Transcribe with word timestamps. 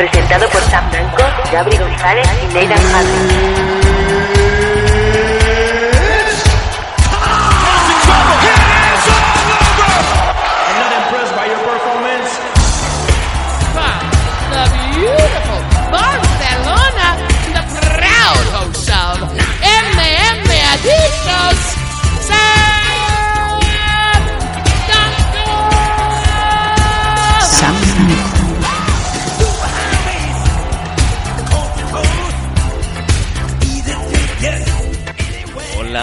presentado 0.00 0.48
por 0.48 0.62
Sam 0.62 0.88
Blanco, 0.90 1.22
Gabri 1.52 1.76
González 1.76 2.26
y 2.42 2.46
Nathan 2.54 2.82
Hardy. 2.90 3.79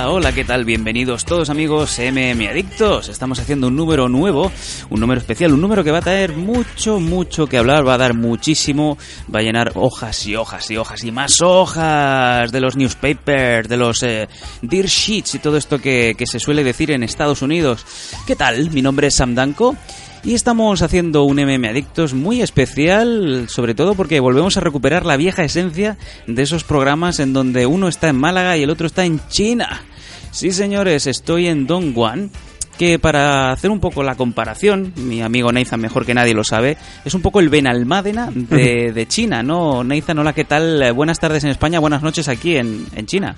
Hola, 0.10 0.32
¿qué 0.32 0.46
tal? 0.46 0.64
Bienvenidos 0.64 1.26
todos 1.26 1.50
amigos 1.50 2.00
MM 2.00 2.48
Adictos. 2.48 3.10
Estamos 3.10 3.40
haciendo 3.40 3.68
un 3.68 3.76
número 3.76 4.08
nuevo, 4.08 4.50
un 4.90 5.02
número 5.02 5.20
especial, 5.20 5.52
un 5.52 5.60
número 5.60 5.84
que 5.84 5.92
va 5.92 5.98
a 5.98 6.02
traer 6.02 6.32
mucho, 6.34 7.02
mucho 7.02 7.46
que 7.48 7.58
hablar, 7.58 7.86
va 7.86 7.96
a 7.96 7.98
dar 7.98 8.14
muchísimo, 8.14 8.98
va 9.34 9.40
a 9.40 9.44
llenar 9.44 9.74
hojas 9.76 10.26
y 10.26 10.38
hojas 10.38 10.72
y 10.72 10.78
hojas 10.78 11.04
y 11.04 11.12
más 11.12 11.42
hojas 11.42 12.54
de 12.54 12.62
los 12.62 12.78
newspapers, 12.78 13.68
de 13.68 13.76
los 13.76 14.02
eh, 14.02 14.30
dear 14.62 14.86
sheets 14.86 15.36
y 15.36 15.40
todo 15.40 15.58
esto 15.58 15.82
que, 15.82 16.16
que 16.18 16.26
se 16.26 16.40
suele 16.40 16.64
decir 16.64 16.90
en 16.92 17.04
Estados 17.04 17.42
Unidos. 17.42 17.86
¿Qué 18.26 18.38
tal? 18.38 18.72
Mi 18.72 18.82
nombre 18.82 19.08
es 19.08 19.16
Sam 19.16 19.36
Danko. 19.36 19.76
Y 20.24 20.36
estamos 20.36 20.82
haciendo 20.82 21.24
un 21.24 21.36
MM 21.36 21.66
Adictos 21.70 22.14
muy 22.14 22.42
especial, 22.42 23.48
sobre 23.50 23.76
todo 23.76 23.94
porque 23.94 24.22
volvemos 24.22 24.56
a 24.56 24.62
recuperar 24.62 25.06
la 25.06 25.18
vieja 25.18 25.44
esencia 25.44 25.98
de 26.28 26.44
esos 26.44 26.64
programas 26.64 27.20
en 27.20 27.34
donde 27.34 27.66
uno 27.66 27.90
está 27.90 28.08
en 28.08 28.18
Málaga 28.18 28.58
y 28.58 28.64
el 28.64 28.70
otro 28.70 28.88
está 28.88 29.04
en 29.04 29.20
China. 29.28 29.86
Sí, 30.32 30.52
señores, 30.52 31.08
estoy 31.08 31.48
en 31.48 31.66
Dongguan, 31.66 32.30
que 32.78 33.00
para 33.00 33.52
hacer 33.52 33.72
un 33.72 33.80
poco 33.80 34.04
la 34.04 34.16
comparación, 34.16 34.94
mi 34.96 35.22
amigo 35.22 35.52
Nathan 35.52 35.82
mejor 35.82 36.06
que 36.06 36.14
nadie 36.14 36.34
lo 36.34 36.44
sabe, 36.44 36.78
es 37.04 37.14
un 37.14 37.22
poco 37.22 37.40
el 37.40 37.50
Benalmádena 37.50 38.30
de, 38.34 38.92
de 38.96 39.08
China, 39.08 39.42
¿no? 39.42 39.84
Nathan, 39.84 40.20
hola, 40.20 40.34
¿qué 40.34 40.46
tal? 40.46 40.94
Buenas 40.94 41.20
tardes 41.20 41.44
en 41.44 41.50
España, 41.50 41.80
buenas 41.80 42.04
noches 42.04 42.28
aquí 42.28 42.58
en, 42.58 42.86
en 42.96 43.06
China. 43.06 43.36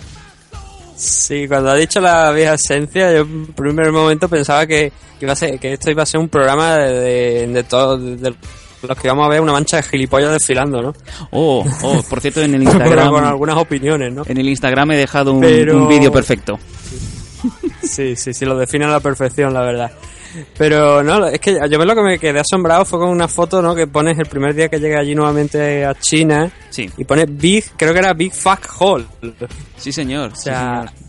Sí, 0.95 1.47
cuando 1.47 1.69
ha 1.69 1.75
dicho 1.75 2.01
la 2.01 2.29
vieja 2.31 2.55
esencia, 2.55 3.13
yo 3.13 3.21
en 3.21 3.47
primer 3.53 3.89
momento 3.93 4.27
pensaba 4.27 4.67
que, 4.67 4.91
que 5.17 5.25
iba 5.25 5.31
a 5.31 5.35
ser, 5.35 5.57
que 5.57 5.71
esto 5.71 5.89
iba 5.89 6.03
a 6.03 6.05
ser 6.05 6.19
un 6.19 6.27
programa 6.27 6.75
de, 6.75 6.99
de, 6.99 7.47
de 7.47 7.63
todos 7.63 8.21
de 8.21 8.35
los 8.88 8.97
que 8.97 9.08
íbamos 9.08 9.25
a 9.25 9.30
ver 9.30 9.41
una 9.41 9.52
mancha 9.53 9.77
de 9.77 9.83
gilipollas 9.83 10.31
desfilando, 10.31 10.81
¿no? 10.81 10.94
Oh, 11.31 11.66
oh, 11.83 12.03
por 12.09 12.22
cierto, 12.22 12.41
en 12.41 12.55
el 12.55 12.63
Instagram... 12.63 13.09
con 13.11 13.23
algunas 13.25 13.58
opiniones, 13.58 14.13
¿no? 14.13 14.23
En 14.27 14.38
el 14.38 14.47
Instagram 14.49 14.91
he 14.91 14.97
dejado 14.97 15.33
un, 15.33 15.41
Pero- 15.41 15.77
un 15.77 15.88
vídeo 15.88 16.11
perfecto. 16.11 16.58
Sí, 17.81 18.16
sí, 18.16 18.33
sí, 18.33 18.45
lo 18.45 18.57
define 18.57 18.85
a 18.85 18.89
la 18.89 19.00
perfección, 19.00 19.53
la 19.53 19.61
verdad. 19.61 19.91
Pero 20.57 21.02
no, 21.02 21.25
es 21.25 21.39
que 21.39 21.57
yo 21.69 21.83
lo 21.83 21.95
que 21.95 22.02
me 22.03 22.19
quedé 22.19 22.39
asombrado 22.39 22.85
fue 22.85 23.00
con 23.00 23.09
una 23.09 23.27
foto, 23.27 23.61
¿no? 23.61 23.73
Que 23.73 23.88
pones 23.88 24.17
el 24.19 24.27
primer 24.27 24.53
día 24.53 24.69
que 24.69 24.80
llegué 24.80 24.95
allí 24.95 25.16
nuevamente 25.16 25.83
a 25.83 25.95
China 25.95 26.52
Sí, 26.69 26.88
y 26.97 27.03
pone 27.03 27.25
Big, 27.25 27.66
creo 27.75 27.94
que 27.94 28.00
era 28.00 28.13
Big 28.13 28.31
Fuck 28.33 28.67
Hall. 28.80 29.07
sí 29.77 29.91
señor. 29.91 30.31
O 30.31 30.35
sí, 30.35 30.44
sea, 30.44 30.85
señor. 30.85 31.08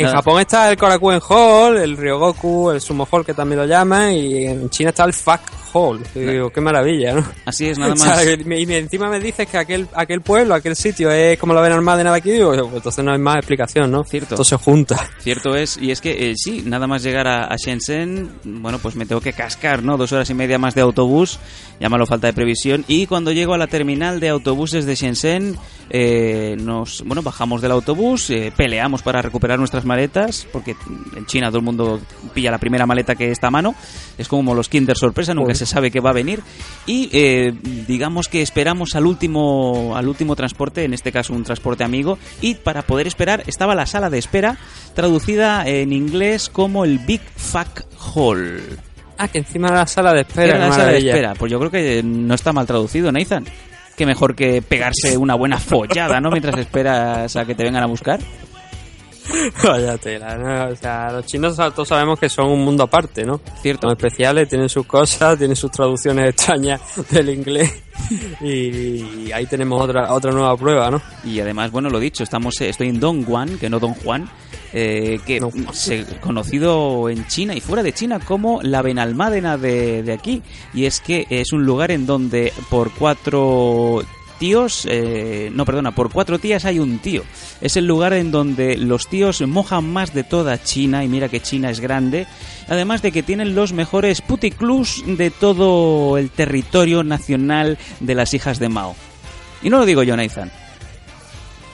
En 0.00 0.06
Nada. 0.06 0.16
Japón 0.16 0.40
está 0.40 0.70
el 0.70 0.76
Korakuen 0.76 1.20
Hall, 1.28 1.76
el 1.78 1.96
Ryogoku, 1.96 2.70
el 2.70 2.80
Sumo 2.80 3.06
Hall 3.10 3.24
que 3.24 3.34
también 3.34 3.60
lo 3.60 3.66
llaman, 3.66 4.12
y 4.12 4.46
en 4.46 4.68
China 4.70 4.90
está 4.90 5.04
el 5.04 5.12
Fuck 5.12 5.40
Hall. 5.72 6.00
Y 6.16 6.18
digo, 6.20 6.50
qué 6.50 6.60
maravilla, 6.60 7.14
¿no? 7.14 7.24
Así 7.44 7.68
es, 7.68 7.78
nada 7.78 7.92
O 7.94 7.96
sea, 7.96 8.16
más. 8.16 8.24
que 8.26 8.36
me- 8.44 8.58
y 8.60 8.74
encima 8.74 9.08
me 9.08 9.20
dices 9.20 9.46
que 9.46 9.56
aquel, 9.58 9.86
aquel 9.94 10.20
pueblo, 10.20 10.54
aquel 10.54 10.74
sitio 10.74 11.10
es 11.12 11.38
como 11.38 11.54
la 11.54 11.60
Benalmádena 11.60 12.10
de 12.12 12.18
aquí, 12.18 12.32
digo, 12.32 12.50
pues 12.50 12.74
entonces 12.74 13.04
no 13.04 13.12
hay 13.12 13.18
más 13.18 13.36
explicación, 13.36 13.90
¿no? 13.90 14.02
Cierto. 14.04 14.34
Todo 14.34 14.44
se 14.44 14.56
junta. 14.56 15.08
Cierto 15.20 15.54
es, 15.54 15.76
y 15.76 15.90
es 15.92 16.00
que 16.00 16.30
eh, 16.30 16.34
sí, 16.36 16.62
nada 16.66 16.86
más 16.88 17.02
llegar 17.04 17.28
a, 17.28 17.44
a 17.44 17.56
Shenzhen, 17.56 18.30
bueno, 18.44 18.78
pues 18.78 18.96
me 18.96 19.06
tengo 19.06 19.20
que 19.20 19.32
cascar, 19.32 19.82
¿no? 19.82 19.96
Dos 19.96 20.10
horas 20.12 20.28
y 20.30 20.34
media 20.34 20.58
más 20.58 20.74
de 20.74 20.80
autobús, 20.80 21.38
llámalo 21.80 22.06
falta 22.06 22.28
de 22.28 22.32
previsión. 22.32 22.84
Y 22.86 23.06
cuando 23.06 23.32
llego 23.32 23.54
a 23.54 23.58
la 23.58 23.66
terminal 23.66 24.20
de 24.20 24.28
autobuses 24.28 24.84
de 24.86 24.94
Shenzhen, 24.94 25.56
eh, 25.88 26.56
nos, 26.60 27.02
bueno, 27.04 27.22
bajamos 27.22 27.62
del 27.62 27.72
autobús, 27.72 28.30
eh, 28.30 28.52
peleamos 28.56 29.02
para 29.02 29.22
recuperar 29.22 29.58
nuestras 29.58 29.84
maletas, 29.84 30.46
porque 30.52 30.76
en 31.16 31.26
China 31.26 31.48
todo 31.48 31.58
el 31.58 31.64
mundo 31.64 32.00
pilla 32.32 32.50
la 32.50 32.58
primera 32.58 32.86
maleta 32.86 33.16
que 33.16 33.30
está 33.30 33.48
a 33.48 33.50
mano. 33.50 33.74
Es 34.18 34.28
como 34.28 34.54
los 34.54 34.68
Kinder 34.68 34.96
sorpresa, 34.96 35.34
nunca 35.34 35.54
se 35.54 35.66
sabe 35.66 35.90
qué 35.90 36.00
va 36.00 36.10
a 36.10 36.14
venir. 36.14 36.42
Y 36.86 37.08
eh, 37.12 37.52
digamos 37.88 38.28
que 38.28 38.42
esperamos 38.42 38.94
al 38.94 39.06
último, 39.06 39.96
al 39.96 40.06
último 40.06 40.36
transporte, 40.36 40.84
en 40.84 40.94
este 40.94 41.10
caso 41.10 41.32
un 41.32 41.44
transporte 41.44 41.82
amigo, 41.82 42.18
y 42.40 42.54
para 42.54 42.82
poder 42.82 43.06
esperar 43.06 43.42
estaba 43.46 43.74
la 43.74 43.86
sala 43.86 44.10
de 44.10 44.18
espera, 44.18 44.58
traducida 44.94 45.66
en 45.66 45.92
inglés 45.92 46.50
como 46.50 46.84
el 46.84 46.98
Big 46.98 47.22
Fuck 47.36 47.84
Hall. 48.14 48.89
Ah, 49.22 49.28
que 49.28 49.36
encima 49.38 49.68
de 49.68 49.74
la 49.74 49.86
sala 49.86 50.14
de 50.14 50.22
espera, 50.22 50.56
la 50.56 50.72
sala 50.72 50.92
de 50.92 50.98
espera. 50.98 51.34
Pues 51.34 51.52
yo 51.52 51.58
creo 51.58 51.70
que 51.70 52.02
no 52.02 52.34
está 52.34 52.54
mal 52.54 52.66
traducido, 52.66 53.12
Nathan. 53.12 53.44
Que 53.94 54.06
mejor 54.06 54.34
que 54.34 54.62
pegarse 54.62 55.14
una 55.18 55.34
buena 55.34 55.58
follada, 55.58 56.22
¿no? 56.22 56.30
Mientras 56.30 56.56
esperas 56.56 57.36
a 57.36 57.44
que 57.44 57.54
te 57.54 57.62
vengan 57.62 57.82
a 57.82 57.86
buscar. 57.86 58.18
Vaya 59.64 59.98
tela, 59.98 60.36
¿no? 60.36 60.72
O 60.72 60.76
sea, 60.76 61.10
los 61.12 61.26
chinos 61.26 61.56
todos 61.56 61.88
sabemos 61.88 62.18
que 62.18 62.28
son 62.28 62.48
un 62.48 62.64
mundo 62.64 62.84
aparte, 62.84 63.24
¿no? 63.24 63.40
Cierto. 63.62 63.88
Son 63.88 63.96
especiales, 63.96 64.48
tienen 64.48 64.68
sus 64.68 64.86
cosas, 64.86 65.38
tienen 65.38 65.56
sus 65.56 65.70
traducciones 65.70 66.30
extrañas 66.30 66.80
del 67.10 67.30
inglés. 67.30 67.72
Y 68.40 69.30
ahí 69.32 69.46
tenemos 69.46 69.80
otra 69.82 70.12
otra 70.12 70.32
nueva 70.32 70.56
prueba, 70.56 70.90
¿no? 70.90 71.02
Y 71.24 71.38
además, 71.40 71.70
bueno, 71.70 71.90
lo 71.90 72.00
dicho, 72.00 72.22
estamos, 72.24 72.58
eh, 72.60 72.70
estoy 72.70 72.88
en 72.88 72.98
Dongguan, 72.98 73.58
que 73.58 73.68
no 73.68 73.78
Don 73.78 73.92
Juan, 73.94 74.28
eh, 74.72 75.20
que 75.26 75.38
No. 75.38 75.50
se 75.72 76.06
conocido 76.20 77.08
en 77.10 77.26
China 77.26 77.54
y 77.54 77.60
fuera 77.60 77.82
de 77.82 77.92
China 77.92 78.18
como 78.18 78.60
la 78.62 78.80
Benalmádena 78.82 79.58
de, 79.58 80.02
de 80.02 80.12
aquí. 80.12 80.42
Y 80.72 80.86
es 80.86 81.00
que 81.00 81.26
es 81.28 81.52
un 81.52 81.64
lugar 81.64 81.90
en 81.90 82.06
donde 82.06 82.52
por 82.70 82.90
cuatro 82.92 84.02
tíos, 84.40 84.88
eh, 84.90 85.50
no, 85.52 85.66
perdona, 85.66 85.94
por 85.94 86.10
cuatro 86.10 86.38
tías 86.38 86.64
hay 86.64 86.78
un 86.78 86.98
tío. 86.98 87.22
Es 87.60 87.76
el 87.76 87.86
lugar 87.86 88.14
en 88.14 88.32
donde 88.32 88.76
los 88.76 89.06
tíos 89.06 89.42
mojan 89.42 89.92
más 89.92 90.14
de 90.14 90.24
toda 90.24 90.60
China, 90.60 91.04
y 91.04 91.08
mira 91.08 91.28
que 91.28 91.40
China 91.40 91.70
es 91.70 91.78
grande, 91.78 92.26
además 92.66 93.02
de 93.02 93.12
que 93.12 93.22
tienen 93.22 93.54
los 93.54 93.74
mejores 93.74 94.22
puticlus 94.22 95.04
de 95.06 95.30
todo 95.30 96.16
el 96.16 96.30
territorio 96.30 97.04
nacional 97.04 97.78
de 98.00 98.14
las 98.14 98.32
hijas 98.32 98.58
de 98.58 98.70
Mao. 98.70 98.96
Y 99.62 99.68
no 99.68 99.78
lo 99.78 99.84
digo 99.84 100.02
yo, 100.02 100.16
Nathan. 100.16 100.50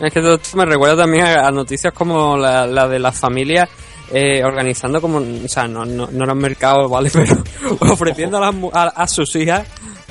Es 0.01 0.13
que 0.13 0.21
todo 0.21 0.35
esto 0.35 0.57
me 0.57 0.67
recuerda 0.67 1.05
también 1.05 1.25
a, 1.25 1.51
noticias 1.53 1.93
como 1.95 2.37
la, 2.37 2.67
la 2.67 2.89
de 2.89 2.99
las 2.99 3.17
familias 3.17 3.69
eh, 4.13 4.45
organizando 4.45 5.01
como, 5.01 5.19
o 5.19 5.49
sea, 5.49 5.69
no, 5.69 5.85
no, 5.85 6.09
no 6.11 6.25
eran 6.25 6.39
mercados, 6.39 6.91
¿vale? 6.91 7.11
Pero 7.13 7.45
ofreciendo 7.93 8.39
a, 8.39 8.53
las 8.53 8.55
a, 8.75 8.89
a 8.89 9.07
sus 9.07 9.35
hijas 9.37 9.67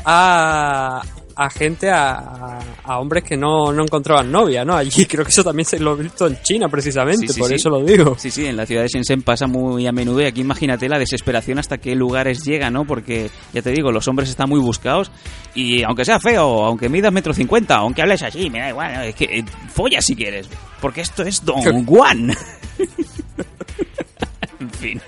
a, 0.05 1.01
a 1.37 1.49
gente, 1.49 1.89
a, 1.89 2.59
a- 2.85 2.99
hombres 2.99 3.23
que 3.23 3.35
no, 3.35 3.73
no 3.73 3.83
encontraban 3.83 4.31
novia, 4.31 4.63
¿no? 4.63 4.73
Allí 4.75 5.05
creo 5.09 5.23
que 5.25 5.31
eso 5.31 5.43
también 5.43 5.65
se 5.65 5.79
lo 5.79 5.93
he 5.99 6.03
visto 6.03 6.27
en 6.27 6.41
China 6.41 6.69
precisamente, 6.69 7.27
Sí, 7.27 7.33
sí, 7.33 7.39
por 7.39 7.49
sí. 7.49 7.55
eso 7.55 7.69
lo 7.69 7.83
digo. 7.83 8.15
Sí, 8.17 8.31
sí, 8.31 8.45
en 8.45 8.55
la 8.57 8.65
ciudad 8.65 8.83
de 8.83 8.87
Shenzhen 8.87 9.21
pasa 9.21 9.45
muy 9.47 9.85
a 9.87 9.91
menudo 9.91 10.21
y 10.21 10.25
aquí 10.25 10.41
imagínate 10.41 10.87
la 10.87 10.97
desesperación 10.97 11.59
hasta 11.59 11.77
qué 11.77 11.93
lugares 11.95 12.43
llega, 12.43 12.69
¿no? 12.69 12.85
Porque, 12.85 13.29
ya 13.53 13.61
te 13.61 13.71
digo, 13.71 13.91
los 13.91 14.07
hombres 14.07 14.29
están 14.29 14.49
muy 14.49 14.59
buscados 14.59 15.11
y 15.53 15.83
aunque 15.83 16.05
sea 16.05 16.19
feo, 16.19 16.63
aunque 16.65 16.89
midas 16.89 17.11
metro 17.11 17.33
cincuenta, 17.33 17.75
aunque 17.77 18.01
hables 18.01 18.23
así, 18.23 18.49
me 18.49 18.59
da 18.59 18.69
igual, 18.69 19.03
es 19.05 19.15
que 19.15 19.25
eh, 19.25 19.45
folla 19.73 20.01
si 20.01 20.15
quieres, 20.15 20.47
porque 20.81 21.01
esto 21.01 21.23
es 21.23 21.43
Don 21.43 21.85
Juan. 21.85 22.31
en 24.59 24.69
fin. 24.71 25.01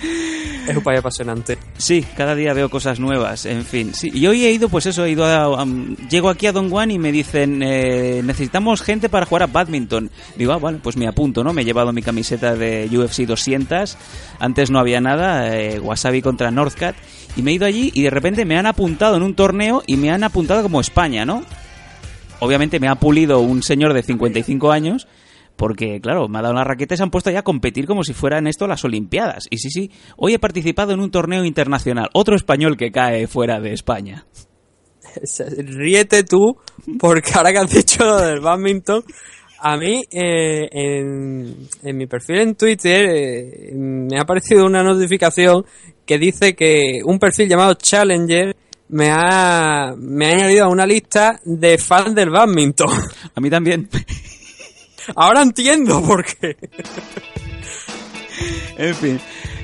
Es 0.00 0.76
un 0.76 0.82
país 0.82 0.98
apasionante. 1.00 1.58
Sí, 1.78 2.04
cada 2.16 2.34
día 2.34 2.52
veo 2.52 2.68
cosas 2.68 3.00
nuevas, 3.00 3.46
en 3.46 3.64
fin. 3.64 3.94
Sí, 3.94 4.10
y 4.12 4.26
hoy 4.26 4.44
he 4.44 4.52
ido, 4.52 4.68
pues 4.68 4.86
eso, 4.86 5.04
he 5.04 5.10
ido 5.10 5.24
a, 5.24 5.62
am, 5.62 5.96
llego 6.10 6.28
aquí 6.28 6.46
a 6.46 6.52
Don 6.52 6.68
Juan 6.68 6.90
y 6.90 6.98
me 6.98 7.10
dicen, 7.10 7.62
eh, 7.62 8.20
necesitamos 8.22 8.82
gente 8.82 9.08
para 9.08 9.26
jugar 9.26 9.44
a 9.44 9.46
badminton. 9.46 10.10
Digo, 10.36 10.52
ah, 10.52 10.58
vale, 10.58 10.78
pues 10.82 10.96
me 10.96 11.08
apunto, 11.08 11.42
¿no? 11.42 11.52
Me 11.52 11.62
he 11.62 11.64
llevado 11.64 11.92
mi 11.92 12.02
camiseta 12.02 12.54
de 12.54 12.88
UFC 12.92 13.20
200, 13.26 13.96
antes 14.38 14.70
no 14.70 14.78
había 14.78 15.00
nada, 15.00 15.56
eh, 15.56 15.80
Wasabi 15.80 16.20
contra 16.20 16.50
Northcat, 16.50 16.96
y 17.36 17.42
me 17.42 17.50
he 17.50 17.54
ido 17.54 17.66
allí 17.66 17.90
y 17.94 18.02
de 18.02 18.10
repente 18.10 18.44
me 18.44 18.58
han 18.58 18.66
apuntado 18.66 19.16
en 19.16 19.22
un 19.22 19.34
torneo 19.34 19.82
y 19.86 19.96
me 19.96 20.10
han 20.10 20.22
apuntado 20.22 20.62
como 20.62 20.80
España, 20.80 21.24
¿no? 21.24 21.44
Obviamente 22.40 22.78
me 22.78 22.88
ha 22.88 22.94
pulido 22.94 23.40
un 23.40 23.62
señor 23.62 23.94
de 23.94 24.02
55 24.02 24.70
años, 24.70 25.08
porque, 25.58 26.00
claro, 26.00 26.28
me 26.28 26.38
ha 26.38 26.42
dado 26.42 26.54
la 26.54 26.62
raqueta 26.62 26.94
y 26.94 26.96
se 26.96 27.02
han 27.02 27.10
puesto 27.10 27.30
ya 27.30 27.40
a 27.40 27.42
competir 27.42 27.86
como 27.86 28.04
si 28.04 28.14
fueran 28.14 28.46
esto 28.46 28.68
las 28.68 28.84
Olimpiadas. 28.84 29.48
Y 29.50 29.58
sí, 29.58 29.70
sí, 29.70 29.90
hoy 30.16 30.34
he 30.34 30.38
participado 30.38 30.92
en 30.92 31.00
un 31.00 31.10
torneo 31.10 31.44
internacional. 31.44 32.08
Otro 32.14 32.36
español 32.36 32.76
que 32.76 32.92
cae 32.92 33.26
fuera 33.26 33.58
de 33.60 33.72
España. 33.72 34.24
Ríete 35.58 36.22
tú, 36.22 36.56
porque 37.00 37.32
ahora 37.34 37.50
que 37.50 37.58
has 37.58 37.70
dicho 37.70 38.04
lo 38.04 38.18
del 38.18 38.40
badminton, 38.40 39.02
a 39.58 39.76
mí 39.76 40.04
eh, 40.12 40.68
en, 40.70 41.56
en 41.82 41.96
mi 41.96 42.06
perfil 42.06 42.36
en 42.36 42.54
Twitter 42.54 43.08
eh, 43.10 43.72
me 43.74 44.16
ha 44.16 44.22
aparecido 44.22 44.64
una 44.64 44.84
notificación 44.84 45.64
que 46.06 46.18
dice 46.18 46.54
que 46.54 47.00
un 47.04 47.18
perfil 47.18 47.48
llamado 47.48 47.74
Challenger 47.74 48.54
me 48.90 49.10
ha, 49.10 49.92
me 49.98 50.26
ha 50.26 50.30
añadido 50.30 50.66
a 50.66 50.68
una 50.68 50.86
lista 50.86 51.40
de 51.44 51.78
fans 51.78 52.14
del 52.14 52.30
badminton. 52.30 52.88
A 53.34 53.40
mí 53.40 53.50
también. 53.50 53.88
Ahora 55.14 55.42
entiendo 55.42 56.02
por 56.02 56.24
qué. 56.24 56.56
en 58.76 58.94
fin. 58.94 59.20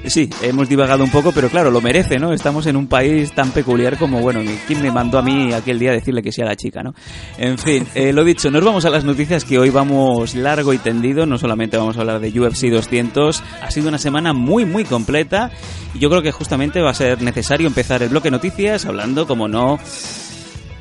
Sí, 0.07 0.29
hemos 0.43 0.69
divagado 0.69 1.03
un 1.03 1.11
poco, 1.11 1.33
pero 1.33 1.49
claro, 1.49 1.71
lo 1.71 1.81
merece, 1.81 2.19
¿no? 2.19 2.35
Estamos 2.35 2.67
en 2.67 2.77
un 2.77 2.89
país 2.89 3.33
tan 3.33 3.53
peculiar 3.53 3.97
como, 3.97 4.21
bueno, 4.21 4.41
¿quién 4.67 4.83
me 4.83 4.91
mandó 4.91 5.19
a 5.19 5.23
mí 5.23 5.53
aquel 5.55 5.79
día 5.79 5.93
a 5.93 5.95
decirle 5.95 6.23
que 6.23 6.31
sea 6.31 6.45
la 6.45 6.57
chica, 6.57 6.83
¿no? 6.83 6.95
En 7.39 7.57
fin, 7.57 7.87
eh, 7.95 8.13
lo 8.13 8.23
dicho, 8.23 8.51
nos 8.51 8.63
vamos 8.63 8.85
a 8.85 8.91
las 8.91 9.05
noticias 9.05 9.45
que 9.47 9.59
hoy 9.59 9.71
vamos 9.71 10.35
largo 10.35 10.75
y 10.75 10.79
tendido, 10.79 11.25
no 11.25 11.39
solamente 11.39 11.79
vamos 11.79 11.97
a 11.97 12.01
hablar 12.01 12.21
de 12.21 12.39
UFC 12.39 12.69
200, 12.69 13.43
ha 13.63 13.71
sido 13.71 13.89
una 13.89 13.99
semana 13.99 14.35
muy, 14.35 14.67
muy 14.67 14.85
completa 14.85 15.51
y 15.95 16.01
yo 16.01 16.11
creo 16.11 16.21
que 16.21 16.33
justamente 16.33 16.83
va 16.83 16.91
a 16.91 16.95
ser 16.95 17.23
necesario 17.23 17.67
empezar 17.67 18.03
el 18.03 18.11
bloque 18.11 18.31
noticias 18.31 18.85
hablando, 18.85 19.27
como 19.27 19.49
no, 19.49 19.79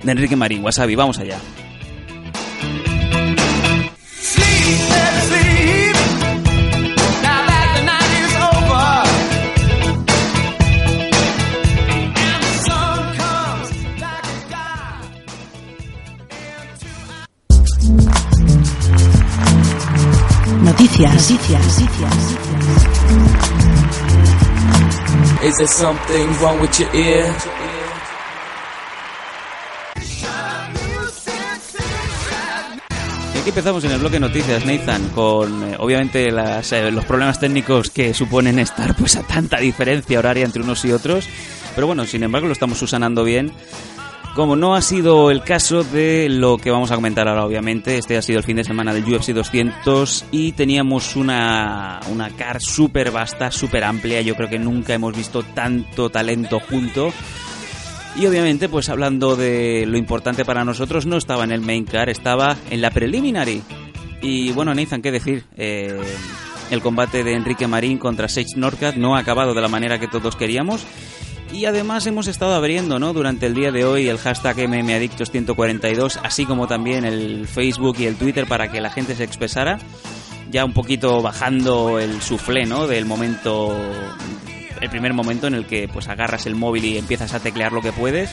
de 0.04 0.12
Enrique 0.12 0.36
Marín, 0.36 0.66
Wasabi, 0.66 0.96
vamos 0.96 1.20
allá. 1.20 1.38
Is 25.44 25.58
there 25.58 25.68
something 25.68 26.28
wrong 26.40 26.62
with 26.62 26.80
your 26.80 26.96
ear? 26.96 27.63
Aquí 33.44 33.50
empezamos 33.50 33.84
en 33.84 33.92
el 33.92 34.00
bloque 34.00 34.14
de 34.14 34.20
noticias, 34.22 34.66
Nathan, 34.66 35.10
con 35.10 35.64
eh, 35.64 35.76
obviamente 35.78 36.32
las, 36.32 36.72
eh, 36.72 36.90
los 36.92 37.04
problemas 37.04 37.42
técnicos 37.42 37.90
que 37.90 38.14
suponen 38.14 38.58
estar 38.58 38.96
pues 38.96 39.18
a 39.18 39.24
tanta 39.24 39.58
diferencia 39.58 40.18
horaria 40.18 40.46
entre 40.46 40.62
unos 40.62 40.86
y 40.86 40.94
otros. 40.94 41.28
Pero 41.76 41.86
bueno, 41.86 42.06
sin 42.06 42.24
embargo 42.24 42.48
lo 42.48 42.54
estamos 42.54 42.82
usanando 42.82 43.26
bien. 43.26 43.52
Como 44.34 44.56
no 44.56 44.76
ha 44.76 44.82
sido 44.82 45.30
el 45.30 45.44
caso 45.44 45.84
de 45.84 46.30
lo 46.30 46.58
que 46.58 46.72
vamos 46.72 46.92
a 46.92 46.96
comentar 46.96 47.28
ahora, 47.28 47.44
obviamente, 47.44 47.98
este 47.98 48.16
ha 48.16 48.22
sido 48.22 48.40
el 48.40 48.46
fin 48.46 48.56
de 48.56 48.64
semana 48.64 48.94
del 48.94 49.04
UFC 49.04 49.32
200 49.32 50.26
y 50.32 50.54
teníamos 50.54 51.18
una, 51.18 52.00
una 52.10 52.30
car 52.30 52.62
súper 52.62 53.12
vasta, 53.12 53.52
súper 53.52 53.84
amplia. 53.84 54.22
Yo 54.22 54.36
creo 54.36 54.48
que 54.48 54.58
nunca 54.58 54.94
hemos 54.94 55.18
visto 55.18 55.44
tanto 55.44 56.10
talento 56.10 56.62
junto. 56.62 57.12
Y 58.16 58.28
obviamente, 58.28 58.70
pues 58.70 58.90
hablando 58.90 59.36
de 59.36 59.86
lo 59.88 59.98
importante 59.98 60.46
para 60.46 60.64
nosotros, 60.64 61.06
no 61.06 61.18
estaba 61.18 61.44
en 61.44 61.52
el 61.52 61.62
main 61.62 61.86
car, 61.86 62.10
estaba 62.10 62.56
en 62.70 62.82
la 62.82 62.92
preliminary. 62.92 63.64
Y 64.22 64.52
bueno, 64.52 64.74
Nathan, 64.76 65.02
¿qué 65.02 65.12
decir? 65.12 65.46
Eh, 65.58 66.00
el 66.70 66.82
combate 66.82 67.24
de 67.24 67.34
Enrique 67.34 67.68
Marín 67.68 67.98
contra 67.98 68.28
Sage 68.28 68.56
Norcat 68.56 68.96
no 68.96 69.16
ha 69.16 69.20
acabado 69.20 69.54
de 69.54 69.62
la 69.62 69.68
manera 69.68 70.00
que 70.00 70.08
todos 70.08 70.36
queríamos. 70.36 70.86
Y 71.52 71.66
además 71.66 72.08
hemos 72.08 72.28
estado 72.28 72.56
abriendo 72.56 72.98
¿no? 72.98 73.14
durante 73.14 73.46
el 73.46 73.54
día 73.54 73.72
de 73.72 73.86
hoy 73.86 74.08
el 74.08 74.18
hashtag 74.18 74.58
MMAdictos142, 74.58 76.20
así 76.24 76.46
como 76.46 76.68
también 76.68 77.06
el 77.06 77.48
Facebook 77.48 77.98
y 78.00 78.06
el 78.06 78.16
Twitter 78.16 78.48
para 78.48 78.72
que 78.72 78.82
la 78.82 78.90
gente 78.90 79.16
se 79.16 79.24
expresara. 79.24 79.78
Ya 80.50 80.66
un 80.66 80.74
poquito 80.74 81.22
bajando 81.22 82.00
el 82.00 82.22
suflé 82.22 82.66
¿no? 82.66 82.88
del 82.88 83.06
momento, 83.06 83.76
el 84.84 84.90
primer 84.90 85.14
momento 85.14 85.48
en 85.48 85.54
el 85.56 85.66
que 85.66 85.88
pues 85.88 86.10
agarras 86.10 86.46
el 86.46 86.56
móvil 86.56 86.84
y 86.84 86.98
empiezas 86.98 87.34
a 87.34 87.40
teclear 87.40 87.72
lo 87.72 87.82
que 87.82 87.94
puedes. 87.94 88.30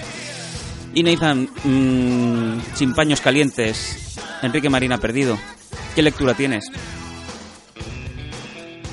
Y 0.92 1.04
Nathan, 1.04 1.48
mmm, 1.62 2.60
sin 2.74 2.94
paños 2.94 3.20
calientes, 3.20 4.18
Enrique 4.42 4.68
Marín 4.68 4.92
ha 4.92 4.98
perdido. 4.98 5.38
¿Qué 5.94 6.02
lectura 6.02 6.34
tienes? 6.34 6.64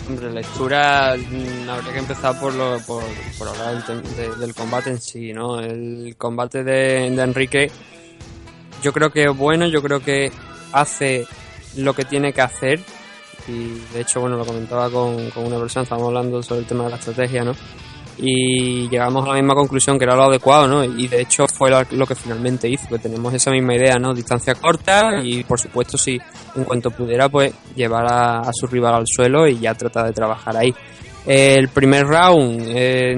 Hombre, 0.08 0.32
lectura, 0.32 1.16
mm, 1.18 1.70
habría 1.70 1.94
que 1.94 2.00
empezar 2.00 2.40
por, 2.40 2.54
lo, 2.54 2.80
por, 2.82 3.04
hablar 3.48 3.86
del, 3.88 4.04
de, 4.16 4.36
del, 4.36 4.54
combate 4.54 4.92
en 4.92 5.02
sí, 5.02 5.34
¿no? 5.34 5.60
El 5.60 6.16
combate 6.16 6.64
de, 6.64 7.10
de, 7.10 7.22
Enrique, 7.24 7.72
yo 8.84 8.94
creo 8.94 9.12
que 9.12 9.24
es 9.24 9.36
bueno, 9.36 9.68
yo 9.68 9.82
creo 9.82 10.00
que 10.00 10.32
hace 10.72 11.26
lo 11.76 11.94
que 11.94 12.06
tiene 12.06 12.32
que 12.32 12.42
hacer. 12.42 12.80
Y 13.48 13.80
de 13.94 14.02
hecho, 14.02 14.22
bueno, 14.22 14.38
lo 14.38 14.46
comentaba 14.46 14.90
con, 14.90 15.30
con 15.32 15.46
una 15.46 15.58
persona, 15.58 15.84
estábamos 15.84 16.10
hablando 16.10 16.44
sobre 16.44 16.62
el 16.62 16.68
tema 16.68 16.84
de 16.86 16.90
la 16.92 16.98
estrategia, 16.98 17.44
¿no? 17.44 17.54
y 18.20 18.90
llegamos 18.90 19.26
a 19.26 19.30
la 19.30 19.36
misma 19.36 19.54
conclusión 19.54 19.98
que 19.98 20.06
era 20.06 20.16
lo 20.16 20.24
adecuado, 20.24 20.68
¿no? 20.68 20.84
Y 20.84 21.08
de 21.08 21.22
hecho 21.22 21.46
fue 21.48 21.70
lo, 21.70 22.06
que 22.06 22.16
finalmente 22.16 22.68
hizo, 22.68 22.88
que 22.88 23.00
tenemos 23.00 23.34
esa 23.34 23.52
misma 23.52 23.76
idea, 23.76 23.98
¿no? 24.00 24.14
Distancia 24.14 24.56
corta 24.56 25.22
y 25.24 25.44
por 25.44 25.60
supuesto 25.60 25.98
si 25.98 26.20
en 26.56 26.64
cuanto 26.64 26.90
pudiera 26.92 27.30
pues 27.30 27.54
llevar 27.76 28.06
a, 28.10 28.50
su 28.54 28.68
rival 28.68 28.96
al 28.96 29.06
suelo 29.08 29.48
y 29.48 29.60
ya 29.60 29.76
tratar 29.76 30.08
de 30.08 30.14
trabajar 30.14 30.58
ahí. 30.58 30.74
El 31.26 31.68
primer 31.70 32.08
round, 32.08 32.64
eh, 32.70 33.16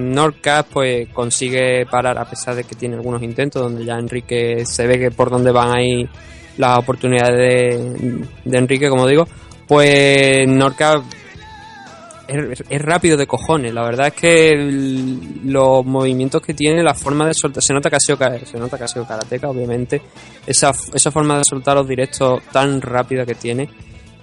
pues 0.74 1.08
consigue 1.10 1.86
parar 1.86 2.18
a 2.18 2.26
pesar 2.26 2.56
de 2.56 2.64
que 2.64 2.76
tiene 2.76 2.96
algunos 2.96 3.22
intentos 3.22 3.62
donde 3.62 3.86
ya 3.86 3.94
Enrique 4.00 4.66
se 4.66 4.88
ve 4.88 4.98
que 4.98 5.12
por 5.12 5.30
donde 5.30 5.52
van 5.52 5.78
ahí 5.78 6.10
las 6.58 6.80
oportunidades 6.80 7.38
de, 7.38 8.26
de 8.44 8.58
Enrique, 8.58 8.90
como 8.90 9.08
digo, 9.08 9.28
pues 9.70 10.48
Nordcap 10.48 11.04
es, 12.28 12.82
rápido 12.82 13.16
de 13.16 13.28
cojones. 13.28 13.72
La 13.72 13.84
verdad 13.84 14.08
es 14.08 14.14
que 14.14 14.56
los 15.46 15.86
movimientos 15.86 16.42
que 16.42 16.56
tiene, 16.56 16.82
la 16.82 16.96
forma 16.96 17.28
de 17.28 17.36
soltar, 17.36 17.62
se 17.62 17.74
nota 17.74 17.88
que 17.88 17.96
ha 17.98 18.00
sido, 18.00 18.18
se 18.46 18.58
nota 18.58 18.80
que 18.80 18.84
ha 18.86 18.88
sido 18.88 19.06
karateca, 19.06 19.48
obviamente. 19.48 20.02
Esa, 20.48 20.74
esa 20.92 21.12
forma 21.12 21.38
de 21.38 21.44
soltar 21.44 21.76
los 21.76 21.88
directos 21.88 22.42
tan 22.52 22.82
rápida 22.82 23.28
que 23.28 23.36
tiene. 23.36 23.70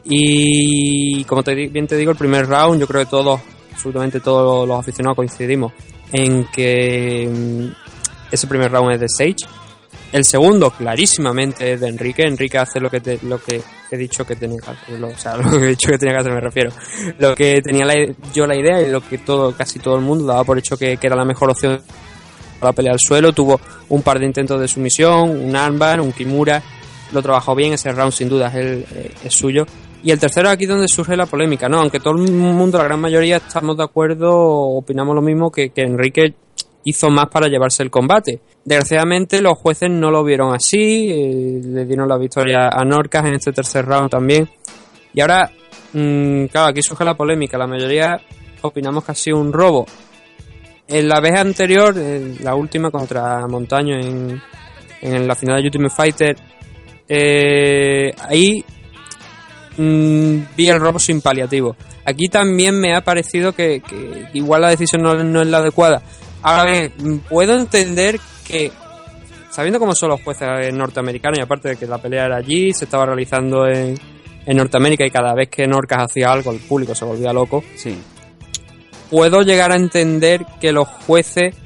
Y 0.04 1.22
como 1.24 1.44
bien 1.44 1.86
te 1.86 1.96
digo, 1.96 2.10
el 2.10 2.18
primer 2.18 2.48
round, 2.48 2.80
yo 2.80 2.88
creo 2.88 3.04
que 3.04 3.10
todos, 3.10 3.40
absolutamente 3.72 4.18
todos 4.18 4.66
los 4.66 4.80
aficionados 4.80 5.14
coincidimos 5.14 5.72
en 6.12 6.44
que 6.46 7.30
mm, 7.32 8.32
ese 8.32 8.48
primer 8.48 8.72
round 8.72 8.94
es 8.94 9.00
de 9.00 9.08
Sage. 9.08 9.48
El 10.16 10.24
segundo, 10.24 10.70
clarísimamente, 10.70 11.74
es 11.74 11.80
de 11.82 11.88
Enrique. 11.88 12.22
Enrique 12.22 12.56
hace 12.56 12.80
lo 12.80 12.88
que, 12.88 13.02
te, 13.02 13.18
lo 13.24 13.38
que 13.38 13.60
he 13.90 13.98
dicho 13.98 14.24
que 14.24 14.34
tenía 14.34 14.58
que 14.58 14.70
hacer. 14.70 15.04
O 15.04 15.18
sea, 15.18 15.36
lo 15.36 15.50
que 15.50 15.66
he 15.66 15.68
dicho 15.68 15.90
que 15.90 15.98
tenía 15.98 16.14
que 16.14 16.20
hacer 16.20 16.32
me 16.32 16.40
refiero. 16.40 16.70
Lo 17.18 17.34
que 17.34 17.60
tenía 17.60 17.84
la, 17.84 17.94
yo 18.32 18.46
la 18.46 18.56
idea 18.56 18.80
y 18.80 18.90
lo 18.90 19.02
que 19.02 19.18
todo, 19.18 19.54
casi 19.54 19.78
todo 19.78 19.96
el 19.96 20.00
mundo 20.00 20.24
daba 20.24 20.42
por 20.42 20.58
hecho 20.58 20.78
que, 20.78 20.98
era 20.98 21.14
la 21.14 21.26
mejor 21.26 21.50
opción 21.50 21.82
para 22.58 22.72
pelear 22.72 22.94
al 22.94 22.98
suelo. 22.98 23.34
Tuvo 23.34 23.60
un 23.90 24.00
par 24.00 24.18
de 24.18 24.24
intentos 24.24 24.58
de 24.58 24.68
sumisión, 24.68 25.28
un 25.28 25.54
armbar, 25.54 26.00
un 26.00 26.12
kimura. 26.12 26.62
Lo 27.12 27.20
trabajó 27.20 27.54
bien. 27.54 27.74
Ese 27.74 27.92
round, 27.92 28.14
sin 28.14 28.30
duda, 28.30 28.48
es, 28.48 28.54
el, 28.54 28.86
es 29.22 29.34
suyo. 29.34 29.66
Y 30.02 30.12
el 30.12 30.18
tercero 30.18 30.48
aquí 30.48 30.64
donde 30.64 30.88
surge 30.88 31.14
la 31.14 31.26
polémica, 31.26 31.68
¿no? 31.68 31.80
Aunque 31.80 32.00
todo 32.00 32.14
el 32.14 32.32
mundo, 32.32 32.78
la 32.78 32.84
gran 32.84 33.00
mayoría, 33.00 33.36
estamos 33.36 33.76
de 33.76 33.84
acuerdo, 33.84 34.32
opinamos 34.32 35.14
lo 35.14 35.20
mismo 35.20 35.50
que, 35.50 35.68
que 35.72 35.82
Enrique 35.82 36.34
hizo 36.86 37.10
más 37.10 37.26
para 37.26 37.48
llevarse 37.48 37.82
el 37.82 37.90
combate. 37.90 38.38
Desgraciadamente 38.64 39.42
los 39.42 39.58
jueces 39.58 39.90
no 39.90 40.10
lo 40.12 40.22
vieron 40.22 40.54
así, 40.54 41.10
eh, 41.10 41.60
le 41.64 41.84
dieron 41.84 42.08
la 42.08 42.16
victoria 42.16 42.68
a 42.68 42.84
Norcas 42.84 43.26
en 43.26 43.34
este 43.34 43.52
tercer 43.52 43.84
round 43.84 44.08
también. 44.08 44.48
Y 45.12 45.20
ahora, 45.20 45.50
mmm, 45.92 46.44
claro, 46.44 46.68
aquí 46.68 46.82
surge 46.82 47.04
la 47.04 47.16
polémica, 47.16 47.58
la 47.58 47.66
mayoría 47.66 48.20
opinamos 48.62 49.04
que 49.04 49.12
ha 49.12 49.14
sido 49.16 49.38
un 49.38 49.52
robo. 49.52 49.84
En 50.86 51.08
la 51.08 51.20
vez 51.20 51.40
anterior, 51.40 51.92
la 52.40 52.54
última 52.54 52.92
contra 52.92 53.44
Montaño 53.48 53.98
en, 53.98 54.40
en 55.02 55.26
la 55.26 55.34
final 55.34 55.60
de 55.60 55.66
Ultimate 55.66 55.94
Fighter, 55.94 56.36
eh, 57.08 58.14
ahí 58.20 58.64
mmm, 59.76 60.38
vi 60.56 60.68
el 60.68 60.78
robo 60.78 61.00
sin 61.00 61.20
paliativo. 61.20 61.74
Aquí 62.04 62.28
también 62.28 62.80
me 62.80 62.94
ha 62.94 63.00
parecido 63.00 63.52
que, 63.52 63.82
igual 64.34 64.60
la 64.60 64.68
decisión 64.68 65.02
no 65.02 65.42
es 65.42 65.48
la 65.48 65.58
adecuada. 65.58 66.00
Ahora 66.46 66.70
bien, 66.70 67.18
puedo 67.28 67.58
entender 67.58 68.20
que, 68.46 68.70
sabiendo 69.50 69.80
cómo 69.80 69.96
son 69.96 70.10
los 70.10 70.22
jueces 70.22 70.72
norteamericanos, 70.72 71.40
y 71.40 71.42
aparte 71.42 71.70
de 71.70 71.76
que 71.76 71.88
la 71.88 71.98
pelea 71.98 72.26
era 72.26 72.36
allí, 72.36 72.72
se 72.72 72.84
estaba 72.84 73.04
realizando 73.04 73.66
en, 73.66 73.98
en 74.46 74.56
Norteamérica 74.56 75.04
y 75.04 75.10
cada 75.10 75.34
vez 75.34 75.48
que 75.48 75.66
Norcas 75.66 76.04
hacía 76.04 76.28
algo, 76.28 76.52
el 76.52 76.60
público 76.60 76.94
se 76.94 77.04
volvía 77.04 77.32
loco. 77.32 77.64
Sí. 77.74 77.98
Puedo 79.10 79.42
llegar 79.42 79.72
a 79.72 79.74
entender 79.74 80.46
que 80.60 80.70
los 80.70 80.86
jueces, 80.86 81.56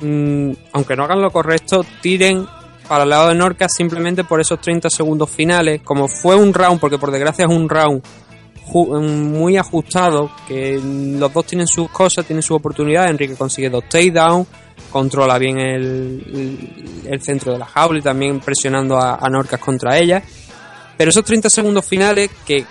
mmm, 0.00 0.50
aunque 0.72 0.96
no 0.96 1.04
hagan 1.04 1.20
lo 1.20 1.30
correcto, 1.30 1.84
tiren 2.00 2.46
para 2.88 3.04
el 3.04 3.10
lado 3.10 3.28
de 3.28 3.34
Norcas 3.34 3.70
simplemente 3.76 4.24
por 4.24 4.40
esos 4.40 4.58
30 4.62 4.88
segundos 4.88 5.28
finales. 5.28 5.82
Como 5.82 6.08
fue 6.08 6.36
un 6.36 6.54
round, 6.54 6.80
porque 6.80 6.96
por 6.96 7.10
desgracia 7.10 7.44
es 7.44 7.54
un 7.54 7.68
round 7.68 8.02
muy 8.74 9.56
ajustado, 9.56 10.30
que 10.46 10.80
los 10.82 11.32
dos 11.32 11.46
tienen 11.46 11.66
sus 11.66 11.88
cosas, 11.90 12.26
tienen 12.26 12.42
su 12.42 12.54
oportunidad. 12.54 13.08
Enrique 13.08 13.34
consigue 13.34 13.70
dos 13.70 13.88
takedowns, 13.88 14.46
controla 14.90 15.38
bien 15.38 15.58
el, 15.58 17.04
el, 17.06 17.22
centro 17.22 17.52
de 17.52 17.58
la 17.58 17.66
jaula 17.66 17.98
y 17.98 18.02
también 18.02 18.40
presionando 18.40 18.98
a, 18.98 19.16
a, 19.16 19.28
Norcas 19.28 19.60
contra 19.60 19.96
ella. 19.98 20.22
Pero 20.96 21.10
esos 21.10 21.24
30 21.24 21.48
segundos 21.50 21.84
finales 21.84 22.30
que, 22.44 22.64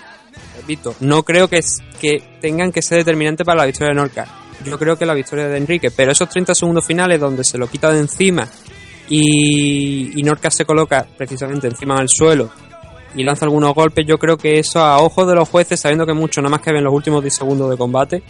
repito, 0.57 0.95
no 0.99 1.23
creo 1.23 1.47
que, 1.47 1.59
que 1.99 2.37
tengan 2.41 2.71
que 2.71 2.81
ser 2.81 2.99
determinantes 2.99 3.45
para 3.45 3.59
la 3.59 3.65
victoria 3.65 3.93
de 3.93 4.01
Norcas. 4.01 4.29
yo 4.65 4.77
creo 4.77 4.97
que 4.97 5.05
la 5.05 5.13
victoria 5.13 5.47
de 5.47 5.57
Enrique. 5.57 5.91
Pero 5.91 6.11
esos 6.11 6.29
30 6.29 6.55
segundos 6.55 6.85
finales 6.85 7.19
donde 7.19 7.43
se 7.43 7.57
lo 7.57 7.67
quita 7.67 7.91
de 7.91 7.99
encima 7.99 8.47
y, 9.07 10.19
y 10.19 10.23
Norca 10.23 10.49
se 10.49 10.65
coloca 10.65 11.05
precisamente 11.17 11.67
encima 11.67 11.97
del 11.97 12.09
suelo 12.09 12.64
y 13.13 13.24
lanza 13.24 13.45
algunos 13.45 13.74
golpes, 13.74 14.05
yo 14.05 14.17
creo 14.17 14.38
que 14.38 14.59
eso 14.59 14.79
a 14.79 15.00
ojos 15.00 15.27
de 15.27 15.35
los 15.35 15.47
jueces, 15.47 15.79
sabiendo 15.79 16.05
que 16.05 16.13
mucho 16.13 16.41
nada 16.41 16.51
más 16.51 16.62
que 16.62 16.74
ven 16.74 16.83
los 16.83 16.93
últimos 16.93 17.21
10 17.21 17.33
segundos 17.33 17.69
de 17.69 17.77
combate, 17.77 18.24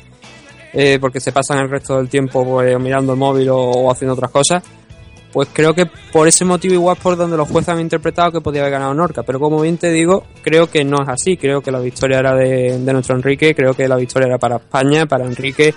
eh, 0.74 0.98
porque 1.00 1.20
se 1.20 1.32
pasan 1.32 1.60
el 1.60 1.70
resto 1.70 1.98
del 1.98 2.10
tiempo 2.10 2.44
pues, 2.44 2.80
mirando 2.80 3.14
el 3.14 3.20
móvil 3.20 3.50
o, 3.50 3.90
haciendo 3.90 4.14
otras 4.14 4.32
cosas, 4.32 4.64
pues 5.32 5.50
creo 5.52 5.74
que 5.74 5.86
por 5.86 6.28
ese 6.28 6.46
motivo 6.46 6.74
igual 6.74 6.98
por 7.02 7.18
donde 7.18 7.36
los 7.38 7.50
jueces 7.50 7.70
han 7.70 7.80
interpretado 7.80 8.32
que 8.32 8.42
podía 8.42 8.62
haber 8.62 8.74
ganado 8.74 8.94
Norca, 8.94 9.24
pero 9.24 9.40
como 9.40 9.62
bien 9.62 9.78
te 9.78 9.92
digo, 9.92 10.24
creo 10.42 10.68
que 10.68 10.84
no 10.84 10.98
es 11.02 11.10
así, 11.10 11.38
creo 11.38 11.62
que 11.62 11.72
la 11.72 11.80
victoria 11.80 12.20
era 12.20 12.36
de, 12.36 12.80
de 12.80 12.94
nuestro 12.94 13.16
Enrique, 13.16 13.54
creo 13.56 13.74
que 13.74 13.88
la 13.88 13.96
victoria 13.96 14.28
era 14.28 14.38
para 14.38 14.58
España, 14.58 15.06
para 15.06 15.26
Enrique, 15.26 15.74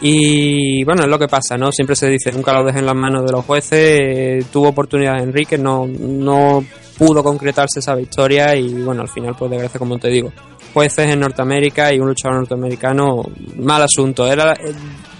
y 0.00 0.84
bueno, 0.84 1.02
es 1.02 1.08
lo 1.08 1.18
que 1.18 1.28
pasa, 1.28 1.56
¿no? 1.56 1.72
Siempre 1.72 1.96
se 1.96 2.08
dice, 2.08 2.30
nunca 2.32 2.52
lo 2.52 2.64
dejen 2.64 2.80
en 2.80 2.86
las 2.86 2.94
manos 2.94 3.24
de 3.24 3.32
los 3.32 3.44
jueces, 3.44 3.98
eh, 4.02 4.44
tuvo 4.52 4.68
oportunidad 4.68 5.18
Enrique, 5.22 5.56
no, 5.56 5.86
no 5.86 6.62
pudo 6.98 7.22
concretarse 7.22 7.80
esa 7.80 7.94
victoria 7.94 8.54
y 8.56 8.72
bueno, 8.82 9.02
al 9.02 9.08
final, 9.08 9.34
pues 9.38 9.50
desgracia, 9.50 9.78
como 9.78 9.98
te 9.98 10.08
digo, 10.08 10.32
jueces 10.72 11.10
en 11.10 11.20
Norteamérica 11.20 11.92
y 11.92 12.00
un 12.00 12.08
luchador 12.08 12.38
norteamericano, 12.38 13.22
mal 13.56 13.82
asunto. 13.82 14.26
Era, 14.26 14.54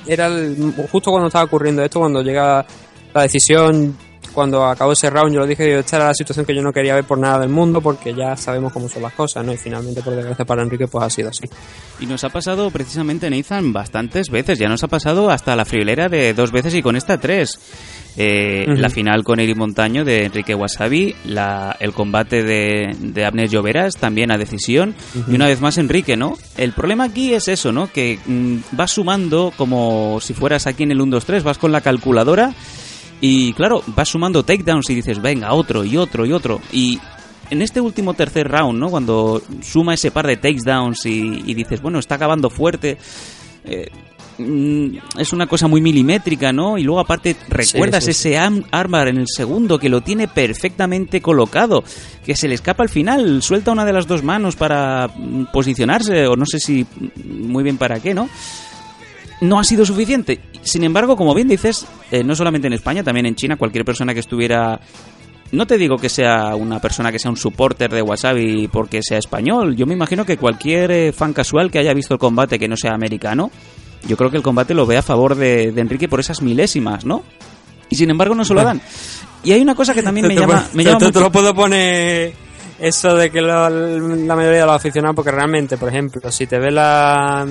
era 0.07 0.27
el- 0.27 0.75
justo 0.91 1.11
cuando 1.11 1.29
estaba 1.29 1.45
ocurriendo 1.45 1.83
esto, 1.83 2.01
cuando 2.01 2.23
llega 2.23 2.65
la 3.15 3.23
decisión, 3.23 3.97
cuando 4.37 4.67
acabó 4.67 4.93
ese 4.93 5.09
round, 5.09 5.33
yo 5.33 5.41
lo 5.41 5.47
dije, 5.47 5.67
yo, 5.69 5.79
esta 5.79 5.97
era 5.97 6.09
la 6.09 6.15
situación 6.15 6.45
que 6.45 6.55
yo 6.55 6.61
no 6.61 6.71
quería 6.71 6.95
ver 6.95 7.05
por 7.05 7.19
nada 7.19 7.39
del 7.39 7.49
mundo, 7.49 7.81
porque 7.81 8.13
ya 8.15 8.37
sabemos 8.37 8.71
cómo 8.71 8.87
son 8.87 9.01
las 9.01 9.15
cosas, 9.15 9.43
¿no? 9.47 9.51
Y 9.51 9.57
finalmente, 9.57 10.03
por 10.03 10.15
desgracia 10.15 10.45
para 10.45 10.63
Enrique, 10.63 10.87
pues 10.87 11.03
ha 11.03 11.09
sido 11.09 11.31
así. 11.31 11.49
Y 12.01 12.07
nos 12.07 12.23
ha 12.23 12.29
pasado 12.29 12.71
precisamente, 12.71 13.31
Nathan, 13.31 13.73
bastantes 13.73 14.29
veces. 14.29 14.59
Ya 14.59 14.69
nos 14.69 14.85
ha 14.85 14.89
pasado 14.89 15.31
hasta 15.31 15.57
la 15.57 15.65
friolera 15.65 16.11
de 16.11 16.35
dos 16.35 16.53
veces 16.53 16.75
y 16.75 16.83
con 16.83 16.97
esta 16.97 17.17
tres. 17.17 17.59
Eh. 18.19 18.67
La 18.69 18.91
final 18.91 19.25
con 19.25 19.41
Eri 19.41 19.55
Montaño 19.55 20.05
de 20.05 20.25
Enrique 20.25 20.55
Wasabi, 20.55 21.15
la, 21.25 21.77
el 21.81 21.93
combate 21.93 22.43
de, 22.43 22.95
de 22.99 23.25
Abner 23.25 23.49
Lloveras 23.49 23.97
también 23.97 24.31
a 24.31 24.39
decisión 24.39 24.95
y 25.29 25.35
una 25.35 25.47
vez 25.47 25.61
más 25.61 25.77
Enrique, 25.77 26.17
¿no? 26.17 26.39
El 26.57 26.73
problema 26.73 27.05
aquí 27.05 27.35
es 27.35 27.49
eso, 27.49 27.73
¿no? 27.73 27.93
Que 27.93 28.19
mm, 28.25 28.57
vas 28.73 28.93
sumando 28.93 29.53
como 29.57 30.19
si 30.23 30.33
fueras 30.33 30.67
aquí 30.67 30.85
en 30.85 30.93
el 30.93 31.01
1-2-3, 31.01 31.43
vas 31.43 31.59
con 31.59 31.73
la 31.73 31.83
calculadora 31.83 32.55
y 33.21 33.53
claro, 33.55 33.83
vas 33.89 34.09
sumando 34.09 34.43
takedowns 34.45 34.91
y 34.91 34.95
dices, 34.95 35.21
venga, 35.21 35.53
otro 35.53 35.85
y 35.85 35.97
otro 35.97 36.27
y 36.27 36.33
otro. 36.33 36.61
Y 36.73 36.99
en 37.51 37.63
este 37.63 37.81
último 37.81 38.15
tercer 38.15 38.49
round, 38.49 38.79
¿no? 38.79 38.91
Cuando 38.91 39.41
suma 39.63 39.95
ese 39.95 40.11
par 40.11 40.27
de 40.27 40.37
takedowns 40.37 41.07
y, 41.07 41.43
y 41.47 41.55
dices, 41.55 41.81
bueno, 41.81 41.99
está 41.99 42.17
acabando 42.17 42.51
fuerte. 42.51 42.99
eh, 43.65 43.89
mm, 44.39 44.99
es 45.19 45.33
una 45.33 45.47
cosa 45.47 45.67
muy 45.67 45.81
milimétrica, 45.81 46.53
¿no? 46.53 46.77
Y 46.77 46.83
luego 46.83 47.01
aparte 47.01 47.37
recuerdas 47.49 48.05
sí, 48.05 48.13
sí. 48.13 48.29
ese 48.29 48.39
am- 48.39 48.65
armbar 48.71 49.09
en 49.09 49.17
el 49.19 49.27
segundo 49.29 49.79
que 49.79 49.89
lo 49.89 50.03
tiene 50.03 50.29
perfectamente 50.29 51.21
colocado, 51.23 51.83
que 52.25 52.37
se 52.37 52.49
le 52.49 52.55
escapa 52.55 52.83
al 52.83 52.89
final, 52.91 53.43
suelta 53.43 53.73
una 53.73 53.85
de 53.87 53.93
las 53.95 54.07
dos 54.07 54.23
manos 54.23 54.57
para 54.57 55.09
mm, 55.09 55.47
posicionarse 55.53 56.27
o 56.27 56.37
no 56.37 56.45
sé 56.47 56.59
si 56.61 56.85
mm, 56.85 57.47
muy 57.51 57.63
bien 57.65 57.79
para 57.79 57.99
qué, 58.01 58.13
¿no? 58.13 58.29
No 59.41 59.59
ha 59.59 59.65
sido 59.65 59.85
suficiente. 59.85 60.41
Sin 60.63 60.83
embargo, 60.85 61.17
como 61.17 61.35
bien 61.35 61.49
dices, 61.49 61.87
eh, 62.11 62.25
no 62.25 62.35
solamente 62.35 62.67
en 62.67 62.73
España, 62.73 63.03
también 63.03 63.27
en 63.27 63.35
China, 63.35 63.57
cualquier 63.57 63.85
persona 63.85 64.15
que 64.15 64.21
estuviera... 64.21 64.81
No 65.53 65.65
te 65.67 65.79
digo 65.79 65.97
que 65.97 66.09
sea 66.09 66.57
una 66.57 66.81
persona 66.81 67.13
que 67.13 67.21
sea 67.21 67.31
un 67.31 67.37
supporter 67.37 67.89
de 67.93 68.03
Wasabi 68.03 68.67
porque 68.67 69.01
sea 69.01 69.19
español. 69.19 69.77
Yo 69.77 69.87
me 69.87 69.95
imagino 69.95 70.25
que 70.25 70.37
cualquier 70.39 70.91
eh, 70.91 71.13
fan 71.13 71.33
casual 71.33 71.71
que 71.71 71.79
haya 71.79 71.95
visto 71.95 72.15
el 72.15 72.19
combate 72.19 72.59
que 72.59 72.67
no 72.67 72.77
sea 72.77 72.95
americano, 72.95 73.53
yo 74.09 74.17
creo 74.17 74.29
que 74.31 74.37
el 74.39 74.43
combate 74.43 74.75
lo 74.75 74.87
ve 74.87 74.97
a 74.97 75.03
favor 75.03 75.37
de, 75.37 75.71
de 75.71 75.81
Enrique 75.81 76.09
por 76.09 76.19
esas 76.19 76.43
milésimas, 76.43 77.05
¿no? 77.05 77.23
Y 77.89 77.95
sin 77.95 78.11
embargo 78.11 78.35
no 78.35 78.45
se 78.45 78.55
lo 78.55 78.65
dan. 78.65 78.81
Y 79.45 79.53
hay 79.53 79.61
una 79.63 79.77
cosa 79.77 79.95
que 79.95 80.03
también 80.03 80.27
me 80.27 80.35
llama, 80.35 80.67
me 80.73 80.83
llama 80.83 80.99
te, 80.99 81.05
te 81.07 81.11
mucho- 81.13 81.21
lo 81.21 81.31
puedo 81.31 81.55
poner 81.55 82.33
eso 82.81 83.15
de 83.15 83.31
que 83.31 83.41
lo- 83.41 83.71
la 83.71 84.35
mayoría 84.35 84.61
de 84.61 84.67
los 84.67 84.75
aficionados, 84.75 85.15
porque 85.15 85.31
realmente, 85.31 85.77
por 85.77 85.89
ejemplo, 85.91 86.33
si 86.33 86.49
te 86.49 86.59
ves 86.59 86.73
la- 86.75 87.47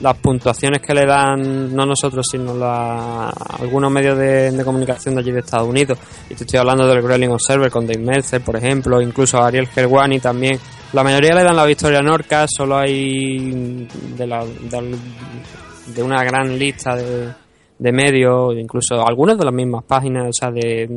las 0.00 0.16
puntuaciones 0.18 0.80
que 0.80 0.94
le 0.94 1.06
dan, 1.06 1.74
no 1.74 1.86
nosotros, 1.86 2.26
sino 2.30 2.54
la- 2.54 3.30
algunos 3.30 3.90
medios 3.90 4.18
de, 4.18 4.62
comunicación 4.64 5.14
de 5.14 5.20
allí 5.20 5.32
de 5.32 5.40
Estados 5.40 5.68
Unidos, 5.68 5.98
y 6.28 6.34
te 6.34 6.44
estoy 6.44 6.58
hablando 6.58 6.86
del 6.86 7.02
Growling 7.02 7.30
Observer 7.30 7.70
con 7.70 7.86
Dave 7.86 8.00
Meltzer, 8.02 8.40
por 8.40 8.56
ejemplo, 8.56 9.00
incluso 9.00 9.38
Ariel 9.42 9.68
Helwani 9.74 10.20
también, 10.20 10.58
la 10.92 11.02
mayoría 11.02 11.34
le 11.34 11.42
dan 11.42 11.56
la 11.56 11.64
victoria 11.64 11.98
a 11.98 12.02
Norca, 12.02 12.46
solo 12.48 12.76
hay 12.76 13.86
de, 14.16 14.26
la, 14.26 14.44
de, 14.44 16.02
una 16.02 16.22
gran 16.24 16.58
lista 16.58 16.96
de, 16.96 17.92
medios, 17.92 18.54
incluso 18.56 19.06
algunos 19.06 19.38
de 19.38 19.44
las 19.44 19.54
mismas 19.54 19.84
páginas, 19.84 20.28
o 20.28 20.32
sea, 20.32 20.50
de 20.50 20.88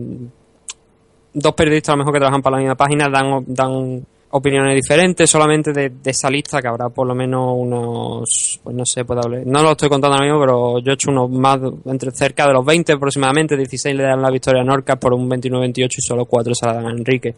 dos 1.34 1.54
periodistas 1.54 1.90
a 1.90 1.92
lo 1.94 1.98
mejor 2.00 2.14
que 2.14 2.20
trabajan 2.20 2.42
para 2.42 2.56
la 2.58 2.62
misma 2.62 2.76
página 2.76 3.08
dan, 3.10 3.44
dan 3.48 4.06
opiniones 4.30 4.76
diferentes 4.76 5.30
solamente 5.30 5.72
de, 5.72 5.90
de 5.90 6.12
esa 6.12 6.30
lista 6.30 6.62
que 6.62 6.68
habrá 6.68 6.90
por 6.90 7.08
lo 7.08 7.16
menos 7.16 7.54
unos 7.56 8.60
pues 8.62 8.76
no 8.76 8.86
sé 8.86 9.06
puedo 9.06 9.22
hablar 9.24 9.44
no 9.46 9.64
lo 9.64 9.72
estoy 9.72 9.88
contando 9.88 10.16
ahora 10.16 10.26
mismo 10.26 10.40
pero 10.42 10.80
yo 10.80 10.92
he 10.92 10.96
hecho 10.96 11.12
unos 11.12 11.30
más 11.32 11.60
entre 11.86 12.12
cerca 12.12 12.46
de 12.46 12.54
los 12.54 12.66
20 12.66 12.94
aproximadamente 12.94 13.56
16 13.56 13.96
le 13.96 14.04
dan 14.04 14.22
la 14.22 14.30
victoria 14.30 14.62
a 14.62 14.66
Norca 14.66 14.98
por 14.98 15.14
un 15.14 15.30
29-28 15.30 15.88
y 15.98 16.02
solo 16.02 16.26
4 16.26 16.54
se 16.54 16.66
la 16.66 16.74
dan 16.74 16.88
a 16.88 16.92
Enrique 16.92 17.36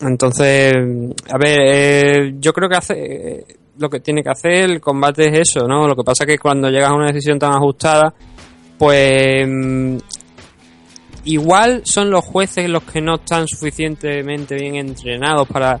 entonces, 0.00 0.74
a 1.28 1.38
ver, 1.38 1.60
eh, 1.60 2.34
yo 2.38 2.52
creo 2.52 2.68
que 2.68 2.76
hace 2.76 2.94
eh, 2.96 3.46
lo 3.78 3.90
que 3.90 4.00
tiene 4.00 4.22
que 4.22 4.30
hacer 4.30 4.70
el 4.70 4.80
combate 4.80 5.28
es 5.28 5.50
eso, 5.50 5.66
¿no? 5.66 5.88
Lo 5.88 5.96
que 5.96 6.04
pasa 6.04 6.24
es 6.24 6.30
que 6.30 6.38
cuando 6.38 6.70
llegas 6.70 6.90
a 6.90 6.94
una 6.94 7.08
decisión 7.08 7.38
tan 7.38 7.52
ajustada, 7.52 8.14
pues 8.78 9.48
mm, 9.48 9.96
igual 11.24 11.82
son 11.84 12.10
los 12.10 12.24
jueces 12.24 12.68
los 12.68 12.84
que 12.84 13.00
no 13.00 13.16
están 13.16 13.48
suficientemente 13.48 14.54
bien 14.54 14.76
entrenados 14.76 15.48
para 15.48 15.80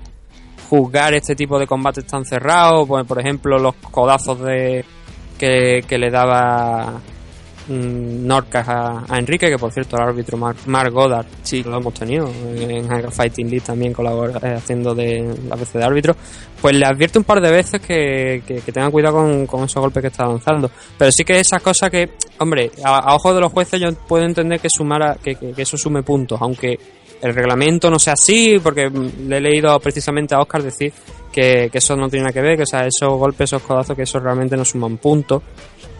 juzgar 0.68 1.14
este 1.14 1.34
tipo 1.34 1.58
de 1.58 1.66
combates 1.66 2.06
tan 2.06 2.24
cerrados, 2.24 2.86
pues, 2.86 3.06
por 3.06 3.18
ejemplo 3.18 3.58
los 3.58 3.74
codazos 3.76 4.40
de 4.40 4.84
que, 5.38 5.82
que 5.86 5.98
le 5.98 6.10
daba 6.10 7.00
mm, 7.68 8.26
Norcas 8.26 8.68
a, 8.68 9.04
a 9.08 9.18
Enrique, 9.18 9.48
que 9.48 9.56
por 9.56 9.72
cierto 9.72 9.96
el 9.96 10.02
árbitro 10.02 10.36
Mark, 10.36 10.58
Mark 10.66 10.92
Goddard, 10.92 11.26
sí, 11.42 11.62
lo 11.62 11.78
hemos 11.78 11.94
tenido 11.94 12.28
en 12.54 12.92
Haga 12.92 13.10
Fighting 13.10 13.48
League 13.48 13.64
también 13.64 13.92
colabora 13.92 14.38
eh, 14.42 14.56
haciendo 14.56 14.94
de 14.94 15.34
la 15.48 15.56
vez 15.56 15.72
de 15.72 15.82
árbitro, 15.82 16.14
pues 16.60 16.76
le 16.76 16.84
advierte 16.84 17.18
un 17.18 17.24
par 17.24 17.40
de 17.40 17.50
veces 17.50 17.80
que, 17.80 18.42
que, 18.46 18.60
que 18.60 18.72
tengan 18.72 18.90
cuidado 18.90 19.16
con, 19.16 19.46
con 19.46 19.64
esos 19.64 19.80
golpes 19.80 20.02
que 20.02 20.08
está 20.08 20.26
lanzando. 20.26 20.70
Pero 20.98 21.10
sí 21.12 21.24
que 21.24 21.40
esas 21.40 21.62
cosas 21.62 21.88
que, 21.90 22.10
hombre, 22.40 22.72
a, 22.84 22.98
a 22.98 23.14
ojos 23.14 23.34
de 23.34 23.40
los 23.40 23.52
jueces 23.52 23.80
yo 23.80 23.92
puedo 24.06 24.24
entender 24.24 24.60
que 24.60 24.68
sumara, 24.68 25.16
que, 25.22 25.36
que, 25.36 25.52
que 25.52 25.62
eso 25.62 25.78
sume 25.78 26.02
puntos, 26.02 26.38
aunque 26.42 26.78
el 27.20 27.34
reglamento 27.34 27.90
no 27.90 27.98
sea 27.98 28.14
así, 28.14 28.58
porque 28.62 28.90
le 28.90 29.36
he 29.36 29.40
leído 29.40 29.78
precisamente 29.80 30.34
a 30.34 30.40
Oscar 30.40 30.62
decir 30.62 30.92
que, 31.32 31.68
que 31.70 31.78
eso 31.78 31.96
no 31.96 32.08
tiene 32.08 32.24
nada 32.24 32.32
que 32.32 32.40
ver, 32.40 32.56
que 32.56 32.62
o 32.62 32.66
sea, 32.66 32.86
esos 32.86 33.10
golpes, 33.18 33.50
esos 33.50 33.62
codazos, 33.62 33.96
que 33.96 34.02
eso 34.02 34.18
realmente 34.18 34.56
no 34.56 34.64
suman 34.64 34.98
puntos. 34.98 35.42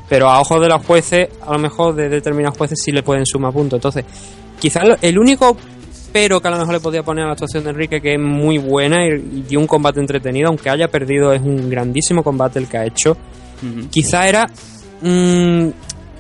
Pero 0.09 0.29
a 0.29 0.41
ojos 0.41 0.61
de 0.61 0.69
los 0.69 0.85
jueces, 0.87 1.29
a 1.47 1.53
lo 1.53 1.59
mejor 1.59 1.95
de 1.95 2.09
determinados 2.09 2.57
jueces 2.57 2.81
sí 2.83 2.93
le 2.93 3.03
pueden 3.03 3.27
sumar 3.27 3.53
puntos. 3.53 3.77
Entonces, 3.77 4.05
quizás 4.59 4.85
el 5.03 5.19
único 5.19 5.57
pero 6.13 6.41
que 6.41 6.49
a 6.49 6.51
lo 6.51 6.59
mejor 6.59 6.75
le 6.75 6.81
podía 6.81 7.03
poner 7.03 7.25
a 7.25 7.27
la 7.29 7.33
actuación 7.33 7.65
de 7.65 7.71
Enrique, 7.71 8.01
que 8.01 8.15
es 8.15 8.21
muy 8.21 8.59
buena 8.59 9.07
y, 9.07 9.45
y 9.51 9.57
un 9.57 9.67
combate 9.67 10.01
entretenido, 10.01 10.49
aunque 10.49 10.71
haya 10.71 10.89
perdido, 10.89 11.33
es 11.33 11.43
un 11.43 11.69
grandísimo 11.69 12.23
combate 12.23 12.59
el 12.59 12.69
que 12.69 12.79
ha 12.79 12.87
hecho. 12.87 13.17
Quizá 13.91 14.29
era 14.29 14.47
mm, 15.03 15.69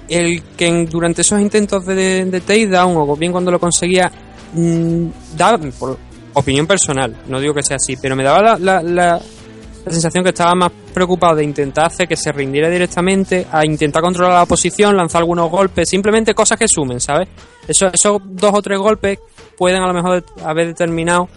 el 0.09 0.43
que 0.57 0.87
durante 0.87 1.23
esos 1.23 1.40
intentos 1.40 1.87
de, 1.87 2.25
de 2.25 2.40
takedown, 2.40 2.97
o 2.97 3.17
bien 3.17 3.33
cuando 3.33 3.50
lo 3.50 3.61
conseguía, 3.61 4.11
mm, 4.52 5.07
daba, 5.37 5.59
por 5.78 5.99
opinión 6.35 6.67
personal, 6.67 7.14
no 7.28 7.40
digo 7.40 7.55
que 7.55 7.62
sea 7.62 7.76
así, 7.76 7.97
pero 8.00 8.14
me 8.17 8.23
daba 8.23 8.59
la, 8.59 9.21
sensación 9.87 10.23
que 10.23 10.31
estaba 10.31 10.55
más 10.55 10.71
preocupado 10.93 11.37
de 11.37 11.45
intentar 11.45 11.87
hacer 11.87 12.07
que 12.07 12.17
se 12.17 12.31
rindiera 12.31 12.69
directamente, 12.69 13.47
a 13.50 13.64
intentar 13.64 14.02
controlar 14.02 14.35
la 14.35 14.45
posición, 14.45 14.95
lanzar 14.95 15.23
algunos 15.23 15.50
golpes, 15.50 15.88
simplemente 15.88 16.35
cosas 16.35 16.59
que 16.59 16.69
sumen, 16.69 17.00
¿sabes? 17.00 17.28
Eso, 17.67 17.87
esos 17.87 18.21
dos 18.25 18.52
o 18.55 18.61
tres 18.61 18.78
golpes 18.78 19.19
pueden 19.57 19.83
a 19.83 19.87
lo 19.87 19.95
mejor 19.95 20.23
haber 20.45 20.67
determinado 20.67 21.28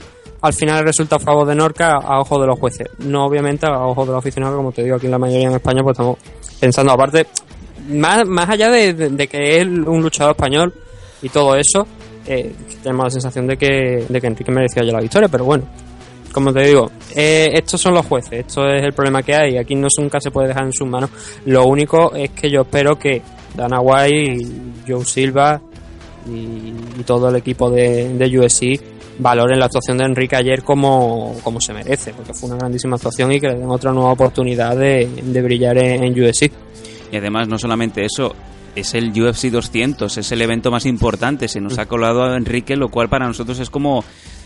al 0.41 0.53
final 0.53 0.79
el 0.79 0.85
resultado 0.85 1.21
a 1.21 1.25
favor 1.25 1.47
de 1.47 1.55
Norca 1.55 1.93
a 1.95 2.19
ojos 2.19 2.41
de 2.41 2.47
los 2.47 2.59
jueces. 2.59 2.87
No 2.99 3.25
obviamente 3.25 3.67
a 3.67 3.85
ojos 3.85 4.07
de 4.07 4.13
los 4.13 4.19
aficionados, 4.19 4.57
como 4.57 4.73
te 4.73 4.83
digo, 4.83 4.97
aquí 4.97 5.05
en 5.05 5.11
la 5.11 5.19
mayoría 5.19 5.47
en 5.47 5.53
España, 5.53 5.81
pues 5.81 5.93
estamos 5.93 6.17
pensando, 6.59 6.91
aparte, 6.91 7.27
más, 7.87 8.27
más 8.27 8.49
allá 8.49 8.69
de 8.69 9.27
que 9.31 9.61
es 9.61 9.65
un 9.65 10.01
luchador 10.01 10.31
español 10.31 10.73
y 11.21 11.29
todo 11.29 11.55
eso, 11.55 11.87
eh, 12.25 12.53
tenemos 12.83 13.05
la 13.05 13.09
sensación 13.09 13.47
de 13.47 13.57
que, 13.57 14.05
de 14.07 14.21
que 14.21 14.27
Enrique 14.27 14.51
merecía 14.51 14.83
ya 14.83 14.91
la 14.91 15.01
victoria, 15.01 15.27
pero 15.29 15.45
bueno, 15.45 15.65
como 16.31 16.53
te 16.53 16.61
digo, 16.61 16.91
eh, 17.15 17.49
estos 17.53 17.81
son 17.81 17.93
los 17.93 18.05
jueces, 18.05 18.39
esto 18.47 18.67
es 18.67 18.83
el 18.83 18.93
problema 18.93 19.21
que 19.21 19.35
hay, 19.35 19.57
aquí 19.57 19.75
no 19.75 19.87
nunca 19.99 20.19
se 20.19 20.31
puede 20.31 20.49
dejar 20.49 20.65
en 20.65 20.73
sus 20.73 20.87
manos. 20.87 21.09
Lo 21.45 21.65
único 21.65 22.13
es 22.13 22.31
que 22.31 22.49
yo 22.49 22.61
espero 22.61 22.97
que 22.97 23.21
Dana 23.55 23.81
White, 23.81 24.45
Joe 24.87 25.05
Silva 25.05 25.61
y, 26.27 26.73
todo 27.05 27.29
el 27.29 27.35
equipo 27.35 27.69
de, 27.69 28.13
de 28.13 28.39
USC 28.39 28.79
valoren 29.19 29.59
la 29.59 29.65
actuación 29.65 29.97
de 29.97 30.05
Enrique 30.05 30.35
ayer 30.35 30.63
como, 30.63 31.35
como 31.43 31.59
se 31.59 31.73
merece, 31.73 32.13
porque 32.13 32.33
fue 32.33 32.49
una 32.49 32.57
grandísima 32.57 32.95
actuación 32.95 33.31
y 33.31 33.39
que 33.39 33.47
le 33.47 33.55
den 33.55 33.69
otra 33.69 33.91
nueva 33.91 34.11
oportunidad 34.11 34.75
de, 34.77 35.07
de 35.23 35.41
brillar 35.41 35.77
en, 35.77 36.03
en 36.03 36.23
USC. 36.23 36.51
Y 37.11 37.17
además, 37.17 37.47
no 37.47 37.57
solamente 37.57 38.05
eso, 38.05 38.33
es 38.75 38.93
el 38.93 39.09
UFC 39.09 39.45
200, 39.45 40.17
es 40.17 40.31
el 40.31 40.41
evento 40.41 40.71
más 40.71 40.85
importante. 40.85 41.47
Se 41.47 41.61
nos 41.61 41.77
ha 41.79 41.87
colado 41.87 42.23
a 42.23 42.37
Enrique, 42.37 42.75
lo 42.75 42.89
cual 42.89 43.09
para 43.09 43.27
nosotros 43.27 43.59
es 43.59 43.69
como. 43.69 44.03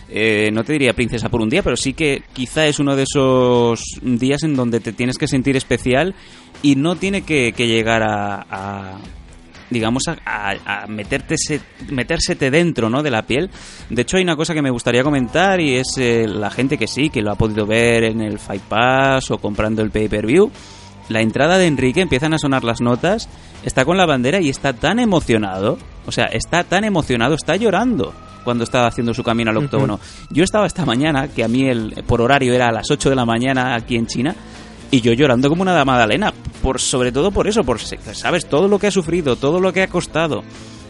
eh, 0.09 0.49
no 0.53 0.63
te 0.63 0.73
diría 0.73 0.93
princesa 0.93 1.29
por 1.29 1.41
un 1.41 1.49
día, 1.49 1.63
pero 1.63 1.75
sí 1.75 1.93
que 1.93 2.23
quizá 2.33 2.65
es 2.67 2.79
uno 2.79 2.95
de 2.95 3.03
esos 3.03 3.81
días 4.01 4.43
en 4.43 4.55
donde 4.55 4.79
te 4.79 4.93
tienes 4.93 5.17
que 5.17 5.27
sentir 5.27 5.55
especial 5.55 6.15
y 6.61 6.75
no 6.75 6.95
tiene 6.95 7.23
que, 7.23 7.51
llegar 7.51 8.03
a, 8.03 8.97
digamos, 9.69 10.03
a, 10.07 10.85
meterte 10.87 11.35
metérsete 11.89 12.51
dentro 12.51 12.89
¿no? 12.89 13.03
de 13.03 13.11
la 13.11 13.23
piel. 13.23 13.49
De 13.89 14.01
hecho, 14.03 14.17
hay 14.17 14.23
una 14.23 14.35
cosa 14.35 14.53
que 14.53 14.61
me 14.61 14.69
gustaría 14.69 15.03
comentar 15.03 15.59
y 15.59 15.75
es 15.75 15.87
eh, 15.97 16.25
la 16.27 16.49
gente 16.49 16.77
que 16.77 16.87
sí, 16.87 17.09
que 17.09 17.21
lo 17.21 17.31
ha 17.31 17.35
podido 17.35 17.65
ver 17.65 18.03
en 18.05 18.21
el 18.21 18.39
Fight 18.39 18.63
Pass 18.63 19.31
o 19.31 19.37
comprando 19.37 19.81
el 19.81 19.91
pay-per-view. 19.91 20.51
La 21.09 21.21
entrada 21.21 21.57
de 21.57 21.67
Enrique, 21.67 22.01
empiezan 22.01 22.33
a 22.33 22.39
sonar 22.39 22.63
las 22.63 22.81
notas, 22.81 23.29
está 23.63 23.85
con 23.85 23.97
la 23.97 24.05
bandera 24.05 24.41
y 24.41 24.49
está 24.49 24.73
tan 24.73 24.99
emocionado, 24.99 25.77
o 26.05 26.11
sea, 26.11 26.25
está 26.25 26.63
tan 26.63 26.83
emocionado, 26.83 27.35
está 27.35 27.55
llorando 27.55 28.13
cuando 28.43 28.63
está 28.63 28.87
haciendo 28.87 29.13
su 29.13 29.23
camino 29.23 29.51
al 29.51 29.57
octógono. 29.57 29.99
Yo 30.29 30.43
estaba 30.43 30.67
esta 30.67 30.85
mañana, 30.85 31.27
que 31.27 31.43
a 31.43 31.47
mí 31.47 31.67
el, 31.67 32.03
por 32.07 32.21
horario 32.21 32.53
era 32.53 32.69
a 32.69 32.71
las 32.71 32.89
8 32.89 33.09
de 33.09 33.15
la 33.15 33.25
mañana 33.25 33.75
aquí 33.75 33.95
en 33.95 34.07
China, 34.07 34.35
y 34.91 35.01
yo 35.01 35.13
llorando 35.13 35.49
como 35.49 35.61
una 35.61 35.73
dama 35.73 35.93
Magdalena, 35.93 36.33
por, 36.61 36.79
sobre 36.79 37.11
todo 37.11 37.31
por 37.31 37.47
eso, 37.47 37.63
por 37.63 37.79
sabes 37.79 38.45
todo 38.47 38.67
lo 38.67 38.79
que 38.79 38.87
ha 38.87 38.91
sufrido, 38.91 39.35
todo 39.35 39.59
lo 39.59 39.73
que 39.73 39.83
ha 39.83 39.87
costado. 39.87 40.43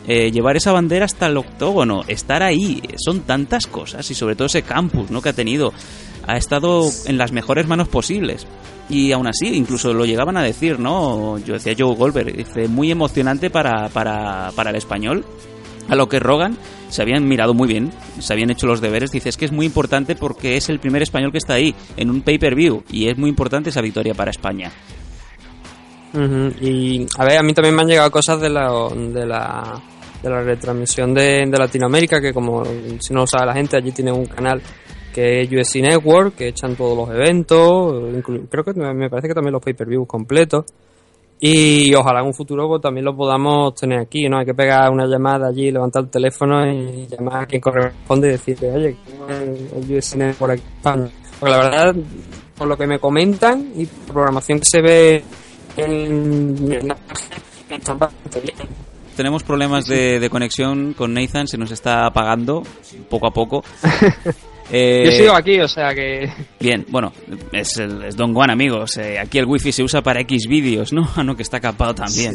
Eh, 0.08 0.32
llevar 0.32 0.56
esa 0.56 0.72
bandera 0.72 1.06
hasta 1.06 1.28
el 1.28 1.38
octógono, 1.38 2.04
estar 2.08 2.44
ahí, 2.44 2.82
son 2.98 3.22
tantas 3.22 3.66
cosas 3.66 4.10
y 4.12 4.14
sobre 4.14 4.36
todo 4.36 4.46
ese 4.46 4.62
campus 4.62 5.10
¿no? 5.10 5.22
que 5.22 5.30
ha 5.30 5.34
tenido, 5.34 5.74
ha 6.28 6.38
estado 6.38 6.88
en 7.06 7.18
las 7.18 7.32
mejores 7.32 7.68
manos 7.68 7.88
posibles. 7.88 8.46
Y 8.88 9.12
aún 9.14 9.26
así, 9.26 9.48
incluso 9.48 9.94
lo 9.94 10.06
llegaban 10.06 10.38
a 10.38 10.44
decir, 10.44 10.80
¿no? 10.80 11.40
Yo 11.40 11.56
decía 11.56 11.74
Joe 11.76 11.96
Goldberg, 11.96 12.36
dice, 12.36 12.68
muy 12.68 12.92
emocionante 12.92 13.50
para, 13.50 13.90
para, 13.90 14.52
para 14.56 14.70
el 14.70 14.76
español. 14.76 15.26
A 15.88 15.96
lo 15.96 16.08
que 16.08 16.20
Rogan 16.20 16.56
se 16.90 17.02
habían 17.02 17.28
mirado 17.28 17.56
muy 17.56 17.68
bien, 17.68 17.92
se 18.20 18.34
habían 18.34 18.52
hecho 18.52 18.68
los 18.68 18.82
deberes. 18.82 19.12
Dice, 19.12 19.30
es 19.30 19.38
que 19.38 19.46
es 19.46 19.52
muy 19.52 19.66
importante 19.66 20.16
porque 20.16 20.56
es 20.56 20.70
el 20.70 20.80
primer 20.80 21.02
español 21.02 21.32
que 21.32 21.40
está 21.40 21.56
ahí 21.56 21.74
en 21.98 22.12
un 22.12 22.22
pay-per-view 22.22 22.84
y 22.92 23.08
es 23.08 23.18
muy 23.18 23.30
importante 23.30 23.72
esa 23.72 23.82
victoria 23.82 24.14
para 24.14 24.30
España. 24.30 24.72
Y 26.62 27.06
a 27.18 27.26
ver, 27.26 27.40
a 27.40 27.44
mí 27.44 27.54
también 27.54 27.76
me 27.76 27.82
han 27.82 27.88
llegado 27.90 28.10
cosas 28.10 28.40
de 28.40 28.50
la, 28.50 28.72
de 28.90 29.26
la, 29.26 29.82
de 30.30 30.36
la 30.36 30.42
retransmisión 30.42 31.14
de, 31.14 31.46
de 31.46 31.58
Latinoamérica, 31.58 32.20
que 32.20 32.34
como 32.34 32.64
si 33.00 33.14
no 33.14 33.22
lo 33.22 33.28
sabe 33.28 33.46
la 33.46 33.54
gente, 33.54 33.78
allí 33.78 33.92
tiene 33.92 34.12
un 34.12 34.26
canal 34.26 34.62
que 35.14 35.42
es 35.42 35.50
USC 35.50 35.76
Network, 35.82 36.36
que 36.36 36.50
echan 36.50 36.76
todos 36.76 36.98
los 36.98 37.10
eventos, 37.16 38.24
creo 38.50 38.64
que 38.66 38.74
me 38.74 39.10
parece 39.10 39.30
que 39.30 39.34
también 39.34 39.54
los 39.54 39.64
pay-per-views 39.64 40.08
completos. 40.08 40.66
Y 41.40 41.94
ojalá 41.94 42.22
en 42.22 42.28
un 42.28 42.34
futuro 42.34 42.68
pues, 42.68 42.82
también 42.82 43.06
lo 43.06 43.16
podamos 43.16 43.76
tener 43.76 44.00
aquí, 44.00 44.28
¿no? 44.28 44.40
Hay 44.40 44.46
que 44.46 44.54
pegar 44.54 44.90
una 44.90 45.06
llamada 45.06 45.48
allí, 45.48 45.70
levantar 45.70 46.04
el 46.04 46.10
teléfono 46.10 46.66
y 46.66 47.08
llamar 47.08 47.44
a 47.44 47.46
quien 47.46 47.62
corresponde 47.62 48.28
y 48.28 48.32
decirle, 48.32 48.72
oye, 48.72 48.98
¿cómo 49.06 49.30
es 49.30 49.90
el 49.90 49.98
USC 49.98 50.16
Network 50.16 50.54
aquí 50.54 50.64
España? 50.78 51.10
Porque 51.40 51.56
la 51.56 51.58
verdad, 51.58 51.96
por 52.58 52.68
lo 52.68 52.78
que 52.78 52.88
me 52.88 53.00
comentan 53.00 53.72
y 53.76 53.86
por 53.86 54.14
programación 54.14 54.60
que 54.60 54.66
se 54.66 54.82
ve 54.82 55.24
en, 55.78 56.88
la 56.88 56.96
página, 56.96 57.36
está 57.70 57.94
bastante 57.94 58.40
bien. 58.40 58.56
Tenemos 59.16 59.44
problemas 59.44 59.86
de, 59.86 60.20
de 60.20 60.30
conexión 60.30 60.94
con 60.94 61.14
Nathan, 61.14 61.48
se 61.48 61.58
nos 61.58 61.72
está 61.72 62.06
apagando 62.06 62.64
poco 63.10 63.28
a 63.28 63.32
poco. 63.32 63.64
Eh, 64.72 65.04
Yo 65.06 65.12
sigo 65.12 65.36
aquí, 65.36 65.60
o 65.60 65.68
sea 65.68 65.94
que. 65.94 66.28
Bien, 66.60 66.86
bueno, 66.90 67.14
es, 67.52 67.78
el, 67.78 68.04
es 68.04 68.16
Don 68.16 68.34
Juan, 68.34 68.50
amigos. 68.50 68.98
Eh, 68.98 69.20
aquí 69.20 69.38
el 69.38 69.46
wifi 69.46 69.72
se 69.72 69.84
usa 69.84 70.02
para 70.02 70.22
X 70.22 70.48
vídeos, 70.50 70.92
¿no? 70.92 71.08
Ah, 71.16 71.24
no, 71.24 71.36
que 71.36 71.44
está 71.44 71.60
capado 71.60 71.94
también. 71.94 72.34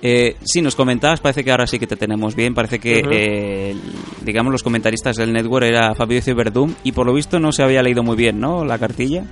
Eh, 0.00 0.36
sí, 0.44 0.62
nos 0.62 0.74
comentabas, 0.74 1.20
parece 1.20 1.44
que 1.44 1.50
ahora 1.50 1.66
sí 1.66 1.78
que 1.78 1.86
te 1.86 1.96
tenemos 1.96 2.34
bien. 2.34 2.54
Parece 2.54 2.78
que, 2.78 3.02
eh, 3.10 3.76
digamos, 4.22 4.50
los 4.50 4.62
comentaristas 4.62 5.16
del 5.16 5.32
network 5.32 5.66
era 5.66 5.94
Fabio 5.94 6.22
Verdum 6.34 6.72
y 6.84 6.92
por 6.92 7.06
lo 7.06 7.12
visto 7.12 7.38
no 7.38 7.52
se 7.52 7.62
había 7.62 7.82
leído 7.82 8.02
muy 8.02 8.16
bien, 8.16 8.40
¿no? 8.40 8.64
La 8.64 8.78
cartilla. 8.78 9.24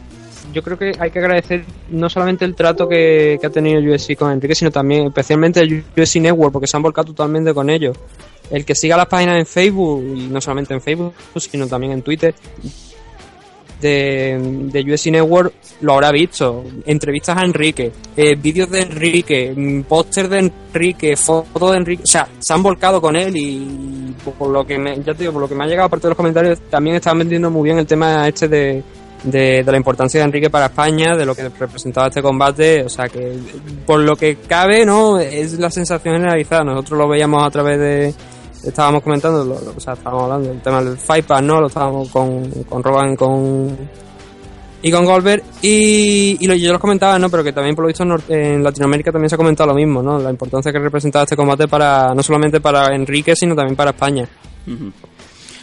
Yo 0.56 0.62
creo 0.62 0.78
que 0.78 0.92
hay 0.98 1.10
que 1.10 1.18
agradecer 1.18 1.66
no 1.90 2.08
solamente 2.08 2.46
el 2.46 2.54
trato 2.54 2.88
que, 2.88 3.36
que 3.38 3.46
ha 3.46 3.50
tenido 3.50 3.78
USC 3.78 4.16
con 4.16 4.32
Enrique, 4.32 4.54
sino 4.54 4.70
también 4.70 5.08
especialmente 5.08 5.60
el 5.60 5.84
USC 5.94 6.16
Network, 6.16 6.50
porque 6.50 6.66
se 6.66 6.78
han 6.78 6.82
volcado 6.82 7.08
totalmente 7.08 7.52
con 7.52 7.68
ellos. 7.68 7.94
El 8.50 8.64
que 8.64 8.74
siga 8.74 8.96
las 8.96 9.04
páginas 9.04 9.38
en 9.38 9.44
Facebook, 9.44 10.02
y 10.16 10.28
no 10.28 10.40
solamente 10.40 10.72
en 10.72 10.80
Facebook, 10.80 11.12
sino 11.36 11.66
también 11.66 11.92
en 11.92 12.00
Twitter, 12.00 12.34
de, 13.82 14.70
de 14.72 14.94
USC 14.94 15.08
Network 15.08 15.52
lo 15.82 15.92
habrá 15.92 16.10
visto. 16.10 16.64
Entrevistas 16.86 17.36
a 17.36 17.44
Enrique, 17.44 17.92
eh, 18.16 18.34
vídeos 18.36 18.70
de 18.70 18.80
Enrique, 18.80 19.52
mm, 19.54 19.82
póster 19.82 20.26
de 20.26 20.38
Enrique, 20.38 21.16
fotos 21.16 21.72
de 21.72 21.76
Enrique. 21.76 22.02
O 22.02 22.06
sea, 22.06 22.26
se 22.38 22.54
han 22.54 22.62
volcado 22.62 22.98
con 22.98 23.14
él 23.14 23.36
y 23.36 24.14
por 24.38 24.48
lo 24.48 24.66
que 24.66 24.78
me, 24.78 24.96
ya 25.02 25.12
te 25.12 25.24
digo, 25.24 25.34
por 25.34 25.42
lo 25.42 25.48
que 25.50 25.54
me 25.54 25.64
ha 25.64 25.66
llegado 25.66 25.88
aparte 25.88 26.06
de 26.06 26.12
los 26.12 26.16
comentarios, 26.16 26.60
también 26.70 26.96
estaban 26.96 27.18
vendiendo 27.18 27.50
muy 27.50 27.64
bien 27.64 27.76
el 27.76 27.86
tema 27.86 28.26
este 28.26 28.48
de, 28.48 28.82
de, 29.24 29.62
de 29.64 29.70
la 29.72 29.76
importancia 29.76 30.20
de 30.20 30.26
Enrique 30.26 30.50
para 30.50 30.66
España, 30.66 31.16
de 31.16 31.24
lo 31.26 31.34
que 31.34 31.48
representaba 31.48 32.08
este 32.08 32.22
combate. 32.22 32.84
O 32.84 32.88
sea, 32.88 33.08
que 33.08 33.36
por 33.86 34.00
lo 34.00 34.16
que 34.16 34.36
cabe, 34.46 34.84
¿no? 34.86 35.18
Es 35.18 35.58
la 35.58 35.70
sensación 35.70 36.14
generalizada. 36.16 36.64
Nosotros 36.64 36.98
lo 36.98 37.08
veíamos 37.08 37.42
a 37.42 37.50
través 37.50 37.78
de 37.78 38.14
estábamos 38.64 39.02
comentando, 39.02 39.44
lo- 39.44 39.72
o 39.76 39.80
sea, 39.80 39.92
estábamos 39.92 40.24
hablando 40.24 40.48
del 40.48 40.60
tema 40.60 40.82
del 40.82 40.96
Fight 40.96 41.24
Pass, 41.26 41.42
¿no? 41.42 41.60
Lo 41.60 41.68
estábamos 41.68 42.08
con, 42.10 42.50
con 42.64 42.82
Rogan 42.82 43.12
y 43.12 43.16
con, 43.16 43.76
y 44.82 44.90
con 44.90 45.04
Goldberg. 45.04 45.42
Y, 45.62 46.44
lo, 46.46 46.54
yo 46.54 46.72
los 46.72 46.80
comentaba, 46.80 47.16
¿no? 47.18 47.28
Pero 47.30 47.44
que 47.44 47.52
también, 47.52 47.76
por 47.76 47.84
lo 47.84 47.88
visto, 47.88 48.04
en, 48.28 48.64
Latinoamérica 48.64 49.12
también 49.12 49.28
se 49.28 49.36
ha 49.36 49.38
comentado 49.38 49.68
lo 49.70 49.76
mismo, 49.76 50.02
¿no? 50.02 50.18
La 50.18 50.30
importancia 50.30 50.72
que 50.72 50.78
representaba 50.80 51.22
este 51.24 51.36
combate 51.36 51.68
para, 51.68 52.12
no 52.14 52.22
solamente 52.24 52.60
para 52.60 52.92
Enrique, 52.94 53.34
sino 53.36 53.54
también 53.54 53.76
para 53.76 53.90
España. 53.90 54.28
Ujú. 54.66 54.90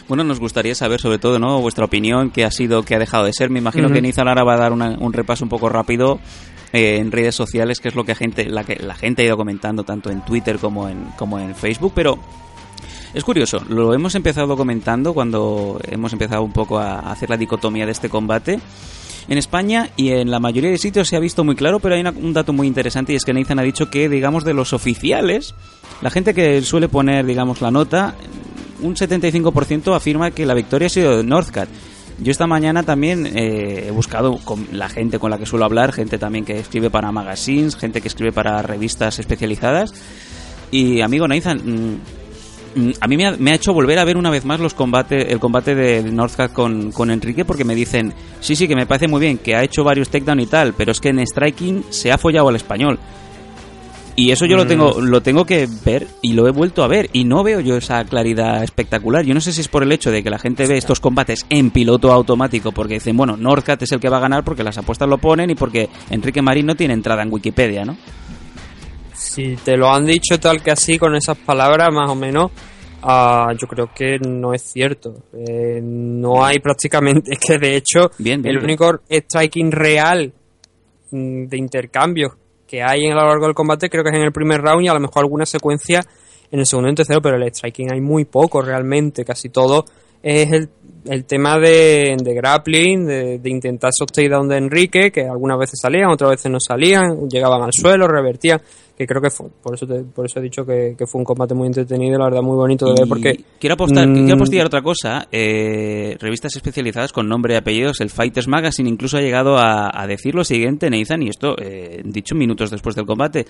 Bueno, 0.08 0.22
nos 0.22 0.38
gustaría 0.38 0.74
saber 0.74 1.00
sobre 1.00 1.18
todo, 1.18 1.38
¿no? 1.38 1.60
Vuestra 1.60 1.86
opinión, 1.86 2.30
qué 2.30 2.44
ha 2.44 2.50
sido, 2.50 2.82
qué 2.82 2.94
ha 2.94 2.98
dejado 2.98 3.24
de 3.24 3.32
ser. 3.32 3.48
Me 3.48 3.58
imagino 3.58 3.88
que 3.90 4.02
Nizar 4.02 4.28
ahora 4.28 4.44
va 4.44 4.54
a 4.54 4.58
dar 4.58 4.72
una- 4.72 4.96
un 4.98 5.12
repaso 5.14 5.44
un 5.44 5.48
poco 5.48 5.68
rápido 5.70 6.18
eh, 6.74 6.98
en 6.98 7.10
redes 7.12 7.34
sociales, 7.34 7.80
que 7.80 7.88
es 7.88 7.94
lo 7.94 8.04
que 8.04 8.14
gente, 8.14 8.46
la 8.48 8.64
que 8.64 8.76
la 8.76 8.94
gente 8.96 9.22
ha 9.22 9.26
ido 9.26 9.36
comentando 9.36 9.84
tanto 9.84 10.10
en 10.10 10.22
Twitter 10.24 10.58
como 10.58 10.88
en, 10.88 11.04
como 11.16 11.38
en 11.38 11.54
Facebook, 11.54 11.92
pero 11.94 12.18
es 13.14 13.22
curioso, 13.24 13.62
lo 13.68 13.94
hemos 13.94 14.14
empezado 14.16 14.56
comentando 14.56 15.14
cuando 15.14 15.78
hemos 15.88 16.12
empezado 16.12 16.42
un 16.42 16.52
poco 16.52 16.78
a 16.78 16.98
hacer 17.12 17.30
la 17.30 17.36
dicotomía 17.36 17.86
de 17.86 17.92
este 17.92 18.08
combate. 18.08 18.58
En 19.28 19.38
España 19.38 19.88
y 19.96 20.10
en 20.10 20.30
la 20.30 20.38
mayoría 20.40 20.68
de 20.70 20.76
sitios 20.76 21.08
se 21.08 21.16
ha 21.16 21.20
visto 21.20 21.44
muy 21.44 21.54
claro, 21.54 21.78
pero 21.80 21.94
hay 21.94 22.00
una- 22.02 22.10
un 22.10 22.32
dato 22.34 22.52
muy 22.52 22.66
interesante 22.66 23.12
y 23.12 23.16
es 23.16 23.24
que 23.24 23.32
Nathan 23.32 23.58
ha 23.60 23.62
dicho 23.62 23.88
que, 23.88 24.08
digamos, 24.10 24.44
de 24.44 24.52
los 24.52 24.72
oficiales, 24.74 25.54
la 26.02 26.10
gente 26.10 26.34
que 26.34 26.60
suele 26.60 26.88
poner, 26.88 27.24
digamos, 27.24 27.62
la 27.62 27.70
nota, 27.70 28.16
un 28.80 28.94
75% 28.94 29.94
afirma 29.94 30.30
que 30.30 30.46
la 30.46 30.54
victoria 30.54 30.86
ha 30.86 30.90
sido 30.90 31.16
de 31.16 31.24
Northcat. 31.24 31.68
Yo 32.18 32.30
esta 32.30 32.46
mañana 32.46 32.84
también 32.84 33.26
eh, 33.26 33.86
he 33.88 33.90
buscado 33.90 34.38
con 34.38 34.68
la 34.72 34.88
gente 34.88 35.18
con 35.18 35.30
la 35.30 35.38
que 35.38 35.46
suelo 35.46 35.64
hablar, 35.64 35.92
gente 35.92 36.16
también 36.16 36.44
que 36.44 36.58
escribe 36.58 36.90
para 36.90 37.10
magazines, 37.10 37.76
gente 37.76 38.00
que 38.00 38.08
escribe 38.08 38.32
para 38.32 38.62
revistas 38.62 39.18
especializadas. 39.18 39.92
Y 40.70 41.00
amigo 41.00 41.26
Nathan, 41.26 41.58
mm, 41.64 41.98
Mm, 42.74 42.90
a 43.00 43.06
mí 43.06 43.16
me 43.16 43.26
ha, 43.26 43.30
me 43.32 43.52
ha 43.52 43.54
hecho 43.54 43.72
volver 43.72 43.98
a 43.98 44.04
ver 44.04 44.16
una 44.16 44.30
vez 44.30 44.44
más 44.44 44.58
los 44.58 44.74
combates, 44.74 45.26
el 45.28 45.38
combate 45.38 45.74
de 45.74 46.02
Northcat 46.02 46.52
con, 46.52 46.90
con 46.90 47.10
Enrique 47.10 47.44
porque 47.44 47.64
me 47.64 47.74
dicen, 47.74 48.12
sí, 48.40 48.56
sí, 48.56 48.66
que 48.66 48.74
me 48.74 48.86
parece 48.86 49.06
muy 49.06 49.20
bien, 49.20 49.38
que 49.38 49.54
ha 49.54 49.62
hecho 49.62 49.84
varios 49.84 50.08
takedown 50.08 50.40
y 50.40 50.46
tal, 50.46 50.74
pero 50.74 50.90
es 50.90 51.00
que 51.00 51.10
en 51.10 51.24
striking 51.24 51.84
se 51.90 52.10
ha 52.10 52.18
follado 52.18 52.48
al 52.48 52.56
español. 52.56 52.98
Y 54.16 54.30
eso 54.30 54.46
yo 54.46 54.56
lo 54.56 54.66
tengo, 54.66 55.00
lo 55.00 55.22
tengo 55.22 55.44
que 55.44 55.68
ver 55.84 56.06
y 56.22 56.34
lo 56.34 56.46
he 56.46 56.52
vuelto 56.52 56.84
a 56.84 56.88
ver 56.88 57.10
y 57.12 57.24
no 57.24 57.42
veo 57.42 57.58
yo 57.58 57.76
esa 57.76 58.04
claridad 58.04 58.62
espectacular. 58.62 59.24
Yo 59.24 59.34
no 59.34 59.40
sé 59.40 59.52
si 59.52 59.60
es 59.60 59.68
por 59.68 59.82
el 59.82 59.90
hecho 59.90 60.12
de 60.12 60.22
que 60.22 60.30
la 60.30 60.38
gente 60.38 60.68
ve 60.68 60.76
estos 60.76 61.00
combates 61.00 61.44
en 61.50 61.70
piloto 61.72 62.12
automático 62.12 62.70
porque 62.70 62.94
dicen, 62.94 63.16
bueno, 63.16 63.36
Northcat 63.36 63.82
es 63.82 63.90
el 63.90 63.98
que 63.98 64.08
va 64.08 64.18
a 64.18 64.20
ganar 64.20 64.44
porque 64.44 64.62
las 64.62 64.78
apuestas 64.78 65.08
lo 65.08 65.18
ponen 65.18 65.50
y 65.50 65.56
porque 65.56 65.88
Enrique 66.10 66.42
Marín 66.42 66.66
no 66.66 66.76
tiene 66.76 66.94
entrada 66.94 67.22
en 67.24 67.32
Wikipedia, 67.32 67.84
¿no? 67.84 67.96
Si 69.14 69.56
te 69.56 69.76
lo 69.76 69.92
han 69.92 70.06
dicho 70.06 70.38
tal 70.38 70.62
que 70.62 70.70
así, 70.70 70.96
con 70.96 71.16
esas 71.16 71.36
palabras, 71.38 71.92
más 71.92 72.08
o 72.08 72.14
menos, 72.14 72.52
ah, 73.02 73.52
yo 73.60 73.66
creo 73.66 73.90
que 73.92 74.18
no 74.20 74.54
es 74.54 74.62
cierto. 74.62 75.24
Eh, 75.32 75.80
no 75.82 76.44
hay 76.44 76.60
prácticamente, 76.60 77.32
es 77.34 77.40
que 77.40 77.58
de 77.58 77.74
hecho, 77.74 78.12
Bien, 78.18 78.40
bien, 78.40 78.54
el 78.54 78.60
bien. 78.60 78.64
único 78.64 79.00
striking 79.10 79.72
real 79.72 80.32
mm, 81.10 81.46
de 81.46 81.56
intercambios 81.58 82.32
que 82.74 82.82
hay 82.82 83.06
a 83.06 83.14
lo 83.14 83.28
largo 83.28 83.46
del 83.46 83.54
combate 83.54 83.88
creo 83.88 84.02
que 84.02 84.10
es 84.10 84.16
en 84.16 84.22
el 84.22 84.32
primer 84.32 84.60
round 84.60 84.84
y 84.84 84.88
a 84.88 84.94
lo 84.94 84.98
mejor 84.98 85.22
alguna 85.22 85.46
secuencia 85.46 86.04
en 86.50 86.58
el 86.58 86.66
segundo 86.66 86.88
y 86.88 86.90
en 86.90 86.96
tercero, 86.96 87.22
pero 87.22 87.36
el 87.36 87.48
striking 87.48 87.92
hay 87.92 88.00
muy 88.00 88.24
poco 88.24 88.62
realmente, 88.62 89.24
casi 89.24 89.48
todo 89.48 89.84
es 90.20 90.50
el, 90.52 90.68
el 91.06 91.24
tema 91.24 91.58
de, 91.58 92.16
de 92.20 92.34
grappling, 92.34 93.06
de, 93.06 93.38
de 93.38 93.50
intentar 93.50 93.90
esos 93.90 94.06
takedown 94.06 94.48
de 94.48 94.56
Enrique, 94.56 95.12
que 95.12 95.22
algunas 95.22 95.58
veces 95.58 95.78
salían, 95.80 96.10
otras 96.10 96.30
veces 96.30 96.50
no 96.50 96.58
salían, 96.58 97.28
llegaban 97.28 97.62
al 97.62 97.72
suelo, 97.72 98.08
revertían. 98.08 98.60
Que 98.96 99.06
creo 99.06 99.20
que 99.20 99.30
fue, 99.30 99.48
por 99.62 99.74
eso 99.74 99.86
te- 99.86 100.04
por 100.04 100.24
eso 100.26 100.38
he 100.38 100.42
dicho 100.42 100.64
que, 100.64 100.94
que 100.96 101.06
fue 101.06 101.18
un 101.18 101.24
combate 101.24 101.52
muy 101.54 101.66
entretenido, 101.66 102.16
la 102.18 102.26
verdad 102.26 102.42
muy 102.42 102.54
bonito 102.56 102.86
de 102.86 102.94
ver, 103.00 103.08
porque 103.08 103.40
quiero 103.58 103.74
apostar, 103.74 104.06
mm, 104.06 104.14
quiero 104.14 104.34
apostillar 104.34 104.66
otra 104.66 104.82
cosa. 104.82 105.26
eh, 105.32 106.16
revistas 106.20 106.54
especializadas 106.56 107.12
con 107.12 107.28
nombre 107.28 107.54
y 107.54 107.56
apellidos, 107.56 108.00
el 108.00 108.10
Fighters 108.10 108.46
Magazine 108.48 108.88
incluso 108.88 109.16
ha 109.16 109.20
llegado 109.20 109.56
a, 109.58 109.90
a 109.92 110.06
decir 110.06 110.34
lo 110.34 110.44
siguiente, 110.44 110.88
Nathan, 110.90 111.22
y 111.22 111.28
esto 111.30 111.56
eh, 111.60 112.02
dicho 112.04 112.34
minutos 112.36 112.70
después 112.70 112.94
del 112.94 113.04
combate. 113.06 113.46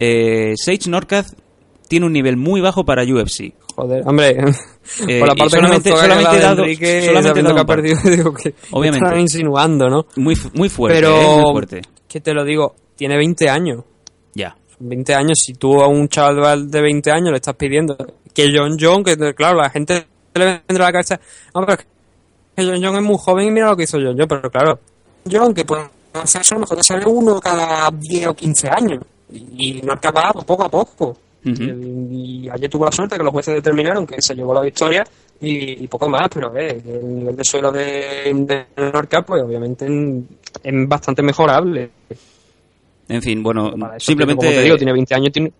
Eh, 0.00 0.54
Sage 0.56 0.88
Norcath 0.90 1.26
tiene 1.88 2.04
un 2.06 2.12
nivel 2.12 2.36
muy 2.36 2.60
bajo 2.60 2.84
para 2.84 3.02
UFC. 3.04 3.54
Joder, 3.76 4.02
hombre, 4.06 4.36
Eh, 5.06 5.18
por 5.20 5.28
la 5.28 5.34
parte 5.34 5.50
solamente- 5.56 5.90
que 5.90 5.90
nos 5.90 6.00
solamente 6.00 6.36
la 6.38 6.42
dado- 6.42 6.62
Enrique, 6.62 7.02
solamente 7.04 7.42
dado 7.42 7.54
que 7.54 7.60
ha 7.60 7.64
perdido, 7.64 7.98
digo 8.10 8.32
que 8.34 8.54
Obviamente. 8.72 9.06
están 9.06 9.20
insinuando, 9.20 9.88
¿no? 9.88 10.06
Muy, 10.16 10.34
muy 10.54 10.68
fuerte, 10.70 10.98
Pero, 11.00 11.16
eh, 11.20 11.36
muy 11.42 11.52
fuerte. 11.52 11.82
que 12.08 12.20
te 12.20 12.32
lo 12.34 12.44
digo, 12.44 12.74
tiene 12.96 13.16
20 13.16 13.48
años. 13.48 13.84
Ya. 14.34 14.56
20 14.80 15.14
años, 15.14 15.38
si 15.44 15.54
tú 15.54 15.80
a 15.80 15.88
un 15.88 16.08
chaval 16.08 16.70
de 16.70 16.80
20 16.80 17.10
años 17.10 17.30
le 17.30 17.36
estás 17.36 17.56
pidiendo 17.56 17.96
que 18.32 18.52
John 18.54 18.76
John, 18.78 19.02
que 19.02 19.16
claro, 19.34 19.58
la 19.58 19.70
gente 19.70 20.06
le 20.34 20.62
vendrá 20.66 20.86
a 20.86 20.88
la 20.88 20.92
cabeza, 20.92 21.20
no, 21.54 21.60
pero 21.66 21.72
es 21.72 21.86
que 22.56 22.64
John 22.64 22.80
John 22.82 22.96
es 22.96 23.02
muy 23.02 23.16
joven 23.18 23.48
y 23.48 23.50
mira 23.50 23.68
lo 23.68 23.76
que 23.76 23.84
hizo 23.84 23.98
John 23.98 24.16
John, 24.18 24.28
pero 24.28 24.50
claro, 24.50 24.78
John, 25.30 25.52
que 25.52 25.64
puede 25.64 25.84
hacer 26.14 26.42
eso, 26.42 26.54
a 26.54 26.58
lo 26.58 26.60
mejor 26.62 26.76
te 26.78 26.84
sale 26.84 27.06
uno 27.06 27.40
cada 27.40 27.90
10 27.90 28.26
o 28.28 28.34
15 28.34 28.68
años, 28.68 29.04
y, 29.30 29.80
no 29.82 29.92
acababa 29.92 30.32
poco 30.42 30.64
a 30.64 30.68
poco. 30.68 31.16
Y, 31.44 32.44
y 32.44 32.50
ayer 32.50 32.68
tuvo 32.68 32.84
la 32.84 32.92
suerte 32.92 33.16
que 33.16 33.22
los 33.22 33.32
jueces 33.32 33.54
determinaron 33.54 34.06
que 34.06 34.20
se 34.20 34.34
llevó 34.34 34.52
la 34.52 34.60
victoria 34.60 35.04
y, 35.40 35.84
y 35.84 35.88
poco 35.88 36.08
más, 36.08 36.28
pero 36.32 36.54
eh, 36.56 36.82
el 36.84 37.18
nivel 37.18 37.36
de 37.36 37.44
suelo 37.44 37.70
de, 37.70 38.32
de 38.34 38.66
Norca, 38.92 39.22
pues 39.22 39.42
obviamente 39.42 39.86
es 39.86 40.88
bastante 40.88 41.22
mejorable. 41.22 41.90
En 43.08 43.22
fin, 43.22 43.42
bueno, 43.42 43.68
eso, 43.68 43.78
simplemente... 44.00 44.46
como 44.46 44.56
te 44.58 44.62
digo, 44.64 44.76
tiene 44.76 44.92
20 44.92 45.14
años, 45.14 45.32
tiene, 45.32 45.52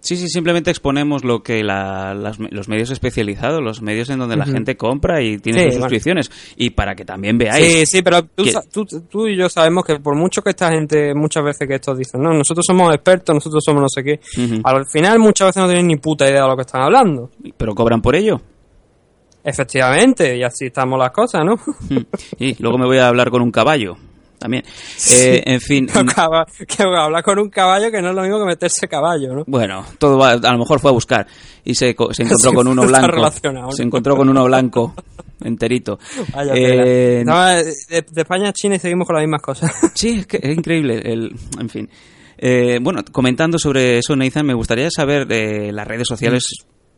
Sí, 0.00 0.16
sí, 0.18 0.28
simplemente 0.28 0.70
exponemos 0.70 1.24
lo 1.24 1.42
que 1.42 1.62
la- 1.64 2.12
las- 2.12 2.38
los 2.38 2.68
medios 2.68 2.90
especializados, 2.90 3.62
los 3.62 3.80
medios 3.80 4.10
en 4.10 4.18
donde 4.18 4.36
la 4.36 4.44
gente 4.44 4.76
compra 4.76 5.22
y 5.22 5.38
tiene 5.38 5.60
Sí, 5.60 5.64
sus 5.64 5.72
bueno. 5.76 5.84
suscripciones. 5.84 6.30
Y 6.58 6.70
para 6.70 6.94
que 6.94 7.06
también 7.06 7.38
veáis. 7.38 7.64
Sí, 7.64 7.86
sí, 7.86 8.02
pero 8.02 8.22
tú, 8.22 8.44
que- 8.44 8.52
tú, 8.70 8.84
tú 8.84 9.26
y 9.28 9.34
yo 9.34 9.48
sabemos 9.48 9.82
que 9.82 9.96
por 10.00 10.14
mucho 10.14 10.42
que 10.42 10.50
esta 10.50 10.68
gente, 10.70 11.14
muchas 11.14 11.42
veces 11.42 11.66
que 11.66 11.76
estos 11.76 11.96
dicen, 11.96 12.20
no, 12.20 12.34
nosotros 12.34 12.66
somos 12.68 12.94
expertos, 12.94 13.34
nosotros 13.34 13.62
somos 13.64 13.80
no 13.80 13.88
sé 13.88 14.04
qué, 14.04 14.20
al 14.62 14.84
final 14.86 15.18
muchas 15.20 15.48
veces 15.48 15.62
no 15.62 15.68
tienen 15.68 15.86
ni 15.86 15.96
puta 15.96 16.28
idea 16.28 16.42
de 16.42 16.48
lo 16.48 16.54
que 16.56 16.62
están 16.62 16.82
hablando. 16.82 17.30
Pero 17.56 17.74
cobran 17.74 18.02
por 18.02 18.14
ello. 18.14 18.42
Efectivamente, 19.42 20.36
y 20.36 20.42
así 20.42 20.66
estamos 20.66 20.98
las 20.98 21.12
cosas, 21.12 21.42
¿no? 21.44 21.54
Y 22.38 22.60
luego 22.62 22.78
me 22.78 22.84
voy 22.86 22.98
a 22.98 23.08
hablar 23.08 23.30
con 23.30 23.40
un 23.42 23.50
caballo 23.50 23.96
también. 24.38 24.64
Eh, 25.10 25.42
en 25.46 25.60
fin. 25.60 25.86
que 25.92 25.98
acaba- 25.98 26.46
que 26.66 26.82
hablar 26.82 27.22
con 27.22 27.38
un 27.38 27.48
caballo 27.50 27.90
que 27.90 28.00
no 28.02 28.10
es 28.10 28.14
lo 28.14 28.22
mismo 28.22 28.38
que 28.40 28.44
meterse 28.46 28.88
caballo, 28.88 29.34
¿no? 29.34 29.44
Bueno, 29.46 29.84
todo 29.98 30.18
va- 30.18 30.32
a 30.32 30.52
lo 30.52 30.58
mejor 30.58 30.80
fue 30.80 30.90
a 30.90 30.94
buscar 30.94 31.26
y 31.64 31.74
se, 31.74 31.94
se 32.12 32.22
encontró 32.22 32.50
Sí, 32.50 32.54
con 32.54 32.68
uno 32.68 32.86
blanco. 32.86 33.30
Se 33.72 33.82
encontró 33.82 34.16
con 34.16 34.28
uno 34.28 34.44
blanco, 34.44 34.94
enterito. 35.42 35.98
Vaya 36.32 36.52
Eh, 36.54 37.22
tela. 37.24 37.24
No, 37.24 37.46
de, 37.64 38.02
de 38.10 38.20
España 38.22 38.48
a 38.48 38.52
China 38.52 38.76
y 38.76 38.78
seguimos 38.78 39.06
con 39.06 39.16
las 39.16 39.22
mismas 39.24 39.42
cosas. 39.42 39.72
Sí, 39.94 40.18
es, 40.20 40.26
que 40.26 40.38
es 40.42 40.56
increíble. 40.56 41.00
El, 41.04 41.34
en 41.58 41.68
fin. 41.68 41.88
Eh, 42.36 42.78
bueno, 42.82 43.02
comentando 43.12 43.58
sobre 43.58 43.98
eso, 43.98 44.14
Nathan, 44.16 44.44
me 44.44 44.54
gustaría 44.54 44.90
saber 44.90 45.26
de 45.26 45.72
las 45.72 45.86
redes 45.86 46.06
sociales. 46.08 46.44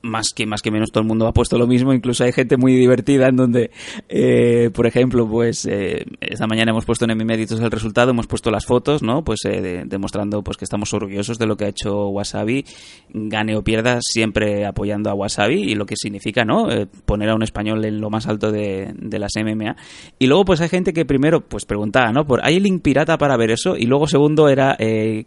Más 0.02 0.32
que, 0.32 0.46
más 0.46 0.62
que 0.62 0.70
menos 0.70 0.92
todo 0.92 1.00
el 1.02 1.08
mundo 1.08 1.26
ha 1.26 1.32
puesto 1.32 1.58
lo 1.58 1.66
mismo, 1.66 1.92
incluso 1.92 2.22
hay 2.22 2.30
gente 2.32 2.56
muy 2.56 2.76
divertida 2.76 3.26
en 3.28 3.34
donde, 3.36 3.70
eh, 4.08 4.70
por 4.72 4.86
ejemplo, 4.86 5.28
pues 5.28 5.66
eh, 5.66 6.04
esta 6.20 6.46
mañana 6.46 6.70
hemos 6.70 6.84
puesto 6.84 7.06
en 7.10 7.16
Mimeditos 7.18 7.58
el 7.60 7.70
resultado, 7.72 8.10
hemos 8.12 8.28
puesto 8.28 8.52
las 8.52 8.66
fotos, 8.66 9.02
¿no? 9.02 9.24
Pues 9.24 9.40
eh, 9.46 9.60
de- 9.60 9.84
demostrando 9.84 10.42
pues 10.42 10.58
que 10.58 10.64
estamos 10.64 10.92
orgullosos 10.94 11.38
de 11.38 11.46
lo 11.46 11.56
que 11.56 11.64
ha 11.64 11.68
hecho 11.68 12.06
Wasabi, 12.08 12.64
gane 13.12 13.56
o 13.56 13.62
pierda, 13.64 13.98
siempre 14.00 14.64
apoyando 14.64 15.10
a 15.10 15.14
Wasabi 15.14 15.62
y 15.62 15.74
lo 15.74 15.86
que 15.86 15.96
significa, 15.96 16.44
¿no? 16.44 16.70
Eh, 16.70 16.86
poner 17.04 17.30
a 17.30 17.34
un 17.34 17.42
español 17.42 17.84
en 17.84 18.00
lo 18.00 18.08
más 18.08 18.28
alto 18.28 18.52
de, 18.52 18.92
de 18.96 19.18
las 19.18 19.32
MMA. 19.36 19.74
Y 20.20 20.26
luego 20.28 20.44
pues 20.44 20.60
hay 20.60 20.68
gente 20.68 20.92
que 20.92 21.04
primero 21.04 21.40
pues 21.40 21.64
preguntaba, 21.64 22.12
¿no? 22.12 22.24
Por, 22.26 22.44
¿hay 22.44 22.60
link 22.60 22.80
pirata 22.82 23.18
para 23.18 23.36
ver 23.36 23.50
eso? 23.50 23.76
Y 23.76 23.86
luego 23.86 24.06
segundo 24.06 24.48
era, 24.48 24.76
eh, 24.78 25.24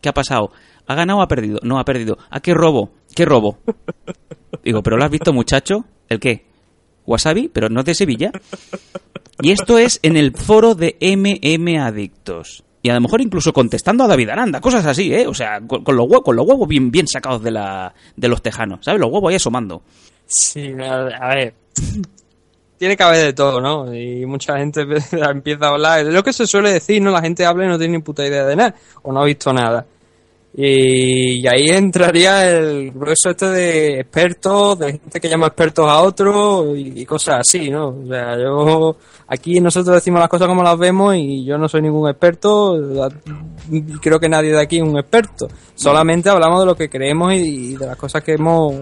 ¿qué 0.00 0.08
ha 0.08 0.14
pasado? 0.14 0.50
¿Ha 0.86 0.94
ganado 0.94 1.20
o 1.20 1.22
ha 1.22 1.28
perdido? 1.28 1.58
No, 1.62 1.78
ha 1.78 1.84
perdido. 1.84 2.18
¿A 2.30 2.40
qué 2.40 2.54
robo? 2.54 2.90
¿Qué 3.14 3.24
robo? 3.24 3.58
Digo, 4.62 4.82
¿pero 4.82 4.96
lo 4.96 5.04
has 5.04 5.10
visto, 5.10 5.32
muchacho? 5.32 5.84
¿El 6.08 6.20
qué? 6.20 6.44
¿Wasabi? 7.06 7.48
¿Pero 7.48 7.68
no 7.68 7.80
es 7.80 7.86
de 7.86 7.94
Sevilla? 7.94 8.32
Y 9.40 9.50
esto 9.50 9.78
es 9.78 9.98
en 10.02 10.16
el 10.16 10.32
foro 10.32 10.74
de 10.74 10.96
MM 11.00 11.78
Adictos. 11.78 12.64
Y 12.82 12.90
a 12.90 12.94
lo 12.94 13.00
mejor 13.00 13.22
incluso 13.22 13.52
contestando 13.52 14.04
a 14.04 14.08
David 14.08 14.28
Aranda, 14.28 14.60
cosas 14.60 14.84
así, 14.84 15.12
¿eh? 15.14 15.26
O 15.26 15.32
sea, 15.32 15.60
con, 15.66 15.82
con 15.82 15.96
los 15.96 16.06
huevos, 16.06 16.22
con 16.22 16.36
los 16.36 16.46
huevos 16.46 16.68
bien, 16.68 16.90
bien 16.90 17.08
sacados 17.08 17.42
de, 17.42 17.50
la, 17.50 17.94
de 18.14 18.28
los 18.28 18.42
tejanos, 18.42 18.80
¿sabes? 18.82 19.00
Los 19.00 19.10
huevos 19.10 19.30
ahí 19.30 19.36
asomando. 19.36 19.82
Sí, 20.26 20.70
a 20.78 21.06
a 21.06 21.34
ver. 21.34 21.54
Tiene 22.78 22.96
que 22.96 23.02
haber 23.02 23.24
de 23.24 23.32
todo, 23.32 23.60
¿no? 23.60 23.94
Y 23.94 24.26
mucha 24.26 24.58
gente 24.58 24.82
empieza 25.12 25.66
a 25.66 25.70
hablar. 25.70 26.00
Es 26.00 26.12
lo 26.12 26.22
que 26.22 26.34
se 26.34 26.46
suele 26.46 26.72
decir, 26.72 27.00
¿no? 27.00 27.10
La 27.10 27.22
gente 27.22 27.46
habla 27.46 27.64
y 27.64 27.68
no 27.68 27.78
tiene 27.78 27.96
ni 27.96 28.02
puta 28.02 28.26
idea 28.26 28.44
de 28.44 28.56
nada. 28.56 28.74
O 29.02 29.12
no 29.12 29.22
ha 29.22 29.24
visto 29.24 29.52
nada. 29.52 29.86
Y, 30.56 31.44
ahí 31.48 31.66
entraría 31.70 32.48
el 32.48 32.92
grueso 32.92 33.30
este 33.30 33.46
de 33.46 34.00
expertos, 34.00 34.78
de 34.78 34.92
gente 34.92 35.20
que 35.20 35.28
llama 35.28 35.48
expertos 35.48 35.90
a 35.90 36.00
otros 36.00 36.78
y, 36.78 37.00
y 37.00 37.04
cosas 37.04 37.40
así, 37.40 37.70
¿no? 37.70 37.88
O 37.88 38.06
sea, 38.06 38.38
yo. 38.38 38.96
Aquí 39.26 39.58
nosotros 39.58 39.94
decimos 39.94 40.20
las 40.20 40.28
cosas 40.28 40.46
como 40.46 40.62
las 40.62 40.78
vemos 40.78 41.14
y 41.16 41.44
yo 41.44 41.56
no 41.56 41.66
soy 41.66 41.80
ningún 41.80 42.08
experto. 42.10 42.76
y 43.70 43.82
Creo 43.98 44.20
que 44.20 44.28
nadie 44.28 44.50
de 44.50 44.60
aquí 44.60 44.76
es 44.76 44.82
un 44.82 44.98
experto. 44.98 45.48
Solamente 45.74 46.28
hablamos 46.28 46.60
de 46.60 46.66
lo 46.66 46.76
que 46.76 46.90
creemos 46.90 47.32
y, 47.32 47.72
y 47.72 47.76
de 47.76 47.86
las 47.86 47.96
cosas 47.96 48.22
que 48.22 48.34
hemos, 48.34 48.72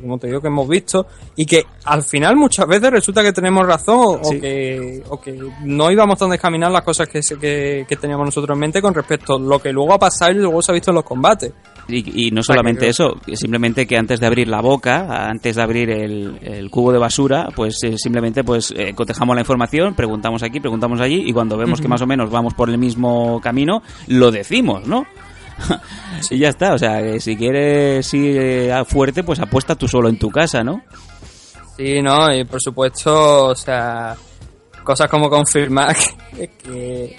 como 0.00 0.18
te 0.18 0.26
digo, 0.26 0.40
que 0.40 0.48
hemos 0.48 0.68
visto 0.68 1.06
y 1.36 1.46
que 1.46 1.64
al 1.84 2.02
final 2.02 2.36
muchas 2.36 2.66
veces 2.66 2.90
resulta 2.90 3.22
que 3.22 3.32
tenemos 3.32 3.64
razón 3.64 4.20
o, 4.22 4.30
que, 4.30 5.02
o 5.08 5.20
que 5.20 5.38
no 5.62 5.90
íbamos 5.90 6.18
tan 6.18 6.30
descaminadas 6.30 6.72
las 6.72 6.82
cosas 6.82 7.08
que, 7.08 7.20
que, 7.40 7.86
que 7.88 7.96
teníamos 7.96 8.26
nosotros 8.26 8.54
en 8.54 8.60
mente 8.60 8.82
con 8.82 8.92
respecto 8.92 9.36
a 9.36 9.38
lo 9.38 9.60
que 9.60 9.72
luego 9.72 9.94
ha 9.94 9.98
pasado 9.98 10.32
y 10.32 10.34
luego 10.34 10.60
se 10.60 10.72
ha 10.72 10.74
visto 10.74 10.90
en 10.90 10.96
los 10.96 11.04
combates. 11.06 11.52
Y, 11.88 12.26
y 12.26 12.30
no 12.32 12.42
solamente 12.42 12.88
eso, 12.88 13.14
simplemente 13.34 13.86
que 13.86 13.96
antes 13.96 14.18
de 14.18 14.26
abrir 14.26 14.48
la 14.48 14.60
boca, 14.60 15.28
antes 15.28 15.54
de 15.54 15.62
abrir 15.62 15.90
el, 15.90 16.38
el 16.42 16.68
cubo 16.68 16.90
de 16.92 16.98
basura, 16.98 17.48
pues 17.54 17.78
eh, 17.84 17.96
simplemente 17.96 18.42
pues 18.42 18.74
eh, 18.76 18.92
cotejamos 18.92 19.36
la 19.36 19.42
información, 19.42 19.94
preguntamos 19.94 20.42
aquí, 20.42 20.58
preguntamos 20.58 21.00
allí 21.00 21.22
y 21.24 21.32
cuando 21.32 21.56
vemos 21.56 21.80
que 21.80 21.86
más 21.86 22.02
o 22.02 22.06
menos 22.06 22.28
vamos 22.28 22.54
por 22.54 22.70
el 22.70 22.78
mismo 22.78 23.40
camino, 23.40 23.82
lo 24.08 24.32
decimos, 24.32 24.86
¿no? 24.88 25.06
y 26.30 26.38
ya 26.38 26.48
está, 26.48 26.74
o 26.74 26.78
sea, 26.78 27.00
que 27.00 27.20
si 27.20 27.36
quieres 27.36 28.12
ir 28.14 28.36
eh, 28.36 28.84
fuerte, 28.84 29.22
pues 29.22 29.38
apuesta 29.38 29.76
tú 29.76 29.86
solo 29.86 30.08
en 30.08 30.18
tu 30.18 30.28
casa, 30.28 30.64
¿no? 30.64 30.82
Sí, 31.76 32.02
¿no? 32.02 32.34
Y 32.34 32.44
por 32.44 32.60
supuesto, 32.60 33.46
o 33.46 33.54
sea, 33.54 34.16
cosas 34.82 35.08
como 35.08 35.30
confirmar 35.30 35.94
que, 36.36 36.48
que 36.48 37.16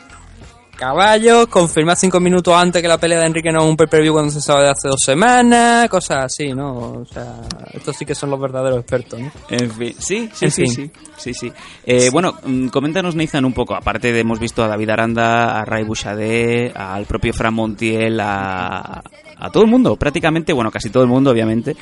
caballos, 0.78 1.48
confirmar 1.48 1.98
cinco 1.98 2.20
minutos 2.20 2.54
antes 2.56 2.82
que 2.82 2.88
la 2.88 2.98
pelea 2.98 3.20
de 3.20 3.26
Enrique 3.26 3.52
no 3.52 3.64
es 3.64 3.70
un 3.70 3.76
pay-per-view 3.76 4.14
cuando 4.14 4.32
se 4.32 4.40
sabe 4.42 4.64
de 4.64 4.70
hace 4.70 4.88
dos 4.88 5.02
semanas, 5.04 5.90
cosas 5.90 6.26
así, 6.26 6.54
¿no? 6.54 7.02
O 7.02 7.06
sea, 7.06 7.42
estos 7.74 7.96
sí 7.98 8.06
que 8.06 8.16
son 8.16 8.30
los 8.30 8.40
verdaderos 8.40 8.80
expertos, 8.80 9.20
¿no? 9.20 9.32
En 9.50 9.72
fin, 9.72 9.96
sí, 10.00 10.30
sí, 10.34 10.46
En 10.46 10.52
sí, 10.52 10.66
fin. 10.66 10.74
sí, 10.74 10.92
sí, 11.18 11.34
sí. 11.34 11.54
Eh, 11.86 12.10
bueno, 12.12 12.36
mm, 12.44 12.68
coméntanos, 12.68 13.16
Nathan, 13.16 13.46
un 13.46 13.54
poco. 13.54 13.76
Aparte 13.76 14.12
de 14.14 14.20
hemos 14.20 14.40
visto 14.40 14.64
a 14.64 14.68
David 14.68 14.90
Aranda, 14.92 15.60
a 15.60 15.66
Ray 15.66 15.84
Bouchardé, 15.84 16.72
al 16.76 17.06
propio 17.06 17.34
Fran 17.34 17.54
Montiel, 17.54 18.20
a, 18.20 19.04
a 19.40 19.50
todo 19.52 19.64
el 19.64 19.70
mundo, 19.70 19.96
prácticamente, 19.96 20.54
bueno, 20.54 20.72
casi 20.72 20.90
todo 20.90 21.04
el 21.04 21.10
mundo, 21.10 21.32
obviamente, 21.32 21.76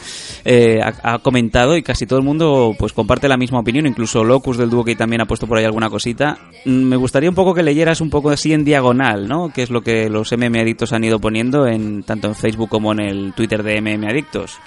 eh, 0.44 0.80
ha, 0.82 1.20
comentado 1.20 1.78
y 1.78 1.84
casi 1.84 2.06
todo 2.06 2.20
el 2.20 2.26
mundo 2.26 2.74
pues 2.78 2.94
comparte 2.94 3.28
la 3.28 3.38
misma 3.38 3.60
opinión. 3.60 3.86
Incluso 3.88 4.24
Locus 4.24 4.58
del 4.58 4.70
dúo 4.70 4.84
que 4.84 4.96
también 4.96 5.22
ha 5.22 5.26
puesto 5.26 5.48
por 5.48 5.58
ahí 5.58 5.66
alguna 5.66 5.90
cosita. 5.90 6.38
Mm, 6.66 6.84
Me 6.84 6.96
gustaría 6.96 7.30
un 7.30 7.36
poco 7.36 7.54
que 7.54 7.64
leyeras 7.64 8.02
un 8.02 8.10
poco 8.10 8.30
así 8.30 8.54
en 8.54 8.66
diagonal, 8.66 9.28
¿no? 9.28 9.52
Que 9.54 9.64
es 9.64 9.70
lo 9.70 9.82
que 9.82 10.10
los 10.10 10.32
MM 10.32 10.60
Adictos 10.60 10.94
han 10.94 11.04
ido 11.04 11.20
poniendo 11.20 11.66
en 11.68 12.04
tanto 12.04 12.28
en 12.28 12.36
Facebook 12.36 12.70
como 12.70 12.92
en 12.92 13.00
el 13.00 13.34
Twitter 13.34 13.64
de 13.64 13.82
MM 13.82 14.08
Adictos. 14.08 14.58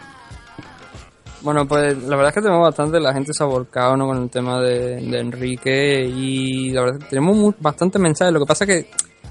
Bueno, 1.40 1.68
pues 1.68 1.96
la 2.02 2.16
verdad 2.16 2.30
es 2.30 2.34
que 2.34 2.40
tenemos 2.42 2.62
bastante, 2.62 2.98
la 2.98 3.12
gente 3.14 3.32
se 3.32 3.44
ha 3.44 3.46
volcado 3.46 3.96
¿no? 3.96 4.06
con 4.08 4.22
el 4.24 4.28
tema 4.28 4.60
de, 4.60 4.98
Enrique 5.20 6.04
y 6.04 6.70
la 6.70 6.82
verdad 6.82 6.98
que 6.98 7.06
tenemos 7.06 7.36
mu- 7.36 7.54
bastantes 7.60 8.00
mensajes. 8.02 8.32
Lo 8.34 8.40
que 8.40 8.46
pasa 8.46 8.64
es 8.64 8.70
que 8.70 8.90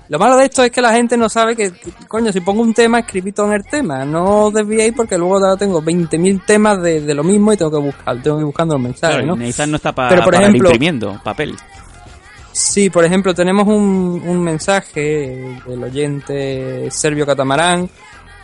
lo 0.10 0.20
malo 0.20 0.38
de 0.38 0.46
esto 0.46 0.64
es 0.64 0.72
que 0.72 0.82
la 0.82 0.94
gente 0.94 1.18
no 1.18 1.28
sabe 1.30 1.56
que, 1.56 1.72
coño, 2.08 2.32
si 2.32 2.40
pongo 2.42 2.62
un 2.62 2.74
tema, 2.74 3.00
escribí 3.00 3.32
todo 3.32 3.48
en 3.48 3.54
el 3.54 3.64
tema. 3.66 4.06
No 4.06 4.46
os 4.46 4.54
desviéis 4.54 4.94
porque 4.96 5.18
luego 5.18 5.58
tengo 5.58 5.82
20.000 5.82 6.46
temas 6.46 6.82
de, 6.82 7.02
de 7.02 7.14
lo 7.14 7.24
mismo 7.24 7.52
y 7.54 7.58
tengo 7.58 7.72
que 7.72 7.78
buscar, 7.86 8.22
tengo 8.22 8.38
que 8.38 8.42
ir 8.42 8.46
buscando 8.46 8.76
los 8.76 8.84
mensajes, 8.84 9.18
Claro, 9.18 9.36
¿no? 9.36 9.36
Nathan 9.36 9.72
no 9.72 9.78
está 9.78 9.92
pa- 9.94 10.10
Pero, 10.10 10.24
por 10.24 10.34
para 10.34 10.46
ir 10.46 10.50
ejemplo- 10.52 10.70
imprimiendo 10.70 11.20
papel. 11.24 11.56
Sí, 12.52 12.90
por 12.90 13.06
ejemplo, 13.06 13.36
tenemos 13.36 13.68
un, 13.68 14.22
un 14.26 14.42
mensaje 14.44 15.60
del 15.68 15.84
oyente 15.84 16.90
Servio 16.90 17.24
Catamarán 17.26 17.88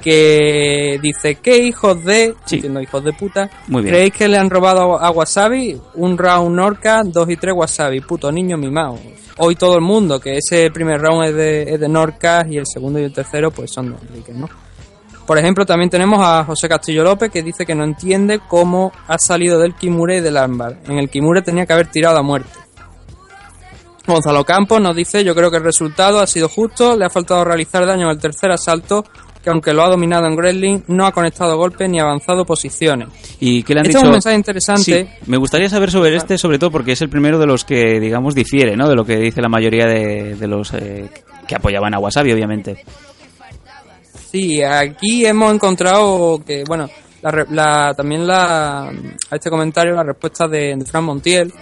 que 0.03 0.99
dice, 1.01 1.35
¿qué 1.35 1.57
hijos 1.59 2.03
de, 2.03 2.35
Sí. 2.45 2.55
entiendo 2.55 2.81
hijos 2.81 3.03
de 3.03 3.13
puta, 3.13 3.49
Muy 3.67 3.83
bien. 3.83 3.93
creéis 3.95 4.13
que 4.13 4.27
le 4.27 4.37
han 4.37 4.49
robado 4.49 4.99
a 4.99 5.09
Wasabi? 5.11 5.79
Un 5.95 6.17
round 6.17 6.55
Norca, 6.55 7.01
dos 7.05 7.29
y 7.29 7.37
tres 7.37 7.53
Wasabi, 7.55 8.01
puto 8.01 8.31
niño 8.31 8.57
mimado. 8.57 8.99
Hoy 9.37 9.55
todo 9.55 9.75
el 9.75 9.81
mundo, 9.81 10.19
que 10.19 10.37
ese 10.37 10.69
primer 10.71 11.01
round 11.01 11.25
es 11.29 11.35
de, 11.35 11.63
es 11.73 11.79
de 11.79 11.87
Norca 11.87 12.45
y 12.49 12.57
el 12.57 12.67
segundo 12.67 12.99
y 12.99 13.03
el 13.03 13.13
tercero 13.13 13.49
pues 13.51 13.71
son 13.71 13.91
de 13.91 14.07
Enrique, 14.07 14.33
¿no? 14.33 14.49
Por 15.25 15.37
ejemplo, 15.37 15.65
también 15.65 15.89
tenemos 15.89 16.19
a 16.21 16.43
José 16.43 16.67
Castillo 16.67 17.01
López 17.03 17.31
que 17.31 17.41
dice 17.41 17.65
que 17.65 17.73
no 17.73 17.85
entiende 17.85 18.41
cómo 18.47 18.91
ha 19.07 19.17
salido 19.17 19.57
del 19.57 19.73
Kimure 19.73 20.17
y 20.17 20.21
del 20.21 20.35
ámbar. 20.35 20.79
En 20.85 20.97
el 20.99 21.09
Kimure 21.09 21.41
tenía 21.41 21.65
que 21.65 21.71
haber 21.71 21.87
tirado 21.87 22.17
a 22.17 22.21
muerte. 22.21 22.49
Gonzalo 24.05 24.43
Campos 24.43 24.81
nos 24.81 24.95
dice, 24.95 25.23
yo 25.23 25.33
creo 25.33 25.49
que 25.49 25.57
el 25.57 25.63
resultado 25.63 26.19
ha 26.19 26.27
sido 26.27 26.49
justo, 26.49 26.97
le 26.97 27.05
ha 27.05 27.09
faltado 27.09 27.45
realizar 27.45 27.85
daño 27.85 28.03
en 28.07 28.09
el 28.11 28.19
tercer 28.19 28.51
asalto, 28.51 29.05
que 29.43 29.49
aunque 29.49 29.73
lo 29.73 29.83
ha 29.83 29.89
dominado 29.89 30.25
en 30.25 30.35
Wrestling, 30.37 30.79
no 30.87 31.05
ha 31.05 31.11
conectado 31.11 31.57
golpes 31.57 31.89
ni 31.89 31.99
avanzado 31.99 32.45
posiciones. 32.45 33.09
¿Y 33.39 33.61
qué 33.63 33.73
le 33.73 33.81
han 33.81 33.85
Este 33.85 33.97
es 33.97 34.01
dicho? 34.01 34.07
un 34.07 34.11
mensaje 34.13 34.35
interesante. 34.37 34.81
Sí, 34.83 35.25
me 35.29 35.37
gustaría 35.37 35.67
saber 35.69 35.91
sobre 35.91 36.15
este, 36.15 36.37
sobre 36.37 36.57
todo 36.57 36.71
porque 36.71 36.93
es 36.93 37.01
el 37.01 37.09
primero 37.09 37.37
de 37.37 37.45
los 37.45 37.65
que, 37.65 37.99
digamos, 37.99 38.33
difiere, 38.35 38.77
¿no? 38.77 38.87
De 38.87 38.95
lo 38.95 39.03
que 39.05 39.17
dice 39.17 39.41
la 39.41 39.49
mayoría 39.49 39.85
de, 39.85 40.35
de 40.35 40.47
los 40.47 40.73
eh, 40.73 41.09
que 41.47 41.55
apoyaban 41.55 41.93
a 41.93 41.99
Wasabi, 41.99 42.31
obviamente. 42.31 42.85
Sí, 44.31 44.63
aquí 44.63 45.25
hemos 45.25 45.53
encontrado 45.53 46.41
que, 46.45 46.63
bueno, 46.65 46.89
la, 47.21 47.45
la- 47.51 47.93
también 47.95 48.25
la, 48.25 48.87
a 48.89 49.35
este 49.35 49.49
comentario 49.49 49.93
la 49.93 50.03
respuesta 50.03 50.47
de, 50.47 50.75
de 50.77 50.85
Fran 50.85 51.03
Montiel. 51.03 51.53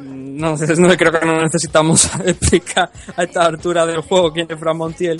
No, 0.00 0.56
no 0.78 0.96
creo 0.96 1.12
que 1.12 1.26
no 1.26 1.42
necesitamos 1.42 2.10
explicar 2.26 2.90
a 3.16 3.22
esta 3.22 3.46
altura 3.46 3.86
del 3.86 4.00
juego 4.00 4.32
quién 4.32 4.46
es 4.50 4.58
Fran 4.58 4.76
Montiel. 4.76 5.16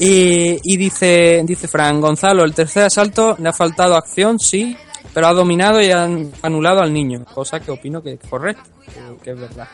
Y, 0.00 0.58
y 0.64 0.76
dice, 0.78 1.42
dice 1.44 1.68
Fran 1.68 2.00
Gonzalo, 2.00 2.42
el 2.44 2.54
tercer 2.54 2.84
asalto 2.84 3.36
le 3.38 3.50
ha 3.50 3.52
faltado 3.52 3.94
acción, 3.96 4.38
sí, 4.38 4.74
pero 5.12 5.26
ha 5.26 5.32
dominado 5.34 5.80
y 5.82 5.90
ha 5.90 6.08
anulado 6.42 6.80
al 6.80 6.92
niño, 6.92 7.24
cosa 7.34 7.60
que 7.60 7.70
opino 7.70 8.02
que 8.02 8.12
es 8.14 8.20
correcto, 8.28 8.62
que- 8.86 9.22
que 9.22 9.30
es 9.32 9.38
verdad. 9.40 9.68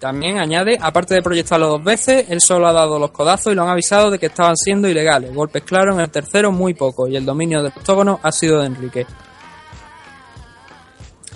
También 0.00 0.38
añade, 0.38 0.78
aparte 0.80 1.14
de 1.14 1.22
proyectarlo 1.22 1.68
dos 1.68 1.84
veces, 1.84 2.26
él 2.30 2.40
solo 2.40 2.66
ha 2.66 2.72
dado 2.72 2.98
los 2.98 3.10
codazos 3.10 3.52
y 3.52 3.56
lo 3.56 3.62
han 3.62 3.68
avisado 3.70 4.10
de 4.10 4.18
que 4.18 4.26
estaban 4.26 4.56
siendo 4.56 4.88
ilegales. 4.88 5.34
Golpes 5.34 5.62
claros 5.64 5.94
en 5.96 6.00
el 6.02 6.10
tercero, 6.10 6.50
muy 6.52 6.74
poco, 6.74 7.06
y 7.08 7.16
el 7.16 7.24
dominio 7.24 7.62
del 7.62 7.72
octógono 7.76 8.20
ha 8.22 8.32
sido 8.32 8.60
de 8.60 8.66
Enrique. 8.66 9.06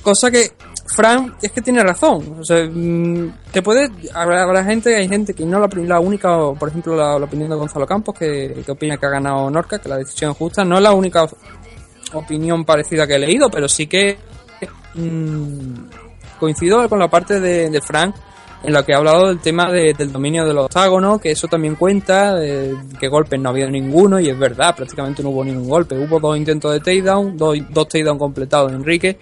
Cosa 0.02 0.30
que, 0.30 0.52
Fran, 0.94 1.34
es 1.40 1.52
que 1.52 1.60
tiene 1.62 1.82
razón. 1.82 2.36
O 2.40 2.44
sea, 2.44 2.64
mm, 2.66 3.32
te 3.52 3.62
puede. 3.62 3.90
Habrá, 4.12 4.42
habrá 4.42 4.64
gente, 4.64 4.96
hay 4.96 5.08
gente 5.08 5.34
que 5.34 5.44
no 5.44 5.58
la, 5.60 5.68
la 5.84 6.00
única, 6.00 6.36
por 6.58 6.68
ejemplo, 6.68 6.96
la, 6.96 7.16
opinión 7.16 7.48
de 7.50 7.56
Gonzalo 7.56 7.86
Campos, 7.86 8.14
que, 8.18 8.62
opina 8.68 8.96
que 8.96 9.06
ha 9.06 9.10
ganado 9.10 9.50
Norca, 9.50 9.78
que 9.78 9.88
la 9.88 9.96
decisión 9.98 10.32
es 10.32 10.36
justa. 10.36 10.64
No 10.64 10.76
es 10.76 10.82
la 10.82 10.92
única 10.92 11.26
opinión 12.12 12.64
parecida 12.64 13.06
que 13.06 13.14
he 13.14 13.18
leído, 13.18 13.48
pero 13.50 13.68
sí 13.68 13.86
que 13.86 14.18
mm, 14.94 15.74
coincido 16.38 16.88
con 16.88 16.98
la 16.98 17.08
parte 17.08 17.38
de, 17.40 17.70
de 17.70 17.80
Frank 17.80 18.14
en 18.62 18.72
la 18.74 18.84
que 18.84 18.92
ha 18.92 18.98
hablado 18.98 19.28
del 19.28 19.38
tema 19.40 19.70
de- 19.70 19.94
del 19.94 20.12
dominio 20.12 20.44
del 20.44 20.58
octágono, 20.58 21.18
que 21.18 21.30
eso 21.30 21.48
también 21.48 21.76
cuenta, 21.76 22.34
que 22.38 23.08
golpes 23.08 23.40
no 23.40 23.48
ha 23.48 23.52
habido 23.52 23.70
ninguno, 23.70 24.20
y 24.20 24.28
es 24.28 24.38
verdad, 24.38 24.76
prácticamente 24.76 25.22
no 25.22 25.30
hubo 25.30 25.44
ningún 25.44 25.68
golpe. 25.68 25.96
Hubo 25.96 26.20
dos 26.20 26.36
intentos 26.36 26.72
de 26.72 26.80
takedown, 26.80 27.36
dos, 27.38 27.56
dos 27.70 27.88
takedown 27.88 28.18
completados 28.18 28.70
de 28.70 28.76
Enrique. 28.76 29.18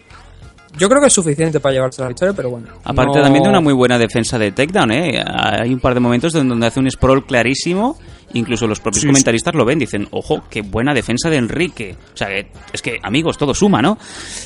Yo 0.78 0.88
creo 0.88 1.00
que 1.00 1.08
es 1.08 1.12
suficiente 1.12 1.60
para 1.60 1.74
llevarse 1.74 2.00
la 2.02 2.08
victoria, 2.08 2.32
pero 2.34 2.50
bueno. 2.50 2.68
Aparte 2.84 3.16
no- 3.16 3.22
también 3.22 3.42
de 3.42 3.48
una 3.50 3.60
muy 3.60 3.72
buena 3.72 3.98
defensa 3.98 4.38
de 4.38 4.52
takedown, 4.52 4.92
¿eh? 4.92 5.22
Hay 5.26 5.72
un 5.72 5.80
par 5.80 5.94
de 5.94 6.00
momentos 6.00 6.34
en 6.34 6.48
donde 6.48 6.66
hace 6.66 6.78
un 6.80 6.90
sprawl 6.90 7.26
clarísimo, 7.26 7.98
incluso 8.34 8.66
los 8.66 8.78
propios 8.80 9.00
Sí, 9.02 9.06
comentaristas 9.08 9.54
lo 9.54 9.64
ven, 9.64 9.78
dicen, 9.78 10.06
ojo, 10.12 10.44
qué 10.50 10.62
buena 10.62 10.94
defensa 10.94 11.28
de 11.30 11.36
Enrique. 11.36 11.96
O 12.14 12.16
sea, 12.16 12.28
que- 12.28 12.50
es 12.72 12.80
que, 12.82 12.98
amigos, 13.02 13.36
todo 13.38 13.54
suma, 13.54 13.82
¿no? 13.82 13.98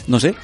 No 0.08 0.18
sé, 0.18 0.34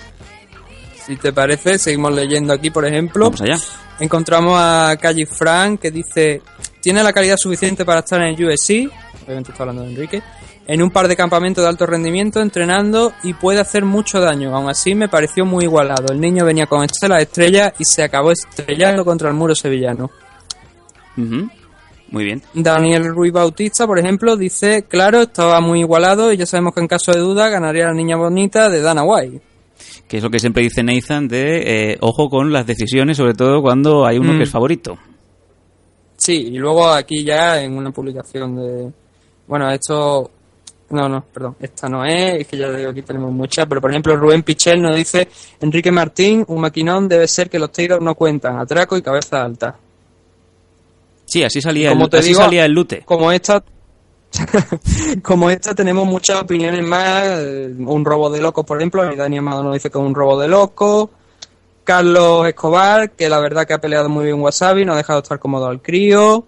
Si 1.07 1.16
te 1.16 1.33
parece, 1.33 1.79
seguimos 1.79 2.12
leyendo 2.14 2.53
aquí, 2.53 2.70
por 2.70 2.85
ejemplo. 2.85 3.24
vamos 3.24 3.40
allá. 3.40 3.57
Encontramos 3.98 4.55
a 4.61 4.94
Calle 5.01 5.24
Frank 5.24 5.81
que 5.81 5.90
dice: 5.90 6.42
Tiene 6.83 7.03
la 7.03 7.12
calidad 7.14 7.37
suficiente 7.38 7.85
para 7.87 8.01
estar 8.01 8.20
en 8.20 8.29
el 8.35 8.44
USC, 8.44 8.90
obviamente 9.24 9.51
está 9.53 9.62
hablando 9.62 9.83
de 9.85 9.88
Enrique, 9.90 10.22
en 10.68 10.83
un 10.83 10.90
par 10.90 11.09
de 11.09 11.16
campamentos 11.16 11.64
de 11.64 11.68
alto 11.68 11.87
rendimiento, 11.87 12.40
entrenando 12.40 13.12
y 13.24 13.33
puede 13.33 13.59
hacer 13.59 13.85
mucho 13.85 14.20
daño. 14.20 14.54
Aún 14.54 14.68
así, 14.68 14.94
me 14.94 15.09
pareció 15.09 15.44
muy 15.44 15.64
igualado. 15.64 16.12
El 16.12 16.20
niño 16.20 16.44
venía 16.44 16.66
con 16.66 16.85
estelas 16.85 17.22
estrellas 17.22 17.72
y 17.78 17.85
se 17.85 18.02
acabó 18.04 18.31
estrellando 18.33 19.04
contra 19.04 19.28
el 19.31 19.35
muro 19.35 19.54
sevillano. 19.54 20.11
Muy 21.16 22.24
bien. 22.24 22.42
Daniel 22.54 23.07
Ruiz 23.14 23.33
Bautista, 23.33 23.87
por 23.87 23.98
ejemplo, 23.98 24.37
dice: 24.37 24.85
Claro, 24.88 25.22
estaba 25.22 25.61
muy 25.61 25.81
igualado 25.81 26.33
y 26.33 26.37
ya 26.37 26.46
sabemos 26.46 26.74
que 26.74 26.81
en 26.81 26.87
caso 26.87 27.12
de 27.12 27.18
duda 27.18 27.48
ganaría 27.48 27.87
la 27.87 27.94
niña 27.94 28.16
bonita 28.16 28.68
de 28.70 28.81
Dana 28.81 29.02
White. 29.02 29.40
Que 30.07 30.18
es 30.18 30.22
lo 30.22 30.31
que 30.31 30.38
siempre 30.38 30.62
dice 30.62 30.83
Nathan 30.83 31.28
de 31.28 31.92
eh, 31.92 31.98
ojo 32.00 32.28
con 32.31 32.52
las 32.52 32.66
decisiones, 32.66 33.16
sobre 33.16 33.35
todo 33.35 33.61
cuando 33.62 34.07
hay 34.07 34.18
uno 34.18 34.33
Mm. 34.33 34.37
que 34.38 34.42
es 34.44 34.50
favorito. 34.50 34.98
Sí, 36.16 36.48
y 36.52 36.59
luego 36.59 36.88
aquí 36.88 37.24
ya 37.24 37.62
en 37.62 37.76
una 37.76 37.90
publicación 37.90 38.57
de... 38.57 38.92
Bueno, 39.46 39.70
esto... 39.70 40.31
No, 40.90 41.07
no, 41.09 41.22
perdón, 41.22 41.57
esta 41.61 41.87
no 41.88 42.03
es, 42.05 42.40
es 42.40 42.46
que 42.46 42.57
ya 42.57 42.70
digo, 42.70 42.90
aquí 42.90 43.03
tenemos 43.03 43.31
muchas, 43.31 43.66
pero 43.66 43.79
por 43.81 43.90
ejemplo 43.90 44.16
Rubén 44.16 44.42
Pichel 44.42 44.81
nos 44.81 44.96
dice, 44.96 45.29
Enrique 45.61 45.92
Martín, 45.92 46.44
un 46.48 46.61
maquinón 46.62 47.07
debe 47.09 47.29
ser 47.29 47.51
que 47.51 47.59
los 47.59 47.70
tiros 47.70 48.01
no 48.01 48.14
cuentan, 48.14 48.59
atraco 48.59 48.96
y 48.96 49.03
cabeza 49.03 49.44
alta. 49.44 49.77
Sí, 51.27 51.44
así 51.44 51.61
salía, 51.61 51.90
Como 51.90 52.05
el, 52.05 52.11
te 52.11 52.18
así 52.18 52.29
digo- 52.29 52.40
salía 52.40 52.64
el 52.64 52.72
lute. 52.72 53.03
Como 53.05 53.31
esta... 53.33 53.62
como 55.22 55.51
esta 55.51 55.74
tenemos 55.74 56.07
muchas 56.07 56.42
opiniones 56.42 56.87
más, 56.87 57.22
eh, 57.38 57.74
un 57.79 58.05
robo 58.05 58.31
de 58.31 58.40
locos, 58.40 58.64
por 58.64 58.79
ejemplo, 58.79 59.05
Dani 59.14 59.38
Amado 59.38 59.62
nos 59.62 59.74
dice 59.74 59.90
que 59.90 59.98
es 59.98 60.05
un 60.05 60.14
robo 60.14 60.38
de 60.40 60.48
locos, 60.48 61.09
Carlos 61.85 62.46
Escobar, 62.46 63.11
que 63.12 63.29
la 63.29 63.40
verdad 63.40 63.66
que 63.66 63.74
ha 63.74 63.79
peleado 63.81 64.09
muy 64.09 64.24
bien 64.27 64.40
Wasabi, 64.40 64.85
no 64.85 64.92
ha 64.92 64.96
dejado 64.96 65.20
estar 65.20 65.38
cómodo 65.38 65.66
al 65.66 65.81
crío. 65.83 66.44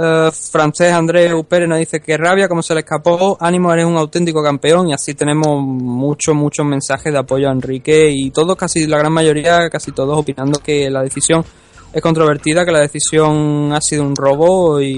Eh, 0.00 0.30
francés 0.30 0.92
Andrés 0.92 1.32
Pérez 1.48 1.68
nos 1.68 1.78
dice 1.78 1.98
que 2.00 2.16
rabia, 2.16 2.46
como 2.46 2.62
se 2.62 2.72
le 2.72 2.80
escapó. 2.80 3.36
Ánimo, 3.40 3.72
eres 3.72 3.84
un 3.84 3.96
auténtico 3.96 4.42
campeón. 4.42 4.88
Y 4.88 4.92
así 4.92 5.14
tenemos 5.14 5.60
muchos, 5.60 6.36
muchos 6.36 6.64
mensajes 6.64 7.12
de 7.12 7.18
apoyo 7.18 7.48
a 7.48 7.52
Enrique. 7.52 8.08
Y 8.10 8.30
todos, 8.30 8.56
casi 8.56 8.86
la 8.86 8.98
gran 8.98 9.12
mayoría, 9.12 9.68
casi 9.68 9.90
todos 9.90 10.16
opinando 10.16 10.60
que 10.60 10.88
la 10.88 11.02
decisión 11.02 11.44
es 11.92 12.00
controvertida, 12.00 12.64
que 12.64 12.70
la 12.70 12.80
decisión 12.80 13.72
ha 13.72 13.80
sido 13.80 14.04
un 14.04 14.14
robo. 14.14 14.80
Y 14.80 14.94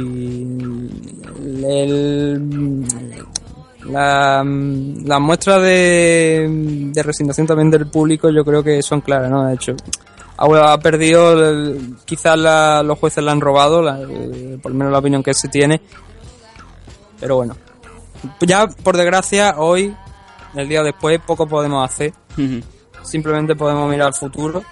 el, 1.66 2.84
la, 3.86 4.44
la 4.44 5.18
muestra 5.18 5.58
de, 5.60 6.46
de 6.92 7.02
resignación 7.02 7.46
también 7.46 7.70
del 7.70 7.86
público 7.86 8.28
yo 8.28 8.44
creo 8.44 8.62
que 8.62 8.82
son 8.82 9.00
claras, 9.00 9.30
¿no? 9.30 9.46
De 9.46 9.54
hecho, 9.54 9.74
ha, 10.40 10.78
perdido, 10.78 11.76
quizás 12.04 12.38
la- 12.38 12.82
los 12.82 12.98
jueces 12.98 13.22
la 13.22 13.32
han 13.32 13.40
robado, 13.40 13.82
la- 13.82 14.00
eh, 14.00 14.58
por 14.62 14.72
lo 14.72 14.78
menos 14.78 14.92
la 14.92 14.98
opinión 14.98 15.22
que 15.22 15.34
se 15.34 15.48
tiene. 15.48 15.80
Pero 17.20 17.36
bueno, 17.36 17.56
ya 18.40 18.66
por 18.66 18.96
desgracia 18.96 19.54
hoy, 19.58 19.94
el 20.54 20.68
día 20.68 20.82
después, 20.82 21.20
poco 21.26 21.46
podemos 21.46 21.84
hacer. 21.88 22.12
Simplemente 23.02 23.54
podemos 23.54 23.88
mirar 23.90 24.08
al 24.08 24.14
futuro. 24.14 24.62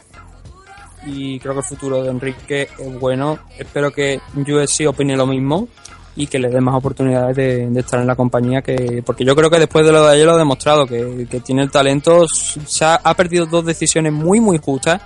Y 1.06 1.38
creo 1.38 1.54
que 1.54 1.60
el 1.60 1.64
futuro 1.64 2.02
de 2.02 2.10
Enrique 2.10 2.68
es 2.78 2.98
bueno. 3.00 3.38
Espero 3.58 3.90
que 3.92 4.20
USC 4.34 4.86
opine 4.88 5.16
lo 5.16 5.26
mismo 5.26 5.68
y 6.16 6.26
que 6.26 6.38
le 6.40 6.48
dé 6.48 6.60
más 6.60 6.74
oportunidades 6.74 7.36
de, 7.36 7.68
de 7.70 7.80
estar 7.80 8.00
en 8.00 8.06
la 8.06 8.16
compañía. 8.16 8.62
que 8.62 9.02
Porque 9.06 9.24
yo 9.24 9.36
creo 9.36 9.48
que 9.48 9.58
después 9.60 9.86
de 9.86 9.92
lo 9.92 10.04
de 10.04 10.12
ayer 10.14 10.26
lo 10.26 10.32
ha 10.34 10.38
demostrado, 10.38 10.86
que, 10.86 11.26
que 11.30 11.40
tiene 11.40 11.62
el 11.62 11.70
talento. 11.70 12.24
Se 12.66 12.84
ha, 12.84 12.96
ha 12.96 13.14
perdido 13.14 13.46
dos 13.46 13.64
decisiones 13.64 14.12
muy, 14.12 14.40
muy 14.40 14.58
justas. 14.58 15.00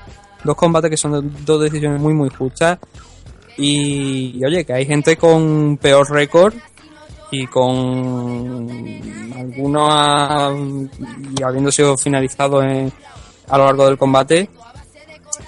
Dos 0.44 0.56
combates 0.56 0.90
que 0.90 0.96
son 0.96 1.32
dos 1.44 1.60
decisiones 1.62 2.00
muy, 2.00 2.14
muy 2.14 2.28
justas. 2.30 2.78
Y, 3.56 4.42
oye, 4.44 4.64
que 4.64 4.72
hay 4.72 4.86
gente 4.86 5.16
con 5.16 5.76
peor 5.76 6.10
récord 6.10 6.54
y 7.30 7.46
con 7.46 8.68
algunos 9.36 10.54
y 11.38 11.42
habiendo 11.42 11.70
sido 11.70 11.96
finalizados 11.96 12.64
a 13.48 13.58
lo 13.58 13.64
largo 13.64 13.86
del 13.86 13.98
combate 13.98 14.48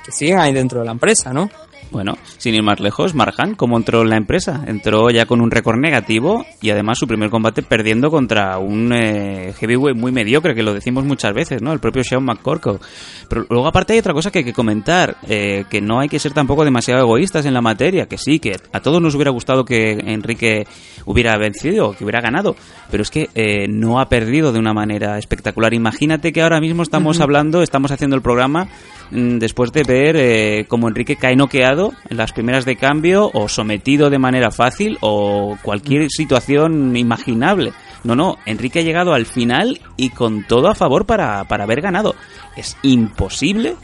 que 0.05 0.13
siguen 0.13 0.39
ahí 0.39 0.53
dentro 0.53 0.81
de 0.81 0.87
la 0.87 0.93
empresa, 0.93 1.33
¿no? 1.33 1.49
Bueno, 1.95 2.19
sin 2.39 2.57
ir 2.57 2.63
más 2.65 2.81
lejos, 2.81 3.15
Marjan, 3.15 3.55
¿cómo 3.55 3.77
entró 3.77 4.03
en 4.03 4.11
la 4.11 4.17
empresa? 4.17 4.65
Entró 4.67 5.11
ya 5.11 5.27
con 5.27 5.41
un 5.41 5.53
récord 5.53 5.79
negativo 5.79 6.45
y 6.61 6.71
además 6.71 6.99
su 6.99 7.07
primer 7.07 7.31
combate 7.31 7.63
perdiendo 7.63 8.11
contra 8.11 8.59
un 8.59 8.93
eh, 8.93 9.55
heavyweight 9.61 9.97
muy 9.97 10.11
mediocre, 10.11 10.57
que 10.57 10.65
lo 10.65 10.75
decimos 10.75 11.05
muchas 11.05 11.33
veces, 11.33 11.63
¿no? 11.63 11.73
El 11.73 11.79
propio 11.79 12.03
Sean 12.03 12.25
McCorkle. 12.25 12.81
Pero 13.29 13.47
luego 13.49 13.69
aparte 13.69 13.93
hay 13.93 14.01
otra 14.01 14.13
cosa 14.13 14.33
que 14.33 14.41
hay 14.41 14.45
que 14.45 14.53
comentar, 14.53 15.19
eh, 15.29 15.67
que 15.71 15.81
no 15.81 16.01
hay 16.01 16.09
que 16.09 16.19
ser 16.19 16.33
tampoco 16.33 16.65
demasiado 16.65 17.01
egoístas 17.01 17.47
en 17.47 17.55
la 17.55 17.61
materia, 17.61 18.07
que 18.07 18.19
sí, 18.19 18.41
que 18.41 18.57
a 18.73 18.81
todos 18.81 19.01
nos 19.01 19.15
hubiera 19.15 19.31
gustado 19.31 19.65
que 19.65 19.93
Enrique 19.93 20.67
hubiera 21.05 21.39
vencido, 21.39 21.93
que 21.93 22.03
hubiera 22.03 22.21
ganado, 22.21 22.57
pero 22.91 23.05
es 23.05 23.11
que 23.11 23.29
eh, 23.37 23.69
no 23.69 24.01
ha 24.01 24.09
perdido 24.09 24.53
de 24.53 24.59
una 24.59 24.73
manera 24.73 25.17
espectacular. 25.17 25.73
Imagínate 25.75 26.33
que 26.33 26.43
ahora 26.43 26.61
mismo 26.61 26.83
estamos 26.83 27.21
hablando, 27.21 27.63
estamos 27.63 27.93
haciendo 27.93 28.17
el 28.17 28.23
programa 28.23 28.67
mm, 29.13 29.39
después 29.39 29.71
de 29.71 29.85
ver 29.85 30.17
eh, 30.17 30.65
cómo 30.67 30.89
Enrique 30.89 31.15
cae 31.15 31.37
noqueado 31.37 31.84
en 32.09 32.17
las 32.17 32.33
primeras 32.33 32.65
de 32.65 32.77
cambio 32.77 33.31
o 33.35 33.49
sometido 33.49 34.11
de 34.11 34.19
manera 34.19 34.51
fácil 34.51 34.99
o 35.01 35.57
cualquier 35.63 36.11
situación 36.11 36.97
imaginable. 36.97 37.73
No, 38.05 38.15
no, 38.15 38.37
Enrique 38.47 38.81
ha 38.81 38.83
llegado 38.83 39.15
al 39.15 39.27
final 39.27 39.81
y 39.97 40.11
con 40.11 40.45
todo 40.45 40.69
a 40.69 40.75
favor 40.75 41.07
para, 41.07 41.45
para 41.45 41.65
haber 41.65 41.81
ganado. 41.81 42.15
Es 42.57 42.77
imposible 42.83 43.77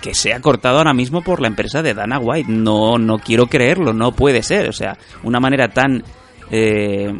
que 0.00 0.14
sea 0.14 0.40
cortado 0.40 0.78
ahora 0.78 0.94
mismo 0.94 1.22
por 1.22 1.40
la 1.40 1.48
empresa 1.48 1.82
de 1.82 1.94
Dana 1.94 2.18
White. 2.18 2.50
No, 2.50 2.98
no 2.98 3.18
quiero 3.18 3.46
creerlo, 3.46 3.92
no 3.92 4.12
puede 4.12 4.42
ser. 4.42 4.68
O 4.68 4.72
sea, 4.72 4.96
una 5.22 5.40
manera 5.40 5.68
tan... 5.68 6.02
eh, 6.50 7.12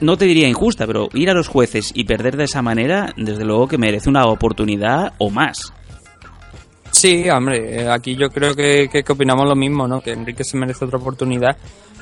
no 0.00 0.16
te 0.16 0.24
diría 0.24 0.48
injusta, 0.48 0.86
pero 0.86 1.08
ir 1.14 1.30
a 1.30 1.34
los 1.34 1.48
jueces 1.48 1.92
y 1.94 2.04
perder 2.04 2.36
de 2.36 2.44
esa 2.44 2.62
manera, 2.62 3.12
desde 3.16 3.44
luego 3.44 3.68
que 3.68 3.78
merece 3.78 4.08
una 4.08 4.26
oportunidad 4.26 5.14
o 5.18 5.30
más. 5.30 5.72
Sí, 7.04 7.28
hombre, 7.28 7.82
eh, 7.82 7.90
aquí 7.90 8.16
yo 8.16 8.30
creo 8.30 8.54
que, 8.54 8.88
que, 8.88 9.04
opinamos 9.12 9.46
lo 9.46 9.54
mismo, 9.54 9.86
¿no? 9.86 10.00
Que 10.00 10.12
Enrique 10.12 10.42
se 10.42 10.56
merece 10.56 10.86
otra 10.86 10.96
oportunidad 10.96 11.54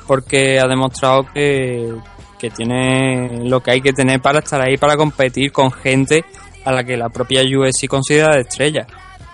porque 0.07 0.61
ha 0.61 0.65
demostrado 0.65 1.25
que, 1.33 1.93
que 2.39 2.49
tiene 2.49 3.43
lo 3.43 3.59
que 3.59 3.71
hay 3.71 3.81
que 3.81 3.91
tener 3.91 4.21
para 4.21 4.39
estar 4.39 4.61
ahí, 4.61 4.77
para 4.77 4.95
competir 4.95 5.51
con 5.51 5.73
gente 5.73 6.23
a 6.63 6.71
la 6.71 6.85
que 6.85 6.95
la 6.95 7.09
propia 7.09 7.41
USC 7.41 7.85
considera 7.89 8.33
de 8.33 8.43
estrella. 8.43 8.87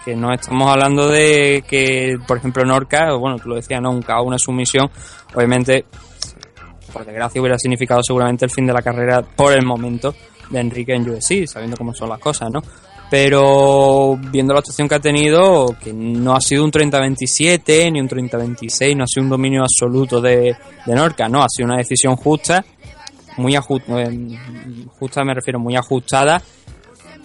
Que 0.03 0.15
no 0.15 0.33
estamos 0.33 0.71
hablando 0.71 1.07
de 1.07 1.63
que, 1.69 2.17
por 2.27 2.37
ejemplo, 2.37 2.65
Norca, 2.65 3.13
bueno, 3.13 3.37
tú 3.37 3.49
lo 3.49 3.55
decías, 3.57 3.79
¿no? 3.79 3.91
Un 3.91 4.01
KO, 4.01 4.23
una 4.23 4.39
sumisión, 4.39 4.89
obviamente, 5.35 5.85
por 6.91 7.05
desgracia 7.05 7.39
hubiera 7.39 7.59
significado 7.59 8.01
seguramente 8.01 8.43
el 8.43 8.49
fin 8.49 8.65
de 8.65 8.73
la 8.73 8.81
carrera 8.81 9.21
por 9.21 9.53
el 9.53 9.63
momento 9.67 10.15
de 10.49 10.61
Enrique 10.61 10.95
en 10.95 11.07
USC, 11.07 11.45
sabiendo 11.45 11.77
cómo 11.77 11.93
son 11.93 12.09
las 12.09 12.17
cosas, 12.17 12.49
¿no? 12.51 12.63
Pero 13.09 14.17
viendo 14.31 14.53
la 14.53 14.59
actuación 14.59 14.87
que 14.87 14.95
ha 14.95 14.99
tenido, 14.99 15.75
que 15.83 15.91
no 15.91 16.35
ha 16.35 16.41
sido 16.41 16.63
un 16.63 16.71
30-27 16.71 17.91
ni 17.91 17.99
un 17.99 18.07
30-26, 18.07 18.95
no 18.95 19.03
ha 19.03 19.07
sido 19.07 19.23
un 19.23 19.29
dominio 19.29 19.61
absoluto 19.61 20.21
de, 20.21 20.55
de 20.85 20.95
Norca, 20.95 21.27
no, 21.27 21.41
ha 21.41 21.49
sido 21.49 21.65
una 21.67 21.77
decisión 21.77 22.15
justa, 22.15 22.63
muy 23.37 23.53
aju- 23.53 23.81
eh, 23.87 24.87
justa 24.99 25.23
me 25.23 25.33
refiero, 25.33 25.59
muy 25.59 25.75
ajustada, 25.75 26.41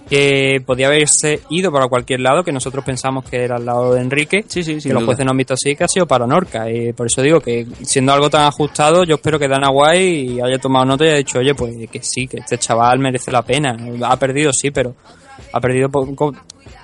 que 0.09 0.62
podía 0.64 0.87
haberse 0.88 1.40
ido 1.51 1.73
para 1.73 1.88
cualquier 1.88 2.20
lado, 2.20 2.42
que 2.44 2.53
nosotros 2.53 2.85
pensamos 2.85 3.25
que 3.25 3.42
era 3.44 3.57
al 3.57 3.64
lado 3.64 3.94
de 3.94 4.01
Enrique, 4.03 4.44
Sí, 4.49 4.62
sí, 4.62 4.88
que 4.88 4.92
los 4.94 5.03
jueces 5.07 5.25
no 5.25 5.31
han 5.33 5.37
visto 5.38 5.55
así, 5.55 5.75
que 5.75 5.85
ha 5.85 5.88
sido 5.88 6.07
para 6.07 6.27
Norca. 6.27 6.70
Y 6.70 6.92
por 6.92 7.07
eso 7.07 7.23
digo 7.23 7.40
que 7.40 7.66
siendo 7.83 8.12
algo 8.12 8.29
tan 8.29 8.42
ajustado, 8.47 9.05
yo 9.05 9.14
espero 9.16 9.38
que 9.38 9.49
Dana 9.49 9.70
White 9.70 10.42
haya 10.42 10.59
tomado 10.59 10.85
nota 10.85 11.05
y 11.05 11.09
haya 11.09 11.16
dicho, 11.18 11.38
oye, 11.38 11.55
pues 11.55 11.75
que 11.90 12.03
sí, 12.03 12.27
que 12.27 12.38
este 12.38 12.59
chaval 12.59 12.99
merece 12.99 13.31
la 13.33 13.40
pena. 13.42 13.77
Ha 14.03 14.16
perdido, 14.18 14.53
sí, 14.53 14.70
pero 14.70 14.94
ha 15.53 15.61
perdido 15.61 15.88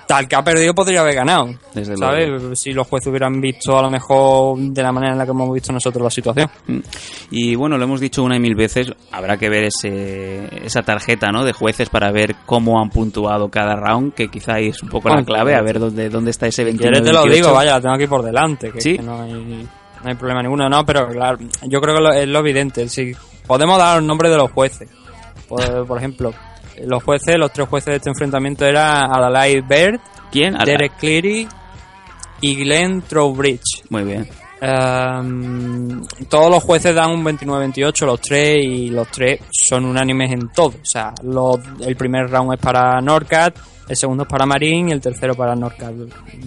tal 0.07 0.27
que 0.27 0.35
ha 0.35 0.43
perdido 0.43 0.73
podría 0.73 1.01
haber 1.01 1.15
ganado. 1.15 1.53
Desde 1.73 1.95
¿Sabes? 1.95 2.59
Si 2.59 2.73
los 2.73 2.85
jueces 2.87 3.07
hubieran 3.07 3.39
visto 3.39 3.77
a 3.77 3.81
lo 3.81 3.89
mejor 3.89 4.57
de 4.59 4.83
la 4.83 4.91
manera 4.91 5.13
en 5.13 5.17
la 5.19 5.25
que 5.25 5.31
hemos 5.31 5.53
visto 5.53 5.71
nosotros 5.71 6.03
la 6.03 6.09
situación. 6.09 6.49
Y 7.29 7.55
bueno, 7.55 7.77
lo 7.77 7.85
hemos 7.85 7.99
dicho 8.01 8.21
una 8.23 8.35
y 8.35 8.39
mil 8.39 8.55
veces, 8.55 8.91
habrá 9.11 9.37
que 9.37 9.49
ver 9.49 9.65
ese, 9.65 10.65
esa 10.65 10.81
tarjeta 10.81 11.31
¿no? 11.31 11.45
de 11.45 11.53
jueces 11.53 11.89
para 11.89 12.11
ver 12.11 12.35
cómo 12.45 12.81
han 12.81 12.89
puntuado 12.89 13.49
cada 13.49 13.75
round, 13.75 14.13
que 14.13 14.27
quizá 14.27 14.59
es 14.59 14.83
un 14.83 14.89
poco 14.89 15.07
la 15.07 15.15
Bueno, 15.15 15.25
clave, 15.27 15.55
a 15.55 15.61
ver 15.61 15.79
dónde, 15.79 16.09
dónde 16.09 16.31
está 16.31 16.47
ese 16.47 16.63
Si 16.63 16.65
21 16.65 16.91
quieres 16.91 17.07
te 17.07 17.13
lo 17.13 17.23
28. 17.23 17.43
digo, 17.43 17.55
vaya, 17.55 17.71
la 17.75 17.81
tengo 17.81 17.95
aquí 17.95 18.07
por 18.07 18.21
delante, 18.23 18.71
que, 18.71 18.81
Sí. 18.81 18.97
que 18.97 19.03
no, 19.03 19.21
hay, 19.21 19.31
no 19.33 20.09
hay 20.09 20.15
problema 20.15 20.41
ninguno. 20.41 20.67
No, 20.67 20.85
pero 20.85 21.07
claro, 21.07 21.37
yo 21.67 21.79
creo 21.79 21.95
que 21.95 22.01
lo- 22.01 22.13
es 22.13 22.27
lo 22.27 22.39
evidente. 22.39 22.89
Si 22.89 23.13
podemos 23.47 23.77
dar 23.77 23.97
los 23.97 24.05
nombres 24.05 24.29
de 24.31 24.37
los 24.37 24.51
jueces. 24.51 24.89
Por, 25.47 25.85
por 25.85 25.97
ejemplo, 25.97 26.33
los 26.85 27.03
jueces, 27.03 27.37
los 27.37 27.51
tres 27.53 27.67
jueces 27.67 27.87
de 27.91 27.95
este 27.97 28.09
enfrentamiento 28.09 28.65
eran 28.65 29.11
Adelaide 29.11 29.61
Baird, 29.61 29.99
¿Quién? 30.31 30.55
Derek 30.65 30.97
Cleary 30.97 31.47
y 32.41 32.55
Glenn 32.55 33.01
Trowbridge. 33.01 33.83
Muy 33.89 34.03
bien. 34.03 34.27
Ehm, 34.61 36.01
todos 36.29 36.49
los 36.51 36.63
jueces 36.63 36.93
dan 36.95 37.11
un 37.11 37.23
29-28, 37.23 38.05
los 38.05 38.21
tres, 38.21 38.57
y 38.63 38.89
los 38.89 39.07
tres 39.09 39.39
son 39.51 39.85
unánimes 39.85 40.31
en 40.31 40.49
todo. 40.49 40.73
O 40.81 40.85
sea, 40.85 41.13
los- 41.23 41.59
el 41.81 41.95
primer 41.95 42.29
round 42.29 42.53
es 42.53 42.59
para 42.59 43.01
Norcat, 43.01 43.55
el 43.89 43.95
segundo 43.95 44.23
es 44.23 44.29
para 44.29 44.45
Marín 44.45 44.89
y 44.89 44.91
el 44.91 45.01
tercero 45.01 45.35
para 45.35 45.55
Norcat. 45.55 45.93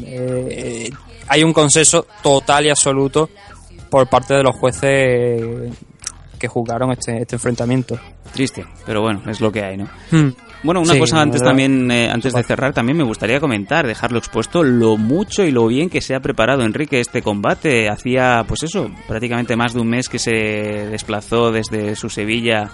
Eh, 0.04 0.48
eh, 0.86 0.90
hay 1.28 1.42
un 1.42 1.52
consenso 1.52 2.06
total 2.22 2.66
y 2.66 2.70
absoluto 2.70 3.28
por 3.90 4.08
parte 4.08 4.34
de 4.34 4.42
los 4.42 4.56
jueces 4.56 5.72
que 6.44 6.48
jugaron 6.48 6.92
este, 6.92 7.22
este 7.22 7.36
enfrentamiento. 7.36 7.98
Triste, 8.34 8.66
pero 8.84 9.00
bueno, 9.00 9.22
es 9.28 9.40
lo 9.40 9.50
que 9.50 9.64
hay, 9.64 9.76
¿no? 9.78 9.88
Hmm. 10.10 10.32
Bueno, 10.62 10.80
una 10.80 10.92
Sí, 10.94 10.98
cosa 10.98 11.20
antes 11.20 11.40
verdad. 11.40 11.50
también, 11.50 11.90
eh, 11.90 12.10
antes 12.10 12.32
de 12.32 12.42
cerrar, 12.42 12.72
también 12.74 12.96
me 12.98 13.04
gustaría 13.04 13.40
comentar, 13.40 13.86
dejarlo 13.86 14.18
expuesto, 14.18 14.62
lo 14.62 14.96
mucho 14.96 15.44
y 15.44 15.50
lo 15.50 15.66
bien 15.66 15.88
que 15.90 16.00
se 16.00 16.14
ha 16.14 16.20
preparado 16.20 16.62
Enrique 16.62 17.00
este 17.00 17.22
combate. 17.22 17.88
Hacía, 17.88 18.44
pues 18.46 18.62
eso, 18.62 18.90
prácticamente 19.08 19.56
más 19.56 19.72
de 19.74 19.80
un 19.80 19.88
mes 19.88 20.08
que 20.08 20.18
se 20.18 20.32
desplazó 20.32 21.50
desde 21.50 21.96
su 21.96 22.08
Sevilla 22.10 22.70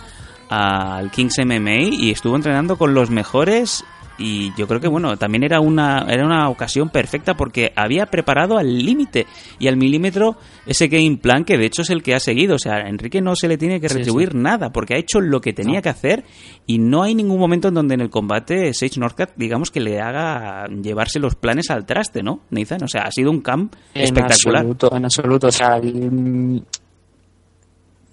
al 0.49 1.11
Kings 1.11 1.39
MMA 1.45 1.91
y 1.93 2.11
estuvo 2.11 2.35
entrenando 2.37 2.77
con 2.77 2.93
los 2.95 3.11
mejores 3.11 3.85
y 4.23 4.53
yo 4.57 4.69
creo 4.69 4.81
que 4.81 4.87
bueno 4.89 5.17
también 5.17 5.43
era 5.45 5.61
una 5.61 6.05
era 6.09 6.27
una 6.27 6.49
ocasión 6.51 6.91
perfecta 6.91 7.35
porque 7.35 7.73
había 7.75 8.05
preparado 8.07 8.59
al 8.59 8.85
límite 8.85 9.27
y 9.59 9.67
al 9.67 9.77
milímetro 9.79 10.37
ese 10.67 10.89
game 10.89 11.17
plan 11.17 11.45
que 11.45 11.57
de 11.57 11.65
hecho 11.65 11.83
es 11.83 11.91
el 11.91 12.03
que 12.03 12.15
ha 12.15 12.21
seguido 12.21 12.57
o 12.57 12.59
sea 12.59 12.75
a 12.75 12.89
Enrique 12.89 13.21
no 13.23 13.35
se 13.35 13.49
le 13.49 13.57
tiene 13.57 13.81
que 13.81 13.89
Sí, 13.89 13.97
retribuir 13.97 14.35
nada 14.35 14.71
porque 14.71 14.95
ha 14.95 14.99
hecho 14.99 15.21
lo 15.23 15.41
que 15.41 15.53
tenía 15.55 15.79
No. 15.79 15.83
que 15.83 15.89
hacer 15.89 16.25
y 16.67 16.79
no 16.79 17.03
hay 17.03 17.15
ningún 17.15 17.41
momento 17.41 17.69
en 17.69 17.75
donde 17.75 17.95
en 17.95 18.03
el 18.03 18.11
combate 18.11 18.75
Sage 18.75 19.01
Northcutt 19.01 19.31
digamos 19.37 19.71
que 19.71 19.81
le 19.81 20.01
haga 20.01 20.67
llevarse 20.69 21.19
los 21.19 21.35
planes 21.35 21.71
al 21.71 21.87
traste 21.87 22.23
no 22.23 22.41
Nathan 22.51 22.85
o 22.85 22.89
sea 22.89 23.03
ha 23.05 23.11
sido 23.11 23.31
un 23.31 23.41
camp 23.41 23.75
espectacular 23.95 24.65
En 24.65 24.71
absoluto, 24.73 24.97
en 24.97 25.05
absoluto. 25.07 25.47
O 25.47 25.53
sea, 25.53 25.77
el- 25.79 26.63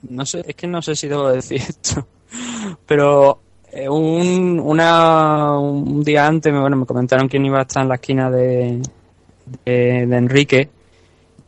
no 0.10 0.26
sé, 0.26 0.44
es 0.48 0.56
que 0.56 0.68
no 0.68 0.82
sé 0.82 0.96
si 0.96 1.08
debo 1.08 1.30
decir 1.30 1.58
esto, 1.68 2.08
pero 2.86 3.42
eh, 3.72 3.90
un, 3.90 4.60
una, 4.64 5.58
un 5.60 6.04
día 6.04 6.26
antes, 6.26 6.52
me- 6.54 6.60
bueno, 6.60 6.78
me 6.78 6.86
comentaron 6.86 7.28
quién 7.28 7.46
iba 7.46 7.60
a 7.60 7.64
estar 7.64 7.84
en 7.84 7.90
la 7.90 7.96
esquina 7.96 8.30
de, 8.32 8.82
de, 9.66 10.18
Enrique 10.18 10.70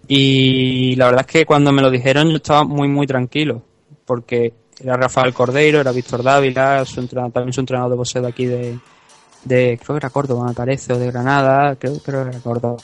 y 0.07 0.95
la 0.95 1.05
verdad 1.05 1.21
es 1.21 1.27
que 1.27 1.45
cuando 1.45 1.71
me 1.71 1.81
lo 1.81 1.89
dijeron 1.89 2.29
yo 2.29 2.37
estaba 2.37 2.63
muy, 2.63 2.87
muy 2.87 3.07
tranquilo, 3.07 3.61
porque 4.05 4.53
era 4.81 4.97
Rafael 4.97 5.33
Cordeiro, 5.33 5.79
era 5.81 5.91
Víctor 5.91 6.23
Dávila, 6.23 6.85
su 6.85 6.99
entrenador, 6.99 7.31
también 7.31 7.53
su 7.53 7.59
entrenador 7.61 7.91
de 7.91 7.97
boxeo 7.97 8.21
de 8.21 8.27
aquí 8.27 8.45
de, 8.45 8.79
de, 9.45 9.79
creo 9.81 9.95
que 9.95 10.05
era 10.05 10.09
Córdoba, 10.09 10.47
me 10.47 10.53
parece, 10.53 10.93
o 10.93 10.99
de 10.99 11.07
Granada, 11.07 11.75
creo, 11.75 11.99
creo 11.99 12.23
que 12.23 12.29
era 12.31 12.39
Córdoba. 12.39 12.77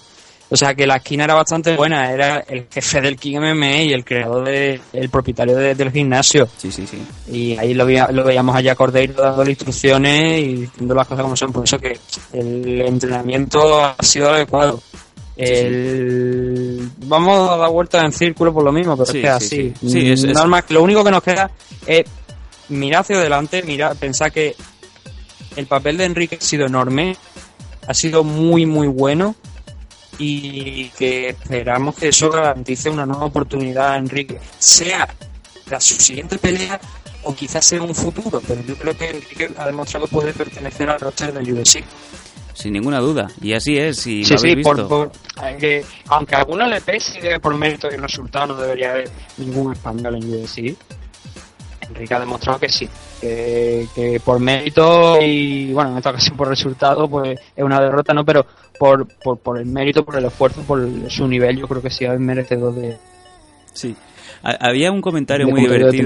O 0.49 0.55
sea 0.55 0.75
que 0.75 0.85
la 0.85 0.97
esquina 0.97 1.23
era 1.23 1.33
bastante 1.33 1.75
buena, 1.75 2.11
era 2.11 2.39
el 2.41 2.67
jefe 2.71 3.01
del 3.01 3.17
King 3.17 3.37
MMA 3.39 3.77
y 3.81 3.93
el 3.93 4.05
creador 4.05 4.45
de, 4.45 4.79
el 4.93 5.09
propietario 5.09 5.55
de- 5.57 5.73
del 5.73 5.91
gimnasio. 5.91 6.47
sí 6.57 6.71
sí 6.71 6.85
sí 6.85 7.01
Y 7.31 7.57
ahí 7.57 7.73
lo, 7.73 7.85
lo 8.11 8.23
veíamos 8.23 8.55
allá 8.55 8.75
Cordeiro 8.75 9.21
dándole 9.23 9.49
instrucciones 9.51 10.39
y 10.43 10.53
diciendo 10.57 10.93
las 10.93 11.07
cosas 11.07 11.23
como 11.23 11.35
son. 11.35 11.51
Por 11.51 11.63
eso 11.63 11.79
que 11.79 11.97
el 12.33 12.81
entrenamiento 12.81 13.83
ha 13.83 13.95
sido 14.03 14.29
adecuado. 14.29 14.79
El... 15.35 16.89
Vamos 17.05 17.49
a 17.49 17.57
dar 17.57 17.69
vueltas 17.71 18.03
en 18.03 18.11
círculo 18.11 18.53
por 18.53 18.63
lo 18.63 18.71
mismo, 18.71 18.95
pero 18.97 19.11
Sí, 19.11 19.17
es 19.19 19.23
que 19.23 19.45
sí, 19.45 19.45
así. 19.45 19.73
sí. 19.81 19.89
Sí, 19.89 20.11
es- 20.11 20.23
es- 20.23 20.69
lo 20.69 20.83
único 20.83 21.03
que 21.03 21.11
nos 21.11 21.23
queda 21.23 21.49
es 21.85 22.05
mirar 22.69 23.01
hacia 23.01 23.17
adelante, 23.17 23.63
mirar, 23.63 23.95
pensar 23.95 24.31
que 24.31 24.55
el 25.55 25.65
papel 25.67 25.97
de 25.97 26.05
Enrique 26.05 26.37
ha 26.39 26.43
sido 26.43 26.65
enorme, 26.65 27.15
ha 27.87 27.93
sido 27.93 28.23
muy, 28.23 28.65
muy 28.65 28.87
bueno 28.87 29.35
y 30.19 30.89
que 30.97 31.29
esperamos 31.29 31.95
que 31.95 32.09
eso 32.09 32.29
garantice 32.29 32.89
una 32.89 33.05
nueva 33.05 33.25
oportunidad 33.25 33.93
a 33.93 33.97
Enrique, 33.97 34.39
sea 34.59 35.07
la 35.69 35.79
su 35.79 35.95
siguiente 35.95 36.37
pelea 36.37 36.79
o 37.23 37.33
quizás 37.35 37.65
sea 37.65 37.81
un 37.81 37.95
futuro, 37.95 38.41
pero 38.47 38.61
yo 38.63 38.75
creo 38.75 38.95
que 38.97 39.09
Enrique 39.09 39.49
ha 39.57 39.65
demostrado 39.65 40.05
que 40.07 40.11
puede 40.13 40.33
pertenecer 40.33 40.89
al 40.89 40.99
roster 40.99 41.33
de 41.33 41.53
UFC. 41.53 41.83
sin 42.53 42.71
ninguna 42.73 42.99
duda. 42.99 43.29
Y 43.41 43.51
así 43.53 43.77
es 43.77 44.05
y 44.07 44.23
Sí, 44.23 44.33
lo 44.33 44.39
sí, 44.39 44.55
por, 44.57 44.75
visto. 44.77 44.87
por- 44.87 45.11
aunque, 45.37 45.83
aunque 46.07 46.35
a 46.35 46.39
alguno 46.39 46.65
le 46.67 46.79
pese 46.81 47.37
por 47.41 47.53
mérito 47.55 47.89
y 47.91 47.97
resultado 47.97 48.47
no 48.47 48.55
debería 48.55 48.91
haber 48.91 49.09
ningún 49.37 49.73
español 49.73 50.15
en 50.15 50.33
UFC, 50.33 50.75
Enrique 51.89 52.13
ha 52.13 52.19
demostrado 52.19 52.59
que 52.59 52.69
sí, 52.69 52.87
que, 53.21 53.87
que 53.95 54.19
por 54.19 54.39
mérito 54.39 55.19
y 55.21 55.71
bueno, 55.73 55.91
en 55.91 55.97
esta 55.97 56.09
ocasión 56.11 56.35
por 56.37 56.47
resultado, 56.47 57.07
pues 57.09 57.39
es 57.55 57.63
una 57.63 57.79
derrota, 57.81 58.13
¿no? 58.13 58.23
Pero 58.25 58.45
por, 58.79 59.07
por, 59.23 59.37
por 59.39 59.57
el 59.59 59.65
mérito, 59.67 60.03
por 60.03 60.17
el 60.17 60.25
esfuerzo, 60.25 60.61
por 60.63 60.87
su 61.09 61.27
nivel, 61.27 61.57
yo 61.57 61.67
creo 61.67 61.81
que 61.81 61.89
sí 61.89 62.05
es 62.05 62.19
merecedor 62.19 62.73
de, 62.75 62.97
sí 63.73 63.95
Ha- 64.43 64.67
había 64.69 64.91
un 64.91 65.01
comentario 65.01 65.47
muy 65.47 65.61
divertido. 65.79 66.03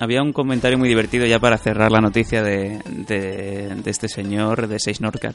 Había 0.00 0.22
un 0.22 0.32
comentario 0.32 0.76
muy 0.78 0.88
divertido 0.88 1.24
ya 1.26 1.38
para 1.38 1.56
cerrar 1.58 1.90
la 1.92 2.00
noticia 2.00 2.42
de, 2.42 2.78
de, 3.06 3.74
de 3.76 3.90
este 3.90 4.08
señor 4.08 4.66
de 4.68 4.78
Seis 4.78 5.00
Norcat, 5.00 5.34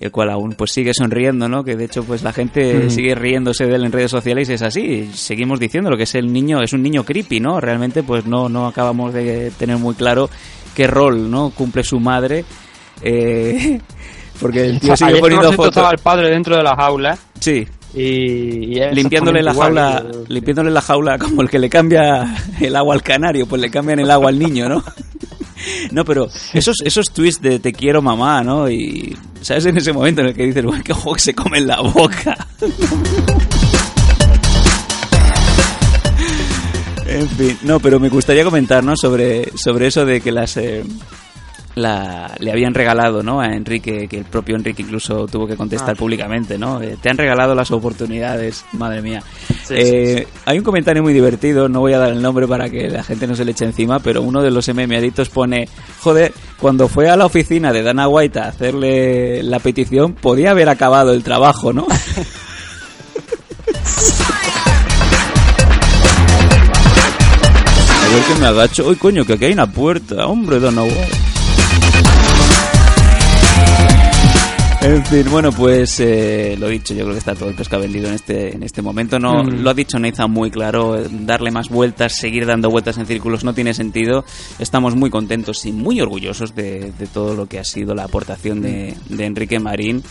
el 0.00 0.10
cual 0.10 0.30
aún 0.30 0.52
pues 0.54 0.72
sigue 0.72 0.92
sonriendo, 0.94 1.48
¿no? 1.48 1.62
Que 1.64 1.76
de 1.76 1.84
hecho 1.84 2.02
pues 2.04 2.22
la 2.22 2.32
gente 2.32 2.84
Mm. 2.86 2.90
sigue 2.90 3.14
riéndose 3.14 3.66
de 3.66 3.74
él 3.76 3.84
en 3.84 3.92
redes 3.92 4.10
sociales 4.10 4.48
y 4.50 4.54
es 4.54 4.62
así. 4.62 5.10
Seguimos 5.14 5.60
diciendo 5.60 5.90
lo 5.90 5.96
que 5.96 6.02
es 6.04 6.14
el 6.14 6.32
niño, 6.32 6.60
es 6.62 6.72
un 6.72 6.82
niño 6.82 7.04
creepy, 7.04 7.40
¿no? 7.40 7.60
Realmente 7.60 8.02
pues 8.02 8.26
no, 8.26 8.48
no 8.48 8.66
acabamos 8.66 9.12
de 9.14 9.50
tener 9.58 9.76
muy 9.78 9.94
claro 9.94 10.28
qué 10.74 10.86
rol, 10.86 11.30
¿no? 11.30 11.50
Cumple 11.50 11.84
su 11.84 12.00
madre. 12.00 12.44
Eh, 13.02 13.80
porque 14.40 14.64
el 14.66 14.80
tío 14.80 14.96
sigue 14.96 15.10
Ayer, 15.10 15.20
poniendo 15.20 15.48
cierto, 15.48 15.68
estaba 15.68 15.86
fotos. 15.88 15.98
el 16.00 16.02
padre 16.04 16.30
dentro 16.30 16.56
de 16.56 16.62
la 16.62 16.74
jaula 16.76 17.18
Sí, 17.38 17.66
y, 17.94 18.80
limpiándole 18.92 19.42
la 19.42 19.54
jaula, 19.54 20.02
igual. 20.08 20.24
limpiándole 20.28 20.70
la 20.70 20.80
jaula 20.80 21.18
como 21.18 21.42
el 21.42 21.48
que 21.50 21.58
le 21.60 21.68
cambia 21.70 22.34
el 22.60 22.74
agua 22.74 22.94
al 22.94 23.02
canario, 23.02 23.46
pues 23.46 23.60
le 23.62 23.70
cambian 23.70 24.00
el 24.00 24.10
agua 24.10 24.30
al 24.30 24.38
niño, 24.38 24.68
¿no? 24.68 24.82
No, 25.90 26.04
pero 26.04 26.28
esos 26.52 26.76
esos 26.84 27.10
tweets 27.12 27.40
de 27.40 27.58
te 27.58 27.72
quiero 27.72 28.02
mamá, 28.02 28.42
¿no? 28.42 28.68
Y 28.70 29.16
sabes 29.40 29.66
en 29.66 29.76
ese 29.76 29.92
momento 29.92 30.20
en 30.20 30.28
el 30.28 30.34
que 30.34 30.44
dices, 30.46 30.64
"Bueno, 30.64 30.82
qué 30.84 30.92
ojo 30.92 31.14
que 31.14 31.20
se 31.20 31.34
come 31.34 31.58
en 31.58 31.66
la 31.68 31.80
boca." 31.80 32.46
En 37.06 37.28
fin, 37.28 37.58
no, 37.62 37.78
pero 37.80 38.00
me 38.00 38.08
gustaría 38.08 38.44
comentar, 38.44 38.82
¿no? 38.82 38.96
Sobre, 38.96 39.50
sobre 39.56 39.86
eso 39.88 40.04
de 40.04 40.20
que 40.20 40.32
las... 40.32 40.56
eh, 40.56 40.82
la, 41.76 42.34
le 42.38 42.52
habían 42.52 42.72
regalado, 42.74 43.22
¿no? 43.22 43.40
A 43.40 43.46
Enrique, 43.54 44.06
que 44.08 44.18
el 44.18 44.24
propio 44.24 44.54
Enrique 44.56 44.82
incluso 44.82 45.26
tuvo 45.26 45.46
que 45.46 45.56
contestar 45.56 45.94
Ah. 45.94 45.98
públicamente, 45.98 46.56
¿no? 46.58 46.80
Eh, 46.80 46.96
te 47.00 47.10
han 47.10 47.18
regalado 47.18 47.54
las 47.54 47.70
oportunidades, 47.70 48.64
madre 48.72 49.02
mía. 49.02 49.22
Sí, 49.64 49.74
Eh, 49.76 50.26
sí, 50.26 50.40
Hay 50.46 50.58
un 50.58 50.64
comentario 50.64 51.02
muy 51.02 51.12
divertido, 51.12 51.68
no 51.68 51.80
voy 51.80 51.92
a 51.94 51.98
dar 51.98 52.10
el 52.12 52.22
nombre 52.22 52.46
para 52.46 52.68
que 52.70 52.88
la 52.88 53.02
gente 53.02 53.26
no 53.26 53.34
se 53.34 53.44
le 53.44 53.52
eche 53.52 53.64
encima, 53.64 53.98
pero 53.98 54.22
uno 54.22 54.42
de 54.42 54.50
los 54.50 54.68
MM 54.68 54.96
adictos 54.96 55.28
pone, 55.30 55.68
joder, 56.00 56.32
cuando 56.60 56.86
fue 56.88 57.08
a 57.08 57.16
la 57.16 57.26
oficina 57.26 57.72
de 57.72 57.82
Dana 57.82 58.08
White 58.08 58.38
a 58.38 58.48
hacerle 58.48 59.42
la 59.42 59.58
petición, 59.58 60.12
podía 60.14 60.50
haber 60.52 60.68
acabado 60.68 61.12
el 61.12 61.22
trabajo, 61.24 61.72
¿no? 61.72 61.86
A 68.04 68.08
ver 68.14 68.22
que 68.24 68.34
me 68.40 68.46
agacho. 68.46 68.86
Uy, 68.88 68.96
coño, 68.96 69.24
que 69.24 69.34
aquí 69.34 69.46
hay 69.46 69.52
una 69.52 69.70
puerta. 69.70 70.26
Hombre, 70.26 70.60
Dana 70.60 70.82
White. 70.82 71.33
En 74.82 75.02
fin, 75.06 75.24
bueno, 75.30 75.50
pues 75.50 75.98
eh, 76.00 76.56
lo 76.58 76.68
dicho, 76.68 76.92
yo 76.92 77.04
creo 77.04 77.14
que 77.14 77.18
está 77.18 77.34
todo 77.34 77.48
el 77.48 77.54
pescado 77.54 77.80
vendido 77.80 78.06
en 78.08 78.14
este, 78.14 78.54
en 78.54 78.62
este 78.62 78.82
momento. 78.82 79.18
No, 79.18 79.42
Mm. 79.42 79.62
Lo 79.62 79.70
ha 79.70 79.74
dicho 79.74 79.98
Nathan 79.98 80.30
muy 80.30 80.50
claro, 80.50 80.98
eh, 80.98 81.06
darle 81.10 81.50
más 81.50 81.70
vueltas, 81.70 82.16
seguir 82.16 82.44
dando 82.44 82.68
vueltas 82.68 82.98
en 82.98 83.06
círculos 83.06 83.44
no 83.44 83.54
tiene 83.54 83.72
sentido. 83.72 84.26
Estamos 84.58 84.94
muy 84.94 85.08
contentos 85.08 85.64
y 85.64 85.72
muy 85.72 86.02
orgullosos 86.02 86.54
de, 86.54 86.92
de 86.98 87.06
todo 87.06 87.34
lo 87.34 87.46
que 87.46 87.58
ha 87.58 87.64
sido 87.64 87.94
la 87.94 88.04
aportación 88.04 88.60
de, 88.60 88.94
de 89.08 89.24
Enrique 89.24 89.58
Marín. 89.58 90.02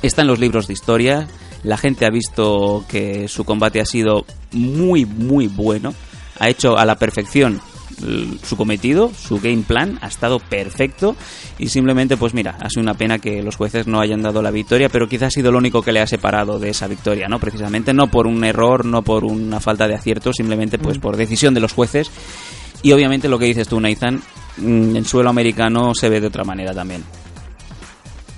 Está 0.00 0.22
en 0.22 0.28
los 0.28 0.38
libros 0.38 0.66
de 0.66 0.72
historia, 0.72 1.28
la 1.62 1.76
gente 1.76 2.06
ha 2.06 2.10
visto 2.10 2.86
que 2.88 3.28
su 3.28 3.44
combate 3.44 3.82
ha 3.82 3.86
sido 3.86 4.24
muy, 4.52 5.04
muy 5.04 5.46
bueno. 5.46 5.92
Ha 6.38 6.48
hecho 6.48 6.78
a 6.78 6.86
la 6.86 6.96
perfección 6.96 7.60
su 8.42 8.56
cometido, 8.56 9.12
su 9.14 9.40
game 9.40 9.62
plan 9.66 9.98
ha 10.02 10.08
estado 10.08 10.38
perfecto 10.38 11.16
y 11.58 11.68
simplemente 11.68 12.16
pues 12.16 12.34
mira, 12.34 12.56
ha 12.60 12.68
sido 12.68 12.82
una 12.82 12.94
pena 12.94 13.18
que 13.18 13.42
los 13.42 13.56
jueces 13.56 13.86
no 13.86 14.00
hayan 14.00 14.22
dado 14.22 14.42
la 14.42 14.50
victoria, 14.50 14.88
pero 14.88 15.08
quizás 15.08 15.28
ha 15.28 15.30
sido 15.30 15.52
lo 15.52 15.58
único 15.58 15.82
que 15.82 15.92
le 15.92 16.00
ha 16.00 16.06
separado 16.06 16.58
de 16.58 16.70
esa 16.70 16.86
victoria, 16.86 17.28
¿no? 17.28 17.38
Precisamente 17.38 17.92
no 17.92 18.10
por 18.10 18.26
un 18.26 18.44
error, 18.44 18.84
no 18.84 19.02
por 19.02 19.24
una 19.24 19.60
falta 19.60 19.86
de 19.86 19.94
acierto, 19.94 20.32
simplemente 20.32 20.78
pues 20.78 20.98
por 20.98 21.16
decisión 21.16 21.54
de 21.54 21.60
los 21.60 21.72
jueces 21.72 22.10
y 22.82 22.92
obviamente 22.92 23.28
lo 23.28 23.38
que 23.38 23.44
dices 23.44 23.68
tú, 23.68 23.78
Nathan, 23.80 24.22
mm, 24.56 24.96
en 24.96 25.04
suelo 25.04 25.30
americano 25.30 25.94
se 25.94 26.08
ve 26.08 26.20
de 26.20 26.28
otra 26.28 26.44
manera 26.44 26.72
también. 26.72 27.04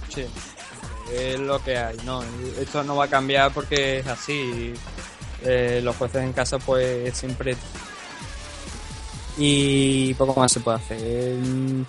Sí, 0.09 0.25
es 1.15 1.39
lo 1.41 1.63
que 1.63 1.77
hay, 1.77 1.97
¿no? 2.05 2.23
Esto 2.61 2.83
no 2.83 2.97
va 2.97 3.05
a 3.05 3.09
cambiar 3.09 3.53
porque 3.53 3.99
es 3.99 4.07
así. 4.07 4.75
Eh, 5.45 5.81
los 5.83 5.97
jueces 5.97 6.23
en 6.23 6.33
casa, 6.33 6.59
pues 6.59 7.17
siempre. 7.17 7.57
Y 9.39 10.13
poco 10.15 10.39
más 10.39 10.53
se 10.53 10.61
puede 10.61 10.77
hacer. 10.77 10.99
Eh, 11.01 11.39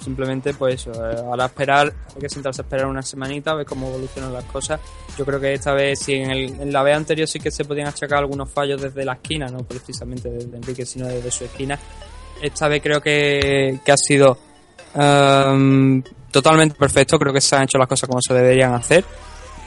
Simplemente, 0.02 0.54
pues 0.54 0.76
eso. 0.76 0.92
eh, 0.94 1.16
Ahora 1.26 1.46
esperar, 1.46 1.94
hay 2.16 2.22
que 2.22 2.30
sentarse 2.30 2.62
a 2.62 2.64
esperar 2.64 2.88
una 2.88 3.02
semanita, 3.02 3.52
a 3.52 3.56
ver 3.56 3.66
cómo 3.66 3.88
evolucionan 3.90 4.32
las 4.32 4.46
cosas. 4.46 4.80
Yo 5.18 5.26
creo 5.26 5.40
que 5.42 5.54
esta 5.54 5.74
vez, 5.74 6.00
si 6.00 6.14
en, 6.14 6.32
el- 6.32 6.62
en 6.62 6.72
la 6.72 6.84
vez 6.84 6.96
anterior 6.96 7.28
sí 7.28 7.40
que 7.40 7.52
se 7.52 7.66
podían 7.66 7.88
achacar 7.88 8.20
algunos 8.20 8.50
fallos 8.50 8.82
desde 8.82 9.04
la 9.04 9.14
esquina, 9.14 9.48
no 9.48 9.60
precisamente 9.60 10.30
desde 10.30 10.56
Enrique, 10.56 10.86
sino 10.86 11.08
desde 11.08 11.30
su 11.32 11.44
esquina. 11.44 11.78
Esta 12.42 12.68
vez 12.70 12.82
creo 12.82 13.02
que, 13.02 13.80
que 13.84 13.92
ha 13.92 13.98
sido 13.98 14.38
Em, 14.96 16.04
totalmente 16.30 16.76
perfecto, 16.76 17.18
creo 17.18 17.34
que 17.34 17.42
se 17.42 17.56
han 17.56 17.64
hecho 17.64 17.80
las 17.80 17.88
cosas 17.88 18.08
como 18.08 18.22
se 18.22 18.34
deberían 18.34 18.74
hacer. 18.76 19.04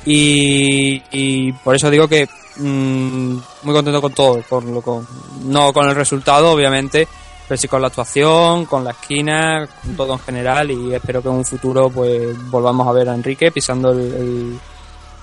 Y, 0.04 1.52
por 1.64 1.74
eso 1.74 1.90
digo 1.90 2.06
que 2.06 2.28
mm, 2.56 3.36
muy 3.64 3.74
contento 3.74 4.00
con 4.00 4.12
todo, 4.12 4.40
con 4.48 4.80
con, 4.80 5.06
no 5.46 5.72
con 5.72 5.88
el 5.88 5.96
resultado, 5.96 6.52
obviamente, 6.52 7.08
pero 7.48 7.58
sí 7.58 7.68
con 7.68 7.80
la 7.80 7.88
actuación, 7.88 8.64
con 8.66 8.84
la 8.84 8.90
esquina, 8.92 9.66
con 9.82 9.96
todo 9.96 10.12
en 10.14 10.18
general. 10.20 10.70
Y 10.70 10.94
espero 10.94 11.22
que 11.22 11.28
en 11.28 11.34
un 11.34 11.44
futuro 11.44 11.90
pues 11.90 12.36
volvamos 12.50 12.86
a 12.88 12.92
ver 12.92 13.08
a 13.08 13.14
Enrique 13.14 13.50
pisando 13.52 13.90
el, 13.92 13.98
el- 14.00 14.58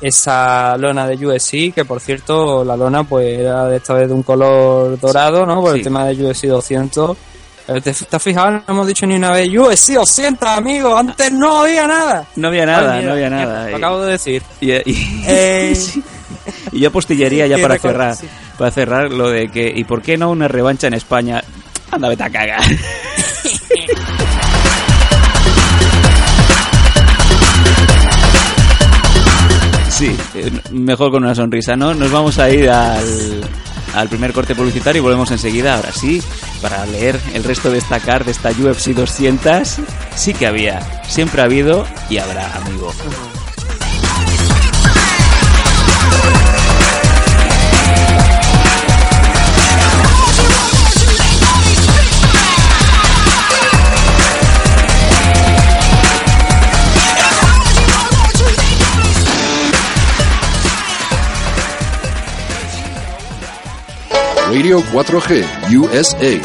esa 0.01 0.76
lona 0.78 1.07
de 1.07 1.26
USC, 1.26 1.74
que 1.74 1.86
por 1.86 2.01
cierto, 2.01 2.65
la 2.65 2.76
lona 2.76 3.03
pues 3.05 3.39
era 3.39 3.65
de 3.65 3.78
esta 3.78 3.93
vez 3.93 4.07
de 4.09 4.13
un 4.13 4.24
color 4.24 4.99
dorado, 4.99 5.45
¿no? 5.45 5.61
Por 5.61 5.71
Sí. 5.74 5.78
el 5.78 5.84
tema 5.84 6.05
de 6.05 6.26
USC 6.26 6.45
200. 6.47 7.17
Eh, 7.69 7.80
¿Te, 7.80 7.91
has 7.91 8.21
fijado? 8.24 8.51
No 8.51 8.63
hemos 8.67 8.88
dicho 8.88 9.05
ni 9.05 9.15
una 9.15 9.32
vez 9.32 9.47
USC 9.47 9.93
200, 9.93 10.49
amigo. 10.49 10.97
Antes 10.97 11.32
no 11.32 11.61
había 11.61 11.88
nada. 11.88 12.26
No 12.36 12.49
había 12.49 12.65
nada, 12.65 12.95
Ay, 12.95 13.05
no 13.05 13.13
había 13.13 13.30
nada. 13.30 13.69
Lo 13.69 13.78
acabo 13.78 14.01
de 14.01 14.11
decir. 14.11 14.43
Y, 14.59 14.71
y- 14.74 15.24
Eh. 15.28 15.74
Y 16.74 16.80
yo 16.82 16.91
postillería 16.91 17.45
ya 17.47 17.57
para 17.59 17.78
cerrar, 17.78 18.15
para 18.57 18.71
cerrar 18.71 19.11
lo 19.13 19.30
de 19.30 19.49
que 19.49 19.71
¿y 19.74 19.84
por 19.86 20.01
qué 20.01 20.17
no 20.17 20.30
una 20.32 20.47
revancha 20.49 20.88
en 20.88 20.95
España? 20.95 21.41
Anda, 21.93 22.09
vete 22.09 22.23
a 22.23 22.29
cagar. 22.29 22.61
Sí, 29.89 30.15
eh, 30.33 30.51
mejor 30.71 31.11
con 31.11 31.23
una 31.23 31.35
sonrisa, 31.35 31.75
¿no? 31.75 31.93
Nos 31.93 32.11
vamos 32.11 32.39
a 32.39 32.49
ir 32.49 32.67
al, 32.67 33.41
al 33.93 34.09
primer 34.09 34.33
corte 34.33 34.55
publicitario 34.55 35.01
y 35.01 35.03
volvemos 35.03 35.29
enseguida, 35.29 35.75
ahora 35.75 35.91
sí, 35.91 36.21
para 36.61 36.83
leer 36.87 37.19
el 37.33 37.43
resto 37.43 37.69
de 37.69 37.77
esta 37.77 37.99
card 37.99 38.25
de 38.25 38.31
esta 38.31 38.49
UFC 38.49 38.87
200. 38.87 39.77
Sí 40.15 40.33
que 40.33 40.47
había, 40.47 40.79
siempre 41.07 41.41
ha 41.41 41.45
habido 41.45 41.85
y 42.09 42.17
habrá, 42.17 42.55
amigo. 42.55 42.91
Radio 64.53 64.81
4G 64.81 65.43
USA. 65.75 66.39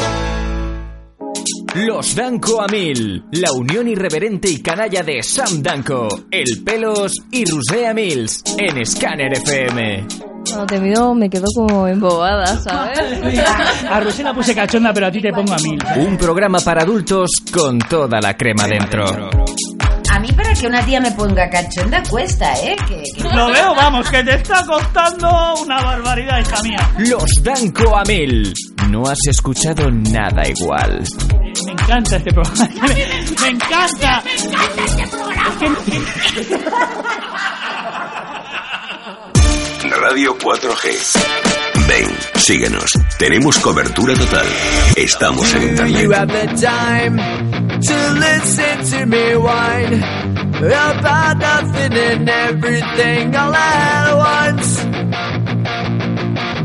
Los 1.75 2.15
Danco 2.15 2.59
a 2.59 2.65
Mil, 2.67 3.23
la 3.33 3.51
unión 3.51 3.87
irreverente 3.87 4.49
y 4.49 4.63
canalla 4.63 5.03
de 5.03 5.21
Sam 5.21 5.61
Danco, 5.61 6.07
El 6.31 6.63
Pelos 6.63 7.13
y 7.31 7.45
Rusea 7.45 7.93
Mills, 7.93 8.41
en 8.57 8.83
Scanner 8.83 9.31
FM. 9.33 10.07
Cuando 10.43 10.65
te 10.65 10.79
miro 10.79 11.13
me 11.13 11.29
quedo 11.29 11.45
como 11.53 11.87
embobada, 11.87 12.47
¿sabes? 12.57 12.99
A 13.87 13.99
Rosé 13.99 14.23
puse 14.33 14.55
cachonda, 14.55 14.91
pero 14.91 15.05
a 15.05 15.11
ti 15.11 15.21
te 15.21 15.31
pongo 15.31 15.53
a 15.53 15.57
mil. 15.57 15.79
Un 15.97 16.17
programa 16.17 16.59
para 16.61 16.81
adultos 16.81 17.29
con 17.53 17.77
toda 17.77 18.19
la 18.19 18.35
crema 18.35 18.65
dentro. 18.67 19.29
Que 20.59 20.67
una 20.67 20.83
tía 20.85 20.99
me 20.99 21.11
ponga 21.11 21.49
cachonda 21.49 22.03
cuesta, 22.09 22.53
¿eh? 22.59 22.75
Que, 22.87 23.01
que- 23.15 23.23
Lo 23.33 23.47
veo, 23.47 23.73
vamos, 23.75 24.09
que 24.09 24.21
te 24.23 24.35
está 24.35 24.65
costando 24.65 25.53
una 25.61 25.81
barbaridad 25.81 26.39
esta 26.39 26.61
mía. 26.63 26.89
Los 26.97 27.41
Danco 27.41 27.95
a 27.95 28.03
Mil. 28.03 28.53
No 28.89 29.03
has 29.07 29.19
escuchado 29.27 29.89
nada 29.89 30.41
igual. 30.47 31.03
Me 31.65 31.71
encanta 31.71 32.17
este 32.17 32.33
programa. 32.33 32.67
Me, 32.81 32.95
me 33.41 33.47
encanta. 33.49 34.21
Me 34.25 34.33
encanta 34.33 34.83
este 34.85 35.07
programa. 35.07 35.59
Radio 40.01 40.37
4G. 40.37 41.68
Ven, 41.89 42.05
síguenos. 42.35 42.91
Tenemos 43.17 43.57
cobertura 43.57 44.13
total. 44.13 44.45
Estamos 44.95 45.55
en 45.55 45.63
internet. 45.63 46.03
You 46.03 46.13
have 46.13 46.27
the 46.27 46.45
time 46.61 47.17
to 47.81 48.13
listen 48.13 48.85
to 48.91 49.05
me 49.07 49.35
whine 49.35 50.03
about 50.59 51.37
nothing 51.39 51.93
and 51.97 52.29
everything 52.29 53.35
all 53.35 53.55
at 53.55 54.13
once. 54.15 54.85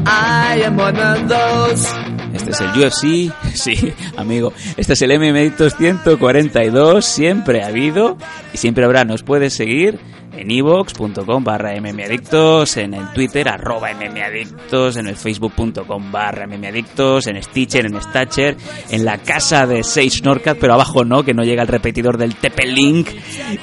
I 0.07 0.63
am 0.63 0.77
one 0.77 0.99
of 1.01 1.27
those. 1.27 1.89
Este 2.35 2.51
es 2.51 2.61
el 2.61 2.79
UFC, 2.79 3.33
sí, 3.55 3.95
amigo. 4.19 4.53
Este 4.77 4.93
es 4.93 5.01
el 5.01 5.19
MMA 5.19 5.57
242, 5.57 7.03
siempre 7.03 7.63
ha 7.63 7.69
habido 7.69 8.19
y 8.53 8.59
siempre 8.59 8.85
habrá. 8.85 9.07
Nos 9.07 9.23
puedes 9.23 9.55
seguir 9.55 9.99
en 10.37 10.51
ivox.com 10.51 11.45
barra 11.45 11.73
mmadictos, 11.81 12.77
en 12.77 12.95
el 12.95 13.13
Twitter 13.13 13.49
arroba 13.49 13.91
mmadictos, 13.93 14.97
en 14.97 15.09
el 15.09 15.17
facebook.com 15.17 16.13
barra 16.13 16.47
mmadictos, 16.47 17.27
en 17.27 17.43
Stitcher, 17.43 17.87
en 17.87 18.01
Statcher, 18.01 18.57
en 18.91 19.05
la 19.05 19.19
casa 19.19 19.67
de 19.67 19.83
Sage 19.83 20.23
Norcat, 20.23 20.59
pero 20.61 20.75
abajo 20.75 21.05
no, 21.05 21.23
que 21.23 21.35
no 21.35 21.43
llega 21.43 21.63
el 21.63 21.69
repetidor 21.69 22.19
del 22.19 22.37
Tepe-Link, 22.37 23.09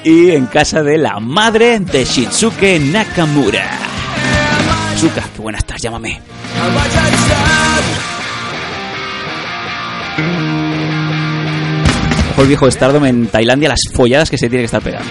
y 0.04 0.30
en 0.30 0.46
casa 0.46 0.82
de 0.82 0.98
la 0.98 1.18
madre 1.20 1.80
de 1.80 2.04
Shinsuke 2.04 2.80
Nakamura. 2.80 3.78
Suka, 4.96 5.22
qué 5.34 5.42
buena 5.42 5.58
estás, 5.58 5.80
llámame. 5.80 6.20
El 12.42 12.48
viejo 12.48 12.68
Stardom 12.68 13.04
en 13.06 13.28
Tailandia, 13.28 13.68
las 13.68 13.82
folladas 13.92 14.28
que 14.28 14.36
se 14.36 14.48
tiene 14.48 14.62
que 14.62 14.66
estar 14.66 14.82
pegando. 14.82 15.10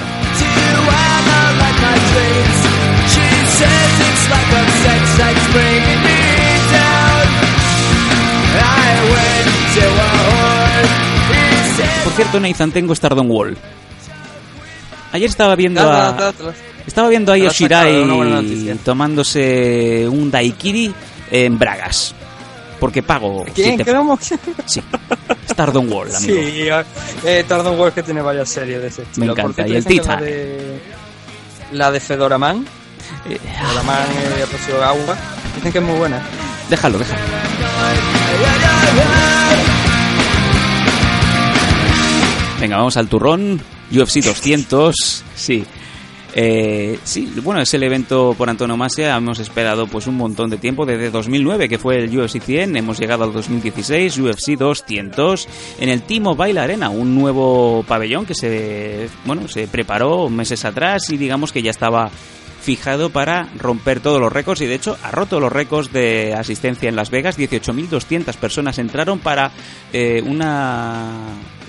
Por 12.03 12.13
cierto, 12.13 12.39
Nathan, 12.39 12.71
tengo 12.71 12.93
Stardom 12.93 13.29
Wall. 13.29 13.57
Ayer 15.13 15.29
estaba 15.29 15.55
viendo 15.55 15.81
a... 15.81 16.33
Estaba 16.85 17.09
viendo 17.09 17.31
a 17.31 17.37
Yoshirai 17.37 18.77
tomándose 18.83 20.07
un 20.09 20.31
daiquiri 20.31 20.93
en 21.31 21.57
Bragas. 21.57 22.13
Porque 22.81 23.03
pago. 23.03 23.45
¿Quién? 23.53 23.77
si 23.77 23.83
te-. 23.83 24.53
Sí. 24.65 24.81
Stardom 25.51 25.91
Wall, 25.91 26.07
amigo. 26.15 26.33
Sí, 26.41 26.67
eh, 27.25 27.45
Tardon 27.47 27.79
World 27.79 27.93
que 27.93 28.01
tiene 28.01 28.23
varias 28.23 28.49
series 28.49 28.81
de 28.81 28.87
ese 28.87 29.03
estilo. 29.03 29.27
Me 29.27 29.31
encanta. 29.31 29.67
Y 29.67 29.75
el 29.75 29.85
Titan. 29.85 30.19
De, 30.19 30.79
la 31.71 31.91
de 31.91 31.99
Fedora 31.99 32.37
Man. 32.37 32.65
Fedora 33.23 33.83
Man 33.83 34.07
eh, 34.37 34.43
aproximado 34.43 34.83
agua. 34.83 35.17
Dicen 35.55 35.71
que 35.71 35.77
es 35.79 35.83
muy 35.83 35.97
buena. 35.97 36.21
Déjalo, 36.69 36.97
déjalo. 36.97 37.21
Venga, 42.59 42.77
vamos 42.77 42.97
al 42.97 43.07
turrón. 43.07 43.61
UFC 43.91 44.23
200. 44.23 44.95
Sí. 45.35 45.65
Eh, 46.33 46.97
sí, 47.03 47.31
bueno, 47.43 47.61
es 47.61 47.73
el 47.73 47.83
evento 47.83 48.33
por 48.37 48.49
antonomasia. 48.49 49.15
Hemos 49.15 49.39
esperado 49.39 49.87
pues 49.87 50.07
un 50.07 50.15
montón 50.15 50.49
de 50.49 50.57
tiempo, 50.57 50.85
desde 50.85 51.11
2009, 51.11 51.67
que 51.67 51.77
fue 51.77 51.97
el 51.97 52.17
UFC 52.17 52.41
100. 52.41 52.77
Hemos 52.77 52.99
llegado 52.99 53.23
al 53.23 53.33
2016, 53.33 54.17
UFC 54.17 54.57
200, 54.57 55.47
en 55.79 55.89
el 55.89 56.03
T-Mobile 56.03 56.59
Arena, 56.59 56.89
un 56.89 57.15
nuevo 57.15 57.83
pabellón 57.87 58.25
que 58.25 58.35
se, 58.35 59.09
bueno, 59.25 59.47
se 59.47 59.67
preparó 59.67 60.29
meses 60.29 60.63
atrás 60.65 61.09
y 61.09 61.17
digamos 61.17 61.51
que 61.51 61.61
ya 61.61 61.71
estaba 61.71 62.09
fijado 62.61 63.09
para 63.09 63.49
romper 63.57 63.99
todos 64.01 64.21
los 64.21 64.31
récords 64.31 64.61
y 64.61 64.67
de 64.67 64.75
hecho 64.75 64.95
ha 65.01 65.09
roto 65.09 65.39
los 65.39 65.51
récords 65.51 65.91
de 65.91 66.35
asistencia 66.35 66.87
en 66.87 66.95
Las 66.95 67.09
Vegas. 67.09 67.37
18.200 67.37 68.35
personas 68.35 68.77
entraron 68.77 69.19
para 69.19 69.51
eh, 69.91 70.21
una, 70.25 71.09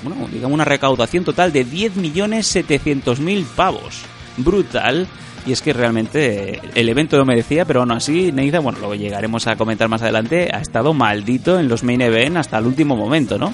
bueno, 0.03 0.29
digamos 0.31 0.55
una 0.55 0.67
recaudación 0.67 1.25
total 1.25 1.53
de 1.53 1.67
10.700.000 1.67 3.45
pavos. 3.57 4.05
Brutal. 4.37 5.07
Y 5.45 5.53
es 5.53 5.61
que 5.61 5.73
realmente 5.73 6.55
eh, 6.55 6.61
el 6.75 6.89
evento 6.89 7.17
lo 7.17 7.25
merecía, 7.25 7.65
pero 7.65 7.81
aún 7.81 7.91
así, 7.91 8.31
Neiza, 8.31 8.61
bueno, 8.61 8.79
lo 8.79 8.95
llegaremos 8.95 9.47
a 9.49 9.57
comentar 9.57 9.89
más 9.89 10.03
adelante, 10.03 10.51
ha 10.53 10.61
estado 10.61 10.95
maldito 10.95 11.59
en 11.59 11.69
los 11.69 11.83
main 11.83 12.01
event 12.01 12.37
hasta 12.37 12.59
el 12.59 12.67
último 12.67 12.95
momento, 12.95 13.39
¿no? 13.39 13.53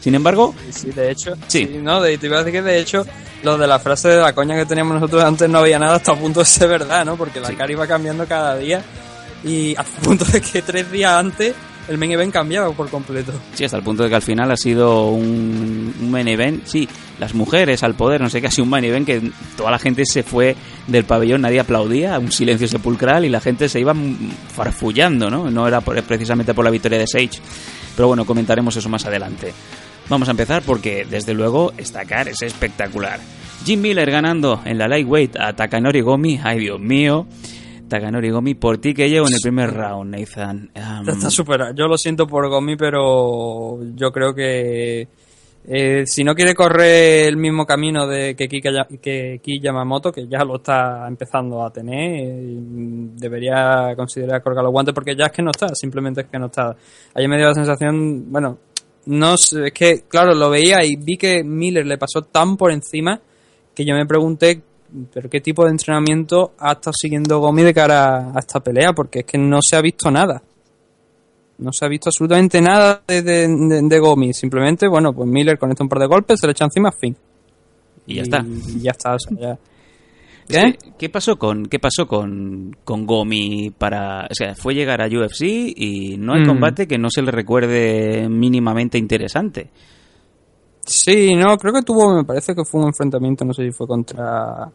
Sin 0.00 0.14
embargo, 0.14 0.54
Sí, 0.70 0.90
de 0.92 1.10
hecho. 1.10 1.34
Sí. 1.48 1.78
no, 1.82 2.00
de, 2.00 2.16
te 2.16 2.26
iba 2.26 2.36
a 2.36 2.44
decir 2.44 2.60
que 2.60 2.62
de 2.62 2.78
hecho, 2.78 3.04
lo 3.42 3.58
de 3.58 3.66
la 3.66 3.78
frase 3.78 4.08
de 4.08 4.20
la 4.20 4.34
coña 4.34 4.56
que 4.56 4.64
teníamos 4.64 4.94
nosotros 4.94 5.22
antes 5.24 5.50
no 5.50 5.58
había 5.58 5.78
nada 5.78 5.96
hasta 5.96 6.12
a 6.12 6.16
punto 6.16 6.40
de 6.40 6.46
ser 6.46 6.68
verdad, 6.68 7.04
¿no? 7.04 7.16
Porque 7.16 7.40
la 7.40 7.52
cara 7.52 7.72
iba 7.72 7.86
cambiando 7.86 8.24
cada 8.26 8.56
día. 8.56 8.82
Y 9.44 9.74
hasta 9.76 9.98
el 9.98 10.06
punto 10.06 10.24
de 10.24 10.40
que 10.40 10.62
tres 10.62 10.90
días 10.90 11.12
antes 11.12 11.54
el 11.88 11.98
main 11.98 12.12
event 12.12 12.32
cambiaba 12.32 12.70
por 12.72 12.88
completo. 12.88 13.32
Sí, 13.54 13.64
hasta 13.64 13.76
el 13.76 13.82
punto 13.82 14.02
de 14.02 14.08
que 14.08 14.14
al 14.14 14.22
final 14.22 14.50
ha 14.50 14.56
sido 14.56 15.10
un, 15.10 16.10
main 16.10 16.28
event. 16.28 16.64
Sí, 16.66 16.88
las 17.18 17.34
mujeres 17.34 17.82
al 17.82 17.94
poder, 17.94 18.20
no 18.20 18.28
sé 18.28 18.40
qué, 18.40 18.48
ha 18.48 18.50
sido 18.50 18.64
un 18.64 18.70
main 18.70 18.84
event 18.84 19.06
que 19.06 19.30
toda 19.56 19.70
la 19.70 19.78
gente 19.78 20.04
se 20.04 20.22
fue 20.22 20.56
del 20.86 21.04
pabellón, 21.04 21.42
nadie 21.42 21.60
aplaudía, 21.60 22.18
un 22.18 22.32
silencio 22.32 22.68
sepulcral 22.68 23.24
y 23.24 23.28
la 23.28 23.40
gente 23.40 23.68
se 23.68 23.80
iba 23.80 23.94
farfullando, 24.54 25.30
¿no? 25.30 25.50
No 25.50 25.66
era 25.66 25.80
precisamente 25.80 26.54
por 26.54 26.64
la 26.64 26.70
victoria 26.70 26.98
de 26.98 27.06
Sage. 27.06 27.40
Pero 27.94 28.08
bueno, 28.08 28.24
comentaremos 28.24 28.76
eso 28.76 28.88
más 28.88 29.06
adelante. 29.06 29.52
Vamos 30.08 30.28
a 30.28 30.32
empezar 30.32 30.62
porque, 30.62 31.06
desde 31.08 31.34
luego, 31.34 31.72
estacar 31.76 32.28
es 32.28 32.42
espectacular. 32.42 33.18
Jim 33.64 33.80
Miller 33.80 34.08
ganando 34.10 34.62
en 34.64 34.78
la 34.78 34.86
lightweight 34.86 35.36
a 35.36 35.52
Takanori 35.54 36.00
Gomi. 36.00 36.38
Ay, 36.42 36.60
Dios 36.60 36.78
mío. 36.78 37.26
Takanori 37.88 38.30
Gomi 38.30 38.54
por 38.54 38.78
ti 38.78 38.94
que 38.94 39.08
llevo 39.08 39.26
en 39.26 39.34
el 39.34 39.40
primer 39.40 39.72
round, 39.72 40.14
Nathan. 40.14 40.70
Um, 40.74 41.08
está 41.08 41.30
superado. 41.30 41.74
Yo 41.74 41.86
lo 41.86 41.96
siento 41.96 42.26
por 42.26 42.48
Gomi, 42.48 42.76
pero 42.76 43.78
yo 43.94 44.10
creo 44.12 44.34
que 44.34 45.08
eh, 45.68 46.06
si 46.06 46.22
no 46.22 46.34
quiere 46.34 46.54
correr 46.54 47.26
el 47.26 47.36
mismo 47.36 47.66
camino 47.66 48.06
de 48.06 48.36
que 48.36 48.46
Ki, 48.46 48.60
que 48.60 49.40
Ki 49.42 49.60
Yamamoto, 49.60 50.12
que 50.12 50.28
ya 50.28 50.44
lo 50.44 50.56
está 50.56 51.08
empezando 51.08 51.64
a 51.64 51.72
tener, 51.72 52.20
eh, 52.20 52.54
debería 53.16 53.92
considerar 53.96 54.42
colgar 54.44 54.62
los 54.62 54.72
guantes 54.72 54.94
porque 54.94 55.16
ya 55.16 55.26
es 55.26 55.32
que 55.32 55.42
no 55.42 55.50
está, 55.50 55.74
simplemente 55.74 56.20
es 56.20 56.26
que 56.28 56.38
no 56.38 56.46
está. 56.46 56.76
Ayer 57.14 57.28
me 57.28 57.36
dio 57.36 57.48
la 57.48 57.54
sensación, 57.54 58.30
bueno, 58.30 58.58
no 59.06 59.36
sé, 59.36 59.66
es 59.66 59.72
que, 59.72 60.02
claro, 60.08 60.34
lo 60.34 60.50
veía 60.50 60.84
y 60.84 60.94
vi 60.94 61.16
que 61.16 61.42
Miller 61.42 61.84
le 61.84 61.98
pasó 61.98 62.22
tan 62.22 62.56
por 62.56 62.70
encima 62.70 63.20
que 63.74 63.84
yo 63.84 63.94
me 63.94 64.06
pregunté, 64.06 64.62
pero 65.12 65.28
qué 65.28 65.40
tipo 65.40 65.64
de 65.64 65.70
entrenamiento 65.70 66.52
ha 66.58 66.72
estado 66.72 66.92
siguiendo 67.00 67.38
Gomi 67.40 67.62
de 67.62 67.74
cara 67.74 68.32
a 68.34 68.38
esta 68.38 68.60
pelea, 68.60 68.92
porque 68.92 69.20
es 69.20 69.24
que 69.26 69.38
no 69.38 69.58
se 69.62 69.76
ha 69.76 69.80
visto 69.80 70.10
nada. 70.10 70.42
No 71.58 71.72
se 71.72 71.84
ha 71.84 71.88
visto 71.88 72.10
absolutamente 72.10 72.60
nada 72.60 73.02
de, 73.06 73.22
de, 73.22 73.48
de- 73.48 73.82
de 73.82 73.98
Gomi. 73.98 74.32
Simplemente, 74.34 74.86
bueno, 74.88 75.12
pues 75.14 75.28
Miller 75.28 75.58
conecta 75.58 75.82
un 75.84 75.88
par 75.88 76.00
de 76.00 76.06
golpes, 76.06 76.38
se 76.40 76.46
le 76.46 76.50
echa 76.52 76.64
encima, 76.66 76.92
fin. 76.92 77.16
Y 78.06 78.16
ya 78.16 78.22
está. 78.22 78.44
Y 78.46 78.80
ya 78.80 78.90
está, 78.90 79.14
o 79.14 79.18
sea, 79.18 79.36
ya. 79.38 79.58
¿Qué? 80.48 80.78
¿Qué 80.96 81.08
pasó 81.08 81.36
con 81.38 81.66
qué 81.66 81.80
pasó 81.80 82.06
con, 82.06 82.76
con 82.84 83.04
Gomi 83.04 83.70
para, 83.76 84.26
o 84.30 84.34
sea, 84.34 84.54
fue 84.54 84.74
llegar 84.74 85.02
a 85.02 85.06
UFC 85.08 85.42
y 85.74 86.16
no 86.18 86.34
hay 86.34 86.42
Mm. 86.42 86.46
combate 86.46 86.86
que 86.86 86.98
no 86.98 87.08
se 87.10 87.22
le 87.22 87.32
recuerde 87.32 88.28
mínimamente 88.28 88.96
interesante. 88.96 89.70
Sí, 90.86 91.34
no, 91.34 91.58
creo 91.58 91.74
que 91.74 91.82
tuvo, 91.82 92.14
me 92.14 92.24
parece 92.24 92.54
que 92.54 92.64
fue 92.64 92.80
un 92.80 92.86
enfrentamiento, 92.86 93.44
no 93.44 93.52
sé 93.52 93.64
si 93.64 93.72
fue 93.72 93.88
contra 93.88 94.70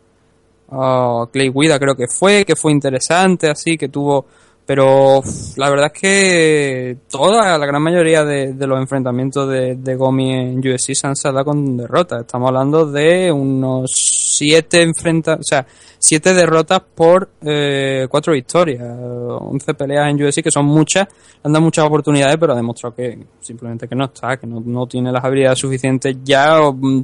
ah, 0.69 1.25
Clay 1.31 1.49
Guida, 1.49 1.79
creo 1.79 1.95
que 1.95 2.07
fue, 2.07 2.43
que 2.43 2.57
fue 2.57 2.73
interesante, 2.73 3.49
así, 3.49 3.77
que 3.77 3.87
tuvo, 3.87 4.25
pero 4.65 5.21
la 5.57 5.69
verdad 5.69 5.91
es 5.93 6.01
que 6.01 6.97
toda, 7.09 7.57
la 7.57 7.65
gran 7.65 7.81
mayoría 7.81 8.23
de, 8.23 8.53
de 8.53 8.67
los 8.67 8.79
enfrentamientos 8.79 9.49
de, 9.49 9.75
de 9.75 9.95
Gomi 9.95 10.33
en 10.33 10.59
UFC 10.59 10.93
se 10.93 11.07
han 11.07 11.15
saldado 11.15 11.45
con 11.45 11.77
derrotas. 11.77 12.21
Estamos 12.21 12.47
hablando 12.47 12.85
de 12.85 13.31
unos 13.31 13.91
siete 13.91 14.81
enfrenta, 14.81 15.35
o 15.35 15.43
sea, 15.43 15.65
siete 15.99 16.33
derrotas 16.33 16.81
por 16.95 17.29
eh, 17.41 18.07
cuatro 18.09 18.33
victorias, 18.33 18.81
11 18.81 19.73
peleas 19.75 20.09
en 20.09 20.23
UFC 20.23 20.41
que 20.41 20.51
son 20.51 20.65
muchas, 20.65 21.07
han 21.43 21.53
dado 21.53 21.63
muchas 21.63 21.85
oportunidades, 21.85 22.37
pero 22.37 22.53
ha 22.53 22.55
demostrado 22.55 22.95
que 22.95 23.19
simplemente 23.39 23.87
que 23.87 23.95
no 23.95 24.05
está, 24.05 24.37
que 24.37 24.47
no, 24.47 24.61
no 24.65 24.87
tiene 24.87 25.11
las 25.11 25.23
habilidades 25.23 25.59
suficientes 25.59 26.17
ya, 26.23 26.59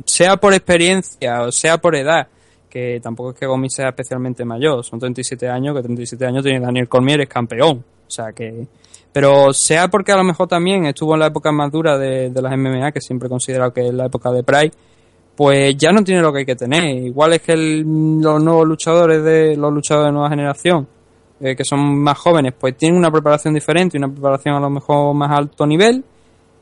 sea 0.05 0.37
por 0.37 0.53
experiencia 0.53 1.43
o 1.43 1.51
sea 1.51 1.77
por 1.77 1.95
edad, 1.95 2.27
que 2.77 2.99
tampoco 3.01 3.31
es 3.31 3.39
que 3.39 3.47
Gomi 3.47 3.69
sea 3.69 3.89
especialmente 3.89 4.45
mayor, 4.45 4.83
son 4.83 4.99
37 4.99 5.49
años, 5.49 5.75
que 5.75 5.81
37 5.81 6.25
años 6.25 6.43
tiene 6.43 6.59
Daniel 6.59 6.87
Cormier, 6.87 7.21
es 7.21 7.29
campeón, 7.29 7.83
o 8.07 8.09
sea 8.09 8.31
que... 8.33 8.67
Pero 9.11 9.51
sea 9.51 9.87
porque 9.87 10.11
a 10.11 10.17
lo 10.17 10.23
mejor 10.23 10.47
también 10.47 10.85
estuvo 10.85 11.15
en 11.15 11.21
la 11.21 11.27
época 11.27 11.51
más 11.51 11.71
dura 11.71 11.97
de, 11.97 12.29
las 12.29 12.55
MMA, 12.55 12.91
que 12.91 13.01
siempre 13.01 13.25
he 13.25 13.29
considerado 13.29 13.73
que 13.73 13.87
es 13.87 13.93
la 13.93 14.05
época 14.05 14.31
de 14.31 14.43
Pride, 14.43 14.71
pues 15.35 15.75
ya 15.75 15.91
no 15.91 16.03
tiene 16.03 16.21
lo 16.21 16.31
que 16.31 16.39
hay 16.39 16.45
que 16.45 16.55
tener. 16.55 16.83
Igual 16.83 17.33
es 17.33 17.41
que 17.41 17.55
los 17.55 18.43
nuevos 18.43 18.67
luchadores 18.67 19.23
de 19.23 19.55
los 19.57 19.73
luchadores 19.73 20.09
de 20.09 20.11
nueva 20.11 20.29
generación, 20.29 20.87
eh, 21.39 21.55
que 21.55 21.63
son 21.63 21.97
más 21.99 22.19
jóvenes, 22.19 22.53
pues 22.59 22.77
tienen 22.77 22.99
una 22.99 23.09
preparación 23.09 23.55
diferente, 23.55 23.97
una 23.97 24.09
preparación 24.09 24.55
a 24.55 24.59
lo 24.59 24.69
mejor 24.69 25.15
más 25.15 25.31
alto 25.31 25.65
nivel, 25.65 26.03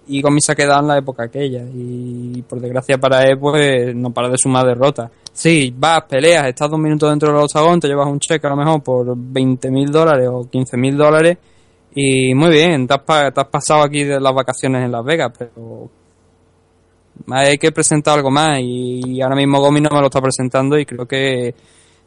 y 0.07 0.21
Gomi 0.21 0.41
se 0.41 0.51
ha 0.51 0.55
quedado 0.55 0.81
en 0.81 0.87
la 0.87 0.97
época 0.97 1.23
aquella. 1.23 1.63
Y 1.73 2.41
por 2.43 2.59
desgracia 2.59 2.97
para 2.97 3.23
él, 3.23 3.37
pues 3.39 3.95
no 3.95 4.11
para 4.11 4.29
de 4.29 4.37
sumar 4.37 4.65
derrotas. 4.65 5.11
Sí, 5.33 5.73
vas, 5.77 6.03
peleas, 6.03 6.47
estás 6.47 6.69
dos 6.69 6.79
minutos 6.79 7.09
dentro 7.09 7.29
del 7.29 7.41
octagón, 7.41 7.79
te 7.79 7.87
llevas 7.87 8.07
un 8.07 8.19
cheque 8.19 8.47
a 8.47 8.51
lo 8.51 8.55
mejor 8.55 8.81
por 8.81 9.13
20 9.17 9.69
mil 9.69 9.91
dólares 9.91 10.29
o 10.31 10.49
15 10.49 10.77
mil 10.77 10.95
dólares, 10.95 11.37
y 11.93 12.33
muy 12.33 12.51
bien, 12.51 12.87
te 12.87 12.93
has, 12.93 13.47
pasado 13.47 13.83
aquí 13.83 14.05
de 14.05 14.19
las 14.19 14.33
vacaciones 14.33 14.85
en 14.85 14.91
Las 14.93 15.03
Vegas, 15.03 15.33
pero 15.37 15.89
hay 17.31 17.57
que 17.57 17.73
presentar 17.73 18.17
algo 18.17 18.31
más 18.31 18.59
y 18.61 19.21
ahora 19.21 19.35
mismo 19.35 19.59
Gomi 19.59 19.81
no 19.81 19.89
me 19.91 19.99
lo 19.99 20.05
está 20.05 20.21
presentando 20.21 20.77
y 20.77 20.85
creo 20.85 21.05
que 21.05 21.53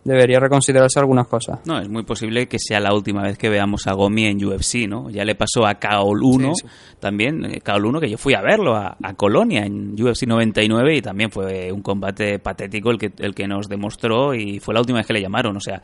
debería 0.04 0.40
reconsiderarse 0.40 0.98
algunas 0.98 1.26
cosas. 1.26 1.60
No, 1.66 1.78
es 1.78 1.88
muy 1.88 2.02
posible 2.02 2.48
que 2.48 2.58
sea 2.58 2.80
la 2.80 2.94
última 2.94 3.22
vez 3.22 3.36
que 3.36 3.48
veamos 3.48 3.86
a 3.86 3.92
Gomi 3.92 4.26
en 4.26 4.44
UFC, 4.44 4.88
¿no? 4.88 5.10
Ya 5.10 5.24
le 5.24 5.34
pasó 5.34 5.66
a 5.66 5.74
Kaol 5.74 6.22
1 6.22 6.52
Sí, 6.54 6.66
también, 6.98 7.44
eh, 7.44 7.60
Kaol 7.60 7.86
1 7.86 8.00
que 8.00 8.10
yo 8.10 8.18
fui 8.18 8.34
a 8.34 8.40
verlo 8.40 8.74
a, 8.74 8.96
a 9.02 9.14
Colonia 9.14 9.64
en 9.64 10.00
UFC 10.00 10.26
99 10.26 10.96
y 10.96 11.02
también 11.02 11.30
fue 11.30 11.70
un 11.72 11.82
combate 11.82 12.38
patético 12.38 12.90
el 12.90 12.98
que, 12.98 13.12
el 13.18 13.34
que 13.34 13.46
nos 13.46 13.68
demostró 13.68 14.34
y 14.34 14.60
fue 14.60 14.74
la 14.74 14.80
última 14.80 14.98
vez 14.98 15.06
que 15.06 15.12
le 15.12 15.22
llamaron, 15.22 15.56
o 15.56 15.60
sea, 15.60 15.82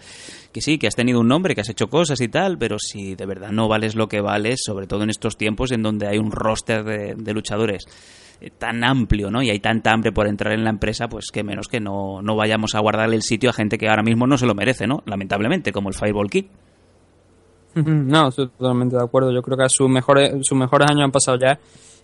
que 0.52 0.60
sí, 0.60 0.78
que 0.78 0.86
has 0.86 0.94
tenido 0.94 1.20
un 1.20 1.28
nombre, 1.28 1.54
que 1.54 1.60
has 1.60 1.68
hecho 1.68 1.88
cosas 1.88 2.20
y 2.20 2.28
tal, 2.28 2.58
pero 2.58 2.78
si 2.78 3.14
de 3.14 3.26
verdad 3.26 3.50
no 3.50 3.68
vales 3.68 3.94
lo 3.94 4.08
que 4.08 4.20
vales, 4.20 4.60
sobre 4.64 4.86
todo 4.86 5.02
en 5.02 5.10
estos 5.10 5.36
tiempos 5.36 5.72
en 5.72 5.82
donde 5.82 6.06
hay 6.06 6.18
un 6.18 6.30
roster 6.30 6.84
de, 6.84 7.14
de 7.16 7.32
luchadores 7.32 7.86
tan 8.58 8.84
amplio, 8.84 9.30
¿no? 9.30 9.42
Y 9.42 9.50
hay 9.50 9.60
tanta 9.60 9.92
hambre 9.92 10.12
por 10.12 10.26
entrar 10.26 10.52
en 10.52 10.64
la 10.64 10.70
empresa, 10.70 11.08
pues 11.08 11.30
que 11.32 11.42
menos 11.42 11.68
que 11.68 11.80
no, 11.80 12.22
no 12.22 12.36
vayamos 12.36 12.74
a 12.74 12.80
guardarle 12.80 13.16
el 13.16 13.22
sitio 13.22 13.50
a 13.50 13.52
gente 13.52 13.78
que 13.78 13.88
ahora 13.88 14.02
mismo 14.02 14.26
no 14.26 14.36
se 14.38 14.46
lo 14.46 14.54
merece, 14.54 14.86
¿no? 14.86 15.02
Lamentablemente, 15.06 15.72
como 15.72 15.88
el 15.88 15.94
Fireball 15.94 16.30
Kid. 16.30 16.46
No, 17.74 18.28
estoy 18.28 18.48
totalmente 18.48 18.96
de 18.96 19.02
acuerdo. 19.02 19.32
Yo 19.32 19.42
creo 19.42 19.58
que 19.58 19.68
sus 19.68 19.88
mejores, 19.88 20.32
sus 20.42 20.56
mejores 20.56 20.90
años 20.90 21.04
han 21.04 21.12
pasado 21.12 21.38
ya. 21.38 21.58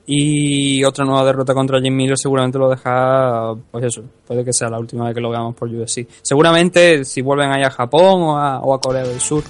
Y 0.07 0.83
otra 0.83 1.05
nueva 1.05 1.25
derrota 1.25 1.55
contra 1.55 1.81
Jim 1.81 1.95
Miller 1.95 2.19
seguramente 2.19 2.59
lo 2.59 2.69
deja, 2.69 3.55
pues 3.71 3.85
eso, 3.85 4.03
puede 4.27 4.45
que 4.45 4.53
sea 4.53 4.69
la 4.69 4.79
última 4.79 5.05
vez 5.05 5.15
que 5.15 5.21
lo 5.21 5.31
veamos 5.31 5.55
por 5.55 5.69
UFC. 5.69 6.09
Seguramente 6.23 7.05
si 7.05 7.21
vuelven 7.21 7.53
ahí 7.53 7.63
a 7.63 7.71
Japón 7.71 8.23
o 8.23 8.75
a 8.75 8.81
Corea 8.81 9.05
del 9.05 9.21
Sur, 9.21 9.45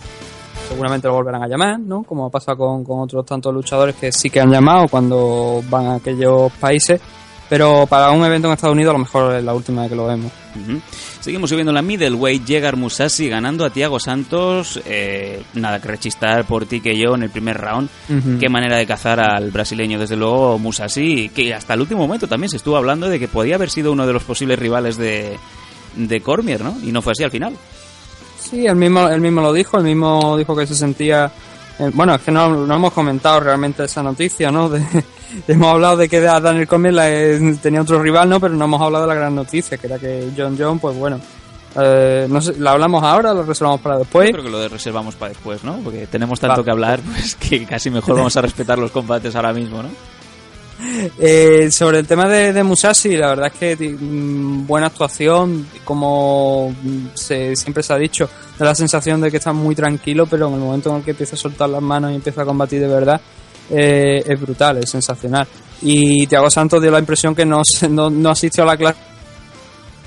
seguramente 0.71 1.09
lo 1.09 1.15
volverán 1.15 1.43
a 1.43 1.49
llamar, 1.49 1.81
¿no? 1.81 2.05
Como 2.05 2.27
ha 2.27 2.31
pasado 2.31 2.59
con, 2.59 2.85
con 2.85 3.01
otros 3.01 3.27
tantos 3.27 3.53
luchadores 3.53 3.97
que 3.97 4.13
sí 4.13 4.31
que 4.31 4.41
han 4.41 4.53
llamado 4.53 4.87
cuando 4.89 5.63
van 5.69 5.87
a 5.87 5.95
aquellos 5.97 6.53
países. 6.53 7.01
Pero 7.49 7.85
para 7.89 8.13
un 8.13 8.25
evento 8.25 8.47
en 8.47 8.55
Estados 8.55 8.75
Unidos 8.75 8.91
a 8.91 8.93
lo 8.93 9.01
mejor 9.01 9.35
es 9.35 9.43
la 9.43 9.53
última 9.53 9.83
vez 9.83 9.91
que 9.91 9.97
lo 9.97 10.07
vemos. 10.07 10.31
Seguimos 11.19 11.51
subiendo 11.51 11.73
la 11.73 11.83
middleweight, 11.83 12.45
llega 12.45 12.71
Musashi 12.71 13.29
ganando 13.29 13.65
a 13.65 13.71
Thiago 13.71 13.99
Santos, 13.99 14.81
eh, 14.87 15.43
nada 15.55 15.81
que 15.81 15.89
rechistar 15.89 16.45
por 16.45 16.67
ti 16.67 16.81
que 16.81 16.97
yo 16.97 17.17
en 17.17 17.25
el 17.25 17.31
primer 17.31 17.59
round. 17.59 17.89
Qué 18.39 18.49
manera 18.49 18.77
de 18.77 18.87
cazar 18.87 19.19
al 19.19 19.51
brasileño, 19.51 19.99
desde 19.99 20.15
luego 20.15 20.61
Musashi, 20.61 21.31
que 21.31 21.53
hasta 21.53 21.75
el 21.75 21.81
último 21.81 22.03
momento 22.03 22.29
también 22.29 22.51
se 22.51 22.57
estuvo 22.57 22.77
hablando 22.77 23.09
de 23.09 23.19
que 23.19 23.27
podía 23.27 23.57
haber 23.57 23.71
sido 23.71 23.91
uno 23.91 24.07
de 24.07 24.13
los 24.13 24.23
posibles 24.23 24.57
rivales 24.57 24.97
de, 24.97 25.37
de 25.97 26.21
Cormier, 26.21 26.61
¿no? 26.63 26.77
Y 26.85 26.93
no 26.93 27.03
fue 27.03 27.15
así 27.15 27.25
al 27.25 27.33
final. 27.33 27.55
Sí, 28.51 28.67
él 28.67 28.77
mismo, 28.77 29.09
él 29.09 29.21
mismo 29.21 29.41
lo 29.41 29.53
dijo, 29.53 29.79
él 29.79 29.85
mismo 29.85 30.37
dijo 30.37 30.57
que 30.57 30.67
se 30.67 30.75
sentía... 30.75 31.31
eh, 31.79 31.91
bueno, 31.95 32.15
es 32.17 32.23
que 32.23 32.33
no, 32.33 32.49
no 32.67 32.75
hemos 32.75 32.93
comentado 32.93 33.41
realmente 33.41 33.85
esa 33.85 34.03
noticia, 34.03 34.51
¿no? 34.51 34.69
De- 34.69 34.83
hemos 35.49 35.69
hablado 35.73 35.97
de 35.97 36.09
que 36.09 36.21
Daniel 36.21 36.67
Cormier 36.67 36.95
la- 36.95 37.11
eh, 37.11 37.57
tenía 37.63 37.83
otro 37.83 38.03
rival, 38.03 38.29
¿no? 38.29 38.41
Pero 38.41 38.55
no 38.55 38.65
hemos 38.65 38.81
hablado 38.83 39.05
de 39.07 39.09
la 39.09 39.15
gran 39.21 39.35
noticia, 39.35 39.79
que 39.79 39.87
era 39.87 39.99
que 39.99 40.31
John 40.37 40.57
John, 40.59 40.79
pues 40.81 40.97
bueno... 40.97 41.21
eh, 41.77 42.27
no 42.29 42.41
sé, 42.41 42.55
¿La 42.59 42.73
hablamos 42.73 43.03
ahora 43.05 43.31
o 43.31 43.35
la 43.35 43.43
reservamos 43.43 43.81
para 43.81 43.99
después? 43.99 44.27
Yo 44.29 44.33
creo 44.33 44.45
que 44.45 44.51
lo 44.51 44.69
reservamos 44.69 45.15
para 45.15 45.29
después, 45.29 45.63
¿no? 45.63 45.77
Porque 45.85 46.09
tenemos 46.09 46.41
tanto 46.41 46.55
Vale. 46.57 46.65
que 46.65 46.71
hablar, 46.73 47.01
pues 47.07 47.37
que 47.37 47.65
casi 47.67 47.91
mejor 47.91 48.17
vamos 48.17 48.37
a 48.37 48.41
respetar 48.43 48.77
los 48.79 48.91
combates 48.91 49.37
ahora 49.37 49.53
mismo, 49.53 49.81
¿no? 49.83 49.91
Eh, 51.19 51.71
sobre 51.71 51.99
el 51.99 52.07
tema 52.07 52.29
de, 52.29 52.63
Musashi, 52.63 53.17
la 53.17 53.29
verdad 53.29 53.53
es 53.53 53.77
que 53.77 53.89
mm, 53.89 54.67
buena 54.67 54.87
actuación, 54.87 55.67
como 55.85 56.71
mm, 56.71 57.09
se, 57.15 57.55
siempre 57.57 57.83
se 57.83 57.93
ha 57.93 57.97
dicho, 57.97 58.29
da 58.59 58.67
la 58.67 58.75
sensación 58.75 59.21
de 59.21 59.31
que 59.31 59.37
está 59.37 59.53
muy 59.53 59.75
tranquilo, 59.75 60.27
pero 60.27 60.49
en 60.49 60.55
el 60.55 60.61
momento 60.61 60.91
en 60.91 60.97
el 60.97 61.03
que 61.03 61.11
empieza 61.13 61.37
a 61.37 61.39
soltar 61.39 61.69
las 61.69 61.83
manos 61.83 62.13
y 62.13 62.17
empieza 62.17 62.43
a 62.43 62.45
combatir 62.45 62.81
de 62.81 62.89
verdad, 62.89 63.21
eh, 63.71 64.23
es 64.27 64.41
brutal, 64.41 64.79
es 64.79 64.91
sensacional. 64.91 65.47
Y 65.83 66.27
Thiago 66.27 66.51
Santos 66.51 66.83
dio 66.83 66.91
la 66.91 66.99
impresión 66.99 67.35
que 67.35 67.45
no, 67.45 67.63
no, 67.91 68.11
no 68.11 68.31
asistió 68.31 68.65
a 68.65 68.67
la 68.67 68.77
clase 68.77 69.10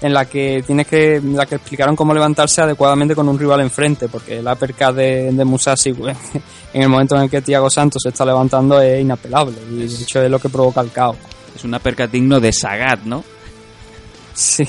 en 0.03 0.13
la 0.13 0.25
que 0.25 0.63
tienes 0.67 0.85
que 0.85 1.15
en 1.15 1.35
la 1.35 1.45
que 1.45 1.55
explicaron 1.55 1.95
cómo 1.95 2.13
levantarse 2.13 2.61
adecuadamente 2.61 3.15
con 3.15 3.27
un 3.29 3.39
rival 3.39 3.61
enfrente 3.61 4.09
porque 4.09 4.39
el 4.39 4.47
uppercut 4.47 4.93
de, 4.93 5.31
de 5.31 5.45
Musashi 5.45 5.93
pues, 5.93 6.17
en 6.73 6.81
el 6.81 6.89
momento 6.89 7.15
en 7.15 7.23
el 7.23 7.29
que 7.29 7.41
Thiago 7.41 7.69
Santos 7.69 8.01
se 8.03 8.09
está 8.09 8.25
levantando 8.25 8.81
es 8.81 9.01
inapelable 9.01 9.55
y 9.71 9.77
de 9.77 9.85
hecho 9.85 10.21
es 10.21 10.29
lo 10.29 10.39
que 10.39 10.49
provoca 10.49 10.81
el 10.81 10.91
caos 10.91 11.15
Es 11.55 11.63
un 11.63 11.73
uppercut 11.73 12.11
digno 12.11 12.39
de 12.41 12.51
Sagat, 12.51 13.03
¿no? 13.05 13.23
sí 14.33 14.67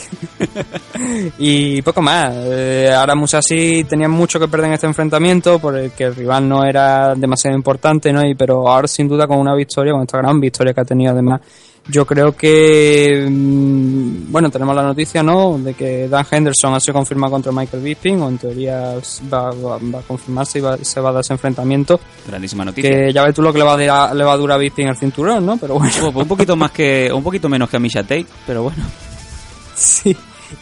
y 1.39 1.83
poco 1.83 2.01
más 2.01 2.33
Eh, 2.37 2.93
ahora 2.95 3.17
Musashi 3.17 3.83
tenía 3.85 4.09
mucho 4.09 4.39
que 4.39 4.47
perder 4.47 4.69
en 4.69 4.75
este 4.75 4.87
enfrentamiento 4.87 5.59
por 5.59 5.77
el 5.77 5.91
que 5.93 6.05
el 6.05 6.15
rival 6.15 6.49
no 6.49 6.65
era 6.65 7.17
demasiado 7.17 7.57
importante 7.57 8.13
¿no? 8.13 8.25
y, 8.25 8.37
pero 8.37 8.69
ahora 8.69 8.87
sin 8.87 9.09
duda 9.09 9.27
con 9.27 9.39
una 9.39 9.57
victoria 9.57 9.95
con 9.95 10.03
esta 10.03 10.19
gran 10.19 10.39
victoria 10.39 10.73
que 10.73 10.81
ha 10.81 10.85
tenido 10.85 11.11
además 11.11 11.41
yo 11.89 12.07
creo 12.07 12.35
que 12.35 13.27
mm, 13.31 14.33
bueno 14.33 14.51
tenemos 14.51 14.75
la 14.75 14.83
noticia 14.83 15.23
no 15.23 15.59
de 15.59 15.75
que 15.75 16.09
Dan 16.09 16.25
Henderson 16.31 16.73
ha 16.75 16.81
sido 16.81 16.95
confirmado 16.95 17.33
contra 17.33 17.53
Michael 17.53 17.83
Bisping 17.83 18.21
o 18.23 18.29
en 18.31 18.39
teoría 18.39 18.95
va, 19.33 19.51
va- 19.51 19.79
va 19.79 19.99
a 19.99 20.03
confirmarse 20.03 20.59
y 20.59 20.63
va- 20.63 20.79
se 20.81 21.01
va 21.01 21.11
a 21.11 21.13
dar 21.13 21.21
ese 21.21 21.35
enfrentamiento 21.35 22.01
Grandísima 22.27 22.65
noticia. 22.65 22.91
que 22.91 23.13
ya 23.13 23.23
ves 23.25 23.35
tú 23.35 23.43
lo 23.43 23.53
que 23.53 23.59
le 23.59 23.65
va 23.65 23.75
a, 23.75 23.77
dar- 23.77 24.17
le 24.17 24.25
va 24.25 24.33
a 24.33 24.37
durar 24.37 24.57
a 24.57 24.59
Bisping 24.59 24.89
el 24.89 24.97
cinturón 24.97 25.45
no 25.45 25.57
pero 25.59 25.75
bueno 25.79 25.93
Un 26.15 26.27
poquito 26.29 26.57
más 26.57 26.71
que, 26.71 27.11
un 27.13 27.23
poquito 27.23 27.49
menos 27.49 27.69
que 27.69 27.77
a 27.77 27.81
Misha 27.81 28.03
Tate, 28.03 28.27
pero 28.47 28.63
bueno. 28.63 28.83
Sí. 29.77 30.17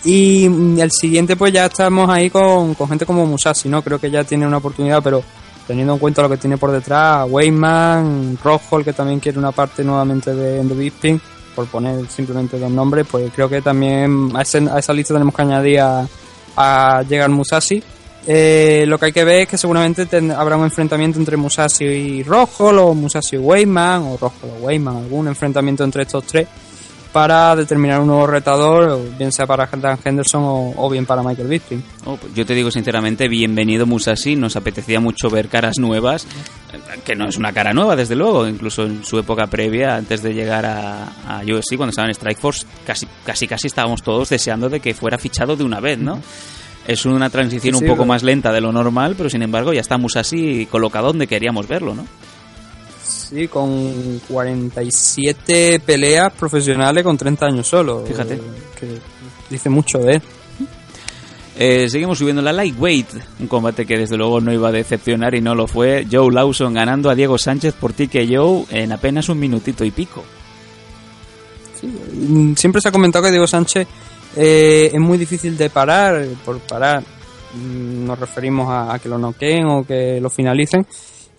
Y 0.05 0.49
mm, 0.49 0.81
el 0.81 0.91
siguiente, 0.91 1.37
pues 1.37 1.53
ya 1.53 1.67
estamos 1.67 2.09
ahí 2.09 2.31
con, 2.31 2.75
con 2.75 2.89
gente 2.89 3.05
como 3.05 3.27
Musashi, 3.27 3.69
¿no? 3.69 3.83
Creo 3.83 3.99
que 3.99 4.11
ya 4.11 4.25
tiene 4.25 4.47
una 4.47 4.57
oportunidad, 4.57 5.03
pero 5.03 5.23
teniendo 5.67 5.93
en 5.95 5.99
cuenta 5.99 6.23
lo 6.23 6.29
que 6.29 6.37
tiene 6.37 6.57
por 6.59 6.71
detrás, 6.71 7.27
Weyman, 7.31 8.39
Rojo, 8.43 8.83
que 8.85 8.93
también 8.93 9.21
quiere 9.21 9.39
una 9.39 9.53
parte 9.53 9.85
nuevamente 9.85 10.35
de, 10.35 10.63
de 10.65 10.75
Bisping, 10.75 11.21
por 11.55 11.67
poner 11.67 12.07
simplemente 12.09 12.59
dos 12.59 12.71
nombres, 12.71 13.07
pues 13.11 13.31
creo 13.35 13.49
que 13.49 13.61
también 13.63 14.31
a, 14.35 14.43
ese- 14.43 14.69
a 14.71 14.79
esa 14.79 14.93
lista 14.93 15.15
tenemos 15.15 15.35
que 15.35 15.43
añadir 15.43 15.81
a, 16.57 17.03
llegar 17.09 17.29
Musashi. 17.31 17.83
Eh, 18.27 18.85
lo 18.87 18.99
que 18.99 19.07
hay 19.07 19.13
que 19.13 19.25
ver 19.25 19.43
es 19.43 19.49
que 19.49 19.59
seguramente 19.59 20.07
habrá 20.37 20.57
un 20.57 20.65
enfrentamiento 20.65 21.19
entre 21.19 21.37
Musashi 21.37 21.85
y 21.85 22.23
Rojo, 22.23 22.69
o 22.69 22.95
Musashi 22.95 23.37
y 23.37 23.39
Weyman, 23.41 24.03
o 24.03 24.17
Rojo 24.17 24.35
o 24.61 24.65
Weyman, 24.67 24.97
algún 24.97 25.27
enfrentamiento 25.29 25.83
entre 25.85 26.03
estos 26.03 26.25
tres 26.25 26.47
para 27.13 27.55
determinar 27.55 28.01
un 28.01 28.07
nuevo 28.07 28.27
retador, 28.27 28.99
bien 29.19 29.33
sea 29.33 29.47
para 29.47 29.67
Dan 29.67 29.99
Henderson 30.03 30.43
o, 30.45 30.73
o 30.77 30.89
bien 30.91 31.05
para 31.05 31.23
Michael 31.23 31.49
Bisping. 31.49 31.83
Oh, 32.07 32.17
pues 32.17 32.35
yo 32.35 32.47
te 32.47 32.55
digo 32.55 32.71
sinceramente, 32.71 33.29
bienvenido 33.29 33.85
Musashi, 33.87 34.35
nos 34.37 34.57
apetecía 34.57 34.99
mucho 34.99 35.29
ver 35.29 35.49
caras 35.49 35.75
nuevas, 35.79 36.27
que 37.05 37.15
no 37.15 37.29
es 37.29 37.37
una 37.37 37.53
cara 37.53 37.73
nueva 37.75 37.97
desde 37.97 38.17
luego, 38.17 38.49
incluso 38.49 38.85
en 38.85 39.05
su 39.05 39.19
época 39.19 39.47
previa, 39.47 39.97
antes 39.97 40.23
de 40.23 40.33
llegar 40.33 40.65
a, 40.65 41.05
a 41.29 41.43
UFC, 41.43 41.77
cuando 41.77 41.91
estaba 41.91 42.09
en 42.09 42.15
Strikeforce, 42.15 42.67
casi, 42.87 43.07
casi 43.25 43.47
casi 43.47 43.67
estábamos 43.67 44.03
todos 44.03 44.31
deseando 44.31 44.69
de 44.71 44.81
que 44.81 44.95
fuera 44.95 45.19
fichado 45.19 45.55
de 45.55 45.65
una 45.65 45.81
vez, 45.81 45.99
¿no? 45.99 46.19
Es 46.89 47.05
una 47.07 47.31
transición 47.31 47.75
Sí, 47.75 47.79
sí, 47.79 47.85
un 47.85 47.89
poco 47.91 48.03
pero- 48.03 48.09
más 48.09 48.23
lenta 48.23 48.51
de 48.53 48.61
lo 48.61 48.73
normal, 48.73 49.15
pero 49.17 49.29
sin 49.31 49.43
embargo 49.43 49.73
ya 49.73 49.81
está 49.83 49.99
Musashi 49.99 50.67
colocado 50.67 51.09
donde 51.09 51.27
queríamos 51.27 51.69
verlo, 51.69 51.95
¿no? 51.95 52.07
Sí, 53.33 53.49
con 53.49 54.21
47 54.29 55.81
peleas 55.85 56.33
profesionales 56.35 57.03
con 57.03 57.17
30 57.17 57.47
años 57.47 57.67
solo. 57.67 58.05
Fíjate. 58.07 58.35
eh, 58.35 58.41
Que 58.79 58.99
dice 59.49 59.71
mucho 59.71 59.99
de 59.99 60.15
él. 60.17 60.23
Eh, 61.59 61.89
seguimos 61.89 62.19
subiendo 62.19 62.41
la 62.43 62.53
lightweight, 62.53 63.09
un 63.41 63.47
combate 63.47 63.85
que 63.87 63.97
desde 63.99 64.17
luego 64.17 64.41
no 64.41 64.53
iba 64.53 64.69
a 64.69 64.73
decepcionar 64.73 65.35
y 65.35 65.41
no 65.41 65.55
lo 65.55 65.67
fue. 65.67 66.07
Joe 66.11 66.33
Lawson 66.33 66.73
ganando 66.75 67.11
a 67.11 67.15
Diego 67.15 67.37
Sánchez 67.39 67.75
por 67.75 67.93
TKO 67.93 68.67
en 68.71 68.91
apenas 68.93 69.29
un 69.29 69.39
minutito 69.39 69.85
y 69.85 69.91
pico. 69.91 70.25
Mm, 71.83 72.55
Siempre 72.55 72.81
se 72.81 72.89
ha 72.89 72.93
comentado 72.93 73.25
que 73.25 73.31
Diego 73.31 73.47
Sánchez 73.47 73.87
eh, 74.37 74.91
es 74.93 75.01
muy 75.01 75.19
difícil 75.19 75.57
de 75.57 75.69
parar. 75.71 76.25
Por 76.45 76.59
parar 76.61 77.03
mm, 77.55 78.07
nos 78.07 78.19
referimos 78.19 78.69
a, 78.71 78.95
a 78.95 78.99
que 78.99 79.09
lo 79.09 79.19
noqueen 79.19 79.67
o 79.67 79.85
que 79.87 80.21
lo 80.21 80.31
finalicen. 80.31 80.87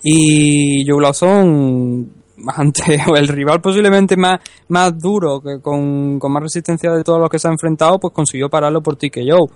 Y 0.06 0.84
Joe 0.86 1.00
Lawson, 1.00 2.12
ante 2.54 3.02
el 3.16 3.28
rival 3.28 3.60
posiblemente 3.60 4.16
más, 4.16 4.38
más 4.68 4.96
duro, 4.98 5.40
que 5.40 5.60
con, 5.60 6.18
con 6.18 6.30
más 6.30 6.42
resistencia 6.42 6.92
de 6.92 7.02
todos 7.02 7.18
los 7.18 7.30
que 7.30 7.38
se 7.38 7.48
ha 7.48 7.50
enfrentado, 7.50 7.98
pues 7.98 8.12
consiguió 8.12 8.48
pararlo 8.48 8.82
por 8.82 8.96
TKO. 8.96 9.50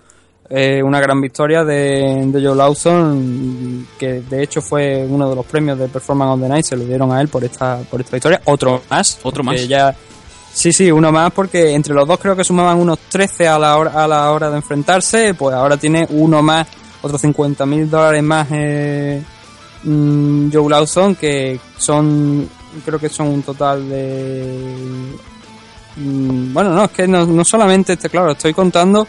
Eh, 0.51 0.83
una 0.83 0.99
gran 0.99 1.21
victoria 1.21 1.63
de, 1.63 2.25
de 2.27 2.43
Joe 2.43 2.57
Lawson, 2.57 3.87
que 3.99 4.23
de 4.23 4.43
hecho 4.43 4.63
fue 4.63 5.07
uno 5.07 5.29
de 5.29 5.37
los 5.37 5.45
premios 5.45 5.79
de 5.79 5.89
Performance 5.89 6.33
of 6.33 6.41
the 6.41 6.49
Night, 6.49 6.65
se 6.65 6.77
lo 6.77 6.85
dieron 6.85 7.13
a 7.13 7.21
él 7.21 7.29
por 7.29 7.45
esta, 7.45 7.79
por 7.91 8.01
esta 8.01 8.17
victoria. 8.17 8.41
Otro 8.47 8.81
más. 8.89 9.21
Otro 9.25 9.45
más. 9.45 9.69
Ya, 9.69 9.95
sí, 10.51 10.73
sí, 10.73 10.91
uno 10.91 11.13
más, 11.13 11.33
porque 11.33 11.73
entre 11.75 11.93
los 11.93 12.09
dos 12.09 12.19
creo 12.19 12.35
que 12.35 12.45
sumaban 12.45 12.79
unos 12.79 12.99
13 12.99 13.47
a 13.47 13.59
la 13.59 13.77
hora, 13.77 13.91
a 14.03 14.09
la 14.09 14.33
hora 14.33 14.49
de 14.49 14.57
enfrentarse, 14.57 15.35
pues 15.35 15.55
ahora 15.55 15.77
tiene 15.77 16.07
uno 16.09 16.43
más, 16.43 16.67
otros 17.03 17.21
50 17.21 17.67
mil 17.67 17.91
dólares 17.91 18.23
más 18.23 18.49
eh, 18.51 19.23
mm, 19.85 20.51
Joe 20.53 20.71
Lawson, 20.71 21.15
que 21.15 21.59
son, 21.77 22.49
creo 22.85 22.99
que 22.99 23.09
son 23.09 23.29
un 23.29 23.43
total 23.43 23.89
de... 23.89 25.15
mm, 25.97 26.53
bueno, 26.53 26.75
no, 26.75 26.85
es 26.85 26.91
que 26.91 27.07
no, 27.07 27.27
no 27.27 27.45
solamente, 27.45 27.95
este, 27.95 28.09
claro, 28.09 28.33
estoy 28.33 28.55
contando 28.55 29.07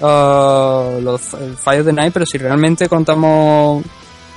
uh, 0.00 1.00
los 1.00 1.20
Fire 1.58 1.80
of 1.80 1.86
the 1.86 1.92
Night, 1.92 2.12
pero 2.12 2.26
si 2.26 2.38
realmente 2.38 2.88
contamos 2.88 3.84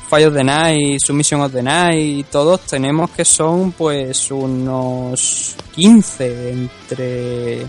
Fire 0.10 0.28
of 0.28 0.36
the 0.36 0.44
Night, 0.44 1.00
Submission 1.04 1.42
of 1.42 1.52
the 1.52 1.64
Night 1.64 2.20
y 2.20 2.24
todos, 2.24 2.62
tenemos 2.62 3.10
que 3.12 3.26
son 3.26 3.72
pues 3.72 4.30
unos 4.32 5.56
15 5.74 6.52
entre 6.52 7.66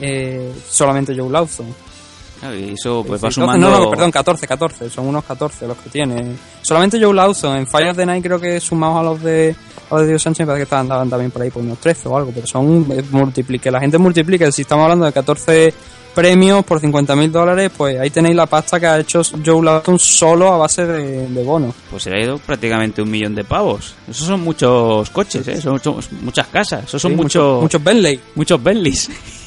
eh, 0.00 0.52
solamente 0.68 1.14
Joe 1.16 1.30
Lawson. 1.30 1.66
Y 2.56 2.72
eso 2.74 3.04
pues 3.06 3.22
va 3.24 3.30
sumando... 3.30 3.70
No, 3.70 3.78
no, 3.84 3.90
perdón, 3.90 4.10
14, 4.10 4.46
14, 4.46 4.90
son 4.90 5.06
unos 5.06 5.24
14 5.24 5.66
los 5.66 5.76
que 5.78 5.90
tiene. 5.90 6.36
Solamente 6.62 7.02
Joe 7.02 7.14
Lawson, 7.14 7.56
en 7.56 7.66
Fire 7.66 7.88
of 7.90 7.96
the 7.96 8.06
Night 8.06 8.22
creo 8.24 8.40
que 8.40 8.60
sumados 8.60 8.96
a 8.98 9.02
los 9.02 9.22
de 9.22 9.54
a 9.90 9.94
los 9.94 10.02
de 10.02 10.08
Dios 10.10 10.22
Sánchez 10.22 10.40
me 10.40 10.46
parece 10.52 10.60
que 10.60 10.64
estaban 10.64 11.08
también 11.08 11.30
por 11.30 11.40
ahí 11.42 11.50
por 11.50 11.62
unos 11.62 11.78
13 11.78 12.08
o 12.08 12.16
algo, 12.18 12.30
pero 12.34 12.46
son 12.46 12.86
eh, 12.90 13.02
multiplique, 13.10 13.70
la 13.70 13.80
gente 13.80 13.96
multiplica, 13.98 14.50
si 14.52 14.62
estamos 14.62 14.82
hablando 14.84 15.06
de 15.06 15.12
14 15.12 15.72
premios 16.14 16.64
por 16.64 16.78
50 16.80 17.14
mil 17.16 17.30
dólares, 17.32 17.70
pues 17.76 17.98
ahí 17.98 18.10
tenéis 18.10 18.34
la 18.36 18.46
pasta 18.46 18.78
que 18.80 18.86
ha 18.86 18.98
hecho 18.98 19.22
Joe 19.44 19.62
Lawson 19.64 19.98
solo 19.98 20.52
a 20.52 20.56
base 20.58 20.84
de, 20.84 21.26
de 21.28 21.42
bonos. 21.44 21.74
Pues 21.90 22.02
se 22.02 22.10
le 22.10 22.16
ha 22.20 22.24
ido 22.24 22.38
prácticamente 22.38 23.00
un 23.00 23.10
millón 23.10 23.34
de 23.34 23.44
pavos. 23.44 23.94
Esos 24.08 24.26
son 24.26 24.40
muchos 24.42 25.08
coches, 25.10 25.46
¿eh? 25.48 25.60
Son 25.60 25.72
muchos- 25.74 26.10
muchas 26.20 26.46
casas. 26.48 26.84
Esos 26.84 27.00
son 27.00 27.12
Sí, 27.12 27.16
muchos... 27.16 27.42
muchos- 27.44 27.62
muchos 27.62 27.84
Bentley. 27.84 28.20
Muchos 28.34 28.62
Bentleys. 28.62 29.10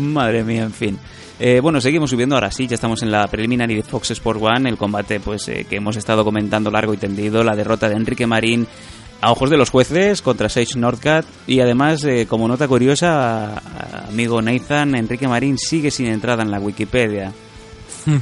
Madre 0.00 0.42
mía, 0.44 0.62
en 0.62 0.72
fin. 0.72 0.98
Eh, 1.38 1.60
bueno, 1.60 1.80
seguimos 1.80 2.10
subiendo 2.10 2.34
ahora 2.34 2.50
sí, 2.50 2.66
ya 2.66 2.74
estamos 2.74 3.02
en 3.02 3.10
la 3.10 3.26
preliminary 3.26 3.74
de 3.76 3.82
Fox 3.82 4.10
Sport 4.10 4.40
One, 4.42 4.68
el 4.68 4.76
combate 4.76 5.20
pues 5.20 5.48
eh, 5.48 5.64
que 5.68 5.76
hemos 5.76 5.96
estado 5.96 6.22
comentando 6.24 6.70
largo 6.70 6.92
y 6.92 6.98
tendido, 6.98 7.42
la 7.42 7.56
derrota 7.56 7.88
de 7.88 7.94
Enrique 7.96 8.26
Marín 8.26 8.66
a 9.22 9.32
ojos 9.32 9.48
de 9.50 9.56
los 9.56 9.70
jueces 9.70 10.20
contra 10.22 10.48
Sage 10.48 10.76
Northcutt 10.78 11.24
y 11.46 11.60
además, 11.60 12.04
eh, 12.04 12.26
como 12.28 12.46
nota 12.48 12.66
curiosa, 12.68 13.54
a- 13.54 13.58
a- 13.58 14.08
amigo 14.08 14.40
Nathan, 14.42 14.94
Enrique 14.94 15.28
Marín 15.28 15.56
sigue 15.58 15.90
sin 15.90 16.06
entrada 16.08 16.42
en 16.42 16.50
la 16.50 16.58
Wikipedia. 16.60 17.32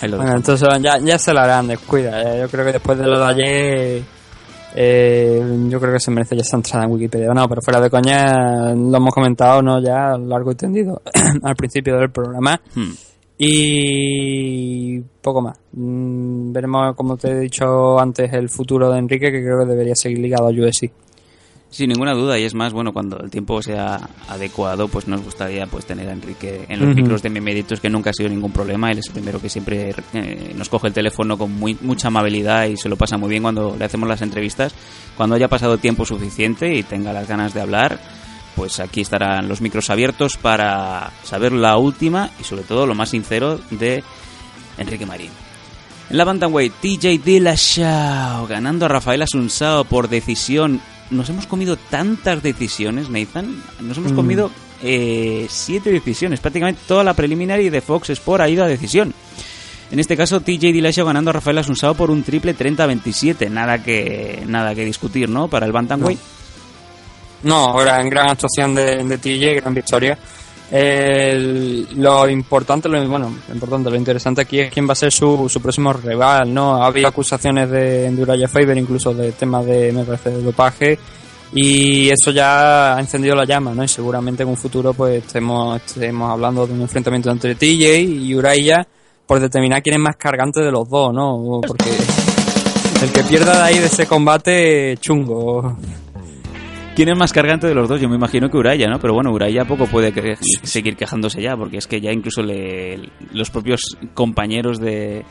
Bueno, 0.00 0.36
entonces 0.36 0.66
ya, 0.80 0.98
ya 0.98 1.18
se 1.18 1.32
lo 1.34 1.40
harán, 1.40 1.66
descuida. 1.68 2.22
Ya, 2.24 2.38
Yo 2.40 2.48
creo 2.48 2.64
que 2.64 2.72
después 2.72 2.98
de 2.98 3.06
lo 3.06 3.18
de 3.18 3.24
ayer, 3.26 4.02
eh, 4.74 5.42
yo 5.68 5.80
creo 5.80 5.92
que 5.92 6.00
se 6.00 6.10
merece 6.10 6.36
ya 6.36 6.42
esa 6.42 6.56
entrada 6.56 6.84
en 6.84 6.92
Wikipedia. 6.92 7.32
No, 7.34 7.48
pero 7.48 7.62
fuera 7.62 7.80
de 7.80 7.90
coña, 7.90 8.74
lo 8.74 8.96
hemos 8.96 9.14
comentado, 9.14 9.62
¿no? 9.62 9.80
Ya 9.80 10.16
largo 10.16 10.52
y 10.52 10.54
tendido 10.54 11.02
al 11.42 11.56
principio 11.56 11.96
del 11.96 12.10
programa. 12.10 12.60
Hmm. 12.74 12.92
Y 13.38 15.00
poco 15.22 15.40
más. 15.40 15.58
Mm, 15.72 16.52
veremos, 16.52 16.94
como 16.94 17.16
te 17.16 17.30
he 17.30 17.40
dicho 17.40 17.98
antes, 17.98 18.30
el 18.34 18.50
futuro 18.50 18.90
de 18.90 18.98
Enrique, 18.98 19.32
que 19.32 19.42
creo 19.42 19.60
que 19.60 19.70
debería 19.70 19.94
seguir 19.94 20.18
ligado 20.18 20.48
a 20.48 20.50
USC. 20.50 20.90
Sin 21.70 21.88
ninguna 21.88 22.14
duda, 22.14 22.36
y 22.36 22.42
es 22.42 22.52
más, 22.52 22.72
bueno, 22.72 22.92
cuando 22.92 23.20
el 23.20 23.30
tiempo 23.30 23.62
sea 23.62 24.00
adecuado, 24.28 24.88
pues 24.88 25.06
nos 25.06 25.22
gustaría 25.22 25.66
pues 25.66 25.86
tener 25.86 26.08
a 26.08 26.12
Enrique 26.12 26.64
en 26.68 26.80
los 26.80 26.96
micros 26.96 27.22
de 27.22 27.30
Memeditos, 27.30 27.78
que 27.78 27.88
nunca 27.88 28.10
ha 28.10 28.12
sido 28.12 28.28
ningún 28.28 28.50
problema. 28.50 28.90
Él 28.90 28.98
es 28.98 29.06
el 29.06 29.12
primero 29.12 29.40
que 29.40 29.48
siempre 29.48 29.94
eh, 30.12 30.52
nos 30.56 30.68
coge 30.68 30.88
el 30.88 30.92
teléfono 30.92 31.38
con 31.38 31.52
muy, 31.52 31.78
mucha 31.80 32.08
amabilidad 32.08 32.66
y 32.66 32.76
se 32.76 32.88
lo 32.88 32.96
pasa 32.96 33.16
muy 33.18 33.30
bien 33.30 33.44
cuando 33.44 33.76
le 33.78 33.84
hacemos 33.84 34.08
las 34.08 34.20
entrevistas. 34.20 34.74
Cuando 35.16 35.36
haya 35.36 35.46
pasado 35.46 35.78
tiempo 35.78 36.04
suficiente 36.04 36.74
y 36.74 36.82
tenga 36.82 37.12
las 37.12 37.28
ganas 37.28 37.54
de 37.54 37.60
hablar, 37.60 38.00
pues 38.56 38.80
aquí 38.80 39.02
estarán 39.02 39.48
los 39.48 39.60
micros 39.60 39.90
abiertos 39.90 40.36
para 40.36 41.12
saber 41.22 41.52
la 41.52 41.76
última 41.76 42.30
y 42.40 42.44
sobre 42.44 42.62
todo 42.62 42.84
lo 42.84 42.96
más 42.96 43.10
sincero 43.10 43.60
de 43.70 44.02
Enrique 44.76 45.06
Marín. 45.06 45.30
En 46.10 46.16
la 46.16 46.24
Bantamweight, 46.24 46.72
TJ 46.80 47.22
Dillashaw 47.24 48.44
ganando 48.48 48.86
a 48.86 48.88
Rafael 48.88 49.22
Asunsao 49.22 49.84
por 49.84 50.08
decisión. 50.08 50.80
Nos 51.10 51.28
hemos 51.28 51.46
comido 51.46 51.76
tantas 51.76 52.42
decisiones, 52.42 53.10
Nathan. 53.10 53.62
Nos 53.80 53.96
hemos 53.98 54.12
Mm. 54.12 54.16
comido 54.16 54.50
eh, 54.82 55.46
siete 55.50 55.90
decisiones. 55.90 56.40
Prácticamente 56.40 56.80
toda 56.86 57.04
la 57.04 57.14
preliminary 57.14 57.68
de 57.68 57.80
Fox 57.80 58.10
Sport 58.10 58.42
ha 58.42 58.48
ido 58.48 58.64
a 58.64 58.68
decisión. 58.68 59.12
En 59.90 59.98
este 59.98 60.16
caso, 60.16 60.40
TJ 60.40 60.72
Dillashaw 60.72 61.04
ganando 61.04 61.30
a 61.30 61.32
Rafael 61.34 61.58
Asunsao 61.58 61.94
por 61.94 62.10
un 62.10 62.22
triple 62.22 62.54
30-27. 62.56 63.50
Nada 63.50 63.82
que, 63.82 64.42
nada 64.46 64.74
que 64.74 64.84
discutir, 64.84 65.28
¿no? 65.28 65.48
Para 65.48 65.66
el 65.66 65.72
Bantamweight. 65.72 66.18
No, 67.42 67.74
gran, 67.74 68.08
gran 68.08 68.30
actuación 68.30 68.74
de, 68.74 69.02
de 69.04 69.18
TJ, 69.18 69.60
gran 69.60 69.74
victoria. 69.74 70.16
El- 70.70 71.86
lo 71.96 72.28
importante, 72.28 72.88
lo, 72.88 73.04
bueno, 73.08 73.32
lo 73.48 73.54
importante, 73.54 73.90
lo 73.90 73.96
interesante 73.96 74.42
aquí 74.42 74.60
es 74.60 74.72
quién 74.72 74.88
va 74.88 74.92
a 74.92 74.96
ser 74.96 75.10
su, 75.12 75.48
su 75.48 75.60
próximo 75.60 75.92
rival, 75.92 76.52
¿no? 76.54 76.82
Ha 76.82 76.86
habido 76.86 77.08
acusaciones 77.08 77.68
de, 77.70 78.14
Uriah 78.16 78.48
Faber, 78.48 78.76
incluso 78.78 79.12
de 79.12 79.32
temas 79.32 79.66
de, 79.66 79.92
me 79.92 80.04
parece, 80.04 80.30
de 80.30 80.42
dopaje, 80.42 80.98
y 81.52 82.08
eso 82.10 82.30
ya 82.30 82.94
ha 82.96 83.00
encendido 83.00 83.34
la 83.34 83.44
llama, 83.44 83.74
¿no? 83.74 83.82
Y 83.82 83.88
seguramente 83.88 84.44
en 84.44 84.48
un 84.50 84.56
futuro, 84.56 84.94
pues, 84.94 85.24
estemos, 85.24 85.80
estemos 85.84 86.30
hablando 86.30 86.66
de 86.66 86.72
un 86.74 86.82
enfrentamiento 86.82 87.30
entre 87.30 87.56
TJ 87.56 88.00
y 88.00 88.34
Uriah 88.34 88.86
por 89.26 89.40
determinar 89.40 89.82
quién 89.82 89.94
es 89.96 90.00
más 90.00 90.16
cargante 90.16 90.60
de 90.60 90.70
los 90.70 90.88
dos, 90.88 91.12
¿no? 91.12 91.60
Porque 91.66 91.90
el 93.02 93.10
que 93.12 93.24
pierda 93.24 93.56
de 93.56 93.62
ahí 93.62 93.78
de 93.78 93.86
ese 93.86 94.06
combate, 94.06 94.96
chungo. 95.00 95.76
¿Quién 96.96 97.08
es 97.08 97.16
más 97.18 97.32
cargante 97.32 97.66
de 97.66 97.74
los 97.74 97.88
dos? 97.88 98.00
Yo 98.00 98.08
me 98.08 98.16
imagino 98.16 98.50
que 98.50 98.56
Uraya, 98.58 98.86
¿no? 98.88 98.98
Pero 98.98 99.14
bueno, 99.14 99.30
Uraya 99.32 99.64
poco 99.64 99.86
puede 99.86 100.12
que- 100.12 100.36
seguir 100.62 100.96
quejándose 100.96 101.40
ya, 101.40 101.56
porque 101.56 101.78
es 101.78 101.86
que 101.86 102.00
ya 102.00 102.12
incluso 102.12 102.42
le- 102.42 103.08
los 103.32 103.50
propios 103.50 103.96
compañeros 104.14 104.78
de 104.80 105.24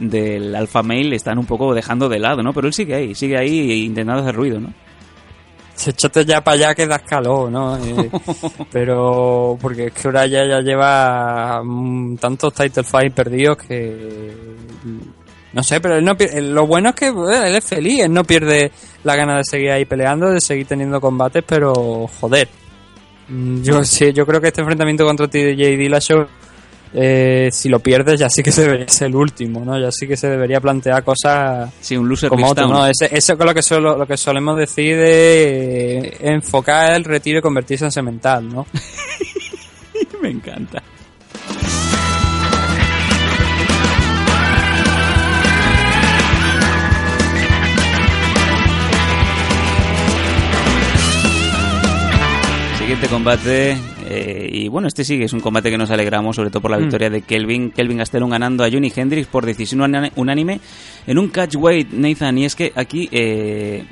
del 0.00 0.56
Alpha 0.56 0.82
Male 0.82 1.04
le 1.04 1.16
están 1.16 1.38
un 1.38 1.46
poco 1.46 1.72
dejando 1.72 2.08
de 2.08 2.18
lado, 2.18 2.42
¿no? 2.42 2.52
Pero 2.52 2.66
él 2.66 2.72
sigue 2.74 2.94
ahí, 2.96 3.14
sigue 3.14 3.38
ahí 3.38 3.84
intentando 3.84 4.22
hacer 4.22 4.34
ruido, 4.34 4.58
¿no? 4.58 4.74
Se 5.76 5.90
échate 5.90 6.24
ya 6.24 6.42
para 6.42 6.56
allá 6.56 6.74
que 6.74 6.86
das 6.86 7.02
calor, 7.02 7.50
¿no? 7.50 7.76
Eh, 7.78 8.10
pero 8.72 9.56
porque 9.60 9.86
es 9.86 9.92
que 9.92 10.08
Uraya 10.08 10.44
ya 10.46 10.60
lleva 10.60 11.62
mm, 11.64 12.16
tantos 12.16 12.52
title 12.54 12.82
fight 12.82 13.14
perdidos 13.14 13.56
que 13.58 14.32
no 15.54 15.62
sé, 15.62 15.80
pero 15.80 15.96
él 15.96 16.04
no 16.04 16.16
lo 16.52 16.66
bueno 16.66 16.90
es 16.90 16.94
que 16.96 17.06
él 17.08 17.54
es 17.54 17.64
feliz, 17.64 18.00
él 18.02 18.12
no 18.12 18.24
pierde 18.24 18.70
la 19.04 19.16
gana 19.16 19.36
de 19.36 19.44
seguir 19.44 19.70
ahí 19.70 19.84
peleando, 19.84 20.30
de 20.30 20.40
seguir 20.40 20.66
teniendo 20.66 21.00
combates, 21.00 21.42
pero 21.46 22.08
joder. 22.20 22.48
Mm, 23.28 23.62
Yo 23.62 23.82
sí, 23.84 24.12
yo 24.12 24.26
creo 24.26 24.40
que 24.40 24.48
este 24.48 24.60
enfrentamiento 24.60 25.04
contra 25.04 25.26
TJ 25.28 25.56
Dillashaw 25.78 26.26
eh, 26.96 27.48
si 27.50 27.68
lo 27.68 27.80
pierdes 27.80 28.20
ya 28.20 28.28
sí 28.28 28.40
que 28.42 28.52
se 28.52 28.62
debería 28.62 28.86
ser 28.88 29.08
el 29.08 29.16
último, 29.16 29.64
¿no? 29.64 29.80
Ya 29.80 29.90
sí 29.90 30.06
que 30.06 30.16
se 30.16 30.28
debería 30.28 30.60
plantear 30.60 31.02
cosas 31.02 31.72
Sí, 31.80 31.96
un 31.96 32.08
loser 32.08 32.28
como 32.28 32.48
otro. 32.48 32.68
¿no? 32.68 32.86
Ese- 32.86 33.08
eso 33.16 33.32
es 33.32 33.38
lo 33.38 33.52
que, 33.54 33.62
solo, 33.62 33.96
lo 33.96 34.06
que 34.06 34.16
solemos 34.16 34.56
decir 34.56 34.96
de 34.96 35.98
eh, 35.98 36.16
enfocar 36.20 36.92
el 36.92 37.02
retiro 37.02 37.38
y 37.40 37.42
convertirse 37.42 37.84
en 37.84 37.90
semental, 37.92 38.48
¿no? 38.48 38.66
me 40.22 40.30
encanta. 40.30 40.82
Siguiente 52.84 53.08
combate. 53.08 53.78
eh, 54.06 54.46
y 54.52 54.68
bueno, 54.68 54.88
este 54.88 55.04
sí 55.04 55.16
que 55.16 55.24
es 55.24 55.32
un 55.32 55.40
combate 55.40 55.70
que 55.70 55.78
nos 55.78 55.90
alegramos, 55.90 56.36
sobre 56.36 56.50
todo 56.50 56.60
por 56.60 56.70
la 56.70 56.76
Mm. 56.76 56.82
victoria 56.82 57.08
de 57.08 57.22
Kelvin. 57.22 57.70
Kelvin 57.70 57.96
Gastelum 57.96 58.28
ganando 58.28 58.62
a 58.62 58.70
Johnny 58.70 58.92
Hendricks 58.94 59.26
por 59.26 59.46
decisión 59.46 59.80
unánime 60.16 60.60
en 61.06 61.18
un 61.18 61.28
catchweight, 61.28 61.92
Nathan. 61.92 62.36
Y 62.38 62.44
es 62.44 62.54
que 62.54 62.72
aquí. 62.76 63.08
eh, 63.10 63.84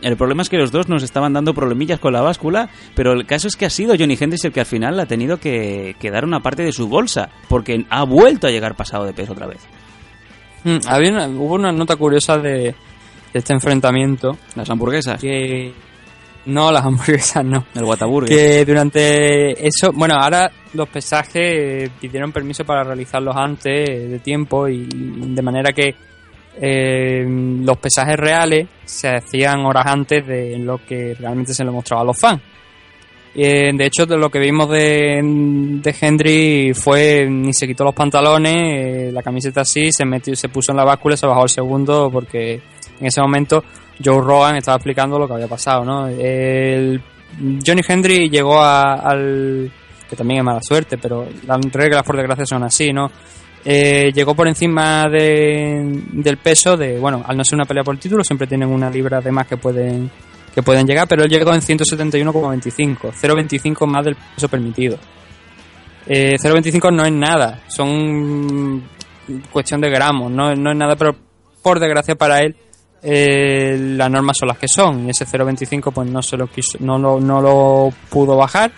el 0.00 0.16
problema 0.16 0.40
es 0.42 0.48
que 0.48 0.56
los 0.56 0.70
dos 0.72 0.88
nos 0.88 1.02
estaban 1.02 1.32
dando 1.34 1.52
problemillas 1.52 1.98
con 2.00 2.12
la 2.14 2.22
báscula, 2.22 2.70
pero 2.94 3.12
el 3.12 3.26
caso 3.26 3.48
es 3.48 3.56
que 3.56 3.66
ha 3.66 3.70
sido 3.70 3.94
Johnny 3.98 4.16
Hendricks 4.18 4.44
el 4.46 4.52
que 4.52 4.60
al 4.60 4.66
final 4.66 4.98
ha 5.00 5.06
tenido 5.06 5.36
que, 5.38 5.94
que 6.00 6.10
dar 6.10 6.24
una 6.24 6.40
parte 6.40 6.62
de 6.62 6.72
su 6.72 6.88
bolsa, 6.88 7.28
porque 7.48 7.84
ha 7.90 8.04
vuelto 8.04 8.46
a 8.46 8.50
llegar 8.50 8.76
pasado 8.76 9.04
de 9.04 9.12
peso 9.12 9.32
otra 9.32 9.46
vez. 9.48 9.58
Mm, 10.64 10.78
había 10.88 11.10
una- 11.12 11.28
hubo 11.28 11.54
una 11.54 11.72
nota 11.72 11.96
curiosa 11.96 12.38
de, 12.38 12.50
de 12.58 12.74
este 13.34 13.52
enfrentamiento. 13.52 14.38
Las 14.54 14.70
hamburguesas. 14.70 15.20
Que, 15.20 15.72
no, 16.48 16.72
las 16.72 16.84
hamburguesas 16.84 17.44
no. 17.44 17.66
El 17.74 17.84
Whataburger. 17.84 18.36
Que 18.36 18.64
durante 18.64 19.66
eso, 19.66 19.92
bueno, 19.92 20.14
ahora 20.18 20.50
los 20.74 20.88
pesajes 20.88 21.36
eh, 21.36 21.90
pidieron 22.00 22.32
permiso 22.32 22.64
para 22.64 22.84
realizarlos 22.84 23.36
antes 23.36 23.88
eh, 23.88 24.08
de 24.08 24.18
tiempo 24.18 24.68
y 24.68 24.86
de 24.88 25.42
manera 25.42 25.72
que 25.72 25.94
eh, 26.60 27.24
los 27.26 27.76
pesajes 27.78 28.16
reales 28.16 28.66
se 28.84 29.08
hacían 29.08 29.60
horas 29.60 29.86
antes 29.86 30.26
de 30.26 30.58
lo 30.58 30.84
que 30.84 31.14
realmente 31.14 31.54
se 31.54 31.64
le 31.64 31.70
mostraba 31.70 32.02
a 32.02 32.06
los 32.06 32.18
fans. 32.18 32.40
Eh, 33.34 33.70
de 33.72 33.86
hecho, 33.86 34.06
de 34.06 34.16
lo 34.16 34.30
que 34.30 34.40
vimos 34.40 34.68
de, 34.68 35.20
de 35.22 35.96
Hendry 36.00 36.72
fue 36.74 37.28
ni 37.30 37.52
se 37.52 37.68
quitó 37.68 37.84
los 37.84 37.94
pantalones, 37.94 38.56
eh, 38.56 39.10
la 39.12 39.22
camiseta 39.22 39.60
así, 39.60 39.92
se 39.92 40.04
metió, 40.04 40.34
se 40.34 40.48
puso 40.48 40.72
en 40.72 40.78
la 40.78 40.84
báscula 40.84 41.14
y 41.14 41.18
se 41.18 41.26
bajó 41.26 41.42
al 41.42 41.48
segundo 41.48 42.10
porque 42.10 42.54
en 42.98 43.06
ese 43.06 43.20
momento 43.20 43.62
Joe 44.04 44.20
Rogan 44.20 44.56
estaba 44.56 44.76
explicando 44.76 45.18
lo 45.18 45.26
que 45.26 45.34
había 45.34 45.48
pasado, 45.48 45.84
¿no? 45.84 46.04
Johnny 47.64 47.82
Hendry 47.86 48.28
llegó 48.30 48.60
al 48.62 49.70
que 50.08 50.16
también 50.16 50.38
es 50.38 50.44
mala 50.44 50.60
suerte, 50.62 50.96
pero 50.96 51.26
las 51.46 51.58
reglas 51.72 52.02
por 52.02 52.16
desgracia 52.16 52.46
son 52.46 52.64
así, 52.64 52.92
¿no? 52.92 53.10
Eh, 53.64 54.10
llegó 54.14 54.34
por 54.34 54.48
encima 54.48 55.06
de- 55.08 56.02
del 56.12 56.38
peso 56.38 56.76
de, 56.76 56.98
bueno, 56.98 57.22
al 57.26 57.36
no 57.36 57.44
ser 57.44 57.56
una 57.56 57.66
pelea 57.66 57.84
por 57.84 57.98
título, 57.98 58.24
siempre 58.24 58.46
tienen 58.46 58.70
una 58.70 58.88
libra 58.88 59.20
de 59.20 59.30
más 59.32 59.46
que 59.46 59.56
pueden 59.56 60.10
que 60.54 60.62
pueden 60.62 60.86
llegar, 60.86 61.06
pero 61.06 61.22
él 61.22 61.30
llegó 61.30 61.52
en 61.54 61.60
171,25, 61.60 63.12
0,25 63.12 63.86
más 63.86 64.04
del 64.04 64.16
peso 64.34 64.48
permitido. 64.48 64.98
Eh, 66.06 66.36
0,25 66.38 66.90
no 66.90 67.04
es 67.04 67.12
nada, 67.12 67.60
son 67.68 68.82
cuestión 69.52 69.80
de 69.80 69.90
gramos, 69.90 70.32
no, 70.32 70.54
no 70.56 70.70
es 70.72 70.76
nada, 70.76 70.96
pero 70.96 71.14
por 71.62 71.78
desgracia 71.78 72.14
para 72.16 72.40
él 72.40 72.56
eh, 73.02 73.76
las 73.96 74.10
normas 74.10 74.36
son 74.38 74.48
las 74.48 74.58
que 74.58 74.68
son 74.68 75.06
y 75.06 75.10
ese 75.10 75.24
0,25 75.26 75.92
pues 75.92 76.08
no 76.10 76.22
se 76.22 76.36
lo 76.36 76.46
quiso, 76.48 76.78
no 76.80 76.98
lo, 76.98 77.20
no 77.20 77.40
lo 77.40 77.92
pudo 78.08 78.36
bajar 78.36 78.70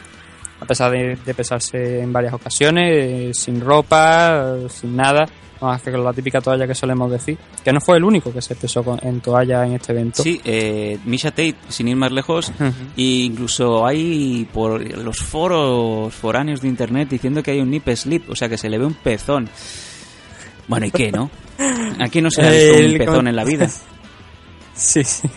a 0.61 0.65
pesar 0.67 0.91
de, 0.93 1.17
de 1.25 1.35
pesarse 1.35 2.01
en 2.01 2.13
varias 2.13 2.35
ocasiones 2.35 2.85
eh, 2.93 3.31
sin 3.33 3.61
ropa, 3.61 4.57
sin 4.69 4.95
nada 4.97 5.27
más 5.63 5.83
que 5.83 5.91
con 5.91 6.03
la 6.03 6.13
típica 6.15 6.41
toalla 6.41 6.67
que 6.67 6.75
solemos 6.75 7.11
decir 7.11 7.37
que 7.63 7.71
no 7.73 7.81
fue 7.83 7.99
el 7.99 8.05
único 8.05 8.33
que 8.33 8.41
se 8.41 8.55
pesó 8.55 8.83
con- 8.83 8.99
en 9.03 9.21
toalla 9.21 9.65
en 9.67 9.73
este 9.75 9.93
evento 9.93 10.23
Sí, 10.23 10.41
eh, 10.45 10.99
Misha 11.05 11.31
Tate, 11.31 11.55
sin 11.69 11.89
ir 11.89 11.97
más 11.97 12.13
lejos, 12.13 12.51
e 12.97 13.03
incluso 13.03 13.87
hay 13.87 14.47
por 14.53 14.81
los 14.99 15.19
foros 15.19 16.15
foráneos 16.15 16.61
de 16.63 16.69
internet 16.69 17.09
diciendo 17.11 17.43
que 17.43 17.51
hay 17.53 17.61
un 17.61 17.71
nip 17.71 17.87
slip, 17.95 18.31
o 18.31 18.37
sea 18.37 18.49
que 18.49 18.57
se 18.59 18.69
le 18.71 18.79
ve 18.79 18.87
un 18.87 18.95
pezón. 18.95 19.49
Bueno, 20.67 20.87
¿y 20.87 20.91
qué, 20.91 21.11
no? 21.13 21.31
Aquí 22.01 22.23
no 22.23 22.31
se 22.31 22.43
ha 22.43 22.51
visto 22.51 22.79
un 22.87 22.99
pezón 22.99 23.29
en 23.29 23.37
la 23.37 23.45
vida. 23.45 23.69
Sí, 24.81 25.05
sí. 25.05 25.29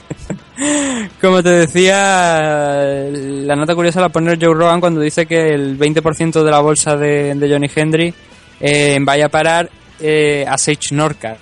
Como 1.22 1.44
te 1.44 1.50
decía, 1.50 3.10
la 3.12 3.56
nota 3.56 3.76
curiosa 3.76 4.00
la 4.00 4.10
pone 4.10 4.38
Joe 4.40 4.54
Rogan 4.54 4.80
cuando 4.80 5.02
dice 5.02 5.26
que 5.26 5.50
el 5.50 5.78
20% 5.78 6.44
de 6.44 6.52
la 6.52 6.62
bolsa 6.62 6.96
de, 6.96 7.36
de 7.36 7.50
Johnny 7.52 7.70
Hendry 7.74 8.14
eh, 8.62 8.98
vaya 9.02 9.26
a 9.26 9.30
parar 9.30 9.70
eh, 10.00 10.46
a 10.48 10.58
Sage 10.58 10.94
Norcat. 10.96 11.40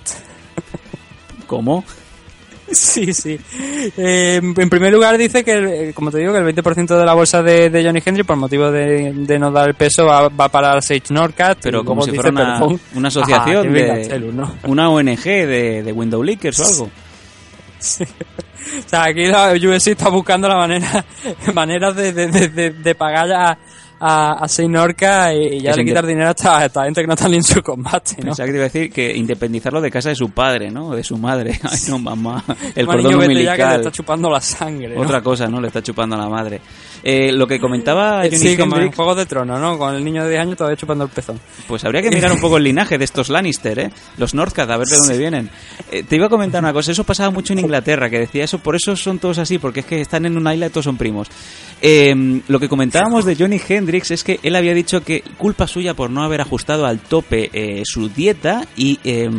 ¿Cómo? 1.46 1.84
Sí, 2.72 3.12
sí. 3.12 3.38
Eh, 3.96 4.40
en 4.42 4.70
primer 4.70 4.92
lugar 4.92 5.16
dice 5.16 5.44
que, 5.44 5.90
eh, 5.90 5.92
como 5.94 6.10
te 6.10 6.18
digo, 6.18 6.32
que 6.32 6.38
el 6.38 6.56
20% 6.56 6.98
de 6.98 7.04
la 7.04 7.14
bolsa 7.14 7.42
de, 7.42 7.70
de 7.70 7.84
Johnny 7.84 8.02
Hendrix, 8.04 8.26
por 8.26 8.36
motivo 8.36 8.70
de, 8.70 9.12
de 9.12 9.38
no 9.38 9.52
dar 9.52 9.68
el 9.68 9.74
peso, 9.74 10.06
va, 10.06 10.28
va 10.28 10.48
para 10.48 10.80
Sage 10.80 11.02
Norcat. 11.10 11.58
Pero 11.62 11.84
como 11.84 12.02
si 12.02 12.10
dice, 12.10 12.22
fuera 12.22 12.58
una, 12.94 13.06
a 13.06 13.08
asociación 13.08 13.72
de 13.72 14.32
una 14.64 14.90
ONG 14.90 15.22
de, 15.22 15.82
de 15.84 15.92
Window 15.92 16.22
Leakers 16.22 16.58
o 16.60 16.66
algo. 16.66 16.90
O 18.86 18.88
sea, 18.88 19.04
aquí 19.04 19.26
la 19.26 19.52
USC 19.52 19.88
está 19.88 20.08
buscando 20.08 20.48
la 20.48 20.56
manera 20.56 21.04
maneras 21.54 21.94
de, 21.96 22.12
de, 22.12 22.28
de- 22.48 22.70
de 22.70 22.94
pagar 22.94 23.30
a, 23.32 23.58
a, 24.04 24.32
a 24.32 24.48
Sage 24.48 24.68
Norcat 24.68 25.32
y, 25.34 25.56
y 25.56 25.60
ya 25.60 25.76
le 25.76 25.84
quitar 25.84 26.04
dinero 26.04 26.26
a 26.28 26.64
esta, 26.64 26.84
gente 26.84 27.02
que 27.02 27.06
no 27.06 27.14
está 27.14 27.28
ni 27.28 27.36
en 27.36 27.44
su 27.44 27.62
combate, 27.62 28.16
¿no? 28.18 28.24
Pensaba 28.24 28.46
que 28.46 28.52
te 28.52 28.56
iba 28.58 28.64
a 28.64 28.68
decir 28.68 28.92
que 28.92 29.16
independizarlo 29.16 29.80
de 29.80 29.92
casa 29.92 30.08
de 30.08 30.16
su 30.16 30.30
padre, 30.30 30.72
¿no? 30.72 30.88
O 30.88 30.96
de 30.96 31.04
su 31.04 31.16
madre. 31.16 31.52
Ay, 31.62 31.78
no, 31.88 32.00
mamá. 32.00 32.42
El 32.74 32.84
Como 32.86 33.00
cordón 33.00 33.20
vete 33.20 33.44
ya 33.44 33.52
que 33.52 33.58
le 33.58 33.64
umbilical. 33.64 33.78
está 33.80 33.92
chupando 33.92 34.28
la 34.28 34.40
sangre, 34.40 34.96
¿no? 34.96 35.02
Otra 35.02 35.22
cosa, 35.22 35.46
¿no? 35.46 35.60
Le 35.60 35.68
está 35.68 35.80
chupando 35.82 36.16
a 36.16 36.18
la 36.18 36.28
madre. 36.28 36.60
Eh, 37.04 37.30
lo 37.32 37.46
que 37.46 37.60
comentaba 37.60 38.22
Johnny 38.24 38.36
Sí, 38.38 38.56
como 38.56 38.74
en 38.76 38.82
Hendrix, 38.82 38.96
Juego 38.96 39.14
de 39.14 39.26
Tronos, 39.26 39.60
¿no? 39.60 39.78
Con 39.78 39.94
el 39.94 40.04
niño 40.04 40.24
de 40.24 40.30
10 40.30 40.42
años 40.42 40.56
todavía 40.56 40.76
chupando 40.76 41.04
el 41.04 41.10
pezón. 41.10 41.38
pues 41.68 41.84
habría 41.84 42.02
que 42.02 42.10
mirar 42.10 42.32
un 42.32 42.40
poco 42.40 42.56
el 42.56 42.64
linaje 42.64 42.98
de 42.98 43.04
estos 43.04 43.28
Lannister, 43.28 43.78
¿eh? 43.78 43.90
Los 44.18 44.34
Northcat, 44.34 44.68
a 44.70 44.76
ver 44.76 44.86
de 44.86 44.96
dónde 44.96 45.18
vienen. 45.18 45.50
Eh, 45.90 46.02
te 46.02 46.16
iba 46.16 46.26
a 46.26 46.28
comentar 46.28 46.62
una 46.62 46.72
cosa, 46.72 46.90
eso 46.92 47.04
pasaba 47.04 47.30
mucho 47.30 47.52
en 47.52 47.60
Inglaterra, 47.60 48.10
que 48.10 48.18
decía 48.18 48.44
eso, 48.44 48.58
por 48.58 48.74
eso 48.74 48.96
son 48.96 49.18
todos 49.18 49.38
así, 49.38 49.58
porque 49.58 49.80
es 49.80 49.86
que 49.86 50.00
están 50.00 50.26
en 50.26 50.36
una 50.36 50.54
isla 50.54 50.66
y 50.66 50.70
todos 50.70 50.84
son 50.84 50.96
primos. 50.96 51.28
Eh, 51.80 52.40
lo 52.46 52.60
que 52.60 52.68
comentábamos 52.68 53.24
de 53.24 53.34
Johnny 53.34 53.60
Hendrix 53.68 53.91
es 53.92 54.24
que 54.24 54.40
él 54.42 54.56
había 54.56 54.74
dicho 54.74 55.02
que 55.02 55.22
culpa 55.38 55.66
suya 55.66 55.94
por 55.94 56.10
no 56.10 56.22
haber 56.22 56.40
ajustado 56.40 56.86
al 56.86 56.98
tope 56.98 57.50
eh, 57.52 57.82
su 57.84 58.08
dieta 58.08 58.66
y, 58.76 58.98
eh, 59.04 59.30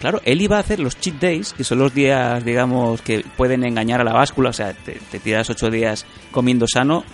claro, 0.00 0.20
él 0.24 0.40
iba 0.40 0.56
a 0.56 0.60
hacer 0.60 0.80
los 0.80 0.98
cheat 0.98 1.20
days, 1.20 1.52
que 1.52 1.64
son 1.64 1.78
los 1.78 1.94
días, 1.94 2.44
digamos, 2.44 3.02
que 3.02 3.24
pueden 3.36 3.64
engañar 3.64 4.00
a 4.00 4.04
la 4.04 4.12
báscula, 4.12 4.50
o 4.50 4.52
sea, 4.52 4.72
te, 4.72 4.98
te 5.10 5.18
tiras 5.18 5.48
ocho 5.50 5.70
días 5.70 6.06
comiendo 6.30 6.66
sano 6.66 7.04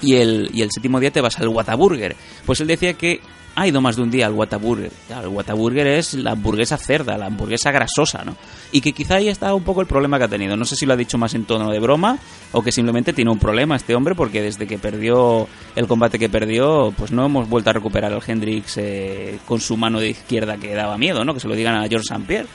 y 0.00 0.16
el, 0.16 0.50
y 0.52 0.62
el 0.62 0.70
séptimo 0.70 1.00
día 1.00 1.10
te 1.10 1.20
vas 1.20 1.38
al 1.38 1.48
Whataburger. 1.48 2.16
Pues 2.44 2.60
él 2.60 2.66
decía 2.66 2.94
que 2.94 3.20
ha 3.54 3.66
ido 3.66 3.80
más 3.80 3.96
de 3.96 4.02
un 4.02 4.10
día 4.10 4.26
al 4.26 4.32
Whataburger. 4.32 4.90
Claro, 5.06 5.28
el 5.28 5.34
Whataburger 5.34 5.86
es 5.86 6.14
la 6.14 6.32
hamburguesa 6.32 6.76
cerda, 6.76 7.16
la 7.16 7.26
hamburguesa 7.26 7.70
grasosa, 7.70 8.24
¿no? 8.24 8.36
Y 8.72 8.80
que 8.80 8.92
quizá 8.92 9.16
ahí 9.16 9.28
está 9.28 9.54
un 9.54 9.62
poco 9.62 9.80
el 9.80 9.86
problema 9.86 10.18
que 10.18 10.24
ha 10.24 10.28
tenido. 10.28 10.56
No 10.56 10.64
sé 10.64 10.76
si 10.76 10.86
lo 10.86 10.94
ha 10.94 10.96
dicho 10.96 11.18
más 11.18 11.34
en 11.34 11.44
tono 11.44 11.70
de 11.70 11.78
broma 11.78 12.18
o 12.52 12.62
que 12.62 12.72
simplemente 12.72 13.12
tiene 13.12 13.30
un 13.30 13.38
problema 13.38 13.76
este 13.76 13.94
hombre 13.94 14.14
porque 14.14 14.42
desde 14.42 14.66
que 14.66 14.78
perdió 14.78 15.46
el 15.76 15.86
combate 15.86 16.18
que 16.18 16.28
perdió, 16.28 16.92
pues 16.96 17.12
no 17.12 17.26
hemos 17.26 17.48
vuelto 17.48 17.70
a 17.70 17.72
recuperar 17.72 18.12
al 18.12 18.22
Hendrix 18.26 18.76
eh, 18.78 19.38
con 19.46 19.60
su 19.60 19.76
mano 19.76 20.00
de 20.00 20.10
izquierda 20.10 20.56
que 20.56 20.74
daba 20.74 20.98
miedo, 20.98 21.24
¿no? 21.24 21.34
Que 21.34 21.40
se 21.40 21.48
lo 21.48 21.54
digan 21.54 21.76
a 21.76 21.88
George 21.88 22.06
St. 22.10 22.24
Pierre. 22.26 22.48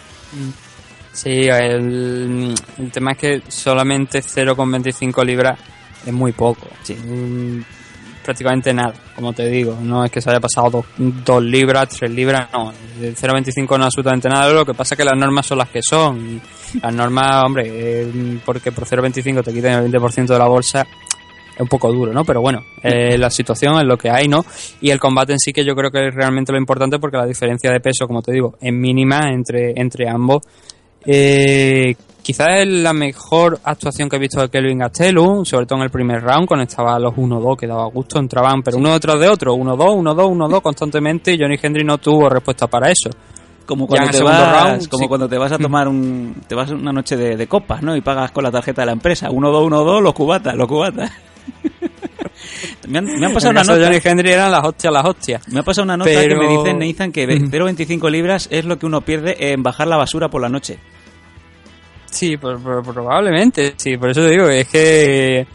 Sí, 1.12 1.47
el, 1.47 2.56
el 2.78 2.91
tema 2.91 3.12
es 3.14 3.18
que 3.18 3.41
solamente 3.47 4.20
0,25 4.20 5.26
libras 5.26 5.60
es 6.06 6.14
muy 6.14 6.32
poco. 6.32 6.68
Mm, 6.88 7.62
prácticamente 8.24 8.74
nada, 8.74 8.93
como 9.15 9.34
te 9.34 9.47
digo. 9.47 9.78
No 9.82 10.05
es 10.05 10.11
que 10.11 10.22
se 10.22 10.30
haya 10.30 10.39
pasado 10.39 10.70
2 10.70 10.86
dos, 10.97 11.26
dos 11.26 11.43
libras, 11.43 11.89
3 11.89 12.11
libras, 12.11 12.49
no. 12.53 12.72
El 13.01 13.15
0,25 13.15 13.67
no 13.70 13.76
es 13.78 13.86
absolutamente 13.86 14.30
nada. 14.30 14.51
Lo 14.51 14.65
que 14.65 14.74
pasa 14.74 14.95
es 14.95 14.97
que 14.97 15.05
las 15.05 15.17
normas 15.17 15.45
son 15.45 15.57
las 15.57 15.70
que 15.70 15.82
son. 15.82 16.41
Y 16.76 16.80
las 16.80 16.93
normas, 16.93 17.43
hombre, 17.45 17.63
eh, 17.67 18.39
porque 18.45 18.72
por 18.72 18.86
0,25 18.86 19.43
te 19.43 19.53
quiten 19.53 19.74
el 19.74 19.91
20% 19.91 20.28
de 20.28 20.39
la 20.39 20.47
bolsa, 20.47 20.82
es 20.82 21.59
un 21.59 21.67
poco 21.67 21.91
duro, 21.91 22.13
¿no? 22.13 22.24
Pero 22.24 22.41
bueno, 22.41 22.63
eh, 22.84 23.17
la 23.17 23.30
situación 23.30 23.78
es 23.80 23.86
lo 23.86 23.97
que 23.97 24.09
hay, 24.09 24.28
¿no? 24.28 24.45
Y 24.82 24.91
el 24.91 24.99
combate 24.99 25.34
en 25.34 25.39
sí 25.39 25.51
que 25.51 25.65
yo 25.65 25.76
creo 25.76 25.91
que 25.91 26.07
es 26.07 26.15
realmente 26.15 26.51
lo 26.51 26.57
importante 26.57 26.99
porque 26.99 27.17
la 27.17 27.26
diferencia 27.26 27.72
de 27.72 27.80
peso, 27.80 28.07
como 28.07 28.22
te 28.22 28.32
digo, 28.32 28.57
es 28.61 28.74
mínima 28.74 29.30
entre, 29.30 29.74
entre 29.76 30.09
ambos. 30.09 30.43
Eh, 31.05 31.95
quizás 32.22 32.47
es 32.57 32.67
la 32.67 32.93
mejor 32.93 33.59
actuación 33.63 34.09
que 34.09 34.15
he 34.17 34.20
visto 34.20 34.41
de 34.41 34.49
Kelvin 34.49 34.80
Gastelum, 34.80 35.45
sobre 35.45 35.65
todo 35.65 35.80
en 35.80 35.86
el 35.86 35.89
primer 35.89 36.22
round, 36.22 36.47
cuando 36.47 36.63
estaba 36.63 36.99
los 36.99 37.13
1-2, 37.13 37.57
que 37.57 37.67
daba 37.67 37.86
gusto, 37.86 38.20
entraban, 38.20 38.61
pero 38.61 38.78
uno 38.78 38.93
detrás 38.93 39.20
de 39.20 39.28
otro, 39.28 39.55
1-2, 39.55 39.78
1-2, 39.78 40.49
1-2 40.49 40.61
constantemente, 40.61 41.34
y 41.34 41.39
Johnny 41.39 41.57
Hendry 41.61 41.84
no 41.84 41.97
tuvo 41.97 42.30
respuesta 42.30 42.67
para 42.67 42.89
eso. 42.89 43.09
Como 43.65 43.86
cuando, 43.86 44.09
te 44.09 44.24
vas, 44.24 44.63
round, 44.65 44.88
como 44.88 45.03
sí. 45.03 45.07
cuando 45.07 45.30
te 45.30 45.38
vas 45.38 45.51
a 45.51 45.59
tomar 45.59 45.88
un, 45.88 46.41
te 46.47 46.55
vas 46.55 46.72
una 46.72 46.91
noche 46.91 47.15
de, 47.15 47.38
de 47.38 47.47
copas, 47.47 47.84
¿no? 47.84 47.95
Y 47.95 48.01
pagas 48.01 48.32
con 48.32 48.43
la 48.43 48.49
tarjeta 48.49 48.82
de 48.82 48.88
la 48.88 48.93
empresa. 48.93 49.30
1-2, 49.30 49.70
1-2, 49.70 50.01
los 50.01 50.13
cubatas, 50.13 50.55
los 50.55 50.67
cubatas. 50.67 51.11
me, 52.88 52.97
han, 52.97 53.05
me 53.05 53.26
han 53.28 53.32
pasado 53.34 53.51
En 53.51 53.57
una 53.57 53.63
nota. 53.63 53.86
Johnny 53.86 53.99
Hendry 54.03 54.32
eran 54.32 54.51
las 54.51 54.65
hostias, 54.65 54.91
las 54.91 55.05
hostias. 55.05 55.47
Me 55.49 55.59
ha 55.59 55.63
pasado 55.63 55.84
una 55.84 55.97
nota 55.97 56.09
Pero- 56.11 56.39
que 56.39 56.47
me 56.47 56.57
dicen, 56.57 56.80
Nathan, 56.80 57.11
que 57.11 57.28
0,25 57.28 58.09
libras 58.09 58.47
es 58.51 58.65
lo 58.65 58.80
que 58.80 58.88
uno 58.88 59.01
pierde 59.01 59.51
en 59.53 59.61
bajar 59.61 59.88
la 59.88 59.97
basura 59.97 60.30
por 60.30 60.41
la 60.41 60.49
noche. 60.49 60.80
Sí, 62.10 62.38
por- 62.38 62.60
por- 62.62 62.84
probablemente, 62.93 63.74
sí, 63.78 63.97
por 63.97 64.10
eso 64.10 64.22
te 64.22 64.30
digo, 64.32 64.49
es 64.49 64.68
que 64.68 65.45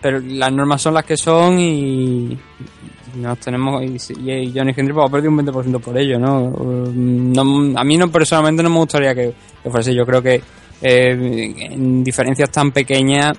pero 0.00 0.18
las 0.18 0.50
normas 0.50 0.80
son 0.80 0.94
las 0.94 1.04
que 1.04 1.16
son 1.16 1.58
y, 1.60 2.32
y 2.32 3.18
nos 3.18 3.38
tenemos 3.38 3.82
y, 3.82 3.96
y 4.30 4.52
Johnny 4.56 4.72
Hendry 4.74 4.94
pues, 4.94 5.06
ha 5.06 5.10
perdido 5.12 5.30
un 5.30 5.36
20% 5.44 5.78
por 5.80 5.98
ello, 5.98 6.18
¿no? 6.18 6.50
No- 6.50 7.78
A 7.78 7.84
mí 7.84 7.96
no 7.98 8.10
personalmente 8.10 8.62
no 8.62 8.70
me 8.70 8.78
gustaría 8.78 9.14
que, 9.14 9.34
que 9.62 9.70
fuese, 9.70 9.94
yo 9.94 10.06
creo 10.06 10.22
que 10.22 10.42
eh, 10.80 11.54
en 11.72 12.02
diferencias 12.02 12.50
tan 12.50 12.72
pequeñas 12.72 13.36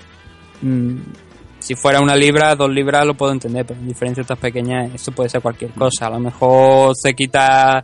mm, 0.62 0.94
si 1.58 1.74
fuera 1.74 2.00
una 2.00 2.14
libra, 2.14 2.54
dos 2.54 2.70
libras 2.70 3.04
lo 3.06 3.14
puedo 3.14 3.32
entender, 3.32 3.64
pero 3.66 3.80
en 3.80 3.88
diferencias 3.88 4.26
tan 4.26 4.36
pequeñas 4.36 4.94
esto 4.94 5.10
puede 5.12 5.28
ser 5.30 5.40
cualquier 5.40 5.70
cosa. 5.72 6.06
A 6.06 6.10
lo 6.10 6.18
mejor 6.20 6.92
se 6.96 7.14
quita, 7.14 7.82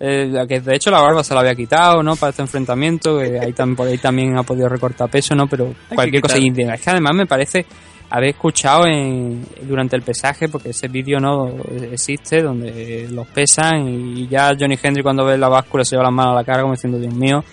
eh, 0.00 0.32
que 0.48 0.60
de 0.60 0.74
hecho 0.76 0.90
la 0.90 1.00
barba 1.02 1.22
se 1.22 1.34
la 1.34 1.40
había 1.40 1.54
quitado, 1.54 2.02
¿no? 2.02 2.16
Para 2.16 2.30
este 2.30 2.42
enfrentamiento, 2.42 3.18
ahí, 3.18 3.52
tam- 3.52 3.76
por 3.76 3.86
ahí 3.86 3.98
también 3.98 4.36
ha 4.38 4.42
podido 4.42 4.68
recortar 4.68 5.08
peso, 5.10 5.34
¿no? 5.34 5.46
Pero 5.46 5.74
cualquier 5.94 6.22
cosa. 6.22 6.34
Y 6.38 6.48
es 6.74 6.80
que 6.80 6.90
además 6.90 7.12
me 7.14 7.26
parece 7.26 7.66
haber 8.12 8.30
escuchado 8.30 8.86
en, 8.86 9.44
durante 9.62 9.94
el 9.96 10.02
pesaje, 10.02 10.48
porque 10.48 10.70
ese 10.70 10.88
vídeo 10.88 11.20
no 11.20 11.54
existe, 11.92 12.42
donde 12.42 13.06
los 13.10 13.26
pesan 13.28 13.86
y 13.86 14.26
ya 14.26 14.52
Johnny 14.58 14.76
Hendry 14.82 15.02
cuando 15.02 15.24
ve 15.24 15.38
la 15.38 15.48
báscula 15.48 15.84
se 15.84 15.90
lleva 15.96 16.04
las 16.04 16.12
manos 16.12 16.32
a 16.32 16.36
la 16.36 16.44
cara 16.44 16.62
como 16.62 16.74
diciendo, 16.74 16.98
Dios 16.98 17.14
mío, 17.14 17.44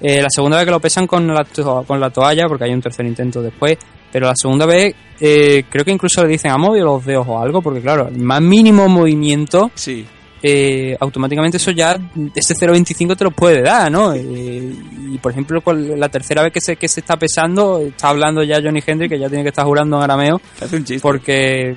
eh, 0.00 0.22
la 0.22 0.28
segunda 0.30 0.56
vez 0.56 0.64
que 0.66 0.70
lo 0.70 0.80
pesan 0.80 1.06
con 1.06 1.26
la, 1.26 1.44
to- 1.44 1.84
con 1.86 2.00
la 2.00 2.08
toalla, 2.10 2.46
porque 2.48 2.64
hay 2.64 2.72
un 2.72 2.80
tercer 2.80 3.04
intento 3.06 3.42
después, 3.42 3.76
pero 4.10 4.26
la 4.28 4.34
segunda 4.34 4.64
vez 4.66 4.94
eh, 5.20 5.64
creo 5.68 5.84
que 5.84 5.90
incluso 5.90 6.22
le 6.22 6.28
dicen 6.30 6.50
a 6.52 6.56
movido 6.58 6.86
los 6.86 7.04
dedos 7.04 7.26
o 7.28 7.38
algo, 7.38 7.60
porque 7.60 7.80
claro, 7.82 8.08
el 8.08 8.18
más 8.18 8.40
mínimo 8.40 8.88
movimiento, 8.88 9.70
Sí. 9.74 10.06
Eh, 10.42 10.96
automáticamente 10.98 11.58
eso 11.58 11.70
ya, 11.70 11.96
ese 12.34 12.54
0.25 12.54 13.16
te 13.16 13.24
lo 13.24 13.30
puede 13.30 13.62
dar, 13.62 13.92
¿no? 13.92 14.12
Eh, 14.12 14.74
y 15.12 15.18
por 15.18 15.32
ejemplo, 15.32 15.60
con 15.60 16.00
la 16.00 16.08
tercera 16.08 16.42
vez 16.42 16.52
que 16.52 16.60
se, 16.60 16.76
que 16.76 16.88
se 16.88 17.00
está 17.00 17.16
pesando, 17.16 17.78
está 17.78 18.08
hablando 18.08 18.42
ya 18.42 18.60
Johnny 18.62 18.82
Hendry, 18.84 19.08
que 19.08 19.18
ya 19.18 19.28
tiene 19.28 19.44
que 19.44 19.50
estar 19.50 19.64
jurando 19.64 19.96
en 19.98 20.02
arameo, 20.02 20.40
un 20.60 20.84
chiste. 20.84 21.00
porque 21.00 21.76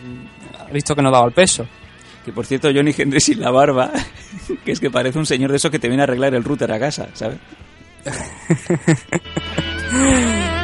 ha 0.59 0.71
visto 0.71 0.95
que 0.95 1.01
no 1.01 1.11
daba 1.11 1.27
el 1.27 1.33
peso. 1.33 1.67
Que 2.23 2.31
por 2.31 2.45
cierto, 2.45 2.69
Johnny 2.73 2.93
Hendry 2.97 3.19
sin 3.19 3.39
la 3.39 3.51
barba, 3.51 3.91
que 4.65 4.71
es 4.71 4.79
que 4.79 4.89
parece 4.89 5.19
un 5.19 5.27
señor 5.27 5.51
de 5.51 5.57
esos 5.57 5.69
que 5.69 5.77
te 5.77 5.87
viene 5.87 6.01
a 6.01 6.05
arreglar 6.05 6.33
el 6.33 6.43
router 6.43 6.71
a 6.71 6.79
casa, 6.79 7.09
¿sabes? 7.13 7.37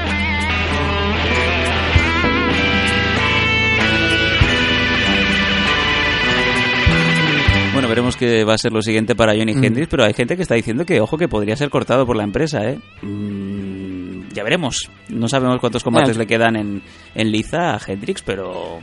Qué 8.21 8.43
va 8.43 8.53
a 8.53 8.57
ser 8.59 8.71
lo 8.71 8.83
siguiente 8.83 9.15
para 9.15 9.33
Johnny 9.33 9.55
Mm. 9.55 9.63
Hendrix, 9.63 9.87
pero 9.89 10.03
hay 10.05 10.13
gente 10.13 10.35
que 10.35 10.43
está 10.43 10.53
diciendo 10.53 10.85
que, 10.85 11.01
ojo, 11.01 11.17
que 11.17 11.27
podría 11.27 11.55
ser 11.55 11.71
cortado 11.71 12.05
por 12.05 12.15
la 12.15 12.23
empresa, 12.23 12.61
¿eh? 12.69 12.77
Mm, 13.01 14.29
ya 14.31 14.43
veremos. 14.43 14.89
No 15.09 15.27
sabemos 15.27 15.59
cuántos 15.59 15.83
combates 15.83 16.17
le 16.17 16.27
quedan 16.27 16.55
en, 16.55 16.81
en 17.15 17.31
liza 17.31 17.73
a 17.75 17.79
Hendrix, 17.85 18.21
pero... 18.21 18.79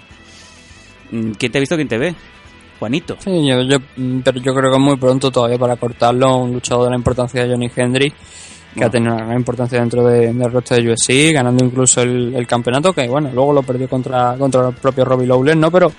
mm, 1.12 1.30
¿Quién 1.38 1.52
te 1.52 1.58
ha 1.58 1.60
visto, 1.60 1.76
quién 1.76 1.86
te 1.88 1.98
ve? 1.98 2.14
Juanito. 2.80 3.16
Sí, 3.20 3.30
yo, 3.48 3.62
yo, 3.62 3.78
pero 4.24 4.40
yo 4.40 4.54
creo 4.54 4.70
que 4.70 4.76
es 4.76 4.82
muy 4.82 4.96
pronto 4.96 5.30
todavía 5.30 5.58
para 5.58 5.76
cortarlo. 5.76 6.36
Un 6.38 6.52
luchador 6.54 6.84
de 6.84 6.90
la 6.90 6.96
importancia 6.96 7.44
de 7.44 7.50
Johnny 7.52 7.70
Hendry, 7.74 8.10
que 8.74 8.80
No. 8.80 8.86
ha 8.86 8.90
tenido 8.90 9.14
una 9.14 9.24
gran 9.24 9.36
importancia 9.38 9.78
dentro 9.80 10.04
de- 10.06 10.32
del 10.32 10.52
resto 10.52 10.74
de 10.74 10.90
UFC, 10.90 11.32
ganando 11.32 11.64
incluso 11.64 12.02
el, 12.02 12.34
el 12.34 12.46
campeonato, 12.46 12.92
que 12.92 13.06
bueno, 13.08 13.30
luego 13.32 13.52
lo 13.52 13.62
perdió 13.62 13.88
contra, 13.88 14.34
contra 14.36 14.68
el 14.68 14.74
propio 14.74 15.04
Robbie 15.04 15.26
Lawler, 15.26 15.56
¿no? 15.56 15.70
Pero 15.70 15.92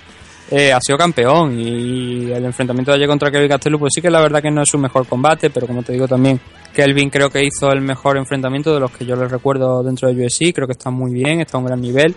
eh, 0.50 0.72
ha 0.72 0.80
sido 0.80 0.98
campeón 0.98 1.58
y 1.58 2.30
el 2.32 2.44
enfrentamiento 2.44 2.90
de 2.90 2.96
ayer 2.96 3.08
contra 3.08 3.30
Kelvin 3.30 3.48
Castello, 3.48 3.78
pues 3.78 3.92
sí 3.94 4.02
que 4.02 4.10
la 4.10 4.20
verdad 4.20 4.42
que 4.42 4.50
no 4.50 4.62
es 4.62 4.68
su 4.68 4.78
mejor 4.78 5.06
combate, 5.06 5.48
pero 5.50 5.66
como 5.66 5.82
te 5.82 5.92
digo 5.92 6.08
también, 6.08 6.40
Kelvin 6.74 7.08
creo 7.08 7.30
que 7.30 7.44
hizo 7.44 7.70
el 7.70 7.80
mejor 7.80 8.16
enfrentamiento 8.16 8.74
de 8.74 8.80
los 8.80 8.90
que 8.90 9.06
yo 9.06 9.14
le 9.14 9.28
recuerdo 9.28 9.82
dentro 9.82 10.08
de 10.08 10.24
UFC, 10.24 10.52
creo 10.52 10.66
que 10.66 10.72
está 10.72 10.90
muy 10.90 11.12
bien, 11.12 11.40
está 11.40 11.56
a 11.56 11.60
un 11.60 11.66
gran 11.66 11.80
nivel. 11.80 12.14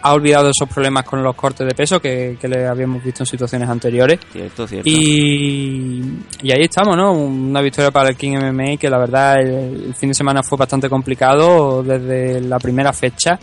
Ha 0.00 0.14
olvidado 0.14 0.50
esos 0.50 0.72
problemas 0.72 1.04
con 1.04 1.20
los 1.24 1.34
cortes 1.34 1.66
de 1.66 1.74
peso 1.74 2.00
que, 2.00 2.38
que 2.40 2.46
le 2.46 2.68
habíamos 2.68 3.02
visto 3.02 3.24
en 3.24 3.26
situaciones 3.26 3.68
anteriores. 3.68 4.20
Cierto, 4.32 4.64
cierto. 4.68 4.88
Y, 4.88 6.00
y 6.40 6.52
ahí 6.52 6.62
estamos, 6.62 6.96
¿no? 6.96 7.12
Una 7.12 7.60
victoria 7.60 7.90
para 7.90 8.10
el 8.10 8.16
King 8.16 8.38
MMA 8.38 8.76
que 8.76 8.88
la 8.88 8.98
verdad 8.98 9.40
el, 9.40 9.86
el 9.86 9.94
fin 9.94 10.10
de 10.10 10.14
semana 10.14 10.44
fue 10.44 10.56
bastante 10.56 10.88
complicado 10.88 11.82
desde 11.82 12.40
la 12.40 12.60
primera 12.60 12.92
fecha. 12.92 13.40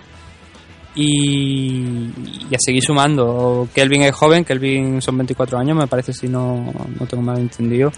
Y, 0.96 2.08
a 2.54 2.58
seguir 2.58 2.82
sumando. 2.84 3.68
Kelvin 3.74 4.04
es 4.04 4.16
joven, 4.16 4.46
Kelvin 4.46 5.02
son 5.02 5.18
24 5.18 5.58
años, 5.58 5.78
me 5.78 5.88
parece, 5.88 6.14
si 6.14 6.28
no, 6.28 6.74
no 7.00 7.06
tengo 7.06 7.24
mal 7.24 7.40
entendido. 7.40 7.92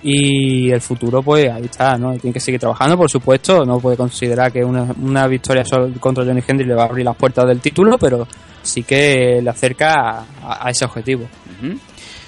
y 0.00 0.70
el 0.70 0.80
futuro 0.80 1.22
pues 1.22 1.50
ahí 1.50 1.64
está, 1.64 1.98
¿no? 1.98 2.16
Tiene 2.16 2.32
que 2.32 2.40
seguir 2.40 2.60
trabajando, 2.60 2.96
por 2.96 3.10
supuesto, 3.10 3.64
no 3.64 3.80
puede 3.80 3.96
considerar 3.96 4.52
que 4.52 4.64
una, 4.64 4.94
una 5.02 5.26
victoria 5.26 5.64
contra 5.98 6.24
Johnny 6.24 6.42
Hendry 6.46 6.66
le 6.66 6.74
va 6.74 6.84
a 6.84 6.86
abrir 6.86 7.04
las 7.04 7.16
puertas 7.16 7.46
del 7.46 7.60
título, 7.60 7.98
pero 7.98 8.26
sí 8.62 8.82
que 8.82 9.40
le 9.42 9.50
acerca 9.50 10.24
a, 10.42 10.70
ese 10.70 10.84
objetivo. 10.84 11.26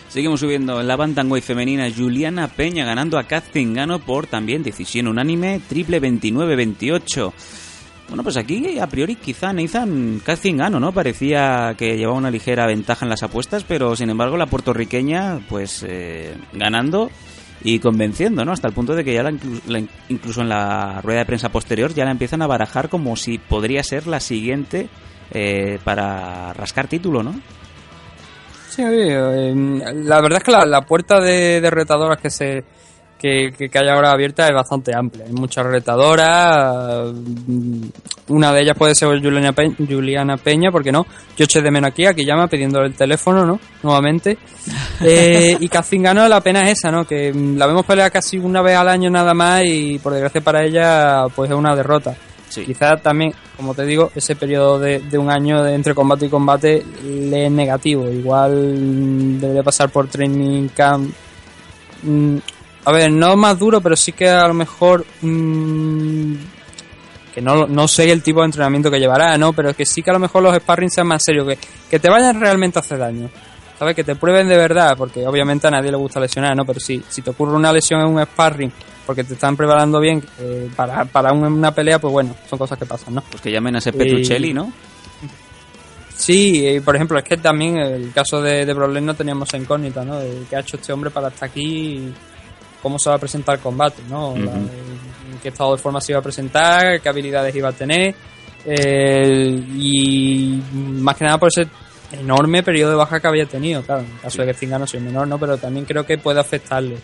Seguimos 0.08 0.40
subiendo 0.40 0.80
en 0.80 0.88
la 0.88 0.96
bantamweight 0.96 1.44
femenina 1.44 1.88
Juliana 1.88 2.48
Peña 2.48 2.84
ganando 2.84 3.18
a 3.18 3.24
Kat 3.24 3.44
Zingano 3.52 4.00
por 4.00 4.26
también 4.26 4.62
decisión 4.62 5.06
unánime 5.06 5.60
triple 5.68 6.00
29-28. 6.02 7.32
Bueno, 8.10 8.22
pues 8.24 8.36
aquí 8.36 8.78
a 8.78 8.86
priori 8.88 9.14
quizá 9.16 9.52
Nathan 9.52 10.20
Kat 10.24 10.38
Zingano, 10.38 10.78
¿no? 10.80 10.92
Parecía 10.92 11.74
que 11.78 11.96
llevaba 11.96 12.18
una 12.18 12.30
ligera 12.30 12.66
ventaja 12.66 13.04
en 13.06 13.10
las 13.10 13.22
apuestas, 13.22 13.64
pero 13.64 13.94
sin 13.96 14.10
embargo 14.10 14.36
la 14.36 14.46
puertorriqueña 14.46 15.38
pues 15.48 15.84
eh, 15.88 16.34
ganando 16.52 17.08
y 17.62 17.78
convenciendo, 17.78 18.44
¿no? 18.44 18.50
Hasta 18.52 18.66
el 18.68 18.74
punto 18.74 18.94
de 18.96 19.04
que 19.04 19.14
ya 19.14 19.22
la 19.22 19.30
inclu- 19.30 19.60
la 19.68 19.78
in- 19.78 19.88
incluso 20.08 20.40
en 20.42 20.48
la 20.48 21.00
rueda 21.02 21.20
de 21.20 21.26
prensa 21.26 21.50
posterior 21.50 21.94
ya 21.94 22.04
la 22.04 22.10
empiezan 22.10 22.42
a 22.42 22.46
barajar 22.48 22.88
como 22.88 23.14
si 23.16 23.38
podría 23.38 23.82
ser 23.84 24.06
la 24.08 24.18
siguiente 24.18 24.88
eh, 25.30 25.78
para 25.84 26.52
rascar 26.52 26.88
título, 26.88 27.22
¿no? 27.22 27.40
Sí, 28.70 28.82
eh, 28.84 29.52
la 29.94 30.20
verdad 30.20 30.38
es 30.38 30.44
que 30.44 30.52
la, 30.66 30.80
puerta 30.82 31.20
de, 31.20 31.60
de 31.60 31.70
retadoras 31.70 32.18
que 32.20 32.30
se 32.30 32.64
que, 33.20 33.52
que, 33.52 33.78
hay 33.78 33.88
ahora 33.88 34.12
abierta 34.12 34.46
es 34.46 34.54
bastante 34.54 34.96
amplia. 34.96 35.26
Hay 35.26 35.32
muchas 35.32 35.66
retadoras. 35.66 37.12
mm, 37.12 37.82
Una 38.28 38.52
de 38.52 38.62
ellas 38.62 38.76
puede 38.76 38.94
ser 38.94 39.08
Juliana 39.08 39.52
Peña, 39.52 39.74
Juliana 39.78 40.36
Peña 40.38 40.70
¿por 40.70 40.82
qué 40.82 40.90
no? 40.90 41.06
Yo 41.36 41.44
eché 41.44 41.60
de 41.60 41.70
menos 41.70 41.90
aquí, 41.90 42.06
aquí 42.06 42.24
llama 42.24 42.48
pidiendo 42.48 42.80
el 42.80 42.94
teléfono, 42.94 43.44
¿no? 43.44 43.60
Nuevamente. 43.82 44.38
Eh, 45.02 45.56
y 45.58 45.68
Cazingano 45.70 46.28
la 46.28 46.42
pena 46.42 46.62
es 46.68 46.78
esa, 46.78 46.90
¿no? 46.90 47.06
Que 47.06 47.32
mm, 47.32 47.56
la 47.56 47.66
vemos 47.66 47.86
pelear 47.86 48.12
casi 48.12 48.36
una 48.36 48.60
vez 48.60 48.76
al 48.76 48.86
año 48.86 49.08
nada 49.08 49.32
más 49.32 49.64
y 49.64 49.98
por 49.98 50.12
desgracia 50.12 50.42
para 50.42 50.62
ella 50.62 51.24
pues 51.34 51.50
es 51.50 51.56
una 51.56 51.74
derrota. 51.74 52.14
Quizás 52.54 53.00
también, 53.00 53.32
como 53.56 53.74
te 53.74 53.86
digo, 53.86 54.10
ese 54.14 54.36
periodo 54.36 54.78
de, 54.78 54.98
de 54.98 55.16
un 55.16 55.30
año 55.30 55.62
de 55.62 55.74
entre 55.74 55.94
combate 55.94 56.26
y 56.26 56.28
combate 56.28 56.84
le 57.02 57.46
es 57.46 57.50
negativo. 57.50 58.06
Igual 58.10 58.74
mm, 58.76 59.40
debería 59.40 59.62
pasar 59.62 59.88
por 59.88 60.08
training 60.08 60.68
camp. 60.68 61.10
A 62.84 62.92
ver, 62.92 63.12
no 63.12 63.36
más 63.36 63.58
duro, 63.58 63.80
pero 63.80 63.94
sí 63.96 64.12
que 64.12 64.28
a 64.28 64.48
lo 64.48 64.54
mejor. 64.54 65.04
mm, 65.22 66.34
que 67.34 67.40
no, 67.40 67.66
no 67.66 67.86
sé 67.86 68.10
el 68.10 68.22
tipo 68.22 68.40
de 68.40 68.46
entrenamiento 68.46 68.90
que 68.90 68.98
llevará, 68.98 69.38
¿no? 69.38 69.52
Pero 69.52 69.72
que 69.74 69.86
sí 69.86 70.02
que 70.02 70.10
a 70.10 70.14
lo 70.14 70.18
mejor 70.18 70.42
los 70.42 70.56
sparring 70.56 70.90
sean 70.90 71.06
más 71.06 71.22
serios, 71.24 71.46
que, 71.46 71.58
que 71.88 71.98
te 72.00 72.08
vayan 72.10 72.40
realmente 72.40 72.78
a 72.78 72.80
hacer 72.80 72.98
daño. 72.98 73.30
¿Sabes? 73.78 73.94
Que 73.94 74.04
te 74.04 74.14
prueben 74.16 74.46
de 74.48 74.56
verdad, 74.56 74.94
porque 74.96 75.26
obviamente 75.26 75.66
a 75.66 75.70
nadie 75.70 75.90
le 75.90 75.96
gusta 75.96 76.20
lesionar, 76.20 76.54
¿no? 76.56 76.64
Pero 76.66 76.80
si, 76.80 77.02
si 77.08 77.22
te 77.22 77.30
ocurre 77.30 77.52
una 77.54 77.72
lesión 77.72 78.00
en 78.00 78.08
un 78.08 78.22
sparring 78.22 78.70
porque 79.06 79.24
te 79.24 79.34
están 79.34 79.56
preparando 79.56 79.98
bien 80.00 80.22
eh, 80.38 80.68
para, 80.76 81.04
para 81.06 81.32
un- 81.32 81.44
una 81.44 81.72
pelea, 81.74 81.98
pues 81.98 82.12
bueno, 82.12 82.34
son 82.48 82.58
cosas 82.58 82.78
que 82.78 82.84
pasan, 82.86 83.14
¿no? 83.14 83.22
Pues 83.22 83.40
que 83.40 83.50
llamen 83.50 83.76
a 83.76 83.78
ese 83.78 83.92
Petruccelli, 83.92 84.52
¿no? 84.52 84.72
Sí, 86.14 86.66
y 86.68 86.80
por 86.80 86.94
ejemplo, 86.94 87.18
es 87.18 87.24
que 87.24 87.38
también 87.38 87.78
el 87.78 88.12
caso 88.12 88.42
de, 88.42 88.66
de 88.66 88.74
Lesnar 88.74 89.16
teníamos 89.16 89.52
incógnita, 89.54 90.04
¿no? 90.04 90.20
Qué 90.50 90.56
ha 90.56 90.60
hecho 90.60 90.76
este 90.76 90.92
hombre 90.92 91.10
para 91.10 91.28
estar 91.28 91.48
aquí 91.48 91.62
y 91.96 92.12
cómo 92.82 92.98
se 92.98 93.10
va 93.10 93.16
a 93.16 93.18
presentar 93.18 93.56
el 93.56 93.60
combate, 93.60 94.02
¿no? 94.08 94.34
La- 94.36 94.52
en 94.52 95.38
qué 95.42 95.48
estado 95.48 95.76
de 95.76 95.82
forma 95.82 96.00
se 96.00 96.12
iba 96.12 96.18
a 96.18 96.22
presentar, 96.22 97.00
qué 97.00 97.08
habilidades 97.08 97.54
iba 97.54 97.68
a 97.68 97.72
tener. 97.72 98.14
eh, 98.66 99.64
y 99.78 100.60
más 100.74 101.16
que 101.16 101.24
nada 101.24 101.38
por 101.38 101.48
ese 101.48 101.66
enorme 102.12 102.62
periodo 102.62 102.90
de 102.90 102.96
baja 102.96 103.18
que 103.18 103.26
había 103.26 103.46
tenido, 103.46 103.82
claro. 103.82 104.02
En 104.02 104.10
el 104.12 104.20
caso 104.20 104.42
de 104.42 104.48
que 104.48 104.54
Zingano 104.54 104.86
soy 104.86 105.00
menor, 105.00 105.26
¿no? 105.28 105.38
Pero 105.38 105.56
también 105.56 105.86
creo 105.86 106.04
que 106.04 106.18
puede 106.18 106.40
afectarle. 106.40 106.98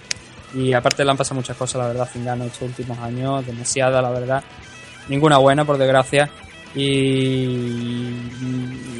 Y 0.54 0.72
aparte 0.74 1.02
le 1.04 1.10
han 1.12 1.16
pasado 1.16 1.36
muchas 1.36 1.56
cosas, 1.56 1.80
la 1.80 1.88
verdad, 1.88 2.08
Zingano 2.12 2.44
estos 2.44 2.62
últimos 2.68 2.98
años, 2.98 3.46
demasiada, 3.46 4.02
la 4.02 4.10
verdad. 4.10 4.44
Ninguna 5.08 5.38
buena, 5.38 5.64
por 5.64 5.78
desgracia. 5.78 6.28
Y 6.74 8.14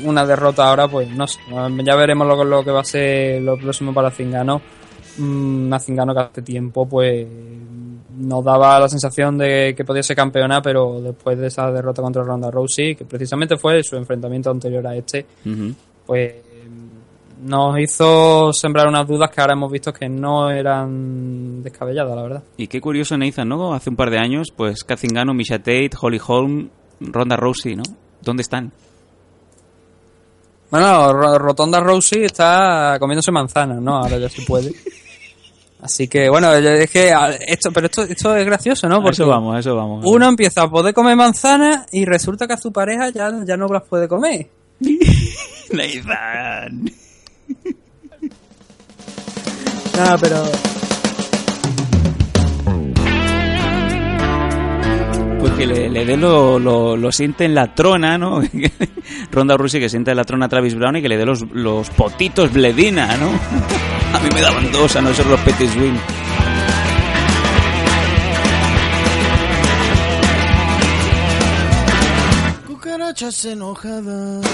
una 0.04 0.24
derrota 0.24 0.68
ahora, 0.68 0.88
pues 0.88 1.08
no 1.10 1.26
sé. 1.26 1.38
Ya 1.84 1.94
veremos 1.94 2.26
lo, 2.26 2.42
lo 2.44 2.64
que 2.64 2.70
va 2.70 2.80
a 2.80 2.84
ser 2.84 3.42
lo 3.42 3.56
próximo 3.56 3.92
para 3.92 4.10
Zingano. 4.10 4.60
Mm, 5.18 5.66
Una 5.66 5.78
Zingano 5.80 6.12
que 6.14 6.20
hace 6.20 6.42
tiempo, 6.42 6.86
pues 6.86 7.26
nos 8.18 8.44
daba 8.44 8.80
la 8.80 8.88
sensación 8.88 9.36
de 9.38 9.74
que 9.76 9.84
podía 9.84 10.02
ser 10.02 10.16
campeona, 10.16 10.62
pero 10.62 11.00
después 11.00 11.38
de 11.38 11.48
esa 11.48 11.70
derrota 11.70 12.00
contra 12.02 12.22
Ronda 12.22 12.50
Rousey, 12.50 12.94
que 12.96 13.04
precisamente 13.04 13.56
fue 13.56 13.82
su 13.82 13.96
enfrentamiento 13.96 14.50
anterior 14.50 14.86
a 14.86 14.96
este, 14.96 15.26
pues 16.06 16.34
nos 17.44 17.78
hizo 17.78 18.50
sembrar 18.54 18.88
unas 18.88 19.06
dudas 19.06 19.30
que 19.30 19.40
ahora 19.42 19.52
hemos 19.52 19.70
visto 19.70 19.92
que 19.92 20.08
no 20.08 20.50
eran 20.50 21.62
descabelladas, 21.62 22.16
la 22.16 22.22
verdad. 22.22 22.42
Y 22.56 22.66
qué 22.66 22.80
curioso, 22.80 23.16
Nathan, 23.18 23.48
¿no? 23.50 23.74
Hace 23.74 23.90
un 23.90 23.96
par 23.96 24.10
de 24.10 24.18
años, 24.18 24.48
pues 24.56 24.82
Kazingano, 24.84 25.34
Misha 25.34 25.58
Tate, 25.58 25.90
Holly 26.00 26.20
Holm, 26.26 26.70
Ronda 27.00 27.36
Rousey, 27.36 27.76
¿no? 27.76 27.82
¿Dónde 28.22 28.42
están? 28.42 28.72
Bueno, 30.70 31.12
Ro- 31.12 31.38
Rotonda 31.38 31.80
Rousey 31.80 32.24
está 32.24 32.96
comiéndose 32.98 33.30
manzanas, 33.30 33.80
¿no? 33.80 33.96
Ahora 33.98 34.18
ya 34.18 34.28
se 34.28 34.42
puede. 34.42 34.72
Así 35.82 36.08
que, 36.08 36.28
bueno, 36.30 36.58
yo- 36.58 36.70
es 36.70 36.90
que 36.90 37.12
esto, 37.46 37.70
pero 37.70 37.86
esto, 37.86 38.02
esto 38.02 38.34
es 38.36 38.44
gracioso, 38.46 38.88
¿no? 38.88 39.06
A 39.06 39.10
eso 39.10 39.26
vamos, 39.26 39.56
a 39.56 39.58
eso 39.60 39.76
vamos. 39.76 40.04
Uno 40.06 40.26
empieza 40.28 40.62
a 40.62 40.70
poder 40.70 40.94
comer 40.94 41.16
manzanas 41.16 41.86
y 41.92 42.04
resulta 42.04 42.46
que 42.46 42.54
a 42.54 42.58
su 42.58 42.72
pareja 42.72 43.10
ya, 43.10 43.30
ya 43.44 43.56
no 43.56 43.66
las 43.66 43.82
puede 43.84 44.08
comer. 44.08 44.48
Nathan. 45.72 46.90
Nada, 49.96 50.18
pero... 50.18 50.42
Pues 55.46 55.58
que 55.58 55.66
le, 55.66 55.88
le 55.88 56.04
dé 56.04 56.16
lo, 56.16 56.58
lo, 56.58 57.12
siente 57.12 57.44
en 57.44 57.54
la 57.54 57.72
trona, 57.72 58.18
¿no? 58.18 58.42
Ronda 59.30 59.56
Rousey 59.56 59.80
que 59.80 59.88
siente 59.88 60.10
en 60.10 60.16
la 60.16 60.24
trona 60.24 60.46
a 60.46 60.48
Travis 60.48 60.74
Brown 60.74 60.96
y 60.96 61.02
que 61.02 61.08
le 61.08 61.16
dé 61.16 61.24
los, 61.24 61.42
los 61.52 61.88
potitos 61.90 62.52
Bledina, 62.52 63.16
¿no? 63.16 63.28
A 64.12 64.18
mí 64.18 64.28
me 64.34 64.40
daban 64.40 64.72
dos, 64.72 64.96
a 64.96 65.02
no 65.02 65.12
ser 65.14 65.26
los 65.26 65.38
Petit 65.40 65.68
Swing. 65.70 65.94
Cucarachas 72.66 73.44
enojadas. 73.44 74.46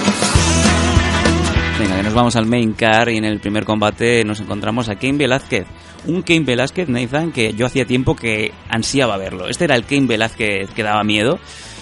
Venga, 1.83 1.97
que 1.97 2.03
nos 2.03 2.13
vamos 2.13 2.35
al 2.37 2.45
main 2.45 2.71
car 2.73 3.09
y 3.09 3.17
en 3.17 3.25
el 3.25 3.39
primer 3.41 3.65
combate 3.65 4.23
nos 4.23 4.39
encontramos 4.39 4.87
a 4.87 4.95
Kane 4.95 5.17
Velázquez. 5.17 5.65
Un 6.07 6.21
Kane 6.21 6.41
Velázquez, 6.45 6.87
Nathan, 6.87 7.31
que 7.33 7.53
yo 7.53 7.65
hacía 7.65 7.85
tiempo 7.85 8.15
que 8.15 8.53
ansiaba 8.69 9.17
verlo. 9.17 9.49
Este 9.49 9.65
era 9.65 9.75
el 9.75 9.83
Kane 9.85 10.07
Velázquez 10.07 10.69
que 10.73 10.81
daba 10.83 11.03
miedo. 11.03 11.39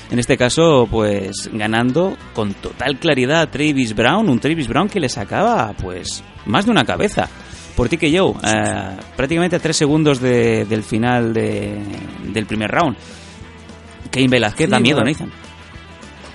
En 0.09 0.17
este 0.17 0.37
caso, 0.37 0.87
pues 0.89 1.49
ganando 1.53 2.17
con 2.33 2.53
total 2.55 2.97
claridad 2.97 3.41
a 3.41 3.51
Travis 3.51 3.93
Brown, 3.95 4.27
un 4.27 4.39
Travis 4.39 4.67
Brown 4.67 4.89
que 4.89 4.99
le 4.99 5.07
sacaba, 5.07 5.71
pues, 5.79 6.23
más 6.47 6.65
de 6.65 6.71
una 6.71 6.83
cabeza. 6.83 7.29
Por 7.75 7.87
ti 7.87 7.97
que 7.97 8.09
yo, 8.11 8.33
eh, 8.43 8.97
prácticamente 9.15 9.55
a 9.55 9.59
tres 9.59 9.77
segundos 9.77 10.19
de- 10.19 10.65
del 10.65 10.81
final 10.83 11.31
de- 11.31 11.79
del 12.33 12.45
primer 12.47 12.71
round. 12.71 12.97
Kane 14.11 14.27
Velázquez 14.27 14.67
da 14.69 14.79
miedo, 14.79 14.97
bueno. 15.01 15.11
Nathan. 15.11 15.31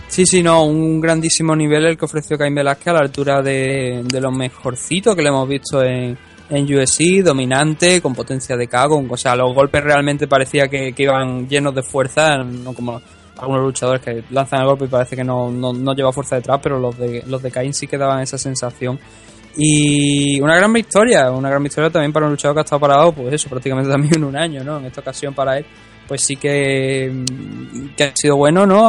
Sí, 0.09 0.25
sí, 0.25 0.43
no, 0.43 0.65
un 0.65 1.01
grandísimo 1.01 1.55
nivel 1.55 1.85
el 1.87 1.99
que 1.99 2.05
ofreció 2.05 2.39
Cain 2.39 2.55
Velázquez 2.55 2.89
a 2.89 2.93
la 2.93 3.01
altura 3.01 3.43
de, 3.43 4.03
de 4.05 4.21
lo 4.21 4.31
mejorcito 4.31 5.15
que 5.15 5.23
le 5.23 5.29
hemos 5.29 5.49
visto 5.49 5.83
en, 5.83 6.17
en 6.49 6.75
UFC, 6.75 7.23
dominante, 7.25 8.01
con 8.01 8.15
potencia 8.15 8.57
de 8.57 8.69
cago, 8.69 9.05
o 9.09 9.17
sea, 9.17 9.35
los 9.35 9.55
golpes 9.55 9.83
realmente 9.83 10.29
parecía 10.29 10.69
que, 10.69 10.93
que 10.93 11.03
iban 11.03 11.49
llenos 11.49 11.75
de 11.75 11.83
fuerza, 11.83 12.39
no 12.39 12.73
como 12.73 13.01
algunos 13.39 13.65
luchadores 13.65 14.03
que 14.03 14.25
lanzan 14.31 14.61
el 14.61 14.67
golpe 14.67 14.87
y 14.87 14.89
parece 14.89 15.17
que 15.17 15.25
no, 15.25 15.51
no, 15.51 15.73
no 15.73 15.95
lleva 15.95 16.13
fuerza 16.13 16.37
detrás, 16.37 16.61
pero 16.63 16.79
los 16.79 16.97
de, 16.97 17.23
los 17.27 17.43
de 17.43 17.51
Cain 17.51 17.75
sí 17.75 17.87
que 17.87 17.99
daban 17.99 18.21
esa 18.21 18.39
sensación. 18.39 18.99
Y 19.59 20.41
una 20.41 20.55
gran 20.55 20.73
victoria, 20.73 21.31
una 21.31 21.49
gran 21.49 21.63
victoria 21.63 21.91
también 21.91 22.13
para 22.13 22.27
un 22.27 22.33
luchador 22.33 22.55
que 22.55 22.61
ha 22.61 22.65
estado 22.65 22.81
parado, 22.81 23.13
pues 23.13 23.33
eso, 23.35 23.49
prácticamente 23.49 23.91
también 23.91 24.23
un 24.23 24.37
año, 24.37 24.63
¿no? 24.63 24.79
En 24.79 24.87
esta 24.87 25.01
ocasión 25.01 25.35
para 25.35 25.59
él, 25.59 25.67
pues 26.07 26.23
sí 26.23 26.37
que, 26.37 27.11
mm, 27.13 27.95
que 27.97 28.05
ha 28.05 28.13
sido 28.17 28.37
bueno, 28.37 28.67
¿no? 28.67 28.87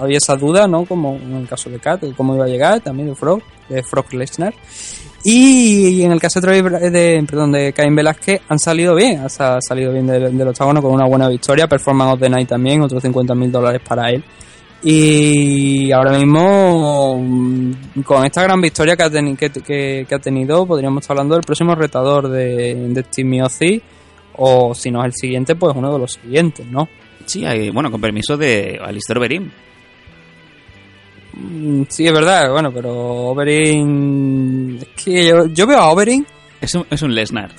Había 0.00 0.18
esa 0.18 0.36
duda, 0.36 0.66
¿no? 0.66 0.84
Como 0.84 1.16
en 1.16 1.36
el 1.36 1.48
caso 1.48 1.70
de 1.70 1.78
Kat, 1.78 2.02
cómo 2.16 2.34
iba 2.34 2.44
a 2.44 2.48
llegar, 2.48 2.80
también 2.80 3.08
de 3.08 3.14
Frog, 3.14 3.40
de 3.68 3.82
Frog 3.82 4.12
Lesnar. 4.14 4.54
Y 5.22 6.00
en 6.02 6.12
el 6.12 6.20
caso 6.20 6.40
de, 6.40 6.62
de, 6.62 7.22
perdón, 7.28 7.52
de 7.52 7.72
Cain 7.74 7.94
Velázquez 7.94 8.40
han 8.48 8.58
salido 8.58 8.94
bien, 8.94 9.20
ha 9.20 9.28
sa- 9.28 9.60
salido 9.60 9.92
bien 9.92 10.06
del, 10.06 10.36
del 10.36 10.48
octágono 10.48 10.80
con 10.80 10.92
una 10.92 11.06
buena 11.06 11.28
victoria, 11.28 11.66
Performance 11.66 12.14
of 12.14 12.20
the 12.20 12.30
Night 12.30 12.48
también, 12.48 12.80
otros 12.80 13.02
50 13.02 13.34
mil 13.34 13.52
dólares 13.52 13.82
para 13.86 14.08
él. 14.10 14.24
Y 14.82 15.92
ahora 15.92 16.12
mismo, 16.18 17.18
mm, 17.20 18.00
con 18.02 18.24
esta 18.24 18.42
gran 18.42 18.62
victoria 18.62 18.96
que 18.96 19.02
ha, 19.02 19.10
que, 19.10 19.50
que- 20.06 20.14
ha 20.14 20.18
tenido, 20.18 20.64
podríamos 20.66 21.02
estar 21.02 21.14
hablando 21.14 21.34
del 21.34 21.44
próximo 21.44 21.74
retador 21.74 22.28
de, 22.30 22.74
de 22.88 23.24
Miocic, 23.24 23.82
o 24.36 24.74
si 24.74 24.90
no 24.90 25.00
es 25.00 25.06
el 25.06 25.14
siguiente, 25.14 25.54
pues 25.56 25.74
uno 25.76 25.92
de 25.92 25.98
los 25.98 26.12
siguientes, 26.14 26.66
¿no? 26.66 26.88
Sí, 27.26 27.44
hay- 27.44 27.70
bueno, 27.70 27.90
con 27.90 28.00
permiso 28.00 28.36
de 28.36 28.78
Alistair 28.82 29.18
Overeem. 29.18 29.50
Mm, 31.34 31.82
Sí, 31.88 32.06
es 32.06 32.12
verdad, 32.12 32.50
bueno, 32.52 32.72
pero 32.72 32.92
Oberyn... 33.30 34.78
Es 34.80 35.04
que 35.04 35.26
yo, 35.28 35.46
yo 35.46 35.66
veo 35.66 35.78
a 35.78 35.90
Oberyn... 35.90 36.26
Es 36.60 36.74
un, 36.74 36.84
es 36.90 37.00
un 37.02 37.14
Lesnar. 37.14 37.50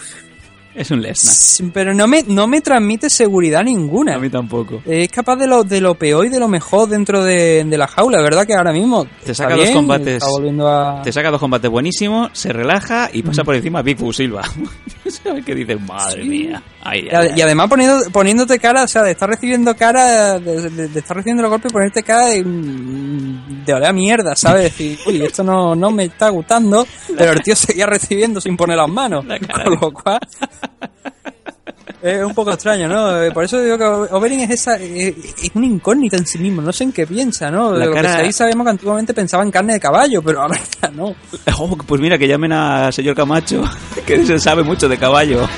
Es 0.76 0.91
un 0.91 1.01
Lesnar. 1.01 1.72
Pero 1.74 1.93
no 1.93 2.07
me, 2.07 2.24
no 2.28 2.47
me 2.47 2.61
transmite 2.61 3.09
seguridad 3.09 3.63
ninguna. 3.63 4.15
A 4.15 4.19
mí 4.19 4.30
tampoco. 4.30 4.82
Es 4.86 5.09
capaz 5.09 5.36
de 5.38 5.47
lo, 5.47 5.63
de 5.63 5.82
lo 5.82 5.95
peor 5.95 6.26
y 6.28 6.30
de 6.30 6.39
lo 6.39 6.47
mejor 6.47 6.88
dentro 6.88 7.24
de, 7.24 7.63
de 7.63 7.78
la 7.78 7.88
jaula, 7.88 8.22
¿verdad? 8.22 8.45
Que 8.45 8.53
ahora 8.53 8.72
mismo 8.72 9.05
Te 9.26 9.34
saca 9.34 9.55
dos 9.55 9.63
bien, 9.63 9.74
combates. 9.74 10.15
está 10.17 10.28
volviendo 10.30 10.67
a... 10.69 11.01
Te 11.01 11.11
saca 11.11 11.32
dos 11.32 11.39
combates 11.39 11.69
buenísimos, 11.72 12.30
se 12.34 12.53
relaja 12.53 13.09
y 13.11 13.24
pasa 13.24 13.43
por 13.43 13.55
encima 13.55 13.80
a 13.80 13.82
Big 13.82 13.97
Silva. 14.13 14.43
¿Sabes 15.24 15.45
qué 15.45 15.55
dices? 15.55 15.80
Madre 15.82 16.24
mía. 16.24 16.62
Ay, 16.84 17.01
Y, 17.01 17.09
ay, 17.16 17.30
ad- 17.32 17.38
y 17.38 17.41
además 17.41 17.68
poniendo, 17.70 18.09
poniéndote 18.12 18.57
cara, 18.59 18.84
o 18.84 18.88
sea, 18.88 19.03
de 19.03 19.12
estar 19.12 19.30
recibiendo 19.30 19.76
cara, 19.76 20.39
de, 20.39 20.70
de- 20.70 20.88
de 20.88 20.99
estar 20.99 21.16
recibiendo 21.16 21.43
los 21.43 21.51
golpes 21.51 21.72
y 21.72 21.74
ponerte 21.74 22.03
cara 22.03 22.28
de, 22.28 22.43
mm, 22.43 23.64
de 23.66 23.74
oler 23.74 23.89
a 23.89 23.93
mierda, 23.93 24.36
¿sabes? 24.36 24.64
Decir, 24.72 24.97
uy, 25.05 25.22
esto 25.24 25.43
no, 25.43 25.76
no 25.76 25.91
me 25.91 26.05
está 26.05 26.30
gustando, 26.30 26.88
pero 27.18 27.34
el 27.34 27.41
tío 27.41 27.55
seguía 27.55 27.86
recibiendo 27.86 28.41
sin 28.41 28.57
poner 28.57 28.78
las 28.78 28.89
manos. 28.89 29.26
Con 29.64 29.74
lo 29.80 29.91
cual, 29.91 30.20
es 32.02 32.24
un 32.24 32.34
poco 32.34 32.52
extraño, 32.52 32.88
¿no? 32.88 33.22
Eh, 33.22 33.32
Por 33.32 33.43
eso 33.43 33.62
digo 33.62 33.78
que 33.78 33.84
Oberyn 33.84 34.41
es 34.41 34.49
esa, 34.52 34.76
es, 34.76 35.16
es 35.43 35.52
una 35.54 35.66
incógnita 35.68 36.18
en 36.18 36.26
sí 36.26 36.38
mismo, 36.39 36.62
no 36.62 36.74
sé 36.74 36.86
en 36.86 36.91
qué 36.91 37.06
piensa, 37.06 37.52
¿no? 37.52 37.74
La 37.74 37.86
Lo 37.86 37.93
que 37.93 38.02
cara- 38.02 38.26
sí 38.26 38.32
sabemos 38.34 38.66
que 38.66 38.72
antiguamente 38.72 39.14
pensaba 39.14 39.43
en 39.43 39.52
carne 39.52 39.74
de 39.74 39.80
caballo, 39.80 40.22
pero 40.22 40.41
ahora 40.41 40.60
no. 40.93 41.14
Oh, 41.60 41.78
pues 41.78 42.02
mira, 42.02 42.18
que 42.18 42.28
llamen 42.28 42.54
a 42.54 42.91
señor 42.91 43.16
Camacho, 43.16 43.64
que 44.06 44.26
se 44.26 44.39
sabe 44.39 44.64
mucho 44.64 44.89
de 44.89 44.97
caballo. 44.97 45.47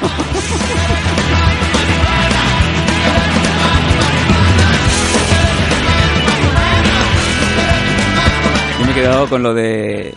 Yo 8.80 8.86
me 8.86 8.92
he 8.92 8.96
quedado 8.96 9.30
con 9.30 9.44
lo 9.44 9.54
de 9.54 10.14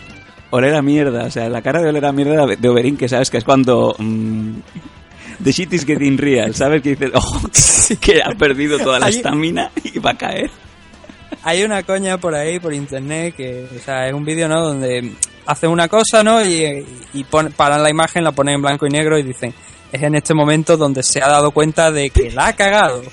oler 0.49 0.75
a 0.75 0.81
mierda, 0.81 1.25
o 1.25 1.31
sea, 1.31 1.49
la 1.49 1.61
cara 1.61 1.81
de 1.81 1.89
oler 1.89 2.05
a 2.05 2.11
mierda 2.11 2.45
de 2.47 2.69
Oberyn, 2.69 2.97
que 2.97 3.07
sabes 3.07 3.29
que 3.29 3.37
es 3.37 3.43
cuando... 3.43 3.95
mm, 3.97 4.49
the 5.43 5.51
shit 5.51 5.71
is 5.73 5.85
getting 5.85 6.17
real, 6.17 6.53
¿sabes? 6.55 6.81
Que 6.81 6.89
dices, 6.95 7.11
oh, 7.13 7.41
que 8.01 8.21
ha 8.21 8.29
perdido 8.37 8.77
toda 8.79 8.99
la 8.99 9.09
estamina 9.09 9.71
y 9.83 9.99
va 9.99 10.11
a 10.11 10.17
caer. 10.17 10.49
Hay 11.43 11.63
una 11.63 11.83
coña 11.83 12.17
por 12.17 12.35
ahí, 12.35 12.59
por 12.59 12.73
internet, 12.73 13.35
que, 13.35 13.67
o 13.75 13.79
sea, 13.79 14.07
es 14.07 14.13
un 14.13 14.25
vídeo, 14.25 14.47
¿no? 14.47 14.61
Donde 14.61 15.13
hacen 15.45 15.69
una 15.69 15.87
cosa, 15.87 16.23
¿no? 16.23 16.43
Y, 16.43 16.85
y 17.13 17.23
pon- 17.25 17.53
paran 17.55 17.81
la 17.83 17.89
imagen, 17.89 18.23
la 18.23 18.31
ponen 18.33 18.55
en 18.55 18.61
blanco 18.61 18.85
y 18.85 18.89
negro 18.89 19.17
y 19.17 19.23
dicen, 19.23 19.53
es 19.91 20.01
en 20.03 20.15
este 20.15 20.33
momento 20.33 20.75
donde 20.75 21.03
se 21.03 21.21
ha 21.21 21.27
dado 21.29 21.51
cuenta 21.51 21.91
de 21.91 22.09
que 22.09 22.31
la 22.31 22.47
ha 22.47 22.53
cagado. 22.53 23.01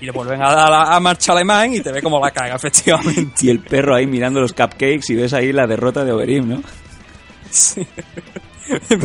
Y 0.00 0.06
le 0.06 0.10
vuelven 0.10 0.42
a 0.42 0.50
dar 0.52 0.72
a, 0.72 0.96
a 0.96 1.00
marcha 1.00 1.30
alemán 1.32 1.74
y 1.74 1.80
te 1.80 1.92
ve 1.92 2.02
como 2.02 2.18
la 2.18 2.30
caga, 2.32 2.56
efectivamente. 2.56 3.34
Y 3.46 3.50
el 3.50 3.60
perro 3.60 3.94
ahí 3.94 4.04
mirando 4.06 4.40
los 4.40 4.52
cupcakes 4.52 5.02
y 5.10 5.14
ves 5.14 5.32
ahí 5.34 5.52
la 5.52 5.66
derrota 5.66 6.02
de 6.04 6.10
Oberyn, 6.10 6.48
¿no? 6.48 6.62
Sí. 7.50 7.86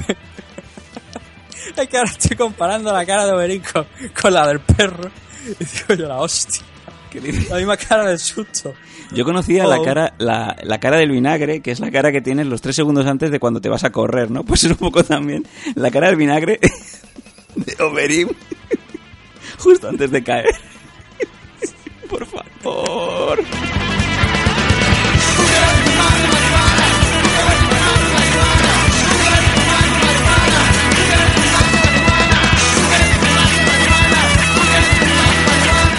es 1.76 1.88
que 1.90 1.98
ahora 1.98 2.12
estoy 2.12 2.38
comparando 2.38 2.92
la 2.94 3.06
cara 3.06 3.26
de 3.26 3.34
Oberyn 3.34 3.62
con, 3.62 3.86
con 4.20 4.34
la 4.34 4.48
del 4.48 4.60
perro. 4.60 5.10
Y 5.60 5.64
digo 5.64 5.94
yo, 5.96 6.08
la 6.08 6.18
hostia. 6.18 6.62
La 7.50 7.58
misma 7.58 7.78
cara 7.78 8.06
del 8.06 8.20
susto. 8.20 8.74
Yo 9.12 9.24
conocía 9.24 9.66
la 9.66 9.80
Oh. 9.80 9.84
cara 9.84 10.14
la, 10.20 10.56
la 10.62 10.80
cara 10.80 10.98
del 10.98 11.10
vinagre, 11.12 11.62
que 11.62 11.72
es 11.72 11.80
la 11.80 11.90
cara 11.90 12.12
que 12.12 12.22
tienes 12.22 12.46
los 12.48 12.62
tres 12.62 12.76
segundos 12.76 13.06
antes 13.08 13.32
de 13.32 13.40
cuando 13.40 13.62
te 13.62 13.70
vas 13.70 13.84
a 13.86 13.92
correr, 13.92 14.30
¿no? 14.30 14.44
Pues 14.46 14.66
es 14.66 14.72
un 14.72 14.78
poco 14.78 15.04
también 15.04 15.48
la 15.76 15.90
cara 15.90 16.08
del 16.08 16.18
vinagre 16.18 16.60
de 17.56 17.84
Oberyn 17.84 18.30
justo 19.58 19.88
antes 19.90 20.12
de 20.12 20.24
caer. 20.24 20.54
Por 22.10 22.26
favor. 22.26 23.40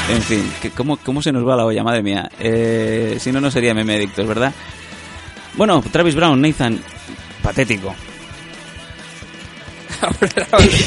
En 0.09 0.23
fin, 0.23 0.51
que 0.63 0.71
¿cómo, 0.71 0.97
¿cómo 0.97 1.21
se 1.21 1.33
nos 1.33 1.47
va 1.47 1.57
la 1.57 1.67
olla? 1.67 1.83
Madre 1.85 2.03
mía. 2.03 2.31
Eh, 2.39 3.19
si 3.21 3.31
no, 3.31 3.41
no 3.41 3.51
sería 3.51 3.75
meme 3.75 3.97
adictos, 3.97 4.27
¿verdad? 4.27 4.53
Bueno, 5.55 5.83
Travis 5.93 6.15
Brown, 6.15 6.41
Nathan, 6.41 6.81
patético. 7.43 7.95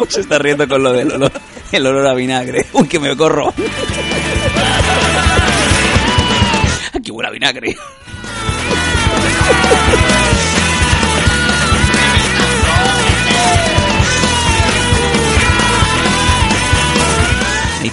se 0.08 0.20
está 0.20 0.38
riendo 0.38 0.68
con 0.68 0.82
lo 0.82 0.92
del 0.92 1.12
olor, 1.12 1.32
el 1.72 1.86
olor 1.86 2.06
a 2.06 2.14
vinagre. 2.14 2.66
Uy, 2.72 2.88
que 2.88 2.98
me 3.00 3.16
corro. 3.16 3.52
Aquí 6.92 7.10
huele 7.10 7.28
a 7.28 7.32
vinagre. 7.32 7.76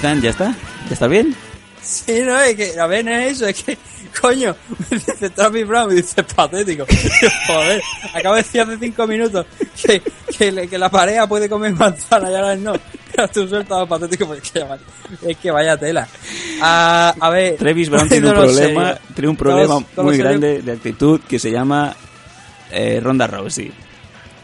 ¿Ya 0.01 0.29
está? 0.29 0.55
¿Ya 0.87 0.93
está 0.93 1.07
bien? 1.07 1.35
Sí, 1.81 2.21
no, 2.23 2.39
es 2.41 2.55
que, 2.55 2.79
a 2.79 2.87
ver, 2.87 3.05
no 3.05 3.11
es 3.11 3.33
eso, 3.33 3.47
es 3.47 3.63
que, 3.63 3.77
coño, 4.21 4.55
me 4.89 4.97
dice 4.97 5.29
Travis 5.29 5.67
Brown, 5.67 5.87
me 5.89 5.95
dice 5.95 6.23
patético. 6.23 6.85
Joder, 7.47 7.81
acabo 8.13 8.35
de 8.35 8.41
decir 8.43 8.61
hace 8.61 8.77
cinco 8.77 9.07
minutos 9.07 9.45
que, 9.81 10.01
que, 10.37 10.77
la 10.77 10.89
pareja 10.89 11.27
puede 11.27 11.47
comer 11.49 11.73
manzana 11.73 12.29
y 12.31 12.35
ahora 12.35 12.55
no. 12.55 12.73
Pero 13.15 13.27
tú 13.29 13.47
sueltas 13.47 13.87
patético 13.87 14.27
porque 14.27 14.41
es 14.45 14.51
que, 14.51 14.59
vaya- 14.63 14.81
es 15.27 15.37
que 15.37 15.51
vaya 15.51 15.77
tela. 15.77 16.07
Ah, 16.61 17.15
a 17.19 17.29
ver. 17.29 17.55
Travis 17.57 17.89
Brown 17.89 18.09
tiene 18.09 18.27
un 18.27 18.33
problema, 18.33 18.85
serio. 18.93 19.01
tiene 19.15 19.29
un 19.29 19.37
problema 19.37 19.67
Todos- 19.67 19.85
todos 19.95 20.05
muy 20.05 20.17
grande 20.17 20.61
de 20.61 20.71
actitud 20.73 21.21
que 21.21 21.39
se 21.39 21.51
llama 21.51 21.95
eh, 22.71 22.99
Ronda 23.01 23.27
Rousey. 23.27 23.71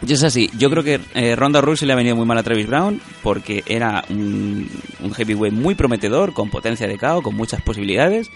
Y 0.06 0.14
es 0.14 0.24
así, 0.24 0.50
yo 0.58 0.70
creo 0.70 0.84
que 0.84 1.00
eh, 1.14 1.36
Ronda 1.36 1.62
Rousey 1.62 1.88
le 1.88 1.94
ha 1.94 1.96
venido 1.96 2.16
muy 2.16 2.26
mal 2.26 2.38
a 2.38 2.44
Travis 2.44 2.68
Brown 2.68 3.00
porque 3.22 3.64
era 3.66 4.04
un, 4.10 4.70
un 5.02 5.14
heavyweight 5.14 5.54
muy 5.54 5.76
prometedor, 5.76 6.34
con 6.34 6.50
potencia 6.50 6.88
de 6.88 6.98
KO, 6.98 7.22
con 7.22 7.36
muchas 7.36 7.62
posibilidades 7.62 8.30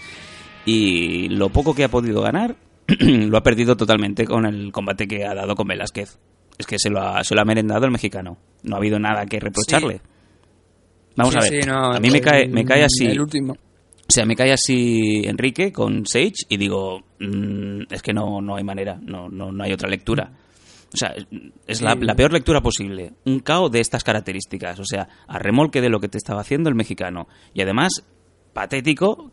y 0.64 1.28
lo 1.28 1.50
poco 1.50 1.74
que 1.74 1.84
ha 1.84 1.88
podido 1.88 2.22
ganar 2.22 2.56
lo 2.98 3.36
ha 3.36 3.42
perdido 3.42 3.76
totalmente 3.76 4.24
con 4.24 4.46
el 4.46 4.72
combate 4.72 5.06
que 5.06 5.26
ha 5.26 5.34
dado 5.34 5.54
con 5.54 5.68
Velázquez. 5.68 6.18
Es 6.56 6.66
que 6.66 6.78
se 6.78 6.90
lo 6.90 7.00
ha, 7.00 7.22
se 7.22 7.34
lo 7.34 7.42
ha 7.42 7.44
merendado 7.44 7.84
el 7.84 7.92
mexicano. 7.92 8.38
No 8.62 8.76
ha 8.76 8.78
habido 8.78 8.98
nada 8.98 9.26
que 9.26 9.38
reprocharle. 9.38 10.00
Vamos 11.16 11.34
Sí, 11.34 11.38
a 11.38 11.42
ver. 11.42 11.62
sí, 11.62 11.68
no, 11.68 11.92
a 11.92 12.00
mí 12.00 12.10
me 12.10 12.20
cae, 12.20 12.48
me 12.48 12.64
cae 12.64 12.84
así. 12.84 13.06
El 13.06 13.20
último. 13.20 13.52
O 13.52 14.10
sea, 14.10 14.24
me 14.24 14.34
cae 14.34 14.52
así 14.52 15.22
Enrique 15.24 15.70
con 15.70 16.06
Sage 16.06 16.46
y 16.48 16.56
digo, 16.56 17.04
mm, 17.20 17.82
es 17.90 18.00
que 18.02 18.14
no, 18.14 18.40
no 18.40 18.56
hay 18.56 18.64
manera, 18.64 18.98
no, 19.02 19.28
no, 19.28 19.52
no 19.52 19.64
hay 19.64 19.72
otra 19.72 19.88
lectura. 19.88 20.32
O 20.92 20.96
sea, 20.96 21.08
es- 21.10 21.26
es 21.66 21.82
la, 21.82 21.94
peor 22.14 22.32
lectura 22.32 22.60
posible. 22.60 23.12
Un 23.26 23.40
KO 23.40 23.68
de 23.68 23.80
estas 23.80 24.04
características. 24.04 24.78
O 24.80 24.84
sea, 24.84 25.08
a 25.26 25.38
remolque 25.38 25.80
de 25.80 25.90
lo 25.90 26.00
que 26.00 26.08
te 26.08 26.18
estaba 26.18 26.40
haciendo 26.40 26.68
el 26.68 26.74
mexicano. 26.74 27.28
Y 27.52 27.60
además, 27.62 28.04
patético, 28.52 29.30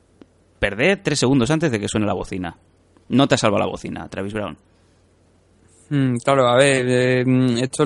perder 0.59 1.01
tres 1.03 1.19
segundos 1.19 1.49
antes 1.51 1.71
de 1.71 1.79
que 1.79 1.87
suene 1.87 2.05
la 2.05 2.13
bocina. 2.13 2.57
No 3.09 3.27
te 3.27 3.35
ha 3.35 3.37
salvado 3.37 3.63
la 3.65 3.69
bocina, 3.71 4.07
Travis 4.09 4.33
Brown. 4.33 4.57
Mm, 5.89 6.15
claro, 6.17 6.47
a 6.47 6.55
ver, 6.57 6.85
eh, 6.89 7.23
mm, 7.25 7.57
esto 7.59 7.85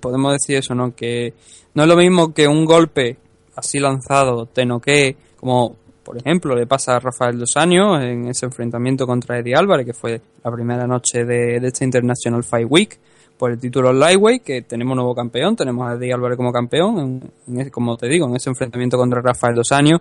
podemos 0.00 0.34
decir 0.34 0.56
eso, 0.56 0.74
¿no? 0.74 0.94
Que 0.94 1.32
no 1.74 1.82
es 1.84 1.88
lo 1.88 1.96
mismo 1.96 2.34
que 2.34 2.46
un 2.46 2.64
golpe 2.66 3.16
así 3.56 3.78
lanzado 3.78 4.46
te 4.46 4.66
noquee, 4.66 5.16
como 5.36 5.76
por 6.06 6.16
ejemplo 6.16 6.54
le 6.54 6.66
pasa 6.66 6.96
a 6.96 7.00
Rafael 7.00 7.38
Dos 7.38 7.56
Años 7.56 8.00
en 8.02 8.28
ese 8.28 8.46
enfrentamiento 8.46 9.06
contra 9.06 9.38
Eddie 9.40 9.56
Álvarez, 9.56 9.84
que 9.84 9.92
fue 9.92 10.20
la 10.44 10.50
primera 10.52 10.86
noche 10.86 11.24
de, 11.24 11.60
de 11.60 11.66
esta 11.66 11.84
International 11.84 12.42
Fight 12.44 12.66
Week, 12.70 12.98
por 13.36 13.50
el 13.50 13.58
título 13.58 13.92
Lightweight, 13.92 14.42
que 14.42 14.62
tenemos 14.62 14.96
nuevo 14.96 15.14
campeón, 15.14 15.54
tenemos 15.56 15.86
a 15.86 15.94
Eddie 15.96 16.14
Álvarez 16.14 16.38
como 16.38 16.50
campeón, 16.52 16.98
en- 17.46 17.58
en 17.60 17.68
como 17.70 17.94
te 17.98 18.06
digo, 18.08 18.26
en 18.28 18.36
ese 18.36 18.48
enfrentamiento 18.48 18.96
contra 18.96 19.20
Rafael 19.20 19.54
Dos 19.54 19.72
Años. 19.72 20.00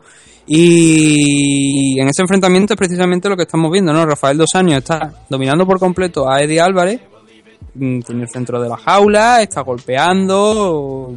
Y 0.79 1.99
en 1.99 2.07
ese 2.07 2.21
enfrentamiento 2.21 2.73
es 2.73 2.77
precisamente 2.77 3.27
lo 3.27 3.35
que 3.35 3.43
estamos 3.43 3.71
viendo, 3.71 3.91
¿no? 3.91 4.05
Rafael 4.05 4.37
Dos 4.37 4.49
Años 4.55 4.77
está 4.77 5.11
dominando 5.29 5.65
por 5.65 5.79
completo 5.79 6.29
a 6.29 6.39
Eddie 6.41 6.61
Álvarez, 6.61 7.01
tiene 7.77 8.23
el 8.23 8.29
centro 8.29 8.61
de 8.61 8.69
la 8.69 8.77
jaula, 8.77 9.41
está 9.41 9.61
golpeando, 9.61 11.13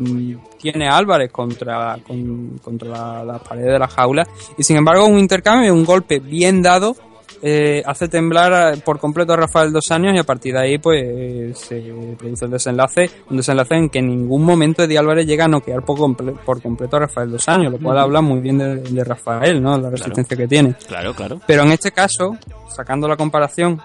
tiene 0.61 0.89
a 0.89 0.97
Álvarez 0.97 1.31
contra, 1.31 1.97
con- 2.07 2.59
contra 2.63 2.89
la, 2.89 3.25
la 3.25 3.39
pared 3.39 3.65
de 3.65 3.79
la 3.79 3.89
jaula 3.89 4.27
y 4.57 4.63
sin 4.63 4.77
embargo 4.77 5.07
un 5.07 5.19
intercambio, 5.19 5.73
un 5.73 5.85
golpe 5.85 6.19
bien 6.19 6.61
dado 6.63 6.97
eh, 7.41 7.85
hace 7.87 8.09
temblar 8.09 8.83
por 8.83 8.99
completo 8.99 9.33
a 9.33 9.37
Rafael 9.37 9.73
Dos 9.73 9.89
Años 9.93 10.13
y 10.13 10.19
a 10.19 10.25
partir 10.25 10.55
de 10.55 10.61
ahí 10.61 10.79
pues 10.79 11.57
se 11.57 11.81
produce 12.19 12.47
el 12.47 12.51
desenlace, 12.51 13.09
un 13.31 13.37
desenlace 13.37 13.77
en 13.77 13.89
que 13.91 14.01
en 14.01 14.09
ningún 14.09 14.43
momento 14.45 14.83
Eddie 14.83 14.99
Álvarez 14.99 15.25
llega 15.25 15.45
a 15.45 15.49
noquear 15.49 15.85
por, 15.85 15.97
comple- 15.99 16.37
por 16.45 16.61
completo 16.61 16.97
a 16.97 17.01
Rafael 17.01 17.31
Dos 17.31 17.49
Años, 17.49 17.71
lo 17.73 17.79
cual 17.79 17.99
habla 17.99 18.21
muy 18.21 18.41
bien 18.41 18.59
de, 18.59 18.77
de 18.79 19.05
Rafael, 19.05 19.63
¿no? 19.63 19.79
La 19.79 19.89
resistencia 19.91 20.37
que 20.37 20.49
tiene. 20.49 20.75
Claro, 20.89 21.15
claro. 21.15 21.41
Pero 21.47 21.63
en 21.63 21.71
este 21.71 21.93
caso, 21.93 22.37
sacando 22.69 23.07
la 23.07 23.17
comparación 23.17 23.81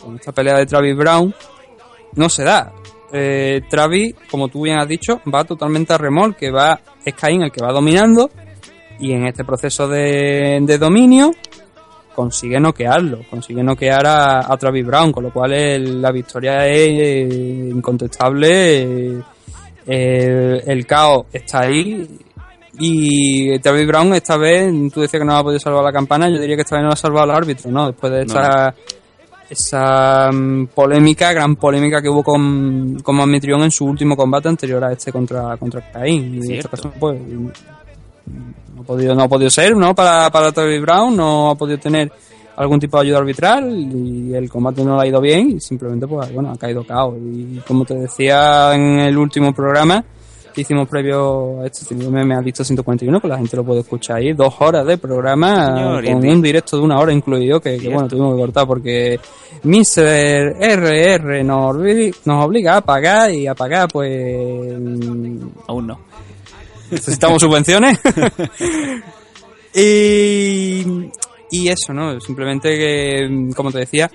con 0.00 0.14
esta 0.14 0.30
pelea 0.30 0.56
de 0.56 0.66
Travis 0.66 0.96
Brown, 0.96 1.34
no 2.16 2.28
se 2.28 2.44
da. 2.44 2.72
Eh, 3.12 3.62
Travis, 3.68 4.14
como 4.30 4.48
tú 4.48 4.62
bien 4.62 4.78
has 4.78 4.86
dicho, 4.88 5.20
va 5.32 5.44
totalmente 5.44 5.92
a 5.92 5.98
remolque, 5.98 6.50
va, 6.50 6.80
es 7.04 7.14
Caín 7.14 7.42
el 7.42 7.50
que 7.50 7.62
va 7.64 7.72
dominando 7.72 8.30
y 9.00 9.12
en 9.12 9.26
este 9.26 9.44
proceso 9.44 9.88
de, 9.88 10.60
de 10.62 10.78
dominio 10.78 11.32
consigue 12.14 12.60
noquearlo, 12.60 13.20
consigue 13.30 13.62
noquear 13.62 14.06
a, 14.06 14.52
a 14.52 14.56
Travis 14.58 14.86
Brown, 14.86 15.10
con 15.12 15.24
lo 15.24 15.32
cual 15.32 15.52
el- 15.54 16.00
la 16.02 16.12
victoria 16.12 16.66
es 16.66 16.88
eh, 17.00 17.70
incontestable 17.72 18.82
eh, 18.82 19.22
Eh, 19.86 20.62
el 20.66 20.86
caos 20.86 21.24
está 21.32 21.60
ahí 21.62 22.06
y 22.78 23.58
David 23.58 23.86
Brown 23.88 24.14
esta 24.14 24.36
vez, 24.36 24.70
tú 24.92 25.00
decías 25.00 25.20
que 25.20 25.26
no 25.26 25.36
ha 25.36 25.42
podido 25.42 25.58
salvar 25.58 25.82
la 25.82 25.92
campana, 25.92 26.28
yo 26.28 26.38
diría 26.38 26.54
que 26.54 26.62
esta 26.62 26.76
vez 26.76 26.84
no 26.84 26.90
ha 26.92 26.96
salvado 26.96 27.24
el 27.30 27.36
árbitro, 27.36 27.70
¿no? 27.70 27.86
Después 27.86 28.12
de 28.12 28.20
esta 28.22 28.74
esa 29.50 30.30
mm, 30.32 30.68
polémica, 30.68 31.32
gran 31.32 31.56
polémica 31.56 32.00
que 32.00 32.08
hubo 32.08 32.22
con, 32.22 33.00
con 33.02 33.20
Anfitrión 33.20 33.62
en 33.62 33.70
su 33.70 33.84
último 33.84 34.16
combate 34.16 34.48
anterior 34.48 34.82
a 34.84 34.92
este 34.92 35.10
contra, 35.10 35.56
contra 35.56 35.90
Caín. 35.90 36.34
Y 36.34 36.46
en 36.46 36.52
esta 36.52 36.68
ocasión, 36.68 36.92
pues, 36.98 37.20
no 37.20 37.50
ha 38.80 38.84
podido, 38.84 39.14
no 39.14 39.22
ha 39.22 39.28
podido 39.28 39.50
ser, 39.50 39.76
¿no? 39.76 39.94
Para, 39.94 40.30
para 40.30 40.52
David 40.52 40.80
Brown, 40.82 41.16
no 41.16 41.50
ha 41.50 41.54
podido 41.56 41.78
tener 41.78 42.12
algún 42.56 42.78
tipo 42.78 42.98
de 42.98 43.06
ayuda 43.06 43.18
arbitral 43.18 43.72
y 43.72 44.34
el 44.34 44.48
combate 44.48 44.84
no 44.84 44.96
le 44.96 45.02
ha 45.02 45.06
ido 45.06 45.20
bien 45.20 45.50
y 45.50 45.60
simplemente, 45.60 46.06
pues, 46.06 46.32
bueno, 46.32 46.52
ha 46.52 46.56
caído 46.56 46.84
caos. 46.84 47.16
Y 47.18 47.60
como 47.66 47.84
te 47.84 47.94
decía 47.94 48.74
en 48.74 49.00
el 49.00 49.18
último 49.18 49.52
programa, 49.52 50.04
que 50.52 50.60
hicimos 50.62 50.88
previo 50.88 51.60
a 51.62 51.66
este 51.66 51.94
me 51.94 52.34
ha 52.34 52.40
visto 52.40 52.64
141, 52.64 53.20
que 53.20 53.28
la 53.28 53.38
gente 53.38 53.56
lo 53.56 53.64
puede 53.64 53.80
escuchar 53.80 54.16
ahí, 54.16 54.32
dos 54.32 54.54
horas 54.60 54.86
de 54.86 54.98
programa 54.98 55.76
Señor, 55.76 56.04
con 56.04 56.28
un 56.28 56.42
directo 56.42 56.76
de 56.76 56.82
una 56.82 56.98
hora 56.98 57.12
incluido, 57.12 57.60
que, 57.60 57.78
que, 57.78 57.88
bueno, 57.88 58.08
tuvimos 58.08 58.34
que 58.34 58.40
cortar 58.40 58.66
porque 58.66 59.20
Mr. 59.62 60.56
RR 60.60 61.44
nos, 61.44 61.76
nos 62.24 62.44
obliga 62.44 62.76
a 62.76 62.80
pagar 62.80 63.32
y 63.32 63.46
a 63.46 63.54
pagar, 63.54 63.88
pues... 63.92 64.72
Aún 65.66 65.86
no. 65.86 66.00
Necesitamos 66.90 67.40
subvenciones. 67.40 67.98
y, 69.74 70.84
y 71.50 71.68
eso, 71.68 71.92
¿no? 71.92 72.20
Simplemente 72.20 72.70
que, 72.70 73.50
como 73.54 73.70
te 73.70 73.78
decía, 73.78 74.10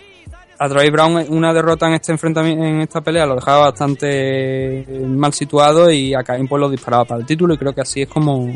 a 0.58 0.70
Troy 0.70 0.90
Brown 0.90 1.26
una 1.30 1.54
derrota 1.54 1.88
en 1.88 1.94
este 1.94 2.12
enfrentamiento, 2.12 2.64
en 2.64 2.82
esta 2.82 3.02
pelea 3.02 3.26
lo 3.26 3.36
dejaba 3.36 3.72
bastante 3.72 4.86
mal 5.08 5.34
situado 5.34 5.92
y 5.92 6.14
a 6.14 6.24
Caín 6.24 6.48
pues 6.48 6.60
lo 6.60 6.70
disparaba 6.70 7.06
para 7.06 7.22
el 7.22 7.26
título 7.26 7.54
y 7.54 7.58
creo 7.58 7.74
que 7.74 7.82
así 7.82 8.02
es 8.04 8.08
como 8.08 8.48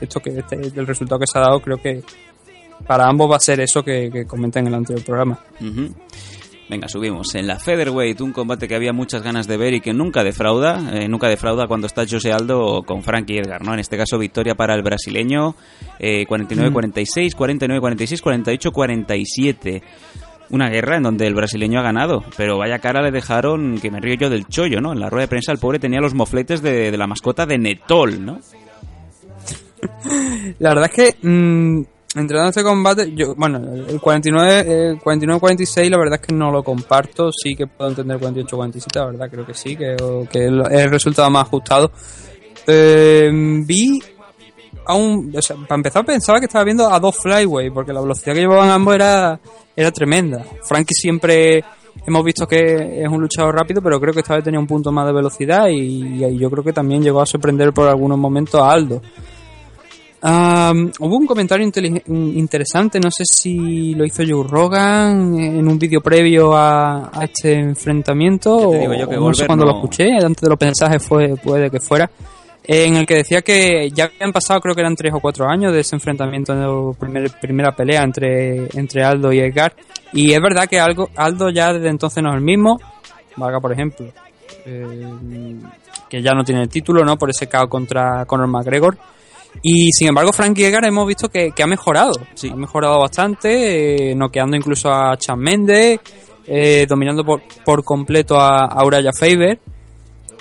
esto 0.00 0.20
que 0.20 0.30
este, 0.38 0.56
el 0.56 0.86
resultado 0.86 1.18
que 1.20 1.26
se 1.26 1.38
ha 1.38 1.42
dado 1.42 1.60
creo 1.60 1.76
que 1.78 2.02
para 2.86 3.06
ambos 3.06 3.30
va 3.30 3.36
a 3.36 3.40
ser 3.40 3.60
eso 3.60 3.82
que, 3.84 4.10
que 4.10 4.24
comenté 4.26 4.58
en 4.58 4.66
el 4.68 4.74
anterior 4.74 5.04
programa. 5.04 5.38
Venga, 6.68 6.88
subimos. 6.88 7.34
En 7.34 7.46
la 7.46 7.58
Featherweight, 7.58 8.20
un 8.22 8.32
combate 8.32 8.66
que 8.66 8.74
había 8.74 8.94
muchas 8.94 9.22
ganas 9.22 9.46
de 9.46 9.58
ver 9.58 9.74
y 9.74 9.80
que 9.82 9.92
nunca 9.92 10.24
defrauda. 10.24 10.80
eh, 10.94 11.06
nunca 11.06 11.28
defrauda 11.28 11.66
cuando 11.66 11.86
está 11.86 12.06
José 12.08 12.32
Aldo 12.32 12.82
con 12.86 13.02
Frankie 13.02 13.36
Edgar, 13.38 13.62
¿no? 13.62 13.74
En 13.74 13.80
este 13.80 13.98
caso, 13.98 14.16
victoria 14.18 14.54
para 14.54 14.74
el 14.74 14.82
brasileño. 14.82 15.54
eh, 15.98 16.24
49-46, 16.26 17.36
49-46, 17.36 18.22
48-47. 18.22 19.82
Una 20.52 20.68
guerra 20.68 20.96
en 20.96 21.02
donde 21.02 21.26
el 21.26 21.34
brasileño 21.34 21.80
ha 21.80 21.82
ganado. 21.82 22.24
Pero 22.36 22.58
vaya 22.58 22.78
cara 22.78 23.02
le 23.02 23.10
dejaron, 23.10 23.80
que 23.80 23.90
me 23.90 24.00
río 24.00 24.14
yo 24.14 24.30
del 24.30 24.46
chollo, 24.46 24.80
¿no? 24.80 24.92
En 24.92 25.00
la 25.00 25.10
rueda 25.10 25.22
de 25.22 25.28
prensa 25.28 25.50
el 25.50 25.58
pobre 25.58 25.80
tenía 25.80 26.00
los 26.00 26.14
mofletes 26.14 26.62
de, 26.62 26.90
de 26.90 26.96
la 26.96 27.06
mascota 27.06 27.46
de 27.46 27.58
Netol, 27.58 28.24
¿no? 28.24 28.38
La 30.58 30.70
verdad 30.70 30.90
es 30.92 31.16
que 31.16 31.26
mm, 31.26 31.82
entrenando 32.14 32.50
este 32.50 32.62
combate, 32.62 33.12
yo, 33.14 33.34
bueno, 33.34 33.58
el 33.88 34.00
49, 34.00 34.90
el 34.90 34.98
49-46 34.98 35.90
la 35.90 35.98
verdad 35.98 36.20
es 36.20 36.26
que 36.26 36.34
no 36.34 36.50
lo 36.50 36.62
comparto, 36.62 37.30
sí 37.32 37.54
que 37.54 37.66
puedo 37.66 37.90
entender 37.90 38.18
48-47, 38.18 38.96
la 38.96 39.06
verdad 39.06 39.30
creo 39.30 39.46
que 39.46 39.54
sí, 39.54 39.76
que, 39.76 39.96
que 40.30 40.46
es 40.46 40.52
el 40.82 40.90
resultado 40.90 41.30
más 41.30 41.46
ajustado. 41.46 41.90
Eh, 42.66 43.30
vi 43.66 44.00
a 44.86 44.94
un, 44.94 45.32
o 45.36 45.42
sea, 45.42 45.56
para 45.56 45.76
empezar 45.76 46.04
pensaba 46.04 46.38
que 46.38 46.46
estaba 46.46 46.64
viendo 46.64 46.90
a 46.90 46.98
dos 46.98 47.16
flyway, 47.16 47.70
porque 47.70 47.92
la 47.92 48.00
velocidad 48.00 48.34
que 48.34 48.40
llevaban 48.40 48.70
ambos 48.70 48.94
era, 48.94 49.38
era 49.76 49.90
tremenda. 49.90 50.44
Frankie 50.62 50.94
siempre 50.94 51.64
hemos 52.06 52.24
visto 52.24 52.46
que 52.46 53.02
es 53.02 53.08
un 53.08 53.20
luchador 53.20 53.54
rápido, 53.54 53.80
pero 53.82 54.00
creo 54.00 54.12
que 54.12 54.20
esta 54.20 54.34
vez 54.34 54.44
tenía 54.44 54.60
un 54.60 54.66
punto 54.66 54.90
más 54.92 55.06
de 55.06 55.12
velocidad 55.12 55.68
y, 55.68 56.24
y 56.24 56.38
yo 56.38 56.50
creo 56.50 56.64
que 56.64 56.72
también 56.72 57.02
llegó 57.02 57.20
a 57.20 57.26
sorprender 57.26 57.72
por 57.72 57.88
algunos 57.88 58.18
momentos 58.18 58.60
a 58.60 58.70
Aldo. 58.70 59.00
Um, 60.24 60.88
hubo 61.00 61.16
un 61.16 61.26
comentario 61.26 61.68
interesante, 62.06 63.00
no 63.00 63.10
sé 63.10 63.24
si 63.24 63.92
lo 63.96 64.04
hizo 64.04 64.22
Joe 64.24 64.46
Rogan 64.48 65.36
en 65.36 65.66
un 65.66 65.76
vídeo 65.80 66.00
previo 66.00 66.54
a, 66.54 67.10
a 67.12 67.24
este 67.24 67.54
enfrentamiento 67.54 68.70
te 68.70 68.78
digo 68.78 68.94
yo 68.94 69.08
que 69.08 69.16
o 69.16 69.28
no 69.28 69.34
sé 69.34 69.46
cuándo 69.46 69.64
lo 69.64 69.72
escuché, 69.72 70.12
antes 70.24 70.40
de 70.40 70.48
los 70.48 70.60
mensajes 70.60 71.02
fue, 71.04 71.34
puede 71.42 71.68
que 71.72 71.80
fuera, 71.80 72.08
en 72.64 72.96
el 72.96 73.06
que 73.06 73.14
decía 73.16 73.42
que 73.42 73.90
ya 73.90 74.04
habían 74.04 74.32
pasado 74.32 74.60
creo 74.60 74.74
que 74.74 74.80
eran 74.82 74.94
tres 74.96 75.12
o 75.14 75.20
cuatro 75.20 75.48
años 75.48 75.72
de 75.72 75.80
ese 75.80 75.96
enfrentamiento, 75.96 76.54
de 76.54 76.96
primer- 76.98 77.30
primera 77.40 77.74
pelea 77.74 78.02
entre, 78.02 78.68
entre 78.78 79.02
Aldo 79.02 79.32
y 79.32 79.40
Edgar, 79.40 79.74
y 80.12 80.32
es 80.32 80.40
verdad 80.40 80.68
que 80.68 80.78
algo, 80.78 81.08
Aldo 81.16 81.50
ya 81.50 81.72
desde 81.72 81.88
entonces 81.88 82.22
no 82.22 82.30
es 82.30 82.36
el 82.36 82.42
mismo, 82.42 82.78
valga 83.36 83.58
por 83.60 83.72
ejemplo, 83.72 84.06
eh, 84.64 85.56
que 86.08 86.22
ya 86.22 86.32
no 86.34 86.44
tiene 86.44 86.62
el 86.62 86.68
título, 86.68 87.04
¿no? 87.04 87.16
Por 87.16 87.30
ese 87.30 87.48
KO 87.48 87.68
contra 87.68 88.24
Conor 88.26 88.46
McGregor. 88.48 88.96
Y 89.62 89.90
sin 89.92 90.08
embargo, 90.08 90.32
Frankie 90.32 90.64
Edgar 90.64 90.84
hemos 90.86 91.06
visto 91.06 91.28
que, 91.28 91.50
que 91.52 91.62
ha 91.62 91.66
mejorado. 91.66 92.12
Ha 92.50 92.56
mejorado 92.56 93.00
bastante, 93.00 94.10
eh, 94.10 94.14
noqueando 94.14 94.56
incluso 94.56 94.90
a 94.90 95.16
Chan 95.16 95.38
Mendes, 95.38 96.00
eh, 96.46 96.86
dominando 96.88 97.24
por, 97.24 97.42
por 97.64 97.82
completo 97.84 98.38
a, 98.38 98.66
a 98.66 98.84
Uraya 98.84 99.10
Faber. 99.12 99.58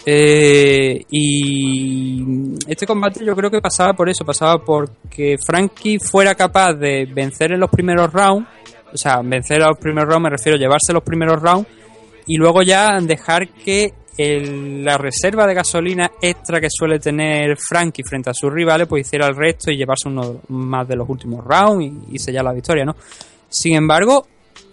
Eh, 0.05 1.05
y 1.11 2.55
este 2.67 2.87
combate 2.87 3.23
yo 3.23 3.35
creo 3.35 3.51
que 3.51 3.61
pasaba 3.61 3.93
por 3.93 4.09
eso, 4.09 4.25
pasaba 4.25 4.63
porque 4.63 5.37
Frankie 5.37 5.99
fuera 5.99 6.33
capaz 6.33 6.73
de 6.73 7.05
vencer 7.05 7.51
en 7.51 7.59
los 7.59 7.69
primeros 7.69 8.11
rounds, 8.11 8.47
o 8.91 8.97
sea, 8.97 9.21
vencer 9.23 9.61
a 9.61 9.67
los 9.67 9.77
primeros 9.77 10.09
rounds 10.09 10.23
me 10.23 10.29
refiero 10.31 10.55
a 10.55 10.59
llevarse 10.59 10.91
los 10.91 11.03
primeros 11.03 11.39
rounds 11.41 11.67
y 12.25 12.37
luego 12.37 12.63
ya 12.63 12.99
dejar 12.99 13.49
que 13.49 13.93
la 14.17 14.97
reserva 14.99 15.47
de 15.47 15.55
gasolina 15.55 16.11
extra 16.21 16.59
que 16.61 16.67
suele 16.69 16.99
tener 16.99 17.57
Frankie 17.57 18.03
frente 18.03 18.29
a 18.29 18.33
sus 18.33 18.51
rivales 18.51 18.87
pues 18.87 19.07
hiciera 19.07 19.25
el 19.27 19.35
resto 19.35 19.71
y 19.71 19.77
llevarse 19.77 20.09
uno 20.09 20.41
más 20.49 20.87
de 20.87 20.95
los 20.95 21.09
últimos 21.09 21.43
rounds 21.43 21.85
y, 22.09 22.15
y 22.15 22.19
sellar 22.19 22.43
la 22.43 22.53
victoria, 22.53 22.85
¿no? 22.85 22.95
Sin 23.49 23.75
embargo, 23.75 24.27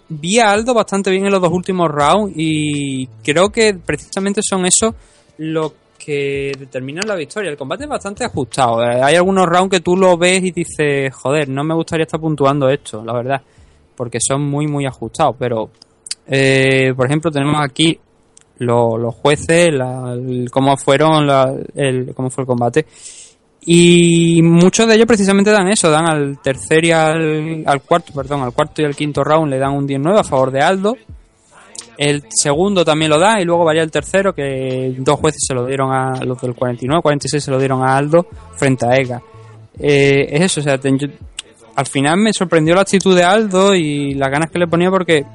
vi 0.09 0.39
a 0.39 0.51
Aldo 0.51 0.73
bastante 0.73 1.09
bien 1.09 1.25
en 1.25 1.31
los 1.31 1.41
dos 1.41 1.51
últimos 1.51 1.89
rounds 1.89 2.33
y 2.35 3.07
creo 3.23 3.49
que 3.49 3.73
precisamente 3.73 4.41
son 4.43 4.65
esos 4.65 4.93
lo 5.39 5.73
que 5.97 6.53
determinan 6.57 7.07
la 7.07 7.15
victoria. 7.15 7.51
El 7.51 7.57
combate 7.57 7.83
es 7.83 7.89
bastante 7.89 8.23
ajustado. 8.23 8.81
Eh, 8.83 9.01
Hay 9.03 9.15
algunos 9.15 9.45
rounds 9.47 9.69
que 9.71 9.79
tú 9.81 9.97
lo 9.97 10.17
ves 10.17 10.43
y 10.43 10.51
dices, 10.51 11.13
joder, 11.13 11.49
no 11.49 11.63
me 11.63 11.73
gustaría 11.75 12.03
estar 12.05 12.19
puntuando 12.21 12.69
esto, 12.69 13.03
la 13.03 13.13
verdad, 13.13 13.41
porque 13.95 14.19
son 14.21 14.43
muy, 14.43 14.65
muy 14.67 14.85
ajustados. 14.85 15.35
Pero, 15.37 15.69
eh, 16.27 16.93
por 16.95 17.05
ejemplo, 17.05 17.29
tenemos 17.31 17.55
aquí 17.61 17.99
lo- 18.59 18.97
los 18.97 19.15
jueces, 19.15 19.73
la- 19.73 20.15
cómo 20.51 20.77
fueron, 20.77 21.27
la- 21.27 21.53
el, 21.75 22.13
cómo 22.15 22.29
fue 22.29 22.43
el 22.43 22.47
combate. 22.47 22.85
Y 23.65 24.41
muchos 24.41 24.87
de 24.87 24.95
ellos 24.95 25.05
precisamente 25.05 25.51
dan 25.51 25.67
eso, 25.67 25.91
dan 25.91 26.09
al 26.09 26.39
tercer 26.41 26.85
y 26.85 26.91
al, 26.91 27.63
al 27.65 27.81
cuarto, 27.81 28.13
perdón, 28.13 28.41
al 28.41 28.53
cuarto 28.53 28.81
y 28.81 28.85
al 28.85 28.95
quinto 28.95 29.21
round 29.23 29.49
le 29.49 29.59
dan 29.59 29.73
un 29.73 29.85
19 29.85 30.19
a 30.19 30.23
favor 30.23 30.49
de 30.51 30.61
Aldo. 30.61 30.95
El 31.99 32.23
segundo 32.29 32.85
también 32.85 33.11
lo 33.11 33.19
da 33.19 33.41
y 33.41 33.43
luego 33.43 33.65
varía 33.65 33.83
el 33.83 33.91
tercero 33.91 34.33
que 34.33 34.95
dos 34.99 35.19
jueces 35.19 35.41
se 35.45 35.53
lo 35.53 35.65
dieron 35.65 35.91
a 35.91 36.23
los 36.23 36.39
del 36.39 36.55
49, 36.55 37.01
46 37.01 37.43
se 37.43 37.51
lo 37.51 37.59
dieron 37.59 37.83
a 37.83 37.97
Aldo 37.97 38.25
frente 38.55 38.85
a 38.87 38.95
Ega. 38.95 39.21
Eh, 39.77 40.25
es 40.29 40.43
eso, 40.43 40.61
o 40.61 40.63
sea, 40.63 40.79
al 41.75 41.85
final 41.85 42.17
me 42.19 42.31
sorprendió 42.31 42.73
la 42.73 42.83
actitud 42.83 43.13
de 43.13 43.25
Aldo 43.25 43.75
y 43.75 44.13
las 44.13 44.31
ganas 44.31 44.49
que 44.49 44.59
le 44.59 44.67
ponía 44.67 44.89
porque 44.89 45.25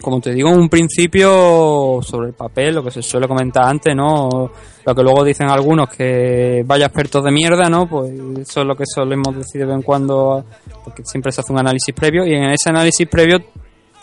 como 0.00 0.20
te 0.20 0.32
digo 0.34 0.50
en 0.50 0.58
un 0.58 0.68
principio 0.68 2.00
sobre 2.02 2.30
el 2.30 2.34
papel, 2.34 2.74
lo 2.74 2.82
que 2.82 2.90
se 2.90 3.00
suele 3.00 3.28
comentar 3.28 3.62
antes, 3.64 3.94
¿no? 3.94 4.50
Lo 4.84 4.94
que 4.94 5.02
luego 5.04 5.22
dicen 5.22 5.48
algunos 5.48 5.88
que 5.88 6.64
vaya 6.66 6.86
expertos 6.86 7.22
de 7.22 7.30
mierda, 7.30 7.70
¿no? 7.70 7.88
Pues 7.88 8.12
eso 8.40 8.62
es 8.62 8.66
lo 8.66 8.74
que 8.74 8.84
solemos 8.92 9.36
decir 9.36 9.60
de 9.60 9.68
vez 9.68 9.76
en 9.76 9.82
cuando, 9.82 10.44
porque 10.82 11.04
siempre 11.04 11.30
se 11.30 11.42
hace 11.42 11.52
un 11.52 11.60
análisis 11.60 11.94
previo 11.94 12.26
y 12.26 12.34
en 12.34 12.50
ese 12.50 12.70
análisis 12.70 13.06
previo 13.08 13.38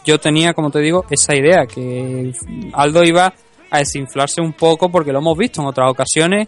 yo 0.06 0.20
tenía, 0.20 0.54
como 0.54 0.72
te 0.72 0.80
digo, 0.80 1.06
esa 1.10 1.36
idea 1.36 1.66
que 1.66 2.32
Aldo 2.74 3.04
iba 3.04 3.34
a 3.74 3.78
desinflarse 3.80 4.42
un 4.42 4.52
poco 4.52 4.90
porque 4.92 5.14
lo 5.14 5.20
hemos 5.20 5.38
visto 5.38 5.62
en 5.62 5.68
otras 5.68 5.90
ocasiones 5.90 6.46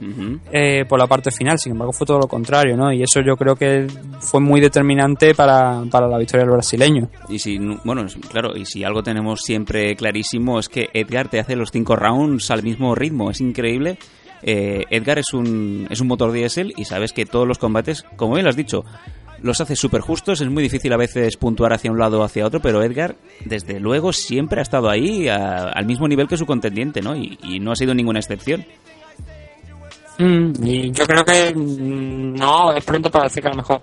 eh, 0.51 0.83
por 0.89 0.99
la 0.99 1.07
parte 1.07 1.31
final, 1.31 1.57
sin 1.57 1.71
embargo 1.71 1.93
fue 1.93 2.05
todo 2.05 2.19
lo 2.19 2.27
contrario, 2.27 2.75
¿no? 2.75 2.91
Y 2.91 3.01
eso 3.01 3.21
yo 3.21 3.37
creo 3.37 3.55
que 3.55 3.87
fue 4.19 4.41
muy 4.41 4.59
determinante 4.59 5.33
para, 5.33 5.83
para 5.89 6.05
la 6.07 6.17
victoria 6.17 6.43
del 6.45 6.51
brasileño. 6.53 7.07
Y 7.29 7.39
si, 7.39 7.59
no- 7.59 7.79
bueno, 7.85 8.05
claro, 8.29 8.57
y 8.57 8.65
si 8.65 8.83
algo 8.83 9.03
tenemos 9.03 9.39
siempre 9.41 9.95
clarísimo 9.95 10.59
es 10.59 10.67
que 10.67 10.89
Edgar 10.93 11.29
te 11.29 11.39
hace 11.39 11.55
los 11.55 11.71
cinco 11.71 11.95
rounds 11.95 12.51
al 12.51 12.61
mismo 12.61 12.93
ritmo, 12.93 13.31
es 13.31 13.39
increíble. 13.39 13.97
Eh, 14.45 14.83
Edgar 14.89 15.17
es 15.19 15.31
un, 15.33 15.87
es 15.89 16.01
un 16.01 16.07
motor 16.09 16.33
diésel 16.33 16.73
y 16.75 16.83
sabes 16.83 17.13
que 17.13 17.25
todos 17.25 17.47
los 17.47 17.57
combates, 17.57 18.03
como 18.17 18.33
bien 18.33 18.43
lo 18.43 18.49
has 18.49 18.57
dicho, 18.57 18.83
los 19.43 19.61
hace 19.61 19.75
súper 19.75 20.01
justos, 20.01 20.41
es 20.41 20.49
muy 20.49 20.63
difícil 20.63 20.91
a 20.93 20.97
veces 20.97 21.37
puntuar 21.37 21.73
hacia 21.73 21.91
un 21.91 21.99
lado 21.99 22.19
o 22.21 22.23
hacia 22.23 22.45
otro, 22.47 22.59
pero 22.61 22.81
Edgar, 22.81 23.15
desde 23.45 23.79
luego, 23.79 24.11
siempre 24.13 24.59
ha 24.59 24.63
estado 24.63 24.89
ahí 24.89 25.27
a- 25.29 25.65
al 25.69 25.85
mismo 25.85 26.07
nivel 26.07 26.27
que 26.27 26.37
su 26.37 26.45
contendiente, 26.47 27.01
¿no? 27.01 27.15
Y, 27.15 27.37
y 27.43 27.59
no 27.59 27.71
ha 27.73 27.75
sido 27.75 27.93
ninguna 27.93 28.19
excepción. 28.19 28.65
Mm, 30.19 30.51
y 30.63 30.91
yo 30.91 31.05
creo 31.05 31.25
que 31.25 31.53
mm, 31.55 32.35
no, 32.35 32.71
es 32.73 32.83
pronto 32.85 33.09
para 33.09 33.25
decir 33.25 33.41
que 33.41 33.47
a 33.49 33.51
lo 33.51 33.57
mejor 33.57 33.81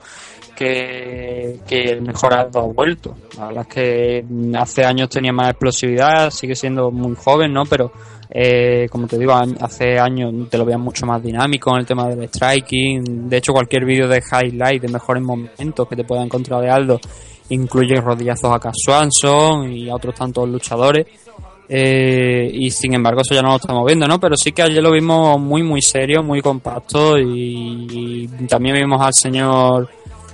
que, 0.55 1.59
que 1.67 1.81
el 1.93 2.03
mejor 2.03 2.33
Aldo 2.35 2.61
ha 2.61 2.67
vuelto. 2.67 3.17
La 3.37 3.47
verdad 3.49 3.67
que 3.67 4.25
mm, 4.29 4.55
hace 4.57 4.85
años 4.85 5.09
tenía 5.09 5.33
más 5.33 5.51
explosividad, 5.51 6.31
sigue 6.31 6.55
siendo 6.55 6.91
muy 6.91 7.17
joven, 7.17 7.53
¿no? 7.53 7.65
Pero 7.65 7.93
eh, 8.33 8.87
como 8.91 9.09
te 9.09 9.19
digo, 9.19 9.33
hace 9.33 9.99
años 9.99 10.33
te 10.49 10.57
lo 10.57 10.65
veas 10.65 10.79
mucho 10.79 11.05
más 11.05 11.23
dinámico 11.23 11.73
en 11.73 11.81
el 11.81 11.87
tema 11.87 12.07
del 12.07 12.29
striking. 12.29 13.29
De 13.29 13.39
hecho, 13.39 13.53
cualquier 13.53 13.85
vídeo 13.85 14.07
de 14.07 14.23
highlight 14.23 14.83
de 14.83 14.89
mejores 14.89 15.23
momentos 15.23 15.89
que 15.89 15.97
te 15.97 16.05
pueda 16.05 16.23
encontrar 16.23 16.61
de 16.63 16.71
Aldo 16.71 17.01
incluye 17.49 18.01
rodillazos 18.01 18.55
a 18.55 18.61
Cass 18.61 18.77
y 19.69 19.89
a 19.89 19.95
otros 19.95 20.15
tantos 20.15 20.49
luchadores. 20.49 21.07
Eh, 21.73 22.51
y 22.53 22.69
sin 22.73 22.95
embargo 22.95 23.21
eso 23.21 23.33
ya 23.33 23.43
no 23.43 23.51
lo 23.51 23.57
estamos 23.57 23.87
viendo, 23.87 24.07
¿no? 24.07 24.19
Pero 24.19 24.35
sí 24.37 24.51
que 24.51 24.63
ayer 24.63 24.83
lo 24.83 24.91
vimos 24.91 25.39
muy 25.39 25.63
muy 25.63 25.81
serio, 25.81 26.21
muy 26.21 26.43
compacto 26.43 27.17
y 27.17 28.29
también 28.49 28.75
vimos 28.75 29.01
al 29.01 29.15
señor 29.15 29.89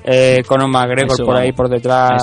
eh, 0.06 0.42
Conor 0.46 0.68
McGregor 0.68 1.12
Eso 1.12 1.24
por 1.24 1.36
ahí 1.36 1.52
por 1.52 1.68
detrás 1.68 2.22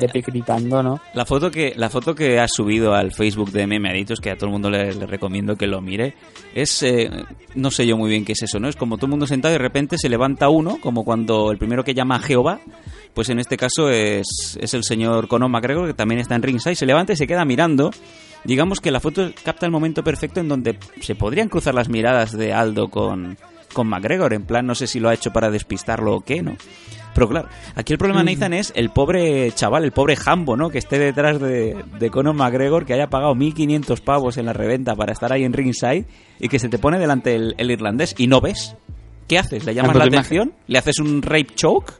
de 0.00 0.08
pie 0.08 0.22
gritando, 0.22 0.82
¿no? 0.82 1.00
La 1.14 1.24
foto 1.24 1.50
que 1.50 1.72
la 1.76 1.88
foto 1.88 2.14
que 2.14 2.40
ha 2.40 2.48
subido 2.48 2.92
al 2.92 3.12
Facebook 3.12 3.52
de 3.52 3.68
Meme 3.68 3.90
Adictos, 3.90 4.20
que 4.20 4.30
a 4.30 4.36
todo 4.36 4.46
el 4.46 4.52
mundo 4.52 4.68
le, 4.68 4.92
le 4.92 5.06
recomiendo 5.06 5.54
que 5.54 5.68
lo 5.68 5.80
mire, 5.80 6.14
es 6.54 6.82
eh, 6.82 7.08
no 7.54 7.70
sé 7.70 7.86
yo 7.86 7.96
muy 7.96 8.10
bien 8.10 8.24
qué 8.24 8.32
es 8.32 8.42
eso, 8.42 8.58
¿no? 8.58 8.68
Es 8.68 8.74
como 8.74 8.96
todo 8.96 9.06
el 9.06 9.10
mundo 9.10 9.26
sentado 9.26 9.54
y 9.54 9.58
de 9.58 9.62
repente 9.62 9.96
se 9.96 10.08
levanta 10.08 10.48
uno, 10.48 10.78
como 10.80 11.04
cuando 11.04 11.52
el 11.52 11.58
primero 11.58 11.84
que 11.84 11.94
llama 11.94 12.16
a 12.16 12.20
Jehová, 12.20 12.60
pues 13.14 13.28
en 13.28 13.38
este 13.38 13.56
caso 13.56 13.90
es, 13.90 14.58
es 14.60 14.74
el 14.74 14.82
señor 14.82 15.28
Conor 15.28 15.50
McGregor, 15.50 15.86
que 15.86 15.94
también 15.94 16.20
está 16.20 16.34
en 16.34 16.42
ringside, 16.42 16.74
se 16.74 16.86
levanta 16.86 17.12
y 17.12 17.16
se 17.16 17.26
queda 17.26 17.44
mirando. 17.44 17.90
Digamos 18.44 18.80
que 18.80 18.90
la 18.90 19.00
foto 19.00 19.30
capta 19.44 19.66
el 19.66 19.72
momento 19.72 20.02
perfecto 20.02 20.40
en 20.40 20.48
donde 20.48 20.78
se 21.00 21.14
podrían 21.14 21.48
cruzar 21.48 21.74
las 21.74 21.88
miradas 21.88 22.32
de 22.32 22.54
Aldo 22.54 22.88
con, 22.88 23.36
con 23.72 23.86
McGregor, 23.86 24.32
en 24.32 24.44
plan, 24.44 24.66
no 24.66 24.74
sé 24.74 24.86
si 24.86 24.98
lo 24.98 25.08
ha 25.08 25.14
hecho 25.14 25.30
para 25.30 25.50
despistarlo 25.50 26.16
o 26.16 26.20
qué, 26.22 26.42
¿no? 26.42 26.56
Pero 27.14 27.28
claro, 27.28 27.48
aquí 27.74 27.92
el 27.92 27.98
problema, 27.98 28.22
Nathan, 28.22 28.52
es 28.54 28.72
el 28.76 28.90
pobre 28.90 29.50
chaval, 29.52 29.84
el 29.84 29.92
pobre 29.92 30.16
Jambo, 30.16 30.56
¿no? 30.56 30.70
Que 30.70 30.78
esté 30.78 30.98
detrás 30.98 31.40
de, 31.40 31.76
de 31.98 32.10
Conor 32.10 32.34
McGregor, 32.34 32.86
que 32.86 32.94
haya 32.94 33.08
pagado 33.08 33.34
1.500 33.34 34.00
pavos 34.00 34.36
en 34.36 34.46
la 34.46 34.52
reventa 34.52 34.94
para 34.94 35.12
estar 35.12 35.32
ahí 35.32 35.44
en 35.44 35.52
ringside 35.52 36.06
y 36.38 36.48
que 36.48 36.58
se 36.58 36.68
te 36.68 36.78
pone 36.78 36.98
delante 36.98 37.34
el, 37.34 37.54
el 37.58 37.70
irlandés 37.70 38.14
y 38.16 38.26
no 38.26 38.40
ves. 38.40 38.76
¿Qué 39.26 39.38
haces? 39.38 39.64
¿Le 39.64 39.74
llamas 39.74 39.90
Ah, 39.90 39.92
pues 39.92 40.04
la 40.12 40.18
atención? 40.18 40.52
¿Le 40.66 40.78
haces 40.78 40.98
un 40.98 41.22
rape 41.22 41.54
choke? 41.54 41.94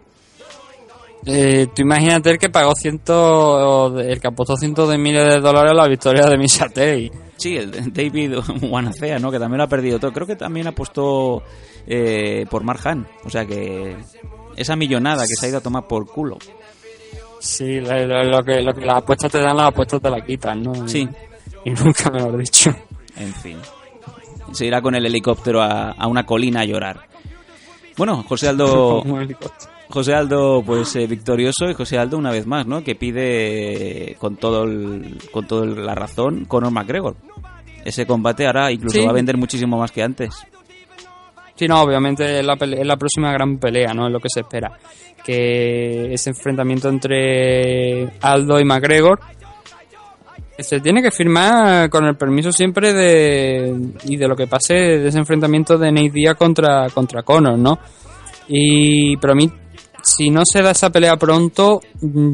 Eh, 1.27 1.67
tú 1.75 1.83
imagínate 1.83 2.31
el 2.31 2.39
que 2.39 2.49
pagó 2.49 2.75
cientos, 2.75 4.01
el 4.01 4.21
que 4.21 4.29
apostó 4.29 4.57
cientos 4.57 4.89
de 4.89 4.97
miles 4.97 5.35
de 5.35 5.41
dólares 5.41 5.73
a 5.73 5.75
la 5.75 5.87
victoria 5.87 6.27
de 6.27 6.39
Misatei. 6.39 7.11
Sí, 7.37 7.57
el 7.57 7.93
David 7.93 8.37
Wanacea, 8.63 9.19
¿no? 9.19 9.31
Que 9.31 9.39
también 9.39 9.59
lo 9.59 9.65
ha 9.65 9.69
perdido 9.69 9.99
todo. 9.99 10.13
Creo 10.13 10.27
que 10.27 10.37
también 10.37 10.67
apostó 10.67 11.43
eh, 11.87 12.47
por 12.51 12.65
Mark 12.65 12.81
Han. 12.85 13.07
O 13.25 13.31
sea 13.31 13.45
que 13.45 13.97
esa 14.61 14.77
millonada 14.77 15.23
que 15.23 15.35
se 15.35 15.47
ha 15.47 15.49
ido 15.49 15.59
a 15.59 15.63
tomar 15.63 15.87
por 15.87 16.07
culo. 16.07 16.39
Sí, 17.41 17.81
lo, 17.81 18.43
que, 18.45 18.61
lo 18.63 18.75
que 18.75 18.85
las 18.85 18.97
apuestas 18.99 19.33
te 19.33 19.39
dan, 19.39 19.57
las 19.57 19.69
apuestas 19.69 20.01
te 20.03 20.11
las 20.11 20.23
quitan, 20.25 20.63
¿no? 20.63 20.87
Sí. 20.89 21.09
Y 21.65 21.71
nunca 21.71 22.11
me 22.11 22.21
lo 22.21 22.35
he 22.35 22.43
dicho. 22.43 22.71
En 23.17 23.33
fin. 23.35 23.57
Se 24.53 24.67
irá 24.67 24.83
con 24.83 24.95
el 24.95 25.07
helicóptero 25.07 25.63
a, 25.63 25.93
a 25.93 26.07
una 26.07 26.25
colina 26.27 26.61
a 26.61 26.65
llorar. 26.65 27.01
Bueno, 27.97 28.23
José 28.29 28.49
Aldo... 28.49 29.03
Un 29.05 29.23
helicóptero. 29.23 29.71
José 29.89 30.15
Aldo, 30.15 30.63
pues 30.65 30.95
eh, 30.97 31.07
victorioso 31.09 31.69
y 31.69 31.75
José 31.75 31.99
Aldo 31.99 32.17
una 32.17 32.31
vez 32.31 32.47
más, 32.47 32.65
¿no? 32.65 32.85
Que 32.85 32.95
pide 32.95 34.13
eh, 34.13 34.17
con 34.21 34.37
todo 34.37 34.63
el, 34.63 35.19
con 35.33 35.49
toda 35.49 35.67
la 35.67 35.97
razón 35.97 36.45
Conor 36.45 36.71
McGregor. 36.71 37.17
Ese 37.85 38.07
combate 38.07 38.47
ahora 38.47 38.71
incluso 38.71 38.99
Sí. 38.99 39.05
va 39.05 39.11
a 39.11 39.15
vender 39.15 39.37
muchísimo 39.37 39.79
más 39.79 39.91
que 39.91 40.03
antes. 40.05 40.33
Sí, 41.61 41.69
no, 41.69 41.83
obviamente 41.83 42.41
es 42.41 42.47
la, 42.47 42.55
es 42.55 42.87
la 42.87 42.97
próxima 42.97 43.31
gran 43.35 43.59
pelea, 43.59 43.93
¿no? 43.93 44.07
Es 44.07 44.13
lo 44.15 44.19
que 44.19 44.31
se 44.33 44.41
espera. 44.41 44.73
Que 45.23 46.11
ese 46.11 46.31
enfrentamiento 46.31 46.89
entre 46.89 48.09
Aldo 48.23 48.59
y 48.59 48.65
McGregor 48.65 49.21
se 50.59 50.81
tiene 50.81 51.03
que 51.03 51.11
firmar 51.11 51.91
con 51.91 52.07
el 52.07 52.17
permiso 52.17 52.51
siempre 52.51 52.95
de 52.95 53.79
y 54.05 54.17
de 54.17 54.27
lo 54.27 54.35
que 54.35 54.47
pase 54.47 54.73
de 54.73 55.09
ese 55.09 55.19
enfrentamiento 55.19 55.77
de 55.77 55.93
Nate 55.93 56.35
contra, 56.35 56.89
contra 56.95 57.25
Conor, 57.25 57.59
¿no? 57.59 57.79
Y 58.49 59.19
pero 59.19 59.35
a 59.35 59.37
mí, 59.37 59.53
si 60.03 60.31
no 60.31 60.41
se 60.51 60.63
da 60.63 60.71
esa 60.71 60.89
pelea 60.89 61.19
pronto, 61.19 61.83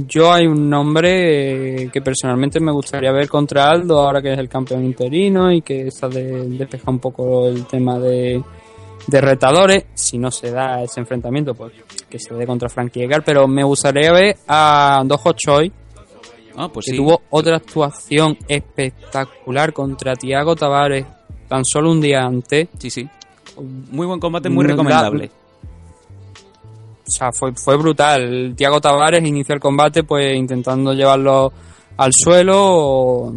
yo 0.06 0.32
hay 0.32 0.46
un 0.46 0.70
nombre 0.70 1.82
eh, 1.82 1.90
que 1.92 2.00
personalmente 2.00 2.60
me 2.60 2.70
gustaría 2.70 3.10
ver 3.10 3.28
contra 3.28 3.70
Aldo, 3.70 3.98
ahora 3.98 4.22
que 4.22 4.34
es 4.34 4.38
el 4.38 4.48
campeón 4.48 4.84
interino 4.84 5.50
y 5.50 5.62
que 5.62 5.88
está 5.88 6.08
de, 6.08 6.68
un 6.86 6.98
poco 7.00 7.48
el 7.48 7.66
tema 7.66 7.98
de, 7.98 8.40
de 9.06 9.20
retadores. 9.20 9.84
Si 9.94 10.18
no 10.18 10.30
se 10.30 10.50
da 10.50 10.82
ese 10.82 11.00
enfrentamiento, 11.00 11.54
pues 11.54 11.72
que 12.08 12.18
se 12.18 12.34
dé 12.34 12.46
contra 12.46 12.68
Frankie 12.68 13.04
Edgar. 13.04 13.22
Pero 13.24 13.46
me 13.46 13.64
gustaría 13.64 14.12
ver 14.12 14.36
a 14.48 15.02
Dojo 15.04 15.32
Choi, 15.32 15.72
Ah, 16.58 16.68
pues 16.72 16.86
que 16.86 16.92
sí. 16.92 16.96
tuvo 16.96 17.20
otra 17.30 17.56
actuación 17.56 18.38
espectacular 18.48 19.72
contra 19.74 20.16
Tiago 20.16 20.56
Tavares 20.56 21.04
tan 21.48 21.64
solo 21.64 21.90
un 21.92 22.00
día 22.00 22.22
antes. 22.24 22.68
Sí, 22.78 22.88
sí. 22.88 23.08
Muy 23.90 24.06
buen 24.06 24.18
combate, 24.18 24.48
muy 24.48 24.64
recomendable. 24.64 25.30
O 27.06 27.10
sea, 27.10 27.30
fue, 27.32 27.52
fue 27.54 27.76
brutal. 27.76 28.54
Tiago 28.56 28.80
Tavares 28.80 29.22
inicia 29.24 29.54
el 29.54 29.60
combate 29.60 30.02
pues 30.02 30.34
intentando 30.36 30.92
llevarlo 30.92 31.52
al 31.98 32.10
suelo. 32.12 33.32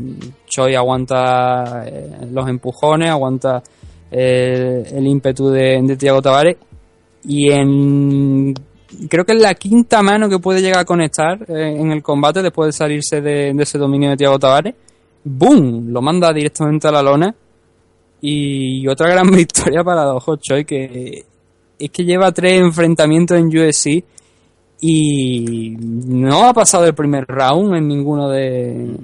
Choi 0.48 0.76
aguanta 0.76 1.84
eh, 1.86 2.28
los 2.32 2.48
empujones, 2.50 3.10
aguanta 3.10 3.62
eh, 4.12 4.84
el 4.92 5.08
ímpetu 5.08 5.50
de, 5.50 5.82
de 5.82 5.98
Tiago 5.98 6.22
Tavares. 6.22 6.58
Y 7.24 7.52
en 7.52 8.54
creo 9.08 9.26
que 9.26 9.34
es 9.34 9.42
la 9.42 9.54
quinta 9.54 10.02
mano 10.02 10.28
que 10.30 10.40
puede 10.40 10.62
llegar 10.62 10.80
a 10.80 10.86
conectar 10.86 11.40
eh, 11.48 11.76
en 11.78 11.92
el 11.92 12.02
combate 12.02 12.42
después 12.42 12.68
de 12.68 12.74
salirse 12.74 13.22
de, 13.22 13.54
de 13.54 13.64
ese 13.64 13.78
dominio 13.78 14.10
de 14.10 14.18
Tiago 14.18 14.40
Tavares. 14.40 14.76
¡Boom! 15.24 15.92
Lo 15.92 16.02
manda 16.02 16.34
directamente 16.34 16.88
a 16.88 16.92
la 16.92 17.04
lona. 17.04 17.36
Y 18.22 18.88
otra 18.88 19.10
gran 19.10 19.32
victoria 19.36 19.84
para 19.84 20.04
Dojo 20.04 20.38
Choi 20.38 20.66
que 20.66 21.26
es 21.80 21.90
que 21.92 22.04
lleva 22.04 22.32
tres 22.32 22.60
enfrentamientos 22.60 23.38
en 23.38 23.48
UFC 23.48 24.04
y 24.82 25.76
no 25.80 26.46
ha 26.46 26.54
pasado 26.54 26.86
el 26.86 26.94
primer 26.94 27.26
round 27.26 27.76
en 27.76 27.88
ninguno 27.88 28.30
de, 28.30 28.96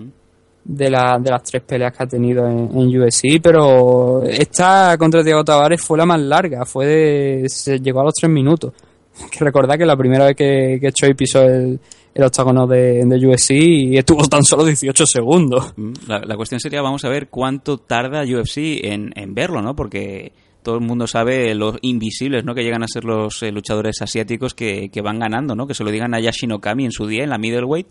de, 0.65 0.89
la- 0.89 1.17
de 1.19 1.29
las 1.29 1.43
tres 1.43 1.61
peleas 1.63 1.95
que 1.95 2.03
ha 2.03 2.07
tenido 2.07 2.45
en, 2.47 2.69
UFC, 2.99 3.39
pero 3.41 4.23
esta 4.23 4.97
contra 4.97 5.23
Diego 5.23 5.43
Tavares 5.43 5.81
fue 5.81 5.97
la 5.97 6.05
más 6.05 6.19
larga, 6.19 6.65
fue 6.65 6.85
de- 6.87 7.49
se 7.49 7.79
llegó 7.79 8.01
a 8.01 8.05
los 8.05 8.13
tres 8.15 8.31
minutos. 8.31 8.73
Hay 9.21 9.29
Que 9.31 9.45
recordar 9.45 9.77
que 9.77 9.85
la 9.85 9.95
primera 9.95 10.25
vez 10.25 10.35
que, 10.35 10.77
que 10.81 10.91
Choi 10.91 11.13
pisó 11.13 11.43
el, 11.43 11.79
el 12.13 12.23
octágono 12.23 12.65
de, 12.67 13.05
de 13.05 13.27
UFC 13.27 13.51
y 13.51 13.97
estuvo 13.97 14.27
tan 14.27 14.43
solo 14.43 14.65
18 14.65 15.05
segundos. 15.05 15.71
Mm, 15.77 15.93
La, 16.07 16.19
la 16.19 16.35
cuestión 16.35 16.59
sería, 16.59 16.81
vamos 16.81 17.05
a 17.05 17.09
ver 17.09 17.27
cuánto 17.29 17.77
tarda 17.77 18.23
UFC 18.23 18.57
en, 18.83 19.11
en 19.15 19.33
verlo, 19.33 19.61
¿no? 19.61 19.75
Porque 19.75 20.33
todo 20.63 20.75
el 20.75 20.81
mundo 20.81 21.05
sabe 21.05 21.53
los 21.53 21.77
invisibles, 21.83 22.43
¿no? 22.43 22.55
Que 22.55 22.63
llegan 22.63 22.81
a 22.81 22.87
ser 22.87 23.03
los 23.05 23.43
eh, 23.43 23.51
luchadores 23.51 24.01
asiáticos 24.01 24.55
que, 24.55 24.89
que 24.91 25.01
van 25.01 25.19
ganando, 25.19 25.55
¿no? 25.55 25.67
Que 25.67 25.75
se 25.75 25.83
lo 25.83 25.91
digan 25.91 26.15
a 26.15 26.19
Yashinokami 26.19 26.85
en 26.85 26.91
su 26.91 27.05
día, 27.05 27.23
en 27.23 27.29
la 27.29 27.37
middleweight, 27.37 27.85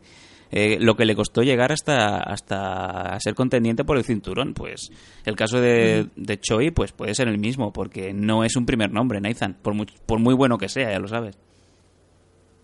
eh, 0.57 0.79
lo 0.79 0.95
que 0.95 1.05
le 1.05 1.17
costó 1.17 1.43
llegar 1.43 1.73
hasta, 1.73 2.19
hasta 2.19 3.19
ser 3.19 3.35
contendiente 3.35 3.83
por 3.83 3.97
el 3.97 4.05
cinturón. 4.05 4.55
Pues 4.55 4.89
el 5.25 5.35
caso 5.35 5.61
de, 5.61 6.07
de 6.15 6.39
Choi, 6.39 6.71
pues 6.71 6.93
puede 6.93 7.13
ser 7.13 7.27
el 7.27 7.39
mismo, 7.39 7.73
porque 7.73 8.15
no 8.15 8.45
es 8.45 8.55
un 8.55 8.65
primer 8.65 8.93
nombre, 8.93 9.21
Nathan, 9.21 9.57
por 9.61 9.75
muy, 9.75 9.87
por 10.07 10.21
muy 10.21 10.33
bueno 10.33 10.57
que 10.57 10.69
sea, 10.69 10.93
ya 10.93 11.01
lo 11.01 11.09
sabes. 11.09 11.37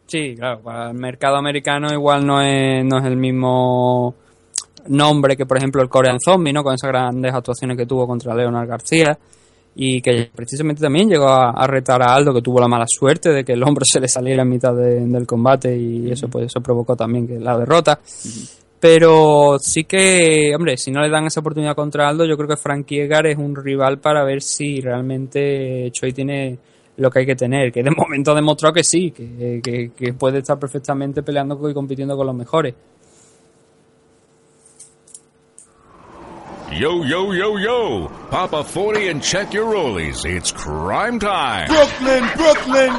Sí, 0.06 0.36
claro, 0.36 0.60
para 0.60 0.90
el 0.90 0.96
mercado 0.96 1.36
americano 1.36 1.92
igual 1.92 2.24
no 2.24 2.40
es, 2.40 2.84
no 2.84 2.98
es 2.98 3.04
el 3.06 3.16
mismo 3.16 4.14
nombre 4.86 5.36
que, 5.36 5.44
por 5.44 5.56
ejemplo, 5.56 5.82
el 5.82 5.88
Korean 5.88 6.20
Zombie, 6.24 6.52
¿no? 6.52 6.62
Con 6.62 6.74
esas 6.74 6.90
grandes 6.90 7.34
actuaciones 7.34 7.76
que 7.76 7.86
tuvo 7.86 8.06
contra 8.06 8.36
Leonard 8.36 8.68
García 8.68 9.18
y 9.74 10.00
que 10.02 10.30
precisamente 10.34 10.82
también 10.82 11.08
llegó 11.08 11.28
a, 11.28 11.50
a 11.50 11.66
retar 11.66 12.02
a 12.02 12.12
Aldo, 12.14 12.34
que 12.34 12.42
tuvo 12.42 12.60
la 12.60 12.68
mala 12.68 12.86
suerte 12.88 13.30
de 13.30 13.44
que 13.44 13.52
el 13.52 13.62
hombro 13.62 13.84
se 13.90 14.00
le 14.00 14.08
saliera 14.08 14.42
en 14.42 14.48
mitad 14.48 14.74
de- 14.74 15.06
del 15.06 15.26
combate 15.26 15.76
y 15.76 16.10
eso 16.10 16.28
pues 16.28 16.46
eso 16.46 16.60
provocó 16.60 16.96
también 16.96 17.26
que 17.26 17.38
la 17.38 17.56
derrota. 17.58 18.00
Pero 18.78 19.58
sí 19.60 19.84
que, 19.84 20.52
hombre, 20.56 20.78
si 20.78 20.90
no 20.90 21.02
le 21.02 21.10
dan 21.10 21.26
esa 21.26 21.40
oportunidad 21.40 21.74
contra 21.74 22.08
Aldo, 22.08 22.24
yo 22.24 22.36
creo 22.36 22.48
que 22.48 22.56
Frankie 22.56 23.00
Edgar 23.00 23.26
es 23.26 23.36
un 23.36 23.54
rival 23.54 23.98
para 23.98 24.24
ver 24.24 24.40
si 24.40 24.80
realmente 24.80 25.90
Choi 25.92 26.12
tiene 26.14 26.58
lo 26.96 27.10
que 27.10 27.18
hay 27.20 27.26
que 27.26 27.36
tener, 27.36 27.70
que 27.72 27.82
de 27.82 27.90
momento 27.90 28.32
ha 28.32 28.34
demostrado 28.34 28.72
que 28.74 28.84
sí, 28.84 29.10
que, 29.10 29.60
que- 29.62 29.90
que 29.96 30.12
puede 30.14 30.38
estar 30.38 30.58
perfectamente 30.58 31.22
peleando 31.22 31.68
y 31.68 31.74
compitiendo 31.74 32.16
con 32.16 32.26
los 32.26 32.34
mejores. 32.34 32.74
Yo, 36.72 37.02
yo, 37.02 37.32
yo, 37.32 37.56
yo. 37.56 38.08
Pop 38.30 38.52
a 38.52 38.62
40 38.62 39.08
and 39.08 39.22
check 39.22 39.52
your 39.52 39.66
rollies. 39.72 40.24
It's 40.24 40.52
crime 40.52 41.18
time. 41.18 41.66
Brooklyn, 41.66 42.22
Brooklyn. 42.36 42.92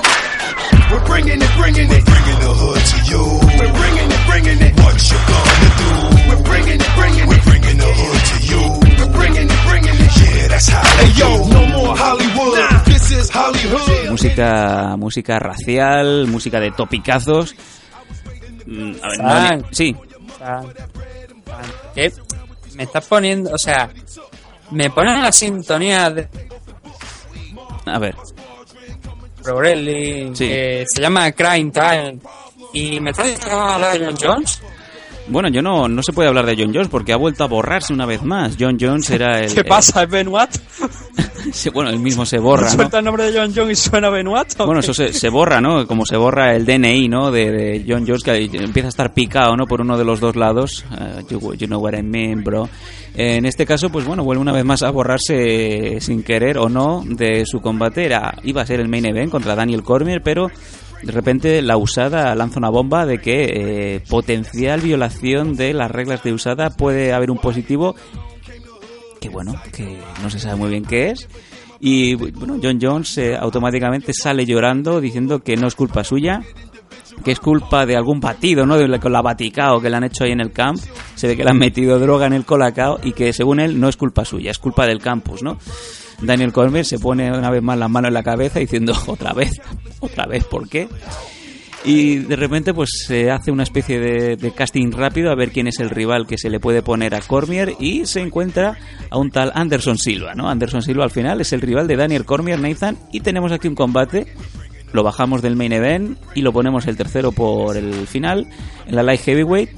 We're 0.92 1.06
bringing 1.06 1.40
it, 1.42 1.52
bringing 1.56 1.88
it, 1.88 2.04
bringing 2.04 2.40
the 2.44 2.52
hood 2.52 2.84
to 2.84 2.98
you. 3.08 3.24
We're 3.56 3.72
bringing 3.72 4.12
it, 4.12 4.22
bringing 4.28 4.60
it. 4.60 4.74
What 4.76 5.00
you 5.08 5.20
gonna 5.24 5.72
do? 5.80 5.92
We're 6.28 6.44
bringing 6.44 6.80
it, 6.84 6.92
bringing 7.00 7.24
it. 7.24 7.30
We're 7.32 7.46
bringing 7.48 7.78
the 7.80 7.92
hood 7.96 8.22
to 8.28 8.38
you. 8.44 8.62
We're 9.00 9.14
bringing 9.16 9.48
it, 9.48 9.62
bringing 9.64 9.98
it. 10.04 10.12
Yeah, 10.20 10.48
that's 10.52 10.68
how. 10.68 10.84
Hey 10.84 11.12
yo, 11.16 11.30
no 11.48 11.62
more 11.72 11.96
Hollywood. 11.96 12.86
This 12.86 13.02
música, 14.10 14.96
música 14.98 15.40
racial, 15.40 16.28
música 16.28 16.60
de 16.60 16.72
topicazos. 16.72 17.56
Mm, 18.66 18.94
a 19.02 19.34
ver, 19.40 19.62
no 19.62 19.68
sí, 19.72 19.96
San, 20.38 20.66
San, 20.66 20.74
¿Qué? 21.96 22.12
Me 22.76 22.84
estás 22.84 23.06
poniendo, 23.06 23.52
o 23.54 23.58
sea, 23.58 23.90
me 24.72 24.90
ponen 24.90 25.22
la 25.22 25.32
sintonía 25.32 26.10
de 26.10 26.28
a 27.86 28.00
ver. 28.00 28.16
Pro 29.44 29.56
Wrestling, 29.58 30.36
Sí. 30.36 30.48
que 30.48 30.86
se 30.88 31.02
llama 31.02 31.32
Crime 31.32 31.72
Time, 31.72 32.20
y 32.74 33.00
me 33.00 33.10
estás 33.12 33.26
diciendo 33.28 33.60
a 33.62 33.80
de 33.98 34.06
John 34.06 34.18
Jones. 34.22 34.62
Bueno, 35.32 35.50
yo 35.50 35.62
no, 35.62 35.88
no 35.88 36.04
se 36.04 36.12
puede 36.14 36.28
hablar 36.28 36.46
de 36.46 36.56
John 36.58 36.74
Jones 36.74 36.90
porque 36.90 37.14
ha 37.14 37.18
vuelto 37.18 37.44
a 37.44 37.48
borrarse 37.48 37.94
una 37.94 38.06
vez 38.06 38.22
más. 38.22 38.58
John 38.60 38.78
Jones 38.80 39.10
era 39.10 39.40
el... 39.44 39.54
¿Qué 39.54 39.64
pasa? 39.64 40.04
¿Es 40.04 40.10
Benoit? 40.10 40.50
bueno, 41.74 41.90
él 41.90 42.00
mismo 42.00 42.26
se 42.26 42.38
borra, 42.38 42.66
¿no? 42.66 42.76
¿Suelta 42.76 43.00
el 43.00 43.06
nombre 43.06 43.32
de 43.32 43.40
John 43.40 43.54
Jones 43.56 43.80
y 43.86 43.90
suena 43.90 44.10
Benoit? 44.10 44.56
Bueno, 44.58 44.82
eso 44.82 44.94
se, 44.94 45.14
se 45.14 45.30
borra, 45.30 45.62
¿no? 45.62 45.88
Como 45.88 46.06
se 46.06 46.18
borra 46.18 46.54
el 46.56 46.66
DNI, 46.66 47.08
¿no? 47.08 47.32
De, 47.32 47.50
de 47.50 47.86
John 47.88 48.06
Jones, 48.06 48.24
que 48.24 48.44
empieza 48.44 48.88
a 48.88 48.90
estar 48.90 49.14
picado, 49.14 49.56
¿no? 49.56 49.66
Por 49.66 49.82
uno 49.82 49.98
de 49.98 50.04
los 50.04 50.20
dos 50.20 50.36
lados. 50.36 50.84
Uh, 50.92 51.22
you, 51.30 51.54
you 51.56 51.68
know 51.68 51.82
what 51.82 51.94
I 51.94 52.04
mean, 52.04 52.44
bro. 52.44 52.70
Eh, 53.16 53.36
En 53.38 53.46
este 53.46 53.66
caso, 53.66 53.90
pues 53.90 54.06
bueno, 54.06 54.24
vuelve 54.24 54.42
una 54.42 54.52
vez 54.52 54.66
más 54.66 54.84
a 54.84 54.90
borrarse 54.92 55.98
sin 56.02 56.24
querer 56.24 56.58
o 56.58 56.70
no 56.70 57.04
de 57.06 57.46
su 57.46 57.62
combate. 57.62 58.06
Era, 58.06 58.36
iba 58.44 58.62
a 58.62 58.66
ser 58.66 58.80
el 58.80 58.90
main 58.90 59.06
event 59.06 59.32
contra 59.32 59.56
Daniel 59.56 59.84
Cormier, 59.84 60.22
pero 60.22 60.50
de 61.04 61.12
repente 61.12 61.62
la 61.62 61.78
usada 61.78 62.34
lanza 62.36 62.60
una 62.60 62.70
bomba 62.70 63.06
de 63.06 63.18
que 63.20 63.44
eh, 63.96 64.04
potencial 64.10 64.82
violación 64.82 65.56
de 65.56 65.74
las 65.74 65.90
reglas 65.92 66.24
de 66.24 66.34
usada 66.34 66.70
puede 66.70 67.14
haber 67.14 67.32
un 67.32 67.38
positivo 67.40 67.96
que 69.20 69.30
bueno, 69.30 69.54
que 69.72 70.00
no 70.24 70.30
se 70.30 70.40
sabe 70.40 70.56
muy 70.56 70.70
bien 70.70 70.84
qué 70.84 71.12
es. 71.12 71.28
Y 71.80 72.16
bueno, 72.16 72.58
John 72.62 72.80
Jones 72.82 73.18
eh, 73.20 73.36
automáticamente 73.36 74.14
sale 74.14 74.46
llorando 74.46 75.00
diciendo 75.02 75.40
que 75.40 75.56
no 75.58 75.68
es 75.68 75.76
culpa 75.76 76.04
suya, 76.04 76.42
que 77.24 77.32
es 77.32 77.40
culpa 77.40 77.86
de 77.86 77.96
algún 77.96 78.20
batido, 78.20 78.66
¿no? 78.66 78.78
De 78.78 78.88
la- 78.88 79.00
con 79.00 79.12
la 79.12 79.22
baticao 79.22 79.80
que 79.80 79.90
le 79.92 79.98
han 79.98 80.04
hecho 80.06 80.24
ahí 80.24 80.32
en 80.32 80.42
el 80.42 80.52
camp. 80.52 80.80
Se 81.16 81.28
ve 81.28 81.38
que 81.38 81.44
le 81.44 81.52
han 81.52 81.58
metido 81.58 82.00
droga 82.00 82.26
en 82.26 82.34
el 82.34 82.46
colacao 82.46 83.00
y 83.04 83.12
que 83.14 83.32
según 83.34 83.60
él 83.60 83.80
no 83.80 83.90
es 83.90 83.98
culpa 83.98 84.26
suya, 84.26 84.50
es 84.52 84.58
culpa 84.60 84.88
del 84.88 85.00
campus, 85.00 85.44
¿no? 85.44 85.58
Daniel 86.22 86.54
Cormier 86.54 86.86
se 86.86 87.00
pone 87.00 87.32
una 87.32 87.50
vez 87.50 87.62
más 87.62 87.78
las 87.78 87.90
manos 87.90 88.10
en 88.10 88.14
la 88.14 88.24
cabeza 88.24 88.60
diciendo 88.60 88.94
otra 89.08 89.34
vez, 89.34 89.60
otra 90.00 90.26
vez, 90.26 90.44
¿por 90.46 90.70
qué? 90.70 90.88
Y 91.84 92.18
de 92.18 92.36
repente 92.36 92.74
pues 92.76 92.90
se 93.08 93.32
hace 93.32 93.50
una 93.50 93.64
especie 93.64 94.00
de, 94.00 94.36
de 94.36 94.52
casting 94.52 94.92
rápido 94.92 95.32
a 95.32 95.36
ver 95.36 95.52
quién 95.52 95.68
es 95.68 95.80
el 95.80 95.90
rival 95.90 96.28
que 96.28 96.38
se 96.38 96.52
le 96.52 96.60
puede 96.60 96.84
poner 96.84 97.16
a 97.16 97.22
Cormier 97.22 97.74
y 97.80 98.06
se 98.06 98.22
encuentra 98.22 98.78
a 99.10 99.18
un 99.18 99.32
tal 99.32 99.52
Anderson 99.56 99.98
Silva, 99.98 100.36
¿no? 100.36 100.48
Anderson 100.48 100.84
Silva 100.84 101.06
al 101.06 101.10
final 101.10 101.42
es 101.42 101.54
el 101.54 101.62
rival 101.62 101.88
de 101.88 101.96
Daniel 101.96 102.26
Cormier, 102.26 102.60
Nathan, 102.60 102.98
y 103.12 103.22
tenemos 103.22 103.52
aquí 103.52 103.68
un 103.68 103.76
combate. 103.76 104.28
Lo 104.94 105.04
bajamos 105.04 105.42
del 105.42 105.56
main 105.56 105.72
event 105.72 106.20
y 106.36 106.42
lo 106.42 106.54
ponemos 106.54 106.86
el 106.86 106.98
tercero 106.98 107.32
por 107.32 107.78
el 107.78 108.06
final 108.08 108.48
en 108.86 108.96
la 108.96 109.02
light 109.02 109.22
heavyweight. 109.22 109.70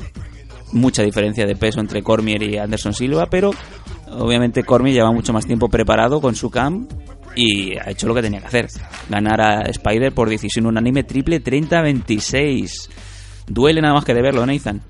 Mucha 0.73 1.03
diferencia 1.03 1.45
de 1.45 1.55
peso 1.55 1.79
entre 1.79 2.01
Cormier 2.01 2.41
y 2.43 2.57
Anderson 2.57 2.93
Silva, 2.93 3.27
pero 3.27 3.51
obviamente 4.17 4.63
Cormier 4.63 4.95
lleva 4.95 5.11
mucho 5.11 5.33
más 5.33 5.45
tiempo 5.45 5.69
preparado 5.69 6.19
con 6.21 6.35
su 6.35 6.49
camp 6.49 6.91
y 7.35 7.77
ha 7.77 7.89
hecho 7.89 8.07
lo 8.07 8.13
que 8.15 8.21
tenía 8.21 8.39
que 8.39 8.47
hacer. 8.47 8.67
Ganar 9.09 9.41
a 9.41 9.61
Spider 9.63 10.11
por 10.13 10.29
decisión 10.29 10.65
unánime 10.67 11.03
triple 11.03 11.43
30-26. 11.43 12.89
Duele 13.47 13.81
nada 13.81 13.93
más 13.95 14.05
que 14.05 14.13
de 14.13 14.21
verlo, 14.21 14.45
Nathan. 14.45 14.81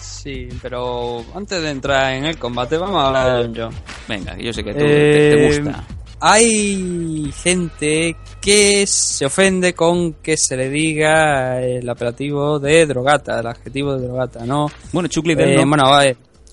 Sí, 0.00 0.48
pero 0.60 1.24
antes 1.34 1.62
de 1.62 1.70
entrar 1.70 2.12
en 2.14 2.26
el 2.26 2.38
combate 2.38 2.76
vamos 2.76 3.02
a 3.02 3.06
hablar 3.08 3.38
de 3.38 3.44
John 3.44 3.54
Jones. 3.56 3.82
Venga, 4.08 4.36
yo 4.38 4.52
sé 4.52 4.62
que 4.62 4.72
tú 4.72 4.78
te, 4.80 4.84
te 4.86 5.44
Eh, 5.46 5.46
gusta. 5.60 5.84
Hay 6.22 7.32
gente 7.42 8.14
que 8.42 8.86
se 8.86 9.24
ofende 9.24 9.72
con 9.72 10.12
que 10.14 10.36
se 10.36 10.54
le 10.54 10.68
diga 10.68 11.62
el 11.62 11.88
apelativo 11.88 12.58
de 12.58 12.84
drogata, 12.84 13.40
el 13.40 13.46
adjetivo 13.46 13.96
de 13.96 14.06
drogata, 14.06 14.44
¿no? 14.44 14.66
Bueno, 14.92 15.08
Chuck 15.08 15.26
Liddell 15.26 15.52
Eh, 15.52 15.56
no. 15.56 15.66
Bueno, 15.66 15.84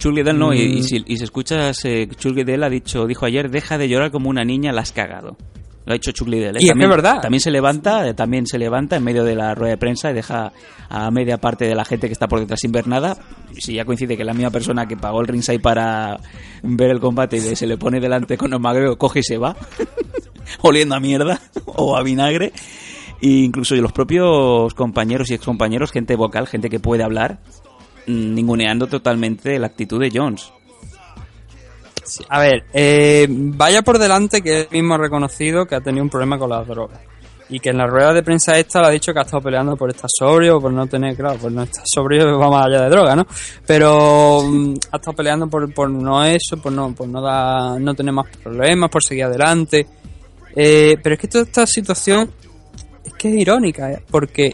Liddell 0.05 0.37
no, 0.37 0.53
y, 0.53 0.61
y 0.61 0.79
Mm. 0.79 0.83
si, 0.83 1.03
y 1.05 1.17
si 1.17 1.23
escuchas, 1.23 1.83
eh, 1.85 2.07
ha 2.07 2.69
dicho, 2.69 3.05
dijo 3.07 3.25
ayer, 3.25 3.49
deja 3.49 3.77
de 3.77 3.89
llorar 3.89 4.11
como 4.11 4.29
una 4.29 4.43
niña, 4.43 4.71
la 4.71 4.81
has 4.81 4.91
cagado. 4.91 5.37
Lo 5.85 5.93
ha 5.93 5.95
dicho 5.95 6.11
Chuck 6.11 6.27
Liddell. 6.27 6.57
¿eh? 6.57 6.59
Y 6.59 6.63
es 6.65 6.65
que 6.65 6.69
también, 6.71 6.89
es 6.91 6.95
verdad. 6.97 7.21
También 7.21 7.39
se 7.39 7.49
levanta, 7.49 8.07
eh, 8.07 8.13
también 8.13 8.45
se 8.45 8.57
levanta 8.59 8.97
en 8.97 9.03
medio 9.05 9.23
de 9.23 9.35
la 9.35 9.55
rueda 9.55 9.71
de 9.71 9.77
prensa 9.77 10.11
y 10.11 10.13
deja 10.13 10.51
a 10.89 11.09
media 11.11 11.37
parte 11.37 11.65
de 11.65 11.75
la 11.75 11.85
gente 11.85 12.07
que 12.07 12.13
está 12.13 12.27
por 12.27 12.41
detrás 12.41 12.59
sin 12.59 12.73
ver 12.73 12.87
nada. 12.87 13.17
Si 13.57 13.73
ya 13.73 13.85
coincide 13.85 14.17
que 14.17 14.25
la 14.25 14.33
misma 14.33 14.49
persona 14.51 14.85
que 14.85 14.97
pagó 14.97 15.21
el 15.21 15.27
ringside 15.27 15.61
para 15.61 16.19
ver 16.61 16.91
el 16.91 16.99
combate 16.99 17.37
y 17.37 17.55
se 17.55 17.65
le 17.65 17.77
pone 17.77 18.01
delante 18.01 18.37
con 18.37 18.51
el 18.51 18.59
magreo, 18.59 18.97
coge 18.97 19.19
y 19.19 19.23
se 19.23 19.37
va, 19.37 19.55
oliendo 20.61 20.93
a 20.95 20.99
mierda 20.99 21.39
o 21.65 21.95
a 21.95 22.03
vinagre. 22.03 22.51
E 23.21 23.29
incluso 23.29 23.73
los 23.75 23.93
propios 23.93 24.73
compañeros 24.73 25.31
y 25.31 25.35
excompañeros, 25.35 25.91
gente 25.91 26.17
vocal, 26.17 26.47
gente 26.47 26.69
que 26.69 26.79
puede 26.81 27.03
hablar, 27.03 27.39
ninguneando 28.07 28.87
totalmente 28.87 29.59
la 29.59 29.67
actitud 29.67 29.99
de 29.99 30.11
Jones. 30.13 30.51
sí, 32.03 32.23
a 32.29 32.39
ver, 32.39 32.63
eh, 32.73 33.27
vaya 33.29 33.81
por 33.81 33.99
delante 33.99 34.41
que 34.41 34.61
él 34.61 34.67
mismo 34.71 34.95
ha 34.95 34.97
reconocido 34.97 35.65
que 35.65 35.75
ha 35.75 35.81
tenido 35.81 36.03
un 36.03 36.09
problema 36.09 36.37
con 36.37 36.49
las 36.49 36.67
drogas. 36.67 36.99
Y 37.49 37.61
que 37.61 37.69
en 37.69 37.77
la 37.77 37.87
rueda 37.87 38.11
de 38.13 38.23
prensa 38.23 38.57
esta 38.59 38.81
le 38.81 38.87
ha 38.87 38.89
dicho 38.89 39.13
que 39.13 39.19
ha 39.19 39.21
estado 39.21 39.41
peleando 39.41 39.77
por 39.77 39.89
estar 39.89 40.09
sobrio 40.09 40.57
o 40.57 40.61
por 40.61 40.73
no 40.73 40.85
tener, 40.85 41.15
claro, 41.15 41.37
por 41.37 41.49
no 41.49 41.63
estar 41.63 41.83
sobrio 41.85 42.37
va 42.37 42.49
más 42.49 42.65
allá 42.65 42.83
de 42.83 42.89
droga, 42.89 43.15
¿no? 43.15 43.25
Pero 43.65 44.43
mm, 44.43 44.73
ha 44.91 44.97
estado 44.97 45.15
peleando 45.15 45.47
por, 45.47 45.73
por 45.73 45.89
no 45.89 46.25
eso, 46.25 46.57
por 46.57 46.73
no, 46.73 46.93
por 46.93 47.07
no, 47.07 47.21
dar, 47.21 47.79
no 47.79 47.93
tener 47.93 48.13
más 48.13 48.27
problemas, 48.43 48.89
por 48.89 49.01
seguir 49.01 49.25
adelante. 49.25 49.87
Eh, 50.55 50.97
pero 51.01 51.15
es 51.15 51.21
que 51.21 51.27
toda 51.27 51.43
esta 51.43 51.65
situación 51.65 52.31
es 53.05 53.13
que 53.13 53.29
es 53.29 53.35
irónica, 53.35 53.91
¿eh? 53.91 54.03
porque 54.09 54.53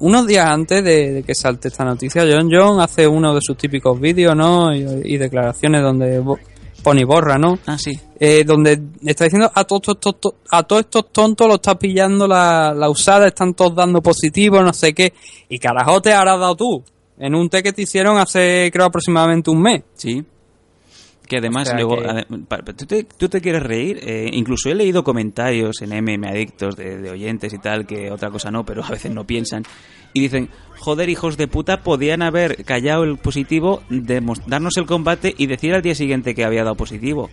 unos 0.00 0.26
días 0.26 0.46
antes 0.46 0.82
de, 0.84 1.12
de 1.12 1.22
que 1.22 1.34
salte 1.34 1.68
esta 1.68 1.84
noticia, 1.84 2.22
John 2.30 2.48
John 2.52 2.80
hace 2.80 3.06
uno 3.06 3.34
de 3.34 3.40
sus 3.42 3.56
típicos 3.56 3.98
vídeos, 4.00 4.36
¿no? 4.36 4.74
Y, 4.74 4.84
y 5.04 5.16
declaraciones 5.18 5.82
donde 5.82 6.22
pone 6.82 7.00
y 7.00 7.04
borra, 7.04 7.36
¿no? 7.38 7.58
Ah, 7.66 7.76
sí. 7.78 7.98
Eh, 8.20 8.44
donde 8.44 8.80
está 9.04 9.24
diciendo 9.24 9.50
a 9.54 9.64
todos 9.64 9.82
estos 9.88 10.20
to- 10.20 10.34
a 10.50 10.62
todos 10.62 10.80
estos 10.82 11.12
tontos 11.12 11.46
lo 11.48 11.54
está 11.56 11.78
pillando 11.78 12.26
la, 12.26 12.72
la 12.74 12.88
usada, 12.88 13.26
están 13.26 13.54
todos 13.54 13.74
dando 13.74 14.00
positivo, 14.00 14.62
no 14.62 14.72
sé 14.72 14.92
qué. 14.94 15.12
Y 15.48 15.58
carajo 15.58 16.00
te 16.00 16.12
habrás 16.12 16.38
dado 16.38 16.54
tú. 16.56 16.84
En 17.18 17.34
un 17.34 17.48
té 17.50 17.62
que 17.64 17.72
te 17.72 17.82
hicieron 17.82 18.16
hace, 18.18 18.70
creo, 18.72 18.86
aproximadamente 18.86 19.50
un 19.50 19.60
mes. 19.60 19.82
Sí. 19.94 20.24
Que 21.28 21.36
además 21.38 21.68
O 21.68 21.70
sea 21.72 21.74
luego... 21.80 21.96
que- 21.96 22.72
¿tú, 22.72 22.86
te, 22.86 23.04
tú 23.04 23.28
te 23.28 23.40
quieres 23.42 23.62
reír? 23.62 23.98
Eh, 24.02 24.30
incluso 24.32 24.70
he 24.70 24.74
leído 24.74 25.04
comentarios 25.04 25.82
en 25.82 25.90
MM 26.02 26.24
Adictos 26.26 26.74
de, 26.76 26.96
de 26.98 27.10
oyentes 27.10 27.52
y 27.52 27.58
tal, 27.58 27.86
que 27.86 28.10
otra 28.10 28.30
cosa 28.30 28.50
no, 28.50 28.64
pero 28.64 28.82
a 28.82 28.88
veces 28.88 29.12
no 29.12 29.24
piensan. 29.26 29.64
Y 30.14 30.20
dicen, 30.20 30.48
joder, 30.78 31.10
hijos 31.10 31.36
de 31.36 31.46
puta, 31.46 31.82
podían 31.82 32.22
haber 32.22 32.64
callado 32.64 33.04
el 33.04 33.18
positivo, 33.18 33.82
demos- 33.90 34.40
darnos 34.46 34.76
el 34.78 34.86
combate 34.86 35.34
y 35.36 35.46
decir 35.46 35.74
al 35.74 35.82
día 35.82 35.94
siguiente 35.94 36.34
que 36.34 36.44
había 36.44 36.64
dado 36.64 36.76
positivo. 36.76 37.28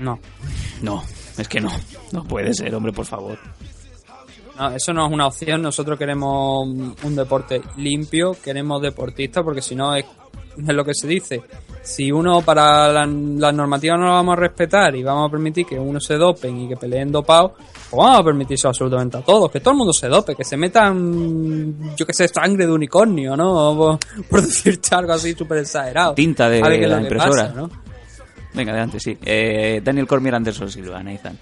No. 0.00 0.18
No, 0.82 1.04
es 1.38 1.46
que 1.46 1.60
no. 1.60 1.70
No 2.10 2.24
puede 2.24 2.52
ser, 2.54 2.74
hombre, 2.74 2.92
por 2.92 3.06
favor. 3.06 3.38
No, 4.58 4.70
eso 4.74 4.92
no 4.92 5.06
es 5.06 5.12
una 5.12 5.26
opción. 5.28 5.62
Nosotros 5.62 5.98
queremos 5.98 6.66
un 6.66 7.14
deporte 7.16 7.62
limpio, 7.76 8.36
queremos 8.42 8.82
deportistas, 8.82 9.44
porque 9.44 9.62
si 9.62 9.74
no 9.76 9.94
es, 9.94 10.04
es 10.68 10.74
lo 10.74 10.84
que 10.84 10.94
se 10.94 11.06
dice. 11.06 11.42
Si 11.82 12.12
uno 12.12 12.42
para 12.42 12.92
la- 12.92 13.06
las 13.06 13.54
normativas 13.54 13.98
no 13.98 14.06
la 14.06 14.12
vamos 14.12 14.34
a 14.34 14.40
respetar 14.40 14.94
y 14.94 15.02
vamos 15.02 15.28
a 15.28 15.30
permitir 15.32 15.66
que 15.66 15.78
uno 15.78 15.98
se 16.00 16.14
dopen 16.14 16.60
y 16.60 16.68
que 16.68 16.76
peleen 16.76 17.10
dopado, 17.10 17.54
pues 17.56 17.90
vamos 17.92 18.20
a 18.20 18.24
permitir 18.24 18.54
eso 18.54 18.68
absolutamente 18.68 19.16
a 19.18 19.22
todos. 19.22 19.50
Que 19.50 19.58
todo 19.60 19.72
el 19.72 19.78
mundo 19.78 19.92
se 19.92 20.06
dope, 20.08 20.36
que 20.36 20.44
se 20.44 20.56
metan, 20.56 21.94
yo 21.96 22.06
que 22.06 22.12
sé, 22.12 22.28
sangre 22.28 22.66
de 22.66 22.72
unicornio, 22.72 23.36
¿no? 23.36 23.76
Por, 23.76 23.98
por 24.28 24.42
decirte 24.46 24.94
algo 24.94 25.12
así 25.12 25.32
súper 25.34 25.58
exagerado. 25.58 26.14
Tinta 26.14 26.48
de 26.48 26.60
la 26.60 26.68
lo 26.68 27.00
impresora. 27.00 27.48
pasa, 27.48 27.54
¿no? 27.54 27.70
Venga, 28.54 28.72
adelante, 28.72 29.00
sí. 29.00 29.16
Eh, 29.24 29.80
Daniel 29.82 30.06
Cormier 30.06 30.34
Anderson 30.36 30.70
Silva, 30.70 31.02
Nathan. 31.02 31.36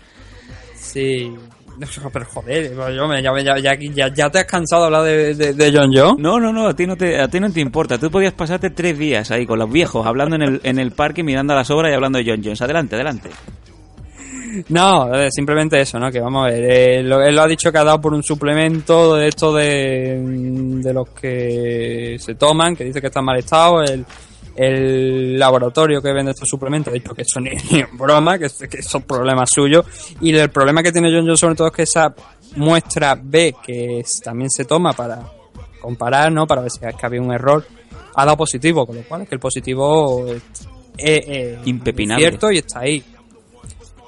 Sí. 0.74 1.34
Pero 2.12 2.24
joder, 2.26 2.74
yo 2.94 3.08
me- 3.08 3.22
ya, 3.22 3.32
ya, 3.58 3.74
ya, 3.78 4.08
ya, 4.14 4.30
te 4.30 4.38
has 4.38 4.44
cansado 4.44 4.82
de 4.82 4.86
hablar 4.86 5.02
de, 5.04 5.34
de, 5.34 5.52
de 5.54 5.72
John 5.76 5.90
John. 5.94 6.16
No, 6.18 6.38
no, 6.38 6.52
no, 6.52 6.66
a 6.68 6.74
ti 6.76 6.86
no, 6.86 6.96
te, 6.96 7.18
a 7.20 7.28
ti 7.28 7.40
no 7.40 7.50
te 7.50 7.60
importa. 7.60 7.98
Tú 7.98 8.10
podías 8.10 8.32
pasarte 8.34 8.70
tres 8.70 8.98
días 8.98 9.30
ahí 9.30 9.46
con 9.46 9.58
los 9.58 9.70
viejos, 9.70 10.06
hablando 10.06 10.36
en 10.36 10.42
el, 10.42 10.60
en 10.62 10.78
el 10.78 10.92
parque, 10.92 11.22
mirando 11.22 11.52
a 11.52 11.56
las 11.56 11.70
obras 11.70 11.90
y 11.90 11.94
hablando 11.94 12.18
de 12.18 12.24
John 12.26 12.40
Jones. 12.44 12.60
Adelante, 12.62 12.94
adelante. 12.96 13.30
No, 14.68 15.14
eh, 15.14 15.28
simplemente 15.30 15.80
eso, 15.80 15.98
¿no? 16.00 16.10
Que 16.10 16.20
vamos 16.20 16.46
a 16.46 16.50
ver, 16.50 16.64
eh, 16.64 17.02
lo- 17.04 17.22
él 17.22 17.34
lo 17.36 17.42
ha 17.42 17.46
dicho 17.46 17.70
que 17.70 17.78
ha 17.78 17.84
dado 17.84 18.00
por 18.00 18.12
un 18.12 18.22
suplemento 18.22 19.14
de 19.14 19.28
esto 19.28 19.54
de, 19.54 20.18
de 20.82 20.92
los 20.92 21.08
que 21.10 22.16
se 22.18 22.34
toman, 22.34 22.74
que 22.74 22.84
dice 22.84 23.00
que 23.00 23.06
está 23.06 23.20
en 23.20 23.26
mal 23.26 23.38
estado, 23.38 23.82
el, 23.82 24.04
el 24.56 25.38
laboratorio 25.38 26.02
que 26.02 26.12
vende 26.12 26.32
estos 26.32 26.48
suplementos 26.48 26.90
ha 26.92 26.94
dicho 26.94 27.14
que 27.14 27.22
eso 27.22 27.40
ni, 27.40 27.50
ni 27.70 27.80
en 27.80 27.96
broma, 27.96 28.38
que, 28.38 28.48
que 28.68 28.82
son 28.82 29.02
problemas 29.02 29.48
suyos, 29.52 29.84
y 30.20 30.34
el 30.34 30.50
problema 30.50 30.82
que 30.82 30.92
tiene 30.92 31.10
John 31.10 31.26
John 31.26 31.36
sobre 31.36 31.54
todo 31.54 31.68
es 31.68 31.72
que 31.74 31.82
esa 31.82 32.14
muestra 32.56 33.18
B 33.22 33.54
que 33.64 34.00
es- 34.00 34.20
también 34.20 34.50
se 34.50 34.64
toma 34.64 34.92
para 34.92 35.22
comparar, 35.80 36.30
¿no? 36.32 36.46
Para 36.46 36.62
ver 36.62 36.70
si 36.70 36.78
es 36.84 36.94
que 36.94 37.06
había 37.06 37.22
un 37.22 37.32
error, 37.32 37.64
ha 38.14 38.24
dado 38.24 38.36
positivo, 38.36 38.86
con 38.86 38.96
lo 38.96 39.02
cual 39.02 39.22
es 39.22 39.28
que 39.28 39.34
el 39.36 39.40
positivo 39.40 40.26
es, 40.26 40.42
es- 40.98 41.24
es 41.28 41.66
Impepinable. 41.66 42.22
cierto 42.24 42.50
y 42.50 42.58
está 42.58 42.80
ahí. 42.80 43.02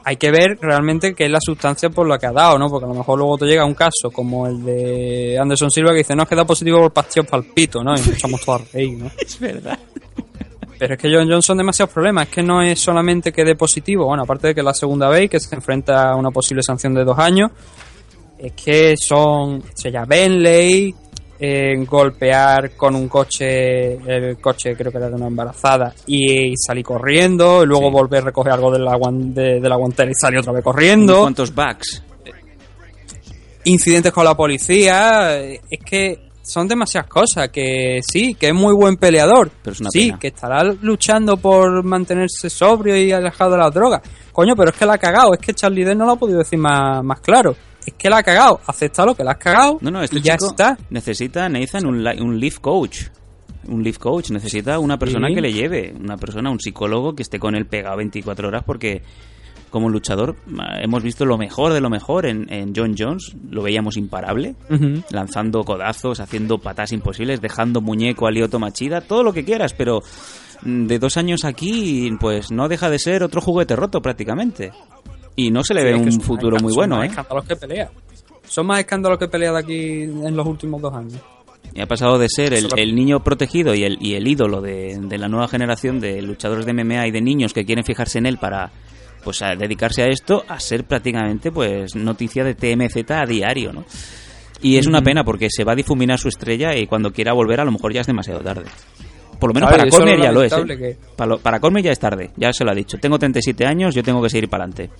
hay 0.04 0.16
que 0.16 0.32
ver 0.32 0.58
realmente 0.60 1.14
qué 1.14 1.26
es 1.26 1.30
la 1.30 1.38
sustancia 1.40 1.88
por 1.88 2.08
la 2.08 2.18
que 2.18 2.26
ha 2.26 2.32
dado, 2.32 2.58
¿no? 2.58 2.68
Porque 2.68 2.84
a 2.86 2.88
lo 2.88 2.94
mejor 2.94 3.16
luego 3.16 3.38
te 3.38 3.46
llega 3.46 3.64
un 3.64 3.74
caso 3.74 4.10
como 4.12 4.48
el 4.48 4.64
de 4.64 5.38
Anderson 5.40 5.70
Silva 5.70 5.92
que 5.92 5.98
dice, 5.98 6.16
no, 6.16 6.24
es 6.24 6.28
que 6.28 6.34
da 6.34 6.44
positivo 6.44 6.78
por 6.80 6.92
pastillas 6.92 7.30
palpito, 7.30 7.84
¿no? 7.84 7.92
Y 7.94 7.98
nos 7.98 8.08
echamos 8.08 8.40
todos 8.44 8.62
a 8.62 8.64
reír, 8.72 8.98
¿no? 8.98 9.10
Es 9.20 9.38
verdad. 9.38 9.78
Pero 10.78 10.94
es 10.94 11.00
que 11.00 11.08
John 11.14 11.28
Johnson 11.30 11.58
demasiados 11.58 11.92
problemas. 11.92 12.28
Es 12.28 12.34
que 12.34 12.42
no 12.42 12.62
es 12.62 12.78
solamente 12.80 13.32
que 13.32 13.44
dé 13.44 13.54
positivo. 13.54 14.06
Bueno, 14.06 14.24
aparte 14.24 14.48
de 14.48 14.54
que 14.54 14.62
la 14.62 14.74
segunda 14.74 15.08
vez 15.08 15.30
que 15.30 15.38
se 15.40 15.54
enfrenta 15.54 16.10
a 16.10 16.16
una 16.16 16.30
posible 16.30 16.62
sanción 16.62 16.94
de 16.94 17.04
dos 17.04 17.18
años. 17.18 17.50
Es 18.38 18.52
que 18.52 18.94
son 18.96 19.62
estrella 19.68 20.04
Bentley, 20.04 20.92
eh, 21.38 21.76
golpear 21.88 22.76
con 22.76 22.96
un 22.96 23.08
coche, 23.08 23.94
el 23.94 24.38
coche 24.40 24.74
creo 24.76 24.90
que 24.90 24.98
era 24.98 25.08
de 25.08 25.14
una 25.14 25.28
embarazada, 25.28 25.94
y, 26.06 26.52
salir 26.56 26.84
corriendo, 26.84 27.62
y 27.62 27.66
luego 27.66 27.90
volver 27.90 28.22
a 28.22 28.26
recoger 28.26 28.52
algo 28.52 28.72
de 28.72 28.80
la, 28.80 28.98
de, 29.12 29.60
de 29.60 29.68
la 29.68 29.76
guantera 29.76 30.10
y 30.10 30.14
salir 30.14 30.40
otra 30.40 30.52
vez 30.52 30.64
corriendo. 30.64 31.20
¿Cuántos 31.20 31.54
bugs? 31.54 32.02
Incidentes 33.64 34.12
con 34.12 34.24
la 34.24 34.36
policía. 34.36 35.40
eh, 35.40 35.60
Es 35.70 35.80
que 35.84 36.21
son 36.42 36.66
demasiadas 36.68 37.08
cosas. 37.08 37.48
Que 37.50 38.00
sí, 38.06 38.34
que 38.34 38.48
es 38.48 38.54
muy 38.54 38.74
buen 38.74 38.96
peleador. 38.96 39.50
Pero 39.62 39.72
es 39.72 39.80
una 39.80 39.90
sí, 39.90 40.06
pena. 40.06 40.18
que 40.18 40.26
estará 40.28 40.64
luchando 40.64 41.36
por 41.36 41.82
mantenerse 41.84 42.50
sobrio 42.50 42.96
y 42.96 43.12
alejado 43.12 43.52
de 43.52 43.58
las 43.58 43.72
drogas. 43.72 44.02
Coño, 44.32 44.54
pero 44.56 44.70
es 44.70 44.76
que 44.76 44.86
la 44.86 44.94
ha 44.94 44.98
cagado. 44.98 45.32
Es 45.34 45.40
que 45.40 45.54
Charlie 45.54 45.84
Day 45.84 45.94
no 45.94 46.06
lo 46.06 46.12
ha 46.12 46.16
podido 46.16 46.38
decir 46.38 46.58
más, 46.58 47.02
más 47.04 47.20
claro. 47.20 47.54
Es 47.86 47.94
que 47.94 48.08
la 48.08 48.18
ha 48.18 48.22
cagado. 48.22 48.60
Acepta 48.66 49.04
lo 49.04 49.14
que 49.14 49.24
la 49.24 49.32
has 49.32 49.38
cagado. 49.38 49.78
No, 49.80 49.90
no, 49.90 50.02
este 50.02 50.18
y 50.18 50.22
ya 50.22 50.34
chico 50.36 50.50
está. 50.50 50.76
necesita, 50.90 51.48
Nathan, 51.48 51.86
un, 51.86 52.06
un 52.06 52.38
life 52.38 52.58
coach. 52.60 53.02
Un 53.68 53.82
life 53.82 53.98
coach. 53.98 54.30
Necesita 54.30 54.78
una 54.78 54.98
persona 54.98 55.28
Sí. 55.28 55.34
que 55.34 55.40
le 55.40 55.52
lleve. 55.52 55.92
Una 55.98 56.16
persona, 56.16 56.50
un 56.50 56.60
psicólogo 56.60 57.14
que 57.14 57.22
esté 57.22 57.38
con 57.38 57.54
él 57.54 57.66
pegado 57.66 57.96
24 57.96 58.48
horas 58.48 58.62
porque 58.64 59.02
como 59.72 59.88
luchador 59.88 60.36
ah, 60.60 60.78
hemos 60.80 61.02
visto 61.02 61.24
lo 61.24 61.36
mejor 61.36 61.72
de 61.72 61.80
lo 61.80 61.90
mejor 61.90 62.26
en, 62.26 62.46
en 62.52 62.72
John 62.76 62.94
Jones. 62.96 63.34
Lo 63.50 63.62
veíamos 63.62 63.96
imparable. 63.96 64.54
Lanzando 65.10 65.64
codazos, 65.64 66.20
haciendo 66.20 66.58
patas 66.58 66.92
imposibles, 66.92 67.40
dejando 67.40 67.80
muñeco 67.80 68.28
a 68.28 68.30
Lioto 68.30 68.60
Machida, 68.60 69.00
todo 69.00 69.24
lo 69.24 69.32
que 69.32 69.44
quieras, 69.44 69.74
pero 69.74 70.00
mm, 70.62 70.86
de 70.86 70.98
dos 71.00 71.16
años 71.16 71.44
aquí, 71.44 72.08
pues 72.20 72.52
no 72.52 72.68
deja 72.68 72.88
de 72.88 73.00
ser 73.00 73.24
otro 73.24 73.40
juguete 73.40 73.74
roto 73.74 74.00
prácticamente. 74.00 74.70
Y 75.34 75.50
no 75.50 75.64
se 75.64 75.74
le 75.74 75.80
Sí, 75.80 75.86
ve 75.86 75.94
un 75.94 76.20
futuro 76.20 76.58
muy 76.60 76.72
son 76.72 76.76
bueno, 76.76 76.96
más 76.96 77.06
¿eh? 77.06 77.08
escándalos 77.08 77.44
que 77.46 77.56
pelea. 77.56 77.90
Son 78.44 78.66
más 78.66 78.78
escándalos 78.80 79.18
que 79.18 79.28
pelea 79.28 79.52
de 79.52 79.58
aquí 79.58 80.02
en 80.02 80.36
los 80.36 80.46
últimos 80.46 80.80
dos 80.80 80.94
años. 80.94 81.20
Y 81.74 81.80
ha 81.80 81.86
pasado 81.86 82.18
de 82.18 82.28
ser 82.28 82.52
el 82.52 82.94
niño 82.94 83.24
protegido 83.24 83.74
y 83.74 83.84
el, 83.84 83.96
y 84.00 84.14
el 84.14 84.26
ídolo 84.28 84.60
de, 84.60 84.98
de 85.00 85.16
la 85.18 85.28
nueva 85.28 85.48
generación 85.48 86.00
de 86.00 86.20
luchadores 86.20 86.66
de 86.66 86.74
MMA 86.74 87.06
y 87.06 87.10
de 87.12 87.22
niños 87.22 87.54
que 87.54 87.64
quieren 87.64 87.84
fijarse 87.84 88.18
en 88.18 88.26
él 88.26 88.36
para 88.36 88.70
pues 89.24 89.42
a 89.42 89.54
dedicarse 89.56 90.02
a 90.02 90.06
esto 90.08 90.44
a 90.48 90.58
ser 90.60 90.84
prácticamente 90.84 91.50
pues 91.52 91.94
noticia 91.96 92.44
de 92.44 92.54
TMZ 92.54 93.10
a 93.10 93.24
diario, 93.26 93.72
¿no? 93.72 93.84
Y 94.60 94.76
es 94.78 94.86
una 94.86 95.02
pena 95.02 95.24
porque 95.24 95.48
se 95.50 95.64
va 95.64 95.72
a 95.72 95.76
difuminar 95.76 96.18
su 96.18 96.28
estrella 96.28 96.76
y 96.76 96.86
cuando 96.86 97.10
quiera 97.12 97.32
volver 97.32 97.60
a 97.60 97.64
lo 97.64 97.72
mejor 97.72 97.92
ya 97.92 98.00
es 98.02 98.06
demasiado 98.06 98.40
tarde. 98.40 98.64
Por 99.40 99.50
lo 99.50 99.54
menos 99.54 99.70
para 99.70 99.82
Cormier 99.90 100.18
lo 100.18 100.24
ya 100.24 100.32
lo 100.32 100.42
es. 100.44 100.52
¿eh? 100.52 100.78
que- 100.78 100.96
Para, 101.16 101.28
lo- 101.30 101.38
para 101.40 101.58
Cormier 101.58 101.84
ya 101.86 101.90
es 101.92 101.98
tarde, 101.98 102.30
ya 102.36 102.52
se 102.52 102.64
lo 102.64 102.70
ha 102.70 102.74
dicho. 102.74 102.96
Tengo 102.98 103.18
37 103.18 103.66
años, 103.66 103.92
yo 103.94 104.04
tengo 104.04 104.22
que 104.22 104.30
seguir 104.30 104.48
para 104.48 104.64
adelante. 104.64 104.90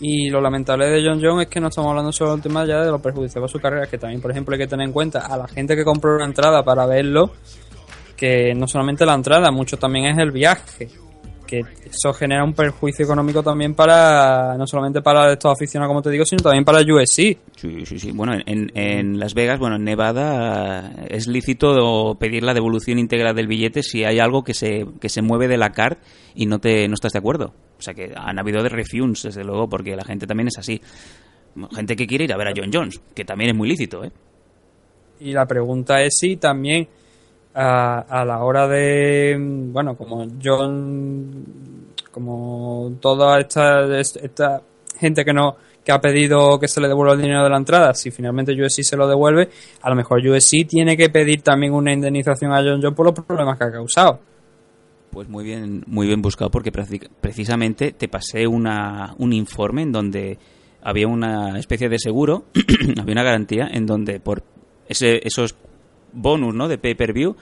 Y 0.00 0.28
lo 0.28 0.40
lamentable 0.40 0.86
de 0.90 1.02
John 1.04 1.20
Jones 1.22 1.46
es 1.46 1.50
que 1.52 1.58
no 1.60 1.68
estamos 1.68 1.88
hablando 1.90 2.12
solo 2.12 2.32
del 2.32 2.42
tema 2.42 2.66
ya 2.66 2.82
de 2.82 2.90
lo 2.90 2.98
perjudicial 3.00 3.42
a 3.44 3.48
su 3.48 3.58
carrera, 3.58 3.86
que 3.86 3.96
también, 3.98 4.20
por 4.20 4.30
ejemplo, 4.30 4.54
hay 4.54 4.60
que 4.60 4.66
tener 4.66 4.86
en 4.86 4.92
cuenta 4.92 5.20
a 5.26 5.36
la 5.38 5.48
gente 5.48 5.74
que 5.74 5.84
compró 5.84 6.14
una 6.16 6.26
entrada 6.26 6.62
para 6.62 6.84
verlo, 6.86 7.32
que 8.16 8.52
no 8.54 8.66
solamente 8.68 9.06
la 9.06 9.14
entrada, 9.14 9.50
mucho 9.50 9.78
también 9.78 10.06
es 10.06 10.18
el 10.18 10.32
viaje, 10.32 10.88
que 11.46 11.60
eso 11.84 12.12
genera 12.12 12.44
un 12.44 12.52
perjuicio 12.52 13.04
económico 13.04 13.42
también 13.42 13.74
para, 13.74 14.56
no 14.56 14.66
solamente 14.66 15.00
para 15.00 15.32
estos 15.32 15.52
aficionados, 15.52 15.90
como 15.90 16.02
te 16.02 16.10
digo, 16.10 16.24
sino 16.24 16.42
también 16.42 16.64
para 16.64 16.80
USC. 16.80 17.38
Sí, 17.56 17.86
sí, 17.86 17.98
sí. 17.98 18.12
Bueno, 18.12 18.34
en, 18.44 18.70
en 18.74 19.18
Las 19.18 19.34
Vegas, 19.34 19.58
bueno, 19.58 19.76
en 19.76 19.84
Nevada 19.84 20.92
es 21.08 21.26
lícito 21.26 22.16
pedir 22.18 22.42
la 22.42 22.54
devolución 22.54 22.98
íntegra 22.98 23.32
del 23.32 23.46
billete 23.46 23.82
si 23.82 24.04
hay 24.04 24.18
algo 24.18 24.42
que 24.44 24.54
se, 24.54 24.86
que 25.00 25.08
se 25.08 25.22
mueve 25.22 25.48
de 25.48 25.56
la 25.56 25.70
card 25.70 25.98
y 26.34 26.46
no 26.46 26.58
te 26.58 26.88
no 26.88 26.94
estás 26.94 27.12
de 27.12 27.18
acuerdo. 27.18 27.54
O 27.78 27.82
sea 27.82 27.94
que 27.94 28.12
han 28.16 28.38
habido 28.38 28.62
de 28.62 28.68
refunds, 28.68 29.22
desde 29.22 29.44
luego, 29.44 29.68
porque 29.68 29.96
la 29.96 30.04
gente 30.04 30.26
también 30.26 30.48
es 30.48 30.58
así. 30.58 30.80
Gente 31.74 31.96
que 31.96 32.06
quiere 32.06 32.24
ir 32.24 32.32
a 32.32 32.36
ver 32.36 32.48
a 32.48 32.52
John 32.54 32.70
Jones, 32.72 33.00
que 33.14 33.24
también 33.24 33.50
es 33.50 33.56
muy 33.56 33.68
lícito, 33.68 34.04
¿eh? 34.04 34.12
Y 35.20 35.32
la 35.32 35.46
pregunta 35.46 36.02
es 36.02 36.18
si 36.18 36.36
también 36.36 36.86
a, 37.56 38.00
a 38.00 38.24
la 38.24 38.44
hora 38.44 38.68
de, 38.68 39.36
bueno, 39.40 39.96
como 39.96 40.26
John, 40.42 41.44
como 42.12 42.92
toda 43.00 43.40
esta, 43.40 43.98
esta 43.98 44.62
gente 44.98 45.24
que 45.24 45.32
no 45.32 45.56
que 45.82 45.92
ha 45.92 46.00
pedido 46.00 46.58
que 46.58 46.66
se 46.66 46.80
le 46.80 46.88
devuelva 46.88 47.14
el 47.14 47.22
dinero 47.22 47.44
de 47.44 47.50
la 47.50 47.58
entrada, 47.58 47.94
si 47.94 48.10
finalmente 48.10 48.52
USC 48.60 48.82
se 48.82 48.96
lo 48.96 49.06
devuelve, 49.06 49.48
a 49.82 49.88
lo 49.88 49.94
mejor 49.94 50.18
USC 50.18 50.66
tiene 50.66 50.96
que 50.96 51.10
pedir 51.10 51.42
también 51.42 51.72
una 51.74 51.92
indemnización 51.92 52.52
a 52.52 52.56
John 52.56 52.80
John 52.82 52.92
por 52.92 53.06
los 53.06 53.14
problemas 53.14 53.56
que 53.56 53.64
ha 53.64 53.70
causado. 53.70 54.18
Pues 55.12 55.28
muy 55.28 55.44
bien, 55.44 55.84
muy 55.86 56.08
bien 56.08 56.20
buscado 56.20 56.50
porque 56.50 56.72
preci- 56.72 57.08
precisamente 57.20 57.92
te 57.92 58.08
pasé 58.08 58.48
una, 58.48 59.14
un 59.18 59.32
informe 59.32 59.82
en 59.82 59.92
donde 59.92 60.38
había 60.82 61.06
una 61.06 61.56
especie 61.56 61.88
de 61.88 62.00
seguro, 62.00 62.46
había 63.00 63.12
una 63.12 63.22
garantía 63.22 63.68
en 63.70 63.86
donde 63.86 64.18
por 64.18 64.42
ese, 64.88 65.20
esos 65.24 65.54
bonus 66.16 66.54
¿no? 66.54 66.66
de 66.68 66.78
pay-per-view 66.78 67.36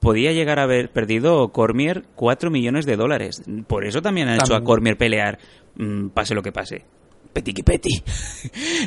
podía 0.00 0.32
llegar 0.32 0.58
a 0.58 0.64
haber 0.64 0.90
perdido 0.90 1.48
Cormier 1.52 2.04
4 2.16 2.50
millones 2.50 2.86
de 2.86 2.96
dólares. 2.96 3.42
Por 3.66 3.86
eso 3.86 4.02
también 4.02 4.28
han 4.28 4.36
hecho 4.36 4.54
a. 4.54 4.64
Cormier 4.64 4.96
pelear, 4.96 5.38
mm, 5.76 6.08
pase 6.08 6.34
lo 6.34 6.42
que 6.42 6.52
pase. 6.52 6.84
Petit 7.32 7.54
que 7.54 7.62
petit. 7.62 8.02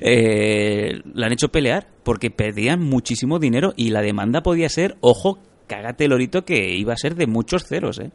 Eh, 0.02 1.02
la 1.14 1.28
han 1.28 1.34
hecho 1.34 1.50
pelear 1.50 1.88
porque 2.04 2.32
perdían 2.32 2.82
muchísimo 2.82 3.40
dinero 3.40 3.74
y 3.78 3.92
la 3.92 4.02
demanda 4.02 4.42
podía 4.42 4.68
ser, 4.68 4.98
ojo, 5.02 5.40
cágate 5.68 6.08
lorito, 6.08 6.44
que 6.44 6.76
iba 6.76 6.94
a 6.94 6.98
ser 6.98 7.16
de 7.16 7.28
muchos 7.28 7.64
ceros, 7.66 8.00
¿eh? 8.00 8.12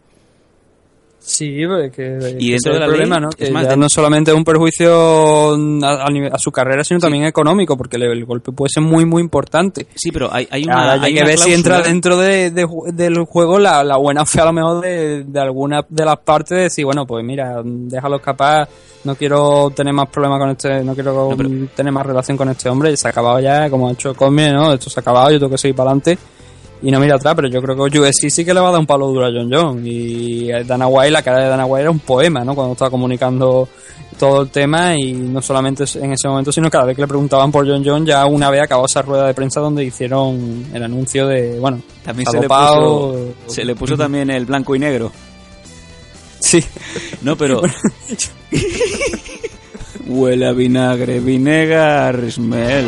Sí, 1.20 1.60
pues, 1.66 1.92
que, 1.92 2.36
Y 2.38 2.52
dentro 2.52 2.56
ese 2.56 2.68
de 2.70 2.74
es 2.74 2.78
la 2.80 2.84
el 2.86 2.90
problema, 2.90 3.16
ley, 3.16 3.22
¿no? 3.24 3.28
es 3.30 3.36
Que 3.36 3.50
más, 3.52 3.64
ya 3.64 3.70
de- 3.70 3.76
no 3.76 3.88
solamente 3.90 4.30
es 4.30 4.36
un 4.36 4.44
perjuicio 4.44 5.52
a, 5.84 6.38
su 6.38 6.50
carrera, 6.50 6.84
sino 6.84 7.00
también 7.00 7.24
económico, 7.24 7.76
porque 7.76 7.96
el, 7.96 8.04
el 8.04 8.24
golpe 8.24 8.52
puede 8.52 8.70
ser 8.72 8.82
muy, 8.82 9.04
muy 9.04 9.20
importante. 9.22 9.86
Sí, 9.94 10.10
pero 10.10 10.32
hay, 10.32 10.48
hay 10.50 10.64
una, 10.64 10.74
Ahora 10.80 10.92
hay, 10.94 11.00
hay 11.04 11.14
que 11.14 11.20
una 11.20 11.28
ver 11.28 11.38
si 11.38 11.52
entra 11.52 11.82
dentro 11.82 12.16
de, 12.16 12.50
del 12.50 13.24
juego 13.24 13.58
la, 13.58 13.84
la 13.84 13.96
buena 13.96 14.24
fe 14.24 14.40
a 14.40 14.46
lo 14.46 14.52
mejor 14.52 14.80
de, 14.80 15.24
de 15.24 15.40
alguna 15.40 15.84
de 15.88 16.04
las 16.04 16.18
partes 16.18 16.56
de 16.56 16.62
decir, 16.64 16.84
bueno, 16.84 17.06
pues 17.06 17.24
mira, 17.24 17.60
déjalo 17.64 18.16
escapar, 18.16 18.68
no 19.04 19.14
quiero 19.14 19.70
tener 19.74 19.92
más 19.92 20.08
problemas 20.08 20.38
con 20.40 20.50
este, 20.50 20.82
no 20.82 20.94
quiero 20.94 21.36
tener 21.74 21.92
más 21.92 22.06
relación 22.06 22.36
con 22.36 22.48
este 22.48 22.68
hombre, 22.70 22.96
se 22.96 23.06
ha 23.06 23.10
acabado 23.10 23.38
ya, 23.40 23.68
como 23.68 23.88
ha 23.88 23.92
hecho 23.92 24.14
Cosme, 24.14 24.50
¿no? 24.52 24.72
Esto 24.72 24.88
se 24.88 25.00
ha 25.00 25.02
acabado, 25.02 25.30
yo 25.30 25.38
tengo 25.38 25.50
que 25.50 25.58
seguir 25.58 25.74
para 25.76 25.90
adelante 25.90 26.16
y 26.82 26.90
no 26.90 27.00
mira 27.00 27.16
atrás, 27.16 27.34
pero 27.34 27.48
yo 27.48 27.60
creo 27.60 27.76
que 27.76 27.98
USC 27.98 28.30
sí 28.30 28.44
que 28.44 28.54
le 28.54 28.60
va 28.60 28.68
a 28.68 28.72
dar 28.72 28.80
un 28.80 28.86
palo 28.86 29.06
duro 29.08 29.26
a 29.26 29.30
John 29.30 29.50
John 29.52 29.82
y 29.84 30.48
Dana 30.64 30.86
White, 30.86 31.10
la 31.10 31.22
cara 31.22 31.42
de 31.42 31.48
Dana 31.48 31.66
White 31.66 31.82
era 31.82 31.90
un 31.90 31.98
poema, 32.00 32.44
¿no? 32.44 32.54
Cuando 32.54 32.72
estaba 32.72 32.90
comunicando 32.90 33.68
todo 34.18 34.42
el 34.42 34.50
tema 34.50 34.96
y 34.96 35.12
no 35.12 35.40
solamente 35.40 35.84
en 35.94 36.12
ese 36.12 36.28
momento, 36.28 36.52
sino 36.52 36.70
cada 36.70 36.84
vez 36.86 36.96
que 36.96 37.02
le 37.02 37.08
preguntaban 37.08 37.50
por 37.50 37.66
John 37.66 37.82
John, 37.84 38.04
ya 38.04 38.26
una 38.26 38.50
vez 38.50 38.62
acabó 38.62 38.86
esa 38.86 39.02
rueda 39.02 39.26
de 39.26 39.34
prensa 39.34 39.60
donde 39.60 39.84
hicieron 39.84 40.66
el 40.72 40.82
anuncio 40.82 41.26
de, 41.26 41.58
bueno, 41.58 41.80
También 42.04 42.30
se 42.30 42.40
le, 42.40 42.48
puso, 42.48 43.34
se 43.46 43.64
le 43.64 43.74
puso 43.74 43.96
también 43.96 44.30
el 44.30 44.44
blanco 44.44 44.74
y 44.74 44.78
negro. 44.78 45.12
Sí. 46.40 46.64
No, 47.22 47.36
pero... 47.36 47.62
Huele 50.06 50.46
a 50.46 50.52
vinagre, 50.52 51.18
vinegar, 51.18 52.30
smell. 52.30 52.86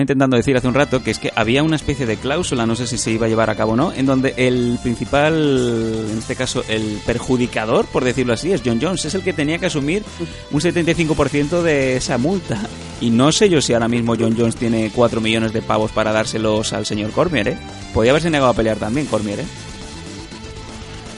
Intentando 0.00 0.36
decir 0.36 0.56
hace 0.56 0.68
un 0.68 0.74
rato 0.74 1.02
que 1.02 1.10
es 1.10 1.18
que 1.18 1.32
había 1.34 1.62
una 1.62 1.76
especie 1.76 2.06
de 2.06 2.16
cláusula, 2.16 2.66
no 2.66 2.74
sé 2.74 2.86
si 2.86 2.98
se 2.98 3.10
iba 3.10 3.26
a 3.26 3.28
llevar 3.28 3.50
a 3.50 3.54
cabo 3.54 3.72
o 3.72 3.76
no, 3.76 3.92
en 3.92 4.06
donde 4.06 4.34
el 4.36 4.78
principal, 4.82 6.06
en 6.10 6.18
este 6.18 6.36
caso 6.36 6.64
el 6.68 7.00
perjudicador, 7.04 7.86
por 7.86 8.04
decirlo 8.04 8.32
así, 8.32 8.52
es 8.52 8.62
John 8.64 8.78
Jones, 8.80 9.04
es 9.04 9.14
el 9.14 9.22
que 9.22 9.32
tenía 9.32 9.58
que 9.58 9.66
asumir 9.66 10.02
un 10.50 10.60
75% 10.60 11.62
de 11.62 11.96
esa 11.96 12.18
multa. 12.18 12.60
Y 13.00 13.10
no 13.10 13.32
sé 13.32 13.48
yo 13.48 13.60
si 13.60 13.72
ahora 13.72 13.88
mismo 13.88 14.14
John 14.18 14.34
Jones 14.36 14.56
tiene 14.56 14.90
4 14.94 15.20
millones 15.20 15.52
de 15.52 15.62
pavos 15.62 15.90
para 15.92 16.12
dárselos 16.12 16.72
al 16.72 16.86
señor 16.86 17.10
Cormier, 17.10 17.48
¿eh? 17.48 17.58
Podría 17.94 18.12
haberse 18.12 18.30
negado 18.30 18.50
a 18.50 18.54
pelear 18.54 18.76
también 18.76 19.06
Cormier, 19.06 19.40
¿eh? 19.40 19.46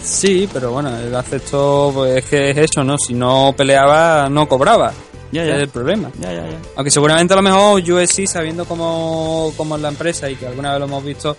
Sí, 0.03 0.49
pero 0.53 0.73
bueno, 0.73 0.97
él 0.99 1.15
aceptó, 1.15 1.93
pues 1.95 2.19
es 2.19 2.25
que 2.25 2.51
es 2.51 2.59
eso, 2.59 2.83
¿no? 2.83 2.97
Si 2.99 3.15
no 3.15 3.55
peleaba, 3.57 4.29
no 4.29 4.49
cobraba. 4.49 4.93
Ya, 5.33 5.45
ya. 5.45 5.57
Es 5.57 5.63
el 5.63 5.69
problema. 5.69 6.11
Ya, 6.21 6.33
ya, 6.33 6.49
ya. 6.49 6.59
Aunque 6.77 6.91
seguramente 6.91 7.33
a 7.33 7.37
lo 7.37 7.43
mejor 7.43 7.81
USC, 7.83 8.27
sabiendo 8.27 8.65
cómo, 8.67 9.53
cómo 9.57 9.77
es 9.77 9.83
la 9.83 9.89
empresa 9.89 10.29
y 10.31 10.37
que 10.37 10.47
alguna 10.47 10.71
vez 10.73 10.79
lo 10.81 10.85
hemos 10.87 11.03
visto, 11.05 11.35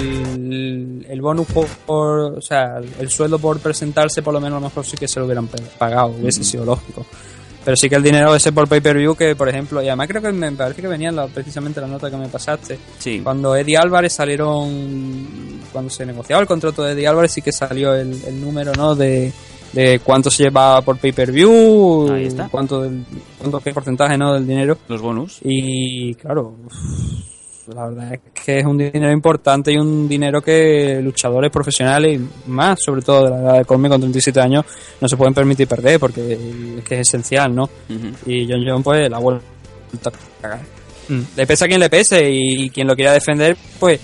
el, 0.00 1.06
el 1.08 1.20
bonus 1.20 1.46
por, 1.46 1.66
por- 1.86 2.38
o 2.38 2.40
sea, 2.42 2.78
el 2.98 3.08
sueldo 3.10 3.38
por 3.38 3.58
presentarse 3.60 4.22
por 4.22 4.34
lo 4.34 4.40
menos 4.40 4.56
a 4.58 4.60
lo 4.60 4.66
mejor 4.66 4.84
sí 4.84 4.96
que 4.96 5.08
se 5.08 5.18
lo 5.20 5.26
hubieran 5.26 5.48
pagado, 5.78 6.08
hubiese 6.08 6.42
sido 6.44 6.64
lógico. 6.64 7.04
Pero 7.64 7.76
sí 7.76 7.88
que 7.88 7.96
el 7.96 8.02
dinero 8.02 8.32
ese 8.34 8.52
por 8.52 8.68
pay-per-view, 8.68 9.16
que 9.16 9.34
por 9.34 9.48
ejemplo, 9.48 9.82
y 9.82 9.86
además 9.88 10.06
creo 10.06 10.22
que 10.22 10.30
me 10.30 10.52
parece 10.52 10.82
que 10.82 10.88
venía 10.88 11.10
la- 11.10 11.26
precisamente 11.26 11.80
la 11.80 11.88
nota 11.88 12.08
que 12.10 12.16
me 12.16 12.28
pasaste. 12.28 12.78
Sí. 12.98 13.20
Cuando 13.24 13.56
Eddie 13.56 13.76
Álvarez 13.76 14.12
salieron, 14.12 15.60
cuando 15.72 15.90
se 15.90 16.06
negociaba 16.06 16.40
el 16.42 16.46
contrato 16.48 16.82
de 16.84 16.92
Eddie 16.92 17.08
Álvarez, 17.08 17.32
sí 17.32 17.42
que 17.42 17.50
salió 17.52 17.92
el, 17.94 18.22
el 18.24 18.40
número, 18.40 18.72
¿no? 18.74 18.94
De, 18.94 19.32
de 19.72 20.00
cuánto 20.00 20.30
se 20.30 20.44
lleva 20.44 20.80
por 20.82 20.98
pay-per-view, 20.98 22.08
cuánto, 22.50 22.82
del, 22.82 23.04
cuánto 23.38 23.60
qué 23.60 23.72
porcentaje, 23.72 24.16
¿no? 24.16 24.34
Del 24.34 24.46
dinero. 24.46 24.78
Los 24.88 25.02
bonus. 25.02 25.40
Y 25.42 26.14
claro, 26.14 26.56
la 27.74 27.88
verdad 27.88 28.14
es 28.14 28.20
que 28.44 28.58
es 28.58 28.64
un 28.64 28.78
dinero 28.78 29.12
importante 29.12 29.72
y 29.72 29.76
un 29.76 30.08
dinero 30.08 30.40
que 30.40 31.00
luchadores 31.02 31.50
profesionales 31.50 32.20
más, 32.46 32.78
sobre 32.84 33.02
todo 33.02 33.24
de 33.24 33.30
la 33.30 33.38
edad 33.40 33.58
de 33.58 33.64
Cormier 33.64 33.90
con 33.90 34.00
37 34.00 34.40
años, 34.40 34.64
no 35.00 35.08
se 35.08 35.16
pueden 35.16 35.34
permitir 35.34 35.66
perder 35.66 35.98
porque 35.98 36.32
es 36.78 36.84
que 36.84 36.94
es 36.94 37.08
esencial, 37.08 37.54
¿no? 37.54 37.68
Y 38.26 38.46
John 38.48 38.64
John 38.66 38.82
pues 38.82 39.10
la 39.10 39.18
vuelta 39.18 39.44
a 40.04 40.12
cagar. 40.40 40.60
Mm. 41.08 41.20
Le 41.36 41.46
pese 41.46 41.64
a 41.64 41.68
quien 41.68 41.80
le 41.80 41.90
pese 41.90 42.30
y, 42.30 42.70
quien 42.70 42.86
lo 42.86 42.94
quiera 42.94 43.12
defender, 43.12 43.56
pues 43.78 44.00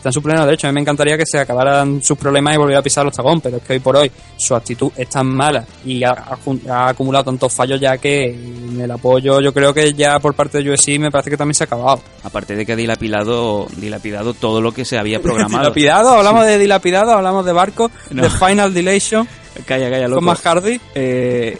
está 0.00 0.08
en 0.08 0.12
su 0.14 0.22
pleno 0.22 0.44
derecho. 0.46 0.66
A 0.66 0.70
mí 0.70 0.74
me 0.74 0.80
encantaría 0.80 1.16
que 1.18 1.26
se 1.26 1.38
acabaran 1.38 2.02
sus 2.02 2.16
problemas 2.18 2.54
y 2.54 2.56
volviera 2.58 2.80
a 2.80 2.82
pisar 2.82 3.04
los 3.04 3.14
tagón, 3.14 3.40
pero 3.40 3.58
es 3.58 3.62
que 3.62 3.74
hoy 3.74 3.78
por 3.80 3.96
hoy 3.96 4.10
su 4.36 4.54
actitud 4.54 4.90
es 4.96 5.08
tan 5.08 5.26
mala 5.26 5.64
y 5.84 6.02
ha, 6.02 6.10
ha 6.10 6.36
jun- 6.36 6.62
ha 6.68 6.88
acumulado 6.88 7.24
tantos 7.26 7.52
fallos 7.52 7.78
ya 7.80 7.98
que 7.98 8.30
en 8.30 8.80
el 8.80 8.90
apoyo 8.90 9.40
yo 9.40 9.52
creo 9.52 9.72
que 9.74 9.92
ya 9.92 10.18
por 10.18 10.34
parte 10.34 10.62
de 10.62 10.70
UFC 10.70 10.98
me 10.98 11.10
parece 11.10 11.30
que 11.30 11.36
también 11.36 11.54
se 11.54 11.64
ha 11.64 11.66
acabado. 11.66 12.00
Aparte 12.24 12.56
de 12.56 12.64
que 12.66 12.72
ha 12.72 12.76
dilapidado, 12.76 13.66
dilapidado 13.76 14.32
todo 14.34 14.60
lo 14.60 14.72
que 14.72 14.84
se 14.84 14.98
había 14.98 15.20
programado. 15.20 15.62
dilapidado, 15.64 16.10
hablamos 16.14 16.46
de 16.46 16.58
dilapidado, 16.58 17.12
hablamos 17.12 17.44
de 17.44 17.52
barco, 17.52 17.90
No. 18.10 18.22
de 18.22 18.30
Final 18.30 18.72
Dilation 18.74 19.28
Calla, 19.66 19.90
calla, 19.90 20.04
loco. 20.08 20.16
con 20.16 20.24
más 20.24 20.40
Hardy. 20.40 20.80
Eh, 20.94 21.58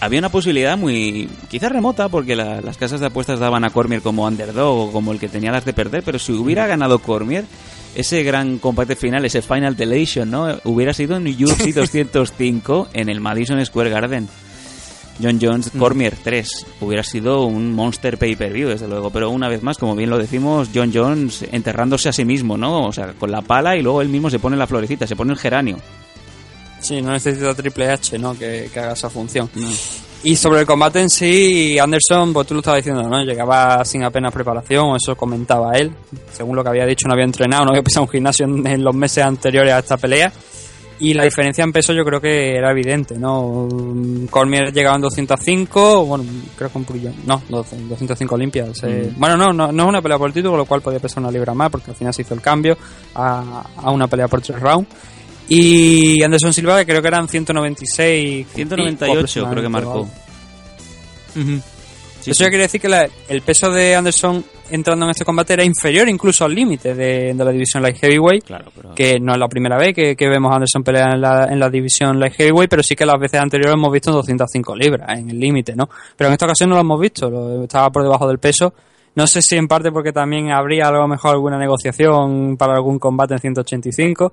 había 0.00 0.18
una 0.18 0.28
posibilidad 0.30 0.76
muy 0.78 1.28
quizás 1.50 1.70
remota 1.72 2.08
porque 2.08 2.34
la- 2.36 2.60
las 2.60 2.76
casas 2.76 3.00
de 3.00 3.06
apuestas 3.06 3.38
daban 3.38 3.64
a 3.64 3.70
Cormier 3.70 4.00
como 4.02 4.26
underdog 4.26 4.88
o 4.88 4.92
como 4.92 5.12
el 5.12 5.18
que 5.18 5.28
tenía 5.28 5.52
las 5.52 5.64
de 5.64 5.72
perder, 5.72 6.02
pero 6.02 6.18
si 6.18 6.32
hubiera 6.32 6.66
ganado 6.66 6.98
Cormier, 7.00 7.44
ese 7.94 8.22
gran 8.22 8.58
combate 8.58 8.96
final, 8.96 9.24
ese 9.24 9.42
Final 9.42 9.76
Delation, 9.76 10.30
¿no? 10.30 10.46
Hubiera 10.64 10.92
sido 10.94 11.16
en 11.16 11.26
UFC 11.26 11.72
205 11.74 12.88
en 12.92 13.08
el 13.08 13.20
Madison 13.20 13.64
Square 13.64 13.90
Garden. 13.90 14.28
John 15.22 15.38
Jones, 15.38 15.70
Cormier 15.78 16.16
3. 16.24 16.66
Hubiera 16.80 17.02
sido 17.02 17.44
un 17.44 17.74
monster 17.74 18.16
pay-per-view, 18.16 18.68
desde 18.70 18.88
luego. 18.88 19.10
Pero 19.10 19.28
una 19.28 19.50
vez 19.50 19.62
más, 19.62 19.76
como 19.76 19.94
bien 19.94 20.08
lo 20.08 20.16
decimos, 20.16 20.70
John 20.74 20.92
Jones 20.94 21.44
enterrándose 21.52 22.08
a 22.08 22.12
sí 22.14 22.24
mismo, 22.24 22.56
¿no? 22.56 22.86
O 22.86 22.92
sea, 22.92 23.12
con 23.18 23.30
la 23.30 23.42
pala 23.42 23.76
y 23.76 23.82
luego 23.82 24.00
él 24.00 24.08
mismo 24.08 24.30
se 24.30 24.38
pone 24.38 24.56
la 24.56 24.66
florecita, 24.66 25.06
se 25.06 25.16
pone 25.16 25.32
el 25.34 25.38
geranio. 25.38 25.76
Sí, 26.80 27.02
no 27.02 27.12
necesita 27.12 27.54
Triple 27.54 27.90
H, 27.90 28.18
¿no? 28.18 28.36
Que, 28.38 28.70
que 28.72 28.80
haga 28.80 28.92
esa 28.92 29.10
función. 29.10 29.48
Y 30.22 30.36
sobre 30.36 30.60
el 30.60 30.66
combate 30.66 31.00
en 31.00 31.08
sí, 31.08 31.78
Anderson, 31.78 32.32
pues 32.32 32.46
tú 32.46 32.54
lo 32.54 32.60
estabas 32.60 32.78
diciendo, 32.84 33.08
¿no? 33.08 33.22
Llegaba 33.22 33.82
sin 33.84 34.02
apenas 34.04 34.32
preparación, 34.32 34.96
eso 34.96 35.16
comentaba 35.16 35.72
él. 35.78 35.92
Según 36.32 36.56
lo 36.56 36.62
que 36.62 36.68
había 36.68 36.84
dicho, 36.84 37.06
no 37.08 37.14
había 37.14 37.24
entrenado, 37.24 37.64
no 37.64 37.70
había 37.70 37.82
pisado 37.82 38.04
un 38.04 38.10
gimnasio 38.10 38.44
en, 38.46 38.66
en 38.66 38.84
los 38.84 38.94
meses 38.94 39.24
anteriores 39.24 39.72
a 39.72 39.78
esta 39.78 39.96
pelea. 39.96 40.30
Y 41.02 41.14
la 41.14 41.24
diferencia 41.24 41.64
en 41.64 41.72
peso 41.72 41.94
yo 41.94 42.04
creo 42.04 42.20
que 42.20 42.54
era 42.56 42.70
evidente, 42.72 43.18
¿no? 43.18 43.66
Cormier 44.28 44.70
llegaba 44.70 44.96
en 44.96 45.00
205, 45.00 46.04
bueno, 46.04 46.24
creo 46.54 46.70
que 46.70 46.76
un 46.76 46.84
poquillo, 46.84 47.10
no, 47.24 47.42
12, 47.48 47.76
205 47.88 48.36
limpias. 48.36 48.82
eh. 48.82 49.10
Mm. 49.10 49.18
Bueno, 49.18 49.38
no, 49.38 49.50
no, 49.54 49.72
no 49.72 49.82
es 49.84 49.88
una 49.88 50.02
pelea 50.02 50.18
por 50.18 50.28
el 50.28 50.34
título, 50.34 50.50
con 50.50 50.58
lo 50.58 50.66
cual 50.66 50.82
podía 50.82 50.98
pesar 51.00 51.20
una 51.22 51.30
libra 51.32 51.54
más, 51.54 51.70
porque 51.70 51.92
al 51.92 51.96
final 51.96 52.12
se 52.12 52.20
hizo 52.20 52.34
el 52.34 52.42
cambio 52.42 52.76
a, 53.14 53.64
a 53.76 53.90
una 53.90 54.08
pelea 54.08 54.28
por 54.28 54.42
tres 54.42 54.60
rounds. 54.60 54.88
Y 55.52 56.22
Anderson 56.22 56.52
Silva, 56.54 56.78
que 56.78 56.86
creo 56.86 57.02
que 57.02 57.08
eran 57.08 57.28
196. 57.28 58.46
198 58.54 59.40
creo 59.50 59.62
que 59.62 59.68
marcó. 59.68 60.08
Eso 62.32 62.44
ya 62.44 62.48
quiere 62.50 62.62
decir 62.64 62.80
que 62.80 62.88
la- 62.88 63.08
el 63.28 63.42
peso 63.42 63.70
de 63.70 63.96
Anderson 63.96 64.44
entrando 64.70 65.06
en 65.06 65.10
este 65.10 65.24
combate 65.24 65.54
era 65.54 65.64
inferior 65.64 66.08
incluso 66.08 66.44
al 66.44 66.54
límite 66.54 66.94
de, 66.94 67.34
de 67.34 67.44
la 67.44 67.50
división 67.50 67.82
Light 67.82 67.96
Heavyweight. 67.98 68.44
Que 68.94 69.18
no 69.18 69.32
es 69.32 69.38
la 69.38 69.48
primera 69.48 69.76
vez 69.76 69.94
que, 69.94 70.14
que 70.14 70.28
vemos 70.28 70.52
a 70.52 70.56
Anderson 70.56 70.84
pelear 70.84 71.14
en 71.14 71.20
la, 71.20 71.44
en 71.50 71.58
la 71.58 71.68
división 71.70 72.20
Light 72.20 72.34
Heavyweight, 72.34 72.70
pero 72.70 72.82
sí 72.82 72.94
que 72.94 73.04
las 73.06 73.18
veces 73.18 73.40
anteriores 73.40 73.74
hemos 73.74 73.90
visto 73.92 74.10
en 74.10 74.16
205 74.16 74.76
libras, 74.76 75.18
en 75.18 75.30
el 75.30 75.40
límite, 75.40 75.74
¿no? 75.74 75.88
Pero 76.16 76.28
en 76.28 76.34
esta 76.34 76.44
ocasión 76.46 76.68
no 76.68 76.76
lo 76.76 76.82
hemos 76.82 77.00
visto, 77.00 77.28
lo- 77.30 77.64
estaba 77.64 77.90
por 77.90 78.02
debajo 78.04 78.28
del 78.28 78.38
peso. 78.38 78.72
No 79.16 79.26
sé 79.26 79.42
si 79.42 79.56
en 79.56 79.66
parte 79.66 79.90
porque 79.90 80.12
también 80.12 80.52
habría 80.52 80.86
a 80.86 80.92
lo 80.92 81.08
mejor 81.08 81.32
alguna 81.32 81.58
negociación 81.58 82.56
para 82.56 82.74
algún 82.74 82.98
combate 83.00 83.34
en 83.34 83.40
185 83.40 84.32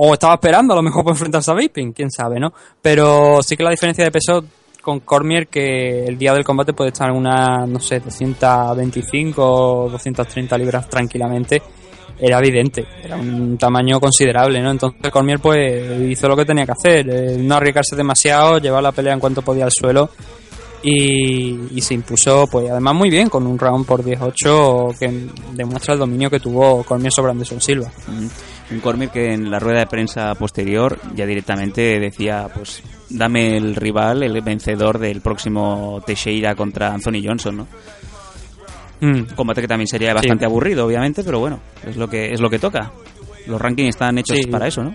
o 0.00 0.12
estaba 0.12 0.34
esperando 0.34 0.74
a 0.74 0.76
lo 0.76 0.82
mejor 0.82 1.02
por 1.02 1.12
enfrentarse 1.12 1.50
a 1.50 1.54
Vaping, 1.54 1.92
quién 1.92 2.10
sabe, 2.10 2.38
¿no? 2.38 2.52
Pero 2.80 3.42
sí 3.42 3.56
que 3.56 3.64
la 3.64 3.70
diferencia 3.70 4.04
de 4.04 4.12
peso 4.12 4.44
con 4.80 5.00
Cormier 5.00 5.48
que 5.48 6.06
el 6.06 6.16
día 6.16 6.32
del 6.32 6.44
combate 6.44 6.72
puede 6.72 6.90
estar 6.90 7.10
en 7.10 7.16
una, 7.16 7.66
no 7.66 7.80
sé, 7.80 7.98
225 7.98 9.42
o 9.42 9.90
230 9.90 10.56
libras 10.56 10.88
tranquilamente, 10.88 11.60
era 12.16 12.38
evidente, 12.38 12.86
era 13.02 13.16
un 13.16 13.58
tamaño 13.58 13.98
considerable, 13.98 14.60
¿no? 14.62 14.70
Entonces 14.70 15.10
Cormier 15.10 15.40
pues 15.40 16.00
hizo 16.08 16.28
lo 16.28 16.36
que 16.36 16.44
tenía 16.44 16.64
que 16.64 16.72
hacer, 16.72 17.08
eh, 17.10 17.36
no 17.36 17.56
arriesgarse 17.56 17.96
demasiado, 17.96 18.58
llevar 18.58 18.84
la 18.84 18.92
pelea 18.92 19.14
en 19.14 19.20
cuanto 19.20 19.42
podía 19.42 19.64
al 19.64 19.72
suelo 19.72 20.10
y, 20.80 21.80
se 21.80 21.94
impuso 21.94 22.46
pues 22.46 22.70
además 22.70 22.94
muy 22.94 23.10
bien 23.10 23.28
con 23.28 23.46
un 23.46 23.58
round 23.58 23.84
por 23.84 24.04
18 24.04 24.94
que 24.98 25.26
demuestra 25.54 25.94
el 25.94 26.00
dominio 26.00 26.30
que 26.30 26.38
tuvo 26.38 26.84
Cormier 26.84 27.12
sobre 27.12 27.32
Anderson 27.32 27.60
Silva. 27.60 27.90
Un 28.70 28.80
Cormier 28.80 29.10
que 29.10 29.32
en 29.32 29.50
la 29.50 29.58
rueda 29.58 29.78
de 29.80 29.86
prensa 29.86 30.34
posterior 30.34 30.98
ya 31.14 31.24
directamente 31.24 31.98
decía, 31.98 32.48
pues 32.54 32.82
dame 33.08 33.56
el 33.56 33.74
rival, 33.74 34.22
el 34.22 34.40
vencedor 34.42 34.98
del 34.98 35.22
próximo 35.22 36.02
Teixeira 36.04 36.54
contra 36.54 36.92
Anthony 36.92 37.22
Johnson, 37.24 37.56
¿no? 37.56 37.66
Mm. 39.00 39.34
Combate 39.34 39.62
que 39.62 39.68
también 39.68 39.86
sería 39.88 40.12
bastante 40.12 40.44
Sí. 40.44 40.50
aburrido, 40.50 40.84
obviamente, 40.86 41.22
pero 41.24 41.38
bueno, 41.38 41.60
es 41.86 41.96
lo 41.96 42.08
que 42.08 42.32
es 42.32 42.40
lo 42.40 42.50
que 42.50 42.58
toca. 42.58 42.92
Los 43.46 43.60
rankings 43.60 43.90
están 43.90 44.18
hechos 44.18 44.36
Sí. 44.36 44.46
para 44.48 44.66
eso, 44.66 44.82
¿no? 44.82 44.94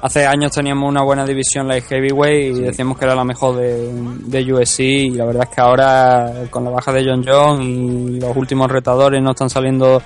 Hace 0.00 0.26
años 0.26 0.52
teníamos 0.52 0.88
una 0.88 1.02
buena 1.02 1.24
división 1.24 1.66
light 1.66 1.84
heavyweight 1.84 2.56
y 2.56 2.60
decíamos 2.60 2.98
que 2.98 3.06
era 3.06 3.14
la 3.14 3.24
mejor 3.24 3.56
de, 3.56 3.90
de 4.26 4.52
UFC 4.52 4.80
y 4.80 5.10
la 5.10 5.24
verdad 5.24 5.48
es 5.50 5.54
que 5.54 5.60
ahora 5.62 6.30
con 6.50 6.62
la 6.64 6.70
baja 6.70 6.92
de 6.92 7.04
John 7.06 7.24
John 7.26 7.62
y 7.62 8.20
los 8.20 8.36
últimos 8.36 8.70
retadores 8.70 9.22
no 9.22 9.30
están 9.30 9.48
saliendo 9.48 10.02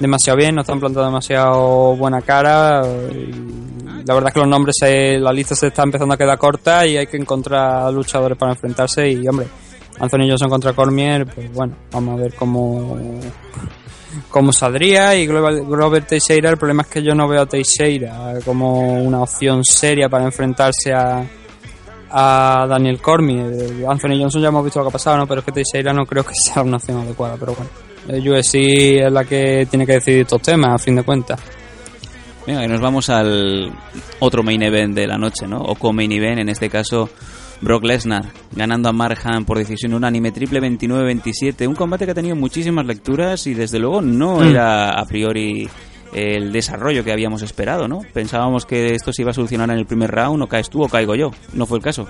demasiado 0.00 0.36
bien, 0.36 0.54
no 0.54 0.60
están 0.62 0.78
plantando 0.80 1.06
demasiado 1.06 1.96
buena 1.96 2.22
cara. 2.22 2.82
y 3.12 4.04
la 4.04 4.14
verdad 4.14 4.28
es 4.28 4.34
que 4.34 4.40
los 4.40 4.48
nombres, 4.48 4.76
se- 4.78 5.18
la 5.18 5.32
lista 5.32 5.54
se 5.54 5.66
está 5.66 5.82
empezando 5.82 6.14
a 6.14 6.16
quedar 6.16 6.38
corta 6.38 6.86
y 6.86 6.96
hay 6.96 7.06
que 7.06 7.16
encontrar 7.18 7.92
luchadores 7.92 8.38
para 8.38 8.52
enfrentarse 8.52 9.08
y 9.10 9.26
hombre, 9.28 9.46
Anthony 10.00 10.28
Johnson 10.28 10.48
contra 10.48 10.72
Cormier, 10.72 11.26
pues 11.26 11.52
bueno, 11.52 11.74
vamos 11.92 12.18
a 12.18 12.22
ver 12.22 12.34
cómo 12.34 12.96
cómo 14.30 14.52
saldría 14.52 15.14
y 15.16 15.26
Robert 15.28 16.06
Teixeira, 16.08 16.48
el 16.50 16.56
problema 16.56 16.82
es 16.82 16.88
que 16.88 17.02
yo 17.02 17.14
no 17.14 17.28
veo 17.28 17.42
a 17.42 17.46
Teixeira 17.46 18.34
como 18.44 19.02
una 19.02 19.20
opción 19.22 19.62
seria 19.64 20.08
para 20.08 20.24
enfrentarse 20.24 20.92
a 20.94 21.24
a 22.10 22.66
Daniel 22.66 23.02
Cormier. 23.02 23.84
Anthony 23.86 24.18
Johnson 24.18 24.40
ya 24.40 24.48
hemos 24.48 24.64
visto 24.64 24.78
lo 24.78 24.86
que 24.86 24.88
ha 24.88 24.92
pasado, 24.92 25.18
¿no? 25.18 25.26
pero 25.26 25.40
es 25.40 25.44
que 25.44 25.52
Teixeira 25.52 25.92
no 25.92 26.06
creo 26.06 26.24
que 26.24 26.32
sea 26.34 26.62
una 26.62 26.78
opción 26.78 26.98
adecuada, 27.00 27.36
pero 27.38 27.52
bueno. 27.54 27.70
UFC 28.06 28.54
es 29.04 29.12
la 29.12 29.24
que 29.24 29.66
tiene 29.70 29.86
que 29.86 29.94
decidir 29.94 30.20
estos 30.22 30.42
temas, 30.42 30.74
a 30.74 30.78
fin 30.78 30.96
de 30.96 31.02
cuentas. 31.02 31.40
Venga, 32.46 32.64
y 32.64 32.68
nos 32.68 32.80
vamos 32.80 33.10
al 33.10 33.70
otro 34.20 34.42
main 34.42 34.62
event 34.62 34.94
de 34.94 35.06
la 35.06 35.18
noche, 35.18 35.46
¿no? 35.46 35.60
O 35.60 35.74
co-main 35.74 36.10
event, 36.12 36.38
en 36.38 36.48
este 36.48 36.70
caso 36.70 37.10
Brock 37.60 37.84
Lesnar, 37.84 38.24
ganando 38.52 38.88
a 38.88 38.92
Marham 38.92 39.44
por 39.44 39.58
decisión 39.58 39.92
unánime, 39.92 40.32
triple 40.32 40.60
29-27. 40.60 41.66
Un 41.68 41.74
combate 41.74 42.06
que 42.06 42.12
ha 42.12 42.14
tenido 42.14 42.36
muchísimas 42.36 42.86
lecturas 42.86 43.46
y 43.46 43.52
desde 43.54 43.78
luego 43.78 44.00
no 44.00 44.38
Mm. 44.40 44.48
era 44.48 44.90
a 44.98 45.04
priori 45.04 45.68
el 46.14 46.50
desarrollo 46.52 47.04
que 47.04 47.12
habíamos 47.12 47.42
esperado, 47.42 47.86
¿no? 47.86 48.00
Pensábamos 48.14 48.64
que 48.64 48.94
esto 48.94 49.12
se 49.12 49.20
iba 49.22 49.32
a 49.32 49.34
solucionar 49.34 49.68
en 49.70 49.76
el 49.78 49.84
primer 49.84 50.10
round, 50.10 50.42
o 50.42 50.46
caes 50.46 50.70
tú 50.70 50.82
o 50.82 50.88
caigo 50.88 51.14
yo. 51.14 51.32
No 51.52 51.66
fue 51.66 51.76
el 51.76 51.84
caso. 51.84 52.06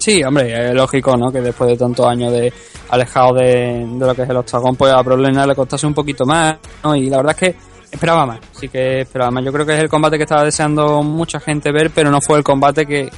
Sí, 0.00 0.24
hombre, 0.24 0.70
es 0.70 0.74
lógico, 0.74 1.14
¿no? 1.14 1.30
Que 1.30 1.42
después 1.42 1.68
de 1.68 1.76
tantos 1.76 2.06
años 2.06 2.32
de 2.32 2.50
alejado 2.88 3.34
de, 3.34 3.86
de 3.86 4.06
lo 4.06 4.14
que 4.14 4.22
es 4.22 4.30
el 4.30 4.36
octagón, 4.38 4.74
pues 4.74 4.90
a 4.90 5.02
Brock 5.02 5.20
Lesnar 5.20 5.46
le 5.46 5.54
costase 5.54 5.86
un 5.86 5.92
poquito 5.92 6.24
más. 6.24 6.56
Y 6.96 7.10
la 7.10 7.18
verdad 7.18 7.36
es 7.38 7.38
que 7.38 7.56
esperaba 7.92 8.24
más, 8.24 8.40
sí 8.58 8.70
que 8.70 9.02
esperaba 9.02 9.30
más. 9.30 9.44
Yo 9.44 9.52
creo 9.52 9.66
que 9.66 9.74
es 9.74 9.80
el 9.80 9.90
combate 9.90 10.16
que 10.16 10.22
estaba 10.22 10.42
deseando 10.42 11.02
mucha 11.02 11.38
gente 11.38 11.70
ver, 11.70 11.90
pero 11.94 12.10
no 12.10 12.22
fue 12.22 12.38
el 12.38 12.44
combate 12.44 12.86
que 12.86 13.10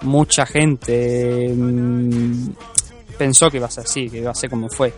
mucha 0.00 0.46
gente 0.46 1.52
mm, 1.54 2.48
pensó 3.18 3.50
que 3.50 3.58
iba 3.58 3.66
a 3.66 3.70
ser 3.70 3.84
así, 3.84 4.08
que 4.08 4.18
iba 4.18 4.30
a 4.30 4.34
ser 4.34 4.48
como 4.48 4.70
fue. 4.70 4.94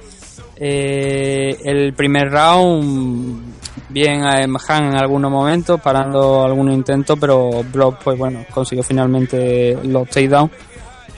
Eh, 0.54 1.56
el 1.64 1.92
primer 1.94 2.30
round, 2.30 3.52
bien 3.88 4.22
a 4.22 4.44
Han 4.44 4.84
en 4.84 4.94
algunos 4.94 5.28
momentos, 5.28 5.80
parando 5.80 6.44
algunos 6.44 6.72
intentos, 6.72 7.18
pero 7.18 7.64
Brock, 7.64 7.96
pues 8.04 8.16
bueno, 8.16 8.44
consiguió 8.54 8.84
finalmente 8.84 9.76
los 9.82 10.08
takedowns 10.08 10.52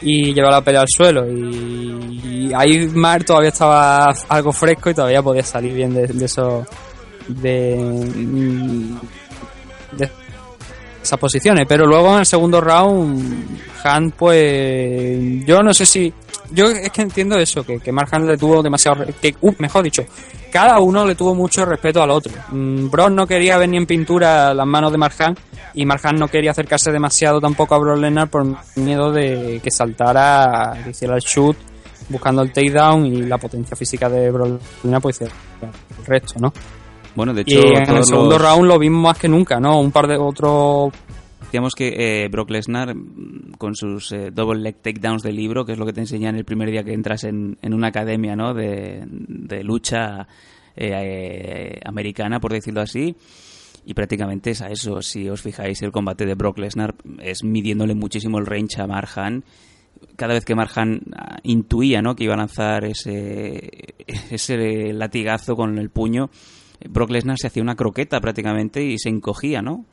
y 0.05 0.35
llevar 0.35 0.53
la 0.53 0.61
pelea 0.61 0.83
al 0.83 0.89
suelo. 0.89 1.27
Y, 1.29 2.49
y 2.49 2.53
ahí 2.55 2.87
Mar 2.89 3.25
todavía 3.25 3.49
estaba 3.49 4.15
algo 4.29 4.53
fresco 4.53 4.91
y 4.91 4.95
todavía 4.95 5.23
podía 5.23 5.43
salir 5.43 5.73
bien 5.73 5.95
de, 5.95 6.07
de 6.07 6.25
eso. 6.25 6.67
De, 7.27 7.77
mm, 7.77 8.99
de 9.93 10.11
esas 11.03 11.19
posiciones. 11.19 11.65
Pero 11.69 11.87
luego 11.87 12.13
en 12.13 12.21
el 12.21 12.27
segundo 12.27 12.61
round, 12.61 13.61
Hunt, 13.85 14.15
pues. 14.15 15.45
Yo 15.47 15.63
no 15.63 15.73
sé 15.73 15.87
si. 15.87 16.13
Yo 16.51 16.67
es 16.67 16.91
que 16.91 17.03
entiendo 17.03 17.37
eso, 17.39 17.65
que, 17.65 17.79
que 17.81 17.91
Mark 17.93 18.09
Hunt 18.13 18.27
le 18.27 18.37
tuvo 18.37 18.63
demasiado. 18.63 19.05
Que, 19.21 19.35
uh, 19.41 19.53
mejor 19.59 19.83
dicho, 19.83 20.05
cada 20.53 20.79
uno 20.79 21.05
le 21.07 21.15
tuvo 21.15 21.35
mucho 21.35 21.65
respeto 21.65 22.03
al 22.03 22.11
otro. 22.11 22.33
Mm, 22.51 22.89
Brock 22.91 23.11
no 23.11 23.27
quería 23.27 23.57
ver 23.59 23.69
ni 23.69 23.77
en 23.79 23.87
pintura 23.87 24.53
las 24.55 24.67
manos 24.67 24.93
de 24.93 24.99
Mark 24.99 25.15
Hunt, 25.19 25.39
y 25.75 25.85
Mark 25.87 26.03
Hunt 26.05 26.19
no 26.19 26.29
quería 26.29 26.51
acercarse 26.53 26.93
demasiado 26.93 27.41
tampoco 27.41 27.75
a 27.75 27.79
Brock 27.79 27.99
Lesnar 27.99 28.29
por 28.29 28.45
miedo 28.77 29.11
de 29.11 29.61
que 29.65 29.71
saltara, 29.71 30.81
que 30.85 30.91
hiciera 30.91 31.15
el 31.17 31.23
shoot 31.23 31.57
buscando 32.09 32.43
el 32.43 32.53
takedown 32.53 33.07
y 33.07 33.23
la 33.23 33.39
potencia 33.39 33.75
física 33.77 34.09
de 34.11 34.31
Brock 34.31 34.61
Lesnar 34.85 35.01
pues 35.01 35.23
el 35.23 35.31
resto, 36.07 36.35
¿no? 36.39 36.53
Bueno, 37.17 37.33
de 37.33 37.43
Y 37.47 37.57
hecho, 37.57 37.69
en 37.69 37.97
el 37.97 38.05
segundo 38.05 38.39
los- 38.39 38.43
round 38.43 38.65
lo 38.69 38.79
vimos 38.79 39.03
más 39.03 39.19
que 39.19 39.29
nunca, 39.29 39.59
¿no? 39.61 39.81
Un 39.81 39.91
par 39.93 40.07
de 40.09 40.17
otros 40.19 40.93
Decíamos 41.55 41.77
que 41.77 42.25
eh, 42.25 42.29
Brock 42.31 42.51
Lesnar, 42.51 42.97
mm, 42.97 43.53
con 43.59 43.77
sus 43.77 44.11
eh, 44.11 44.33
double 44.33 44.61
leg 44.61 44.83
takedowns 44.83 45.23
de 45.23 45.31
libro, 45.31 45.65
que 45.65 45.75
es 45.75 45.79
lo 45.79 45.87
que 45.87 45.93
te 45.93 46.01
enseñan 46.01 46.35
el 46.35 46.45
primer 46.45 46.69
día 46.69 46.83
que 46.83 46.93
entras 46.93 47.23
en, 47.23 47.57
una 47.63 47.87
academia 47.87 48.35
¿no? 48.35 48.55
de, 48.55 49.05
de 49.07 49.63
lucha 49.63 50.27
eh, 50.75 50.91
eh, 50.91 51.81
americana, 51.85 52.41
por 52.41 52.53
decirlo 52.53 52.81
así, 52.81 53.15
y 53.87 53.95
prácticamente 53.95 54.51
es 54.51 54.63
a 54.63 54.69
eso. 54.69 55.01
Si 55.01 55.29
os 55.29 55.43
fijáis, 55.43 55.81
el 55.83 55.93
combate 55.93 56.27
de 56.27 56.35
Brock 56.35 56.59
Lesnar 56.59 56.97
es 57.23 57.45
midiéndole 57.45 57.95
muchísimo 57.95 58.41
el 58.41 58.47
range 58.47 58.83
a 58.83 58.89
Marhan. 58.89 59.45
Cada 60.17 60.35
vez 60.35 60.45
que 60.45 60.57
Marhan 60.57 61.03
ah, 61.17 61.37
intuía 61.45 62.03
¿no? 62.03 62.17
que 62.17 62.25
iba 62.25 62.35
a 62.35 62.39
lanzar 62.39 62.85
ese, 62.85 63.95
ese 64.29 64.93
latigazo 64.93 65.55
con 65.55 65.79
el 65.79 65.91
puño, 65.91 66.31
Brock 66.91 67.11
Lesnar 67.11 67.39
se 67.39 67.47
hacía 67.47 67.63
una 67.63 67.77
croqueta 67.77 68.21
prácticamente 68.21 68.83
y 68.83 68.99
se 68.99 69.09
encogía, 69.09 69.63
¿no? 69.63 69.87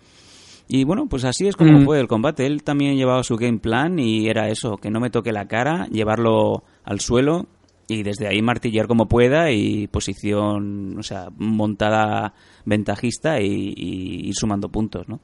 Y 0.67 0.83
bueno, 0.85 1.07
pues 1.07 1.25
así 1.25 1.47
es 1.47 1.55
como 1.55 1.79
Mm. 1.79 1.85
fue 1.85 1.99
el 1.99 2.07
combate. 2.07 2.45
Él 2.45 2.63
también 2.63 2.95
llevaba 2.95 3.23
su 3.23 3.35
game 3.35 3.59
plan 3.59 3.99
y 3.99 4.27
era 4.29 4.47
eso, 4.49 4.77
que 4.77 4.89
no 4.89 4.99
me 4.99 5.09
toque 5.09 5.31
la 5.31 5.47
cara, 5.47 5.87
llevarlo 5.91 6.63
al 6.83 6.99
suelo 7.01 7.47
y 7.87 8.03
desde 8.03 8.27
ahí 8.27 8.41
martillar 8.41 8.87
como 8.87 9.07
pueda 9.07 9.51
y 9.51 9.87
posición, 9.87 10.97
o 10.97 11.03
sea, 11.03 11.27
montada 11.37 12.33
ventajista 12.63 13.41
y, 13.41 13.73
y 13.75 14.27
ir 14.29 14.33
sumando 14.35 14.69
puntos, 14.69 15.09
¿no? 15.09 15.19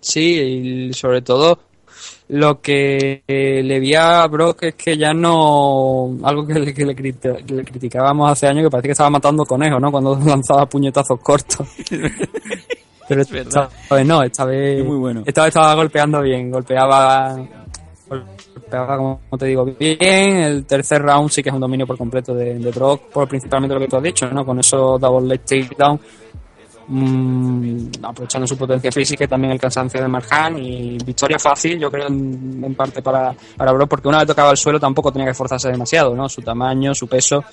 Sí, 0.00 0.88
y 0.90 0.92
sobre 0.92 1.22
todo 1.22 1.60
lo 2.28 2.60
que 2.60 3.22
le 3.28 3.78
vi 3.80 3.94
a 3.94 4.26
Brock 4.26 4.64
es 4.64 4.74
que 4.74 4.96
ya 4.98 5.14
no. 5.14 6.18
Algo 6.24 6.44
que 6.46 6.54
le, 6.54 6.74
que 6.74 6.84
le 6.84 6.94
criti- 6.96 7.44
que 7.44 7.54
le 7.54 7.64
criticábamos 7.64 8.30
hace 8.30 8.46
años, 8.48 8.64
que 8.64 8.70
parecía 8.70 8.88
que 8.88 8.92
estaba 8.92 9.10
matando 9.10 9.44
conejos, 9.44 9.80
¿no? 9.80 9.90
Cuando 9.92 10.18
lanzaba 10.26 10.66
puñetazos 10.66 11.20
cortos. 11.20 11.66
Pero 13.08 13.22
esta 13.22 13.68
vez 13.90 14.06
no, 14.06 14.22
esta 14.22 14.44
vez. 14.44 14.84
muy 14.84 14.96
bueno. 14.96 15.22
Esta 15.26 15.42
vez 15.42 15.48
estaba 15.48 15.74
golpeando 15.74 16.20
bien, 16.22 16.50
golpeaba. 16.50 17.36
Golpeaba, 18.08 18.96
como 18.96 19.38
te 19.38 19.46
digo, 19.46 19.64
bien. 19.64 19.98
El 20.00 20.64
tercer 20.64 21.02
round 21.02 21.30
sí 21.30 21.42
que 21.42 21.50
es 21.50 21.54
un 21.54 21.60
dominio 21.60 21.86
por 21.86 21.98
completo 21.98 22.34
de, 22.34 22.58
de 22.58 22.70
Brock, 22.70 23.10
por 23.12 23.28
principalmente 23.28 23.74
lo 23.74 23.80
que 23.80 23.88
tú 23.88 23.96
has 23.96 24.02
dicho, 24.02 24.28
¿no? 24.30 24.44
Con 24.44 24.58
esos 24.58 25.00
double 25.00 25.28
leg 25.28 25.40
takedown 25.44 26.00
mm, 26.88 27.86
aprovechando 28.02 28.46
su 28.46 28.56
potencia 28.56 28.90
física 28.90 29.24
y 29.24 29.28
también 29.28 29.52
el 29.52 29.60
cansancio 29.60 30.00
de 30.00 30.08
Marjan 30.08 30.58
y 30.58 30.98
victoria 30.98 31.38
fácil 31.38 31.78
yo 31.78 31.90
creo 31.90 32.08
en, 32.08 32.62
en 32.62 32.74
parte 32.74 33.02
para, 33.02 33.34
para 33.56 33.72
Brock 33.72 33.88
porque 33.88 34.08
una 34.08 34.18
vez 34.18 34.26
tocaba 34.26 34.50
el 34.50 34.56
suelo 34.56 34.78
tampoco 34.78 35.10
tenía 35.10 35.26
que 35.26 35.32
esforzarse 35.32 35.70
demasiado 35.70 36.14
¿no? 36.14 36.28
su 36.28 36.42
tamaño, 36.42 36.94
su 36.94 37.06
peso 37.06 37.44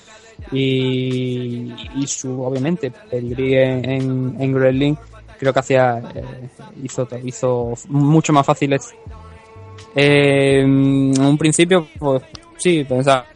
y, 0.50 1.72
y 1.96 2.06
su 2.06 2.42
obviamente 2.42 2.90
pedigrí 2.90 3.54
en, 3.54 3.88
en, 3.88 4.36
en 4.38 4.54
Wrestling 4.54 4.94
creo 5.42 5.52
que 5.52 5.58
hacía 5.58 6.00
eh, 6.14 6.48
hizo, 6.84 7.08
hizo 7.24 7.74
mucho 7.88 8.32
más 8.32 8.46
fácil 8.46 8.78
eh, 9.96 10.60
en 10.60 11.20
un 11.20 11.36
principio 11.36 11.88
pues 11.98 12.22
sí 12.58 12.84
pensaba 12.84 13.26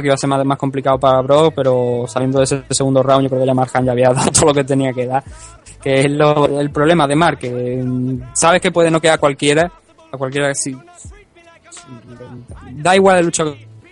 que 0.00 0.06
iba 0.06 0.14
a 0.14 0.16
ser 0.16 0.30
más, 0.30 0.44
más 0.44 0.58
complicado 0.58 0.98
para 1.00 1.20
Brock, 1.22 1.54
pero 1.56 2.04
saliendo 2.06 2.38
de 2.38 2.44
ese 2.44 2.62
segundo 2.70 3.02
round, 3.02 3.24
yo 3.24 3.28
creo 3.30 3.40
que 3.40 3.46
ya 3.46 3.54
Mark 3.54 3.72
ya 3.82 3.90
había 3.90 4.10
dado 4.14 4.30
todo 4.30 4.46
lo 4.46 4.54
que 4.54 4.62
tenía 4.62 4.92
que 4.92 5.06
dar. 5.06 5.24
Que 5.82 6.02
es 6.02 6.10
lo, 6.10 6.60
el 6.60 6.70
problema 6.70 7.08
de 7.08 7.16
Mark, 7.16 7.38
que 7.38 7.82
mm, 7.82 8.34
sabes 8.34 8.60
que 8.60 8.70
puede 8.70 8.88
no 8.88 9.00
quedar 9.00 9.18
cualquiera, 9.18 9.72
a 10.12 10.16
cualquiera 10.16 10.54
sí. 10.54 10.76
Da 12.74 12.94
igual 12.94 13.18
el 13.18 13.24
lucha 13.24 13.44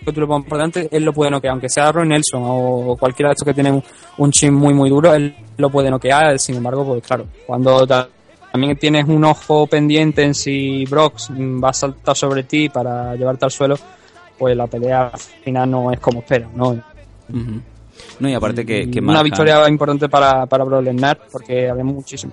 que 0.09 0.15
tú 0.15 0.21
le 0.21 0.27
pongas 0.27 0.49
por 0.49 0.59
delante, 0.59 0.89
él 0.91 1.05
lo 1.05 1.13
puede 1.13 1.31
noquear, 1.31 1.53
aunque 1.53 1.69
sea 1.69 1.91
Roy 1.93 2.07
Nelson 2.09 2.43
o 2.45 2.97
cualquiera 2.99 3.29
de 3.31 3.33
estos 3.35 3.47
que 3.47 3.55
tienen 3.55 3.75
un, 3.75 3.83
un 4.19 4.31
chin 4.33 4.53
muy 4.53 4.75
muy 4.75 4.91
duro, 4.91 5.15
él 5.15 5.35
lo 5.57 5.71
puede 5.71 5.91
noquear, 5.91 6.39
sin 6.39 6.57
embargo, 6.57 6.85
pues 6.85 7.03
claro, 7.03 7.27
cuando 7.47 7.87
ta- 7.87 8.09
también 8.51 8.77
tienes 8.77 9.07
un 9.07 9.25
ojo 9.25 9.67
pendiente 9.67 10.23
en 10.25 10.35
si 10.35 10.85
mm, 10.87 11.63
va 11.63 11.69
a 11.71 11.73
saltar 11.73 12.17
sobre 12.17 12.43
ti 12.45 12.69
para 12.69 13.15
llevarte 13.15 13.45
al 13.45 13.51
suelo, 13.51 13.77
pues 14.39 14.57
la 14.57 14.67
pelea 14.67 15.09
al 15.09 15.19
final 15.21 15.71
no 15.71 15.93
es 15.93 16.01
como 16.01 16.21
esperas, 16.21 16.53
¿no? 16.55 16.81
No, 18.21 18.29
y 18.29 18.35
aparte 18.35 18.65
que, 18.65 18.91
que 18.91 19.01
una 19.01 19.23
victoria 19.23 19.69
importante 19.69 20.09
para, 20.09 20.47
para 20.47 20.65
Brock 20.65 20.83
Lesnar 20.83 21.19
porque 21.31 21.69
había 21.69 21.85
muchísimo. 21.85 22.33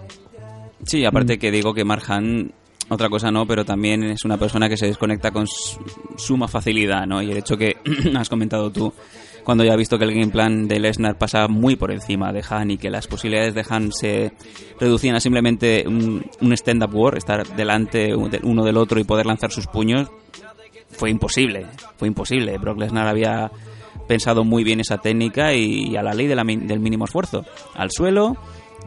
Sí, 0.86 1.04
aparte 1.06 1.38
que 1.40 1.52
digo 1.52 1.74
que 1.74 1.84
Marjan, 1.84 2.52
otra 2.90 3.10
cosa 3.10 3.32
no, 3.32 3.46
pero 3.46 3.66
también 3.66 4.04
es 4.04 4.26
una 4.26 4.38
persona 4.38 4.70
que 4.70 4.78
se 4.78 4.88
desconecta 4.88 5.32
con 5.32 5.48
su- 5.48 5.80
suma 6.18 6.48
facilidad, 6.48 7.06
¿no? 7.08 7.22
Y 7.22 7.32
el 7.32 7.38
hecho 7.38 7.58
que 7.58 7.74
has 8.16 8.30
comentado 8.30 8.72
tú, 8.72 8.94
cuando 9.44 9.64
ya 9.64 9.74
ha 9.74 9.78
visto 9.78 9.98
que 9.98 10.06
el 10.06 10.14
game 10.14 10.32
plan 10.32 10.68
de 10.68 10.80
Lesnar 10.80 11.18
pasa 11.18 11.48
muy 11.48 11.76
por 11.76 11.92
encima 11.92 12.32
de 12.32 12.44
Han 12.50 12.72
y 12.72 12.78
que 12.78 12.90
las 12.90 13.08
posibilidades 13.08 13.54
de 13.54 13.66
Han 13.70 13.92
se 13.92 14.32
reducían 14.80 15.16
a 15.16 15.20
simplemente 15.20 15.84
un, 15.88 16.24
stand-up 16.54 16.94
war, 16.96 17.18
estar 17.18 17.46
delante 17.56 18.08
de 18.08 18.40
uno 18.44 18.64
del 18.64 18.78
otro 18.78 19.00
y 19.00 19.04
poder 19.04 19.26
lanzar 19.26 19.52
sus 19.52 19.68
puños, 19.68 20.10
fue 20.92 21.10
imposible, 21.10 21.66
fue 21.98 22.08
imposible. 22.08 22.58
Brock 22.58 22.80
Lesnar 22.80 23.08
había 23.08 23.52
pensado 24.08 24.44
muy 24.44 24.64
bien 24.64 24.80
esa 24.80 24.98
técnica 24.98 25.54
y 25.54 25.96
a 25.96 26.04
la 26.04 26.14
ley 26.14 26.28
del 26.28 26.80
mínimo 26.80 27.06
esfuerzo. 27.06 27.44
Al 27.74 27.90
suelo 27.92 28.38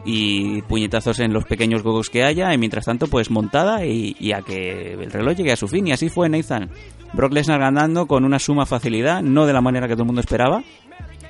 y 0.05 0.61
puñetazos 0.63 1.19
en 1.19 1.33
los 1.33 1.45
pequeños 1.45 1.83
gogos 1.83 2.09
que 2.09 2.23
haya 2.23 2.53
y 2.53 2.57
mientras 2.57 2.85
tanto 2.85 3.07
pues 3.07 3.29
montada 3.29 3.85
y, 3.85 4.31
a 4.33 4.41
que 4.41 4.93
el 4.93 5.11
reloj 5.11 5.35
llegue 5.35 5.51
a 5.51 5.55
su 5.55 5.67
fin 5.67 5.87
y 5.87 5.91
así 5.91 6.09
fue 6.09 6.29
Nathan. 6.29 6.69
Brock 7.13 7.33
Lesnar 7.33 7.59
ganando 7.59 8.05
con 8.05 8.23
una 8.23 8.39
suma 8.39 8.65
facilidad, 8.65 9.21
no 9.21 9.45
de 9.45 9.53
la 9.53 9.61
manera 9.61 9.87
que 9.87 9.93
todo 9.93 10.03
el 10.03 10.07
mundo 10.07 10.21
esperaba, 10.21 10.63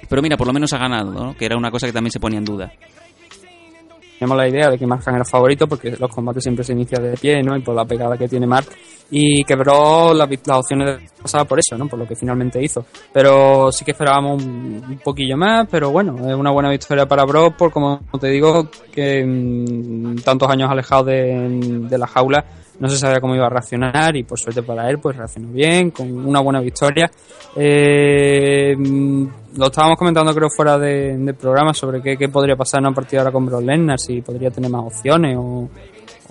pero 0.10 0.22
mira, 0.22 0.38
por 0.38 0.48
lo 0.48 0.54
menos 0.54 0.74
ha 0.74 0.78
ganado, 0.78 1.12
¿no? 1.12 1.38
que 1.38 1.46
era 1.46 1.58
una 1.58 1.72
cosa 1.72 1.88
que 1.88 1.94
también 1.94 2.12
se 2.12 2.20
ponía 2.20 2.40
en 2.40 2.46
duda. 2.46 2.72
Tenemos 4.20 4.38
la 4.38 4.50
idea 4.50 4.70
de 4.70 4.78
que 4.78 4.86
Mark 4.86 5.02
Hunt 5.08 5.16
era 5.16 5.24
favorito 5.24 5.66
porque 5.66 5.96
los 5.98 6.14
combates 6.14 6.44
siempre 6.44 6.66
se 6.66 6.74
inician 6.74 7.02
de 7.02 7.16
pie, 7.18 7.42
¿no? 7.42 7.56
Y 7.56 7.62
por 7.62 7.74
la 7.74 7.86
pegada 7.86 8.18
que 8.18 8.28
tiene 8.28 8.46
Mark. 8.46 8.68
Y 9.10 9.46
quebró 9.46 10.14
las, 10.14 10.30
las 10.30 10.58
opciones 10.58 11.00
de 11.00 11.10
pasada 11.22 11.46
por 11.46 11.58
eso, 11.58 11.78
¿no? 11.78 11.88
Por 11.88 12.00
lo 12.00 12.06
que 12.06 12.18
finalmente 12.18 12.62
hizo. 12.62 12.86
Pero 13.14 13.72
sí 13.72 13.86
que 13.86 13.92
esperábamos 13.92 14.44
un, 14.44 15.00
poquillo 15.02 15.38
más, 15.38 15.68
pero 15.72 15.92
bueno, 15.92 16.18
es 16.30 16.36
una 16.36 16.52
buena 16.52 16.70
victoria 16.70 17.06
para 17.06 17.24
Brock 17.24 17.56
por, 17.56 17.72
como 17.72 18.02
te 18.20 18.28
digo, 18.28 18.70
que 18.92 19.26
mm, 19.26 20.18
tantos 20.18 20.50
años 20.50 20.70
alejado 20.70 21.06
de 21.06 21.98
la 21.98 22.08
jaula 22.08 22.44
no 22.80 22.90
se 22.90 22.98
sabía 22.98 23.20
cómo 23.20 23.36
iba 23.36 23.46
a 23.46 23.50
reaccionar 23.50 24.16
y 24.16 24.24
por 24.24 24.40
suerte 24.40 24.64
para 24.64 24.90
él 24.90 25.00
pues 25.00 25.18
reaccionó 25.18 25.50
bien, 25.50 25.92
con 25.92 26.26
una 26.26 26.40
buena 26.40 26.62
victoria. 26.62 27.10
Eh, 27.56 28.76
lo 29.58 29.66
estábamos 29.66 29.98
comentando 29.98 30.34
creo 30.34 30.50
fuera 30.50 30.78
de, 30.78 31.34
programa 31.40 31.74
sobre 31.74 32.02
qué, 32.02 32.18
qué 32.18 32.30
podría 32.30 32.56
pasar 32.56 32.80
en 32.80 32.88
una 32.88 32.96
partida 32.96 33.22
ahora 33.22 33.32
con 33.32 33.46
Brock 33.46 33.64
Lesnar, 33.64 34.00
si 34.00 34.22
podría 34.22 34.52
tener 34.52 34.70
más 34.70 34.86
opciones 34.86 35.36
o, 35.38 35.70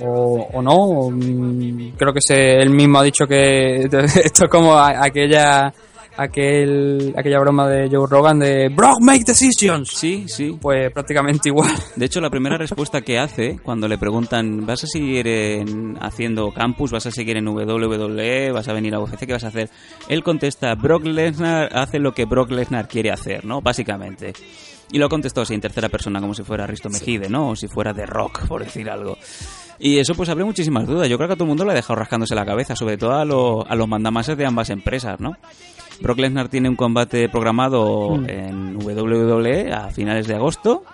o, 0.00 0.48
o 0.52 0.62
no. 0.62 0.74
o, 0.74 1.10
mm, 1.10 1.92
creo 1.96 2.12
que 2.12 2.20
se, 2.20 2.56
él 2.56 2.70
mismo 2.70 2.98
ha 2.98 3.02
dicho 3.02 3.26
que 3.26 3.82
esto 3.84 4.44
es 4.44 4.50
como 4.50 4.78
aquella 4.78 5.72
aquel, 6.18 7.14
aquella 7.16 7.38
broma 7.40 7.68
de 7.68 7.88
Joe 7.88 8.06
Rogan 8.08 8.38
de 8.40 8.68
Brock 8.68 9.00
make 9.00 9.24
decisions. 9.24 9.90
Sí, 9.90 10.24
sí. 10.28 10.58
Pues 10.60 10.92
prácticamente 10.92 11.48
igual. 11.48 11.72
De 11.96 12.04
hecho, 12.06 12.20
la 12.20 12.28
primera 12.30 12.58
respuesta 12.58 13.00
que 13.00 13.18
hace 13.18 13.58
cuando 13.62 13.88
le 13.88 13.96
preguntan, 13.98 14.66
¿vas 14.66 14.84
a 14.84 14.86
seguir 14.86 15.26
en- 15.28 15.96
haciendo 16.00 16.52
campus? 16.52 16.90
¿Vas 16.90 17.06
a 17.06 17.10
seguir 17.10 17.36
en 17.36 17.46
WWE? 17.48 18.52
¿Vas 18.52 18.68
a 18.68 18.72
venir 18.72 18.94
a 18.94 19.00
UFC? 19.00 19.26
¿Qué 19.26 19.32
vas 19.32 19.44
a 19.44 19.48
hacer? 19.48 19.70
Él 20.08 20.22
contesta, 20.22 20.74
Brock 20.74 21.04
Lesnar 21.06 21.70
hace 21.72 21.98
lo 21.98 22.12
que 22.12 22.24
Brock 22.24 22.50
Lesnar 22.50 22.88
quiere 22.88 23.10
hacer, 23.10 23.44
¿no? 23.44 23.60
Básicamente. 23.62 24.32
Y 24.90 24.98
lo 24.98 25.08
contestó 25.08 25.42
así 25.42 25.52
en 25.54 25.60
tercera 25.60 25.88
persona, 25.90 26.18
como 26.20 26.32
si 26.34 26.42
fuera 26.42 26.66
Risto 26.66 26.88
Mejide, 26.88 27.28
¿no? 27.28 27.50
O 27.50 27.56
si 27.56 27.68
fuera 27.68 27.92
The 27.92 28.06
Rock, 28.06 28.46
por 28.48 28.64
decir 28.64 28.88
algo. 28.88 29.18
Y 29.78 29.98
eso 29.98 30.14
pues 30.14 30.28
abre 30.30 30.44
muchísimas 30.44 30.86
dudas. 30.86 31.08
Yo 31.08 31.16
creo 31.18 31.28
que 31.28 31.34
a 31.34 31.36
todo 31.36 31.44
el 31.44 31.48
mundo 31.50 31.64
le 31.64 31.72
ha 31.72 31.74
dejado 31.74 31.96
rascándose 31.96 32.34
la 32.34 32.46
cabeza, 32.46 32.74
sobre 32.74 32.96
todo 32.96 33.12
a, 33.12 33.24
lo- 33.24 33.64
a 33.70 33.74
los 33.76 33.86
mandamases 33.86 34.36
de 34.36 34.46
ambas 34.46 34.70
empresas, 34.70 35.20
¿no? 35.20 35.36
Brock 36.00 36.18
Lesnar 36.18 36.48
tiene 36.48 36.68
un 36.68 36.76
combate 36.76 37.28
programado 37.28 38.16
Mm. 38.16 38.28
en 38.28 38.76
WWE 38.76 39.72
a 39.72 39.90
finales 39.90 40.26
de 40.26 40.34
agosto 40.34 40.84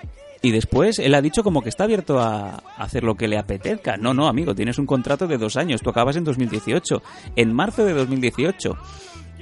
y 0.42 0.50
después 0.50 0.98
él 0.98 1.14
ha 1.14 1.22
dicho 1.22 1.42
como 1.42 1.62
que 1.62 1.68
está 1.68 1.84
abierto 1.84 2.18
a 2.20 2.62
hacer 2.78 3.02
lo 3.04 3.14
que 3.14 3.28
le 3.28 3.38
apetezca. 3.38 3.96
No, 3.96 4.12
no, 4.14 4.28
amigo, 4.28 4.54
tienes 4.54 4.78
un 4.78 4.86
contrato 4.86 5.26
de 5.26 5.38
dos 5.38 5.56
años, 5.56 5.80
tú 5.82 5.90
acabas 5.90 6.16
en 6.16 6.24
2018, 6.24 7.02
en 7.36 7.52
marzo 7.52 7.84
de 7.84 7.92
2018. 7.94 8.76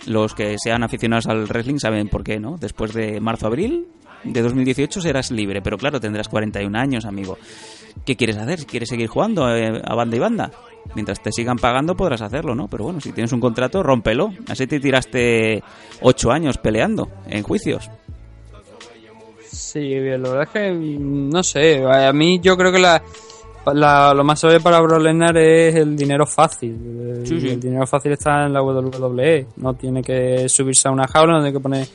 Los 0.06 0.34
que 0.34 0.56
sean 0.58 0.82
aficionados 0.82 1.26
al 1.26 1.46
wrestling 1.46 1.78
saben 1.78 2.08
por 2.08 2.24
qué, 2.24 2.40
¿no? 2.40 2.56
Después 2.58 2.92
de 2.92 3.20
marzo-abril 3.20 3.86
de 4.24 4.42
2018 4.42 5.00
serás 5.00 5.30
libre, 5.30 5.62
pero 5.62 5.76
claro, 5.78 6.00
tendrás 6.00 6.28
41 6.28 6.76
años, 6.78 7.04
amigo. 7.04 7.38
¿qué 8.06 8.16
quieres 8.16 8.36
hacer? 8.38 8.64
Quieres 8.66 8.88
seguir 8.88 9.06
jugando 9.06 9.54
eh, 9.54 9.80
a 9.84 9.94
banda 9.94 10.16
y 10.16 10.18
banda. 10.18 10.50
Mientras 10.94 11.22
te 11.22 11.32
sigan 11.32 11.56
pagando 11.56 11.96
podrás 11.96 12.20
hacerlo, 12.22 12.54
¿no? 12.54 12.68
Pero 12.68 12.84
bueno, 12.84 13.00
si 13.00 13.12
tienes 13.12 13.32
un 13.32 13.40
contrato, 13.40 13.82
rómpelo. 13.82 14.32
Así 14.48 14.66
te 14.66 14.78
tiraste 14.80 15.62
ocho 16.02 16.30
años 16.30 16.58
peleando 16.58 17.08
en 17.28 17.42
juicios. 17.42 17.90
Sí, 19.50 19.80
bien, 19.80 20.22
la 20.22 20.28
verdad 20.30 20.42
es 20.44 20.48
que 20.50 20.72
mm, 20.72 21.30
no 21.30 21.42
sé, 21.42 21.82
a 21.84 22.12
mí 22.12 22.40
yo 22.40 22.56
creo 22.56 22.72
que 22.72 22.78
la, 22.78 23.02
la- 23.74 24.12
lo 24.14 24.24
más 24.24 24.40
sabio 24.40 24.60
para 24.60 24.80
Brock 24.80 25.00
Lesnar 25.02 25.36
es 25.36 25.74
el 25.76 25.96
dinero 25.96 26.26
fácil. 26.26 26.72
El, 27.20 27.26
Sí, 27.26 27.40
sí. 27.40 27.48
el 27.50 27.60
dinero 27.60 27.86
fácil 27.86 28.12
está 28.12 28.44
en 28.46 28.52
la 28.52 28.62
WWE, 28.62 29.46
no 29.56 29.74
tiene 29.74 30.02
que 30.02 30.48
subirse 30.48 30.88
a 30.88 30.90
una 30.90 31.06
jaula, 31.06 31.34
no 31.34 31.38
tiene 31.40 31.52
que 31.56 31.60
poner 31.62 31.86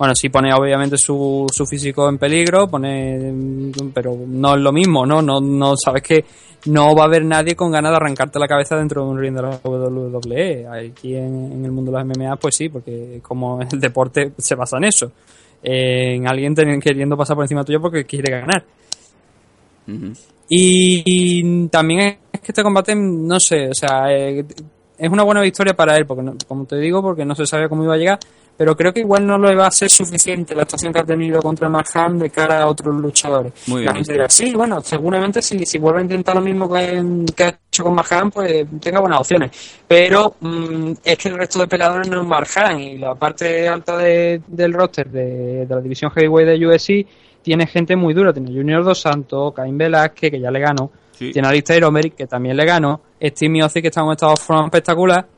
bueno, 0.00 0.14
sí 0.14 0.30
pone 0.30 0.50
obviamente 0.54 0.96
su, 0.96 1.46
su 1.52 1.66
físico 1.66 2.08
en 2.08 2.16
peligro, 2.16 2.66
pone 2.68 3.70
pero 3.92 4.16
no 4.26 4.54
es 4.54 4.60
lo 4.62 4.72
mismo, 4.72 5.04
¿no? 5.04 5.20
No 5.20 5.42
no 5.42 5.76
sabes 5.76 6.02
que 6.02 6.24
no 6.64 6.94
va 6.94 7.02
a 7.02 7.04
haber 7.04 7.22
nadie 7.22 7.54
con 7.54 7.70
ganas 7.70 7.92
de 7.92 7.96
arrancarte 7.96 8.38
la 8.38 8.48
cabeza 8.48 8.78
dentro 8.78 9.04
de 9.04 9.10
un 9.10 9.18
ring 9.18 9.34
de 9.34 9.42
la 9.42 9.60
WWE. 9.62 10.66
Aquí 10.68 11.14
en, 11.14 11.52
en 11.52 11.64
el 11.66 11.70
mundo 11.70 11.92
de 11.92 11.98
las 11.98 12.06
MMA, 12.06 12.36
pues 12.36 12.56
sí, 12.56 12.70
porque 12.70 13.20
como 13.22 13.60
el 13.60 13.78
deporte 13.78 14.32
se 14.38 14.54
basa 14.54 14.78
en 14.78 14.84
eso. 14.84 15.12
En 15.62 16.26
alguien 16.26 16.54
queriendo 16.80 17.14
pasar 17.14 17.36
por 17.36 17.44
encima 17.44 17.62
tuyo 17.62 17.82
porque 17.82 18.06
quiere 18.06 18.32
ganar. 18.32 18.64
Y, 20.48 21.02
y 21.04 21.68
también 21.68 22.20
es 22.32 22.40
que 22.40 22.52
este 22.52 22.62
combate, 22.62 22.94
no 22.94 23.38
sé, 23.38 23.68
o 23.68 23.74
sea, 23.74 24.10
eh, 24.10 24.46
es 25.00 25.10
una 25.10 25.22
buena 25.22 25.40
victoria 25.40 25.74
para 25.74 25.96
él, 25.96 26.06
porque 26.06 26.22
no- 26.22 26.34
como 26.46 26.64
te 26.66 26.76
digo, 26.76 27.02
porque 27.02 27.24
no 27.24 27.34
se 27.34 27.46
sabía 27.46 27.68
cómo 27.68 27.84
iba 27.84 27.94
a 27.94 27.96
llegar, 27.96 28.18
pero 28.56 28.76
creo 28.76 28.92
que 28.92 29.00
igual 29.00 29.26
no 29.26 29.38
le 29.38 29.54
va 29.54 29.66
a 29.68 29.70
ser 29.70 29.88
suficiente 29.88 30.54
la 30.54 30.62
actuación 30.62 30.92
que 30.92 30.98
ha 30.98 31.04
tenido 31.04 31.40
contra 31.40 31.68
Marham 31.70 32.18
de 32.18 32.28
cara 32.28 32.60
a 32.62 32.66
otros 32.68 32.94
luchadores. 32.94 33.52
Muy 33.68 33.84
la 33.84 33.92
bien 33.92 34.04
gente 34.04 34.12
dirá, 34.12 34.28
sí, 34.28 34.52
bueno, 34.54 34.82
seguramente 34.82 35.40
si, 35.40 35.64
si 35.64 35.78
vuelve 35.78 36.00
a 36.00 36.02
intentar 36.02 36.34
lo 36.34 36.42
mismo 36.42 36.70
que, 36.70 37.02
que 37.34 37.44
ha 37.44 37.58
hecho 37.68 37.84
con 37.84 37.94
Marham, 37.94 38.30
pues 38.30 38.66
tenga 38.80 39.00
buenas 39.00 39.20
opciones. 39.20 39.50
Pero 39.88 40.34
mm, 40.40 40.92
es 41.02 41.16
que 41.16 41.28
el 41.30 41.38
resto 41.38 41.58
de 41.60 41.68
peleadores 41.68 42.08
no 42.08 42.20
es 42.20 42.26
Marham 42.26 42.78
y 42.80 42.98
la 42.98 43.14
parte 43.14 43.66
alta 43.66 43.96
de- 43.96 44.42
del 44.46 44.74
roster 44.74 45.08
de, 45.10 45.64
de 45.64 45.74
la 45.74 45.80
división 45.80 46.10
heavyweight 46.10 46.48
de 46.48 46.66
UFC 46.66 47.06
tiene 47.42 47.66
gente 47.66 47.96
muy 47.96 48.12
dura. 48.12 48.34
Tiene 48.34 48.50
Junior 48.52 48.84
Dos 48.84 49.00
Santos, 49.00 49.54
Caín 49.54 49.78
Velázquez, 49.78 50.30
que 50.32 50.38
ya 50.40 50.50
le 50.50 50.60
ganó. 50.60 50.90
Sí. 51.20 51.32
Tiene 51.32 51.48
a 51.48 51.52
que 51.52 52.26
también 52.26 52.56
le 52.56 52.64
ganó. 52.64 53.02
Steve 53.22 53.52
Miocic, 53.52 53.82
que 53.82 53.88
está 53.88 54.00
en 54.00 54.06
un 54.06 54.12
estado 54.12 54.34
forma 54.38 54.64
espectacular. 54.64 55.28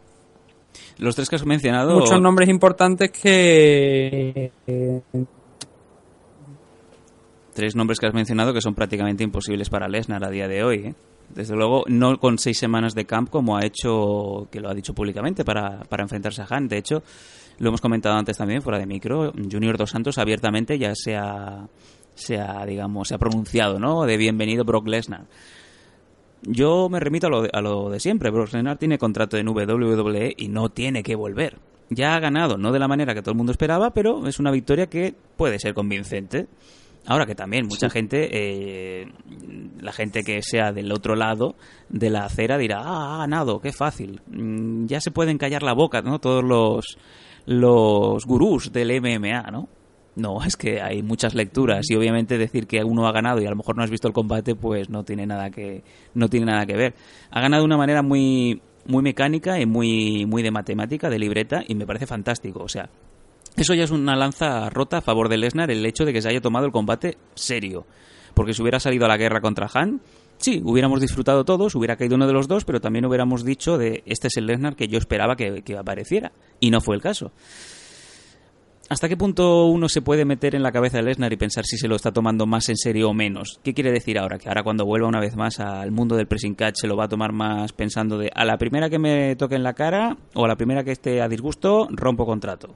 Los 0.99 1.17
tres 1.17 1.29
que 1.29 1.35
has 1.35 1.45
mencionado... 1.45 1.99
Muchos 1.99 2.21
nombres 2.21 2.49
importantes 2.49 3.11
que... 3.11 4.53
Tres 7.53 7.75
nombres 7.75 7.99
que 7.99 8.07
has 8.07 8.15
mencionado 8.15 8.55
que 8.55 8.61
son 8.61 8.77
prácticamente 8.77 9.25
imposibles 9.25 9.71
para 9.71 9.89
Lesnar 9.89 10.25
a 10.25 10.31
día 10.31 10.47
de 10.47 10.63
hoy. 10.63 10.77
¿eh? 10.87 10.95
Desde 11.35 11.57
luego, 11.57 11.83
no 11.89 12.17
con 12.19 12.39
seis 12.39 12.59
semanas 12.59 12.95
de 12.95 13.05
camp 13.05 13.29
como 13.29 13.57
ha 13.57 13.67
hecho, 13.67 14.47
que 14.53 14.61
lo 14.61 14.71
ha 14.71 14.75
dicho 14.75 14.95
públicamente, 14.95 15.45
para, 15.45 15.81
para 15.81 16.05
enfrentarse 16.05 16.43
a 16.43 16.47
Han. 16.49 16.69
De 16.69 16.79
hecho, 16.79 17.03
lo 17.59 17.71
hemos 17.71 17.81
comentado 17.81 18.15
antes 18.15 18.39
también, 18.39 18.63
fuera 18.63 18.79
de 18.79 18.87
micro, 18.87 19.33
Junior 19.33 19.77
Dos 19.77 19.91
Santos 19.91 20.17
abiertamente 20.19 20.79
ya 20.79 20.95
se 20.95 21.17
ha, 21.17 21.67
se 22.15 22.39
ha, 22.39 22.65
digamos, 22.65 23.09
se 23.09 23.17
ha 23.17 23.19
pronunciado, 23.19 23.81
¿no? 23.81 24.05
De 24.05 24.17
bienvenido 24.17 24.65
Brock 24.65 24.87
Lesnar. 24.87 25.25
Yo 26.43 26.89
me 26.89 27.01
remito 27.01 27.29
a 27.29 27.31
lo, 27.31 27.43
de, 27.43 27.51
a 27.53 27.61
lo 27.61 27.89
de 27.91 28.01
siempre. 28.01 28.31
Brock 28.31 28.53
Lesnar 28.53 28.79
tiene 28.79 28.99
contrato 28.99 29.37
en 29.37 29.49
WWE 29.49 30.35
y 30.37 30.49
no 30.49 30.69
tiene 30.71 31.03
que 31.03 31.15
volver. 31.15 31.59
Ya 31.91 32.15
ha 32.15 32.21
ganado, 32.21 32.57
no 32.57 32.73
de 32.73 32.79
la 32.79 32.89
manera 32.89 33.15
que 33.15 33.21
todo 33.23 33.33
el 33.33 33.37
mundo 33.37 33.53
esperaba, 33.53 33.91
pero 33.91 34.27
es 34.27 34.39
una 34.39 34.51
victoria 34.51 34.87
que 34.87 35.15
puede 35.37 35.59
ser 35.59 35.75
convincente. 35.75 36.47
Ahora 37.07 37.27
que 37.27 37.35
también 37.35 37.67
mucha 37.67 37.91
gente, 37.91 38.29
eh, 38.31 39.09
la 39.81 39.93
gente 39.93 40.23
que 40.23 40.41
sea 40.43 40.73
del 40.73 40.93
otro 40.93 41.17
lado 41.17 41.57
de 41.89 42.11
la 42.11 42.25
acera 42.25 42.57
dirá, 42.59 42.81
ah, 42.81 43.15
ha 43.15 43.19
ganado, 43.19 43.61
qué 43.61 43.73
fácil. 43.73 44.21
Mm, 44.29 44.87
Ya 44.87 45.01
se 45.01 45.11
pueden 45.11 45.37
callar 45.37 45.63
la 45.63 45.75
boca, 45.75 46.01
¿no? 46.01 46.19
Todos 46.21 46.45
los, 46.45 46.97
los 47.45 48.25
gurús 48.25 48.73
del 48.73 49.01
MMA, 49.01 49.51
¿no? 49.51 49.69
No, 50.15 50.45
es 50.45 50.57
que 50.57 50.83
hay 50.83 51.03
muchas 51.03 51.35
lecturas 51.35 51.91
y 51.91 51.95
obviamente 51.95 52.37
decir 52.37 52.67
que 52.67 52.85
uno 52.85 53.07
ha 53.07 53.13
ganado 53.13 53.41
y 53.41 53.47
a 53.47 53.51
lo 53.51 53.57
mejor 53.57 53.77
no 53.77 53.83
has 53.83 53.91
visto 53.91 54.09
el 54.09 54.15
combate, 54.15 54.55
pues 54.55 54.91
no 54.91 55.05
tiene 55.05 55.27
nada 55.27 55.51
que 55.51 55.83
no 56.15 56.29
tiene 56.29 56.47
nada 56.47 56.67
que 56.67 56.77
ver. 56.77 56.95
Ha 57.31 57.41
ganado 57.41 57.63
de 57.63 57.67
una 57.67 57.79
manera 57.79 58.03
muy 58.03 58.61
muy 58.85 59.03
mecánica 59.03 59.59
y 59.59 59.65
muy 59.65 60.27
muy 60.27 60.43
de 60.43 60.51
matemática, 60.51 61.09
de 61.09 61.19
libreta 61.19 61.63
y 61.67 61.75
me 61.75 61.87
parece 61.87 62.07
fantástico, 62.07 62.63
o 62.63 62.69
sea, 62.69 62.91
eso 63.57 63.75
ya 63.75 63.85
es 63.85 63.91
una 63.91 64.17
lanza 64.17 64.69
rota 64.71 64.99
a 64.99 65.03
favor 65.03 65.29
de 65.29 65.37
Lesnar 65.37 65.71
el 65.71 65.85
hecho 65.87 66.05
de 66.05 66.13
que 66.13 66.21
se 66.21 66.29
haya 66.29 66.41
tomado 66.41 66.67
el 66.67 66.73
combate 66.73 67.17
serio, 67.35 67.87
porque 68.35 68.53
si 68.53 68.61
hubiera 68.63 68.81
salido 68.81 69.05
a 69.07 69.09
la 69.09 69.17
guerra 69.17 69.41
contra 69.41 69.71
Han, 69.73 70.01
sí, 70.39 70.61
hubiéramos 70.65 71.01
disfrutado 71.01 71.45
todos, 71.45 71.75
hubiera 71.75 71.97
caído 71.97 72.17
uno 72.17 72.27
de 72.27 72.33
los 72.33 72.49
dos, 72.49 72.65
pero 72.65 72.81
también 72.81 73.05
hubiéramos 73.07 73.45
dicho 73.45 73.79
de 73.79 74.03
este 74.05 74.29
es 74.29 74.37
el 74.37 74.47
Lesnar 74.47 74.75
que 74.75 74.89
yo 74.89 74.99
esperaba 74.99 75.37
que, 75.37 75.63
que 75.63 75.77
apareciera 75.77 76.33
y 76.61 76.71
no 76.71 76.81
fue 76.81 76.97
el 76.97 77.03
caso. 77.03 77.33
¿Hasta 78.93 79.09
qué 79.09 79.17
punto 79.17 79.65
uno 79.69 79.89
se 79.89 80.03
puede 80.03 80.27
meter 80.27 80.55
en 80.55 80.63
la 80.63 80.71
cabeza 80.71 80.99
de 80.99 81.05
Lesnar 81.05 81.33
y 81.33 81.39
pensar 81.39 81.65
si 81.65 81.79
se 81.79 81.89
lo 81.89 81.97
está 81.97 82.13
tomando 82.13 82.45
más 82.45 82.69
en 82.69 82.77
serio 82.77 83.09
o 83.09 83.15
menos? 83.15 83.59
¿Qué 83.65 83.73
quiere 83.73 83.91
decir 83.91 84.19
ahora? 84.19 84.37
Que 84.37 84.51
ahora 84.51 84.63
cuando 84.63 84.85
vuelva 84.85 85.09
una 85.09 85.19
vez 85.19 85.35
más 85.35 85.61
al 85.61 85.91
mundo 85.93 86.15
del 86.15 86.27
pressing 86.27 86.55
catch 86.55 86.77
se 86.77 86.87
lo 86.87 86.95
va 86.95 87.05
a 87.05 87.09
tomar 87.09 87.33
más 87.33 87.73
pensando 87.73 88.19
de 88.19 88.31
a 88.35 88.45
la 88.45 88.59
primera 88.59 88.91
que 88.91 88.99
me 88.99 89.35
toque 89.37 89.55
en 89.55 89.63
la 89.63 89.73
cara 89.73 90.19
o 90.35 90.45
a 90.45 90.49
la 90.49 90.57
primera 90.57 90.85
que 90.85 90.93
esté 90.93 91.23
a 91.23 91.29
disgusto, 91.29 91.89
rompo 91.91 92.27
contrato. 92.27 92.75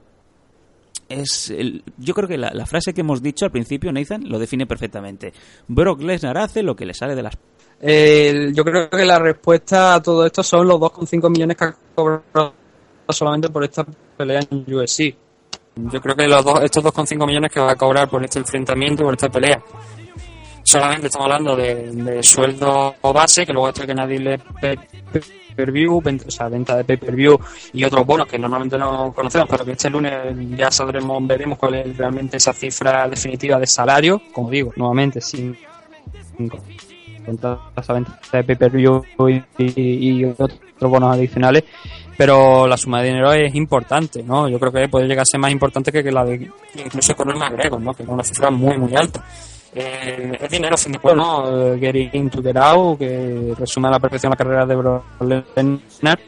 Es 1.07 1.51
el- 1.51 1.83
yo 1.99 2.15
creo 2.15 2.27
que 2.27 2.39
la, 2.39 2.65
frase 2.65 2.95
que 2.95 3.01
hemos 3.01 3.21
dicho 3.21 3.45
al 3.45 3.51
principio, 3.51 3.91
Nathan, 3.91 4.27
lo 4.27 4.39
define 4.39 4.65
perfectamente. 4.65 5.33
Brock 5.67 6.01
Lesnar 6.01 6.39
hace 6.39 6.63
lo 6.63 6.75
que 6.75 6.87
le 6.87 6.95
sale 6.95 7.13
de 7.13 7.21
las... 7.21 7.35
Yo 8.55 8.63
creo 8.63 8.89
que 8.89 9.05
la 9.05 9.19
respuesta 9.19 9.93
a 9.93 10.01
todo 10.01 10.25
esto 10.25 10.41
son 10.41 10.67
los 10.67 10.79
2,5 10.79 11.29
millones 11.29 11.57
que 11.57 11.65
ha 11.65 11.75
cobrado 11.93 12.55
solamente 13.07 13.49
por 13.49 13.63
esta 13.63 13.85
pelea 14.17 14.39
en 14.49 14.65
UFC. 14.73 15.15
Yo 15.91 16.01
creo 16.01 16.15
que 16.15 16.27
los 16.27 16.43
dos, 16.43 16.61
estos 16.63 16.83
2,5 16.83 17.25
millones 17.27 17.51
que 17.51 17.59
va 17.59 17.71
a 17.71 17.75
cobrar 17.75 18.09
por 18.09 18.23
este 18.23 18.39
enfrentamiento, 18.39 19.03
por 19.03 19.13
esta 19.13 19.29
pelea. 19.29 19.61
Solamente 20.63 21.07
estamos 21.07 21.25
hablando 21.25 21.55
de, 21.55 22.21
sueldo 22.23 22.95
base, 23.01 23.45
que 23.45 23.53
luego 23.53 23.69
esto 23.69 23.85
que 23.85 23.93
nadie 23.93 24.19
le 24.19 24.37
pay-per-view, 24.37 26.01
venta- 26.01 26.25
o 26.27 26.31
sea, 26.31 26.49
venta 26.49 26.75
de 26.75 26.83
pay-per-view 26.83 27.39
y 27.73 27.83
otros 27.85 28.05
bonos 28.05 28.27
que 28.27 28.37
normalmente 28.37 28.77
no 28.77 29.13
conocemos, 29.13 29.47
pero 29.49 29.63
que 29.63 29.71
este 29.71 29.89
lunes 29.89 30.13
ya 30.57 30.69
sabremos, 30.69 31.25
veremos 31.25 31.57
cuál 31.57 31.75
es 31.75 31.95
realmente 31.95 32.35
esa 32.37 32.51
cifra 32.51 33.07
definitiva 33.07 33.57
de 33.59 33.67
salario, 33.67 34.21
como 34.33 34.49
digo, 34.49 34.73
nuevamente 34.75 35.21
sin 35.21 35.57
esa 37.75 37.93
venta 37.93 38.19
de 38.31 38.43
pay-per-view 38.43 39.03
y 39.57 40.23
otros 40.25 40.59
bonos 40.81 41.15
adicionales, 41.15 41.63
pero 42.17 42.67
la 42.67 42.75
suma 42.75 43.01
de 43.01 43.09
dinero 43.09 43.31
es 43.31 43.53
importante, 43.53 44.23
¿no? 44.23 44.49
Yo 44.49 44.59
creo 44.59 44.71
que 44.71 44.89
puede 44.89 45.07
llegar 45.07 45.21
a 45.21 45.25
ser 45.25 45.39
más 45.39 45.51
importante 45.51 45.91
que, 45.91 46.11
la 46.11 46.25
de 46.25 46.49
incluso 46.75 47.15
con 47.15 47.29
el 47.29 47.37
McGregor, 47.37 47.79
¿no? 47.79 47.93
Que 47.93 48.03
es 48.03 48.09
una 48.09 48.23
cifra 48.23 48.49
muy, 48.49 48.75
muy 48.77 48.95
alta. 48.95 49.23
Eh, 49.75 50.35
es 50.41 50.49
dinero 50.49 50.75
sin 50.75 50.93
después, 50.93 51.15
¿no? 51.15 51.73
Eh, 51.73 51.79
Get 51.79 52.15
in 52.15 52.29
to 52.31 52.41
get 52.41 52.57
out, 52.57 52.97
que 52.97 53.53
resume 53.55 53.89
a 53.89 53.91
la 53.91 53.99
perfección 53.99 54.31
la 54.31 54.35
carrera 54.35 54.65
de 54.65 54.75
Lesnar. 55.19 56.19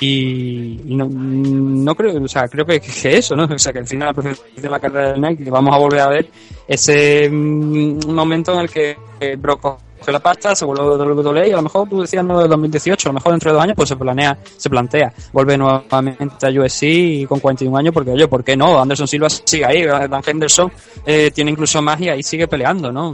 Y, 0.00 0.80
no, 0.86 1.08
no 1.08 1.94
creo, 1.94 2.20
o 2.20 2.28
sea, 2.28 2.48
creo 2.48 2.66
que, 2.66 2.80
que 2.80 3.16
eso, 3.16 3.36
¿no? 3.36 3.44
O 3.44 3.58
sea, 3.58 3.72
que 3.72 3.78
al 3.78 3.86
final 3.86 4.12
de 4.12 4.68
la 4.68 4.80
carrera 4.80 5.12
de 5.12 5.20
Nike, 5.20 5.48
vamos 5.48 5.72
a 5.72 5.78
volver 5.78 6.00
a 6.00 6.08
ver 6.08 6.28
ese 6.66 7.30
mm, 7.30 8.12
momento 8.12 8.52
en 8.54 8.60
el 8.60 8.70
que 8.70 8.96
Brock 9.38 9.78
coge 10.04 10.12
la 10.12 10.20
pasta, 10.20 10.54
se 10.54 10.64
vuelve 10.66 10.82
a 10.82 10.86
WWE 11.06 11.48
y 11.48 11.52
a 11.52 11.56
lo 11.56 11.62
mejor 11.62 11.88
tú 11.88 12.00
decías 12.02 12.22
no 12.24 12.38
del 12.40 12.48
2018, 12.50 13.08
a 13.08 13.10
lo 13.12 13.14
mejor 13.14 13.32
dentro 13.32 13.50
de 13.50 13.54
dos 13.54 13.62
años 13.64 13.74
pues 13.76 13.88
se 13.88 13.96
planea, 13.96 14.36
se 14.56 14.68
plantea, 14.68 15.12
vuelve 15.32 15.56
nuevamente 15.56 16.46
a 16.46 16.50
UFC 16.50 16.82
y 16.82 17.26
con 17.26 17.40
41 17.40 17.76
años 17.78 17.94
porque 17.94 18.10
oye, 18.10 18.28
¿por 18.28 18.44
qué 18.44 18.56
no? 18.56 18.80
Anderson 18.80 19.08
Silva 19.08 19.28
sigue 19.30 19.64
ahí, 19.64 19.84
Dan 19.84 20.22
Henderson 20.26 20.70
eh, 21.06 21.30
tiene 21.34 21.50
incluso 21.52 21.80
más 21.80 22.00
y 22.00 22.08
ahí 22.10 22.22
sigue 22.22 22.46
peleando, 22.46 22.92
¿no? 22.92 23.12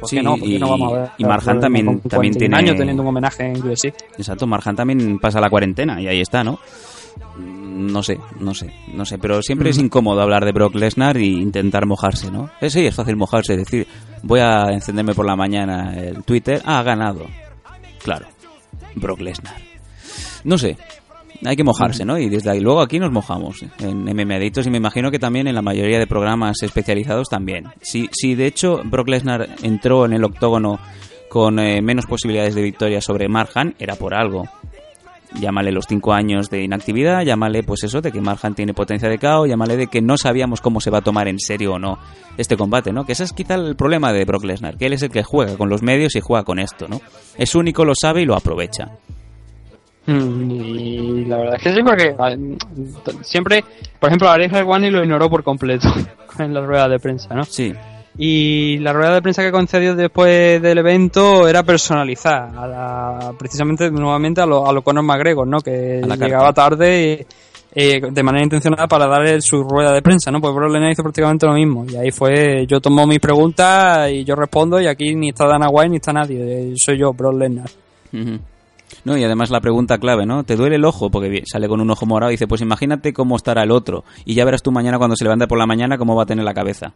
¿Por 0.00 0.08
Sí, 0.08 0.16
qué 0.16 0.22
no? 0.22 0.30
¿Por 0.36 0.40
qué 0.40 0.54
y- 0.54 0.58
no 0.58 0.68
vamos 0.70 0.92
a 0.92 0.96
ver? 1.00 1.08
y 1.18 1.24
Marjan 1.24 1.54
Con 1.54 1.60
también- 1.60 1.84
41 1.86 2.08
también 2.10 2.34
tiene- 2.34 2.56
años 2.56 2.76
teniendo 2.76 3.02
un 3.02 3.08
homenaje 3.08 3.46
en 3.46 3.62
UFC. 3.66 3.86
Exacto, 4.18 4.46
Marjan 4.46 4.76
también 4.76 5.18
pasa 5.18 5.40
la 5.40 5.48
cuarentena 5.48 6.00
y 6.00 6.08
ahí 6.08 6.20
está, 6.20 6.42
¿no? 6.44 6.58
No 7.72 8.02
sé, 8.02 8.18
no 8.38 8.54
sé, 8.54 8.72
no 8.92 9.04
sé, 9.04 9.18
pero 9.18 9.42
siempre 9.42 9.70
es 9.70 9.78
incómodo 9.78 10.20
hablar 10.20 10.44
de 10.44 10.52
Brock 10.52 10.74
Lesnar 10.74 11.16
e 11.16 11.24
intentar 11.24 11.86
mojarse, 11.86 12.30
¿no? 12.30 12.50
Eh, 12.60 12.70
sí, 12.70 12.86
es 12.86 12.94
fácil 12.94 13.16
mojarse, 13.16 13.56
decir, 13.56 13.86
voy 14.22 14.40
a 14.40 14.72
encenderme 14.72 15.14
por 15.14 15.26
la 15.26 15.36
mañana 15.36 15.94
el 15.96 16.22
Twitter, 16.24 16.60
ah, 16.64 16.78
ha 16.78 16.82
ganado. 16.82 17.26
Claro, 18.02 18.26
Brock 18.94 19.20
Lesnar. 19.20 19.56
No 20.44 20.58
sé, 20.58 20.76
hay 21.44 21.56
que 21.56 21.64
mojarse, 21.64 22.04
¿no? 22.04 22.18
Y 22.18 22.28
desde 22.28 22.50
ahí 22.50 22.60
luego 22.60 22.80
aquí 22.80 22.98
nos 22.98 23.10
mojamos 23.10 23.64
en 23.78 24.04
MMA 24.04 24.36
Adictos 24.36 24.66
y 24.66 24.70
me 24.70 24.78
imagino 24.78 25.10
que 25.10 25.18
también 25.18 25.46
en 25.48 25.54
la 25.54 25.62
mayoría 25.62 25.98
de 25.98 26.06
programas 26.06 26.62
especializados 26.62 27.28
también. 27.28 27.66
Si, 27.80 28.08
si 28.12 28.34
de 28.34 28.46
hecho 28.46 28.80
Brock 28.84 29.08
Lesnar 29.08 29.48
entró 29.62 30.04
en 30.04 30.12
el 30.12 30.24
octógono 30.24 30.78
con 31.28 31.58
eh, 31.58 31.80
menos 31.80 32.06
posibilidades 32.06 32.54
de 32.54 32.62
victoria 32.62 33.00
sobre 33.00 33.28
Marhan, 33.28 33.74
era 33.78 33.96
por 33.96 34.14
algo. 34.14 34.44
Llámale 35.40 35.72
los 35.72 35.86
cinco 35.88 36.12
años 36.12 36.50
de 36.50 36.62
inactividad, 36.62 37.22
llámale 37.24 37.62
pues 37.62 37.82
eso 37.84 38.00
de 38.00 38.12
que 38.12 38.20
Marhan 38.20 38.54
tiene 38.54 38.74
potencia 38.74 39.08
de 39.08 39.18
KO, 39.18 39.46
llámale 39.46 39.76
de 39.76 39.86
que 39.86 40.02
no 40.02 40.16
sabíamos 40.18 40.60
cómo 40.60 40.80
se 40.80 40.90
va 40.90 40.98
a 40.98 41.02
tomar 41.02 41.26
en 41.26 41.38
serio 41.40 41.72
o 41.74 41.78
no 41.78 41.98
este 42.36 42.56
combate, 42.56 42.92
¿no? 42.92 43.04
Que 43.06 43.12
ese 43.12 43.24
es 43.24 43.32
quizá 43.32 43.54
el 43.54 43.74
problema 43.74 44.12
de 44.12 44.24
Brock 44.26 44.44
Lesnar, 44.44 44.76
que 44.76 44.86
él 44.86 44.92
es 44.92 45.02
el 45.02 45.10
que 45.10 45.22
juega 45.22 45.56
con 45.56 45.68
los 45.70 45.82
medios 45.82 46.14
y 46.16 46.20
juega 46.20 46.44
con 46.44 46.58
esto, 46.58 46.86
¿no? 46.86 47.00
Es 47.38 47.54
único, 47.54 47.84
lo 47.84 47.94
sabe 47.94 48.22
y 48.22 48.24
lo 48.26 48.34
aprovecha. 48.36 48.90
Mm, 50.06 50.50
Y 50.50 51.24
la 51.26 51.36
verdad 51.38 51.54
es 51.56 51.62
que 51.62 51.72
sí, 51.74 51.80
porque 51.82 52.14
a- 52.18 53.22
siempre, 53.22 53.64
por 54.00 54.08
ejemplo, 54.08 54.28
Alex 54.28 54.52
One 54.66 54.90
lo 54.90 55.02
ignoró 55.02 55.30
por 55.30 55.42
completo 55.44 55.88
en 56.38 56.52
la 56.52 56.60
rueda 56.60 56.88
de 56.88 56.98
prensa, 56.98 57.34
¿no? 57.34 57.44
Sí. 57.44 57.72
Y 58.18 58.78
la 58.78 58.92
rueda 58.92 59.14
de 59.14 59.22
prensa 59.22 59.42
que 59.42 59.50
concedió 59.50 59.94
después 59.96 60.60
del 60.60 60.78
evento 60.78 61.48
era 61.48 61.62
personalizada, 61.62 62.52
a 62.62 62.66
la- 62.68 63.32
precisamente 63.38 63.90
nuevamente 63.90 64.40
a 64.42 64.46
lo, 64.46 64.66
a 64.68 64.72
lo 64.72 64.82
Conor 64.82 65.02
McGregor, 65.04 65.46
¿no? 65.48 65.60
Que 65.60 66.00
A 66.04 66.06
la 66.06 66.16
llegaba 66.16 66.52
tarde 66.52 67.26
eh, 67.74 68.00
de 68.10 68.22
manera 68.22 68.44
intencionada 68.44 68.86
para 68.86 69.06
darle 69.06 69.40
su 69.40 69.62
rueda 69.64 69.92
de 69.92 70.02
prensa, 70.02 70.30
¿no? 70.30 70.42
Pues 70.42 70.54
Brock 70.54 70.72
Lesnar 70.72 70.92
hizo 70.92 71.02
prácticamente 71.02 71.46
lo 71.46 71.54
mismo. 71.54 71.86
Y 71.88 71.96
ahí 71.96 72.10
fue, 72.10 72.66
yo 72.66 72.80
tomo 72.82 73.06
mis 73.06 73.18
preguntas 73.18 74.10
y 74.10 74.24
yo 74.24 74.34
respondo 74.34 74.78
y 74.78 74.86
aquí 74.88 75.14
ni 75.14 75.30
está 75.30 75.46
Dana 75.46 75.70
White 75.70 75.88
ni 75.88 75.96
está 75.96 76.12
nadie, 76.12 76.38
eh, 76.38 76.72
soy 76.76 76.98
yo, 76.98 77.14
Brock 77.14 77.34
Lesnar. 77.38 77.70
No, 79.04 79.16
y 79.16 79.24
además 79.24 79.48
la 79.48 79.60
pregunta 79.62 79.96
clave, 79.96 80.26
¿no? 80.26 80.44
¿Te 80.44 80.54
duele 80.54 80.76
el 80.76 80.84
ojo? 80.84 81.08
Porque 81.08 81.44
sale 81.50 81.66
con 81.66 81.80
un 81.80 81.90
ojo 81.90 82.04
morado 82.04 82.30
y 82.30 82.34
dice, 82.34 82.46
pues 82.46 82.60
imagínate 82.60 83.14
cómo 83.14 83.36
estará 83.36 83.62
el 83.62 83.70
otro. 83.70 84.04
Y 84.26 84.34
ya 84.34 84.44
verás 84.44 84.62
tú 84.62 84.70
mañana 84.70 84.98
cuando 84.98 85.16
se 85.16 85.24
levante 85.24 85.46
por 85.46 85.56
la 85.58 85.64
mañana 85.66 85.96
cómo 85.96 86.14
va 86.14 86.24
a 86.24 86.26
tener 86.26 86.44
la 86.44 86.52
cabeza. 86.52 86.92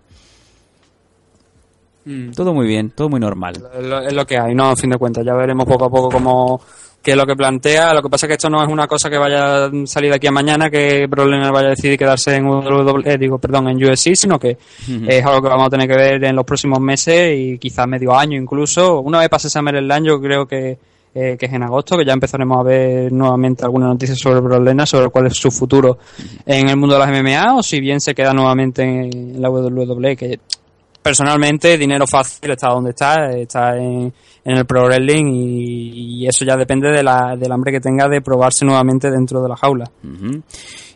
Todo 2.35 2.55
muy 2.55 2.67
bien, 2.67 2.91
todo 2.91 3.09
muy 3.09 3.19
normal. 3.19 3.55
Es 3.77 3.85
lo, 3.85 4.01
es 4.01 4.13
lo 4.13 4.25
que 4.25 4.39
hay, 4.39 4.55
¿no? 4.55 4.71
A 4.71 4.77
fin 4.77 4.91
de 4.91 4.99
cuentas, 4.99 5.25
ya 5.25 5.35
veremos 5.35 5.67
poco 5.67 5.87
a 5.87 5.91
poco 5.91 6.09
cómo 6.09 6.61
qué 7.07 7.13
es 7.13 7.17
lo 7.17 7.25
que 7.25 7.37
plantea. 7.37 7.95
Lo 7.95 8.03
que 8.03 8.09
pasa 8.09 8.27
es 8.27 8.29
que 8.29 8.35
esto 8.35 8.51
no 8.51 8.61
es 8.63 8.69
una 8.69 8.89
cosa 8.89 9.09
que 9.09 9.17
vaya 9.17 9.67
a 9.67 9.71
salir 9.85 10.11
de 10.11 10.17
aquí 10.17 10.27
a 10.27 10.33
mañana, 10.33 10.69
que 10.69 11.07
Lesnar 11.09 11.53
vaya 11.53 11.69
a 11.69 11.71
decidir 11.71 11.97
quedarse 11.97 12.35
en 12.35 12.47
WWE, 12.47 13.17
digo, 13.17 13.39
perdón, 13.39 13.69
en 13.69 13.77
USC, 13.77 14.17
sino 14.17 14.41
que 14.41 14.59
es 15.07 15.25
algo 15.25 15.41
que 15.41 15.49
vamos 15.49 15.69
a 15.69 15.71
tener 15.71 15.89
que 15.89 15.95
ver 15.95 16.25
en 16.25 16.35
los 16.35 16.45
próximos 16.45 16.81
meses 16.81 17.39
y 17.39 17.59
quizás 17.59 17.87
medio 17.87 18.13
año 18.13 18.37
incluso. 18.37 19.01
Una 19.01 19.21
vez 19.21 19.29
pase 19.29 19.49
SummerSlam, 19.49 20.05
yo 20.05 20.21
creo 20.21 20.47
que, 20.47 20.79
eh, 21.15 21.37
que 21.39 21.47
es 21.47 21.53
en 21.53 21.63
agosto, 21.63 21.97
que 21.97 22.05
ya 22.05 22.13
empezaremos 22.13 22.59
a 22.59 22.65
ver 22.65 23.13
nuevamente 23.13 23.65
algunas 23.65 23.89
noticias 23.91 24.19
sobre 24.19 24.41
Brock 24.41 24.87
sobre 24.87 25.09
cuál 25.09 25.27
es 25.27 25.37
su 25.37 25.53
futuro 25.53 25.99
en 26.45 26.69
el 26.69 26.77
mundo 26.77 26.97
de 26.97 27.07
las 27.07 27.11
MMA, 27.11 27.57
o 27.57 27.63
si 27.63 27.79
bien 27.79 28.01
se 28.01 28.17
queda 28.17 28.33
nuevamente 28.33 28.83
en 28.83 29.41
la 29.41 29.49
WWE, 29.49 30.17
que 30.17 30.41
personalmente 31.07 31.79
dinero 31.79 32.07
fácil 32.07 32.51
está 32.51 32.69
donde 32.71 32.91
está, 32.91 33.31
está 33.33 33.77
en, 33.77 34.13
en 34.45 34.57
el 34.57 34.65
Pro 34.67 34.85
Wrestling 34.87 35.27
y, 35.33 36.23
y 36.23 36.27
eso 36.27 36.45
ya 36.45 36.57
depende 36.57 36.91
de 36.91 37.03
la, 37.03 37.37
del 37.39 37.51
hambre 37.53 37.73
que 37.73 37.81
tenga 37.81 38.09
de 38.09 38.21
probarse 38.21 38.65
nuevamente 38.65 39.11
dentro 39.11 39.41
de 39.43 39.49
la 39.49 39.57
jaula. 39.57 39.85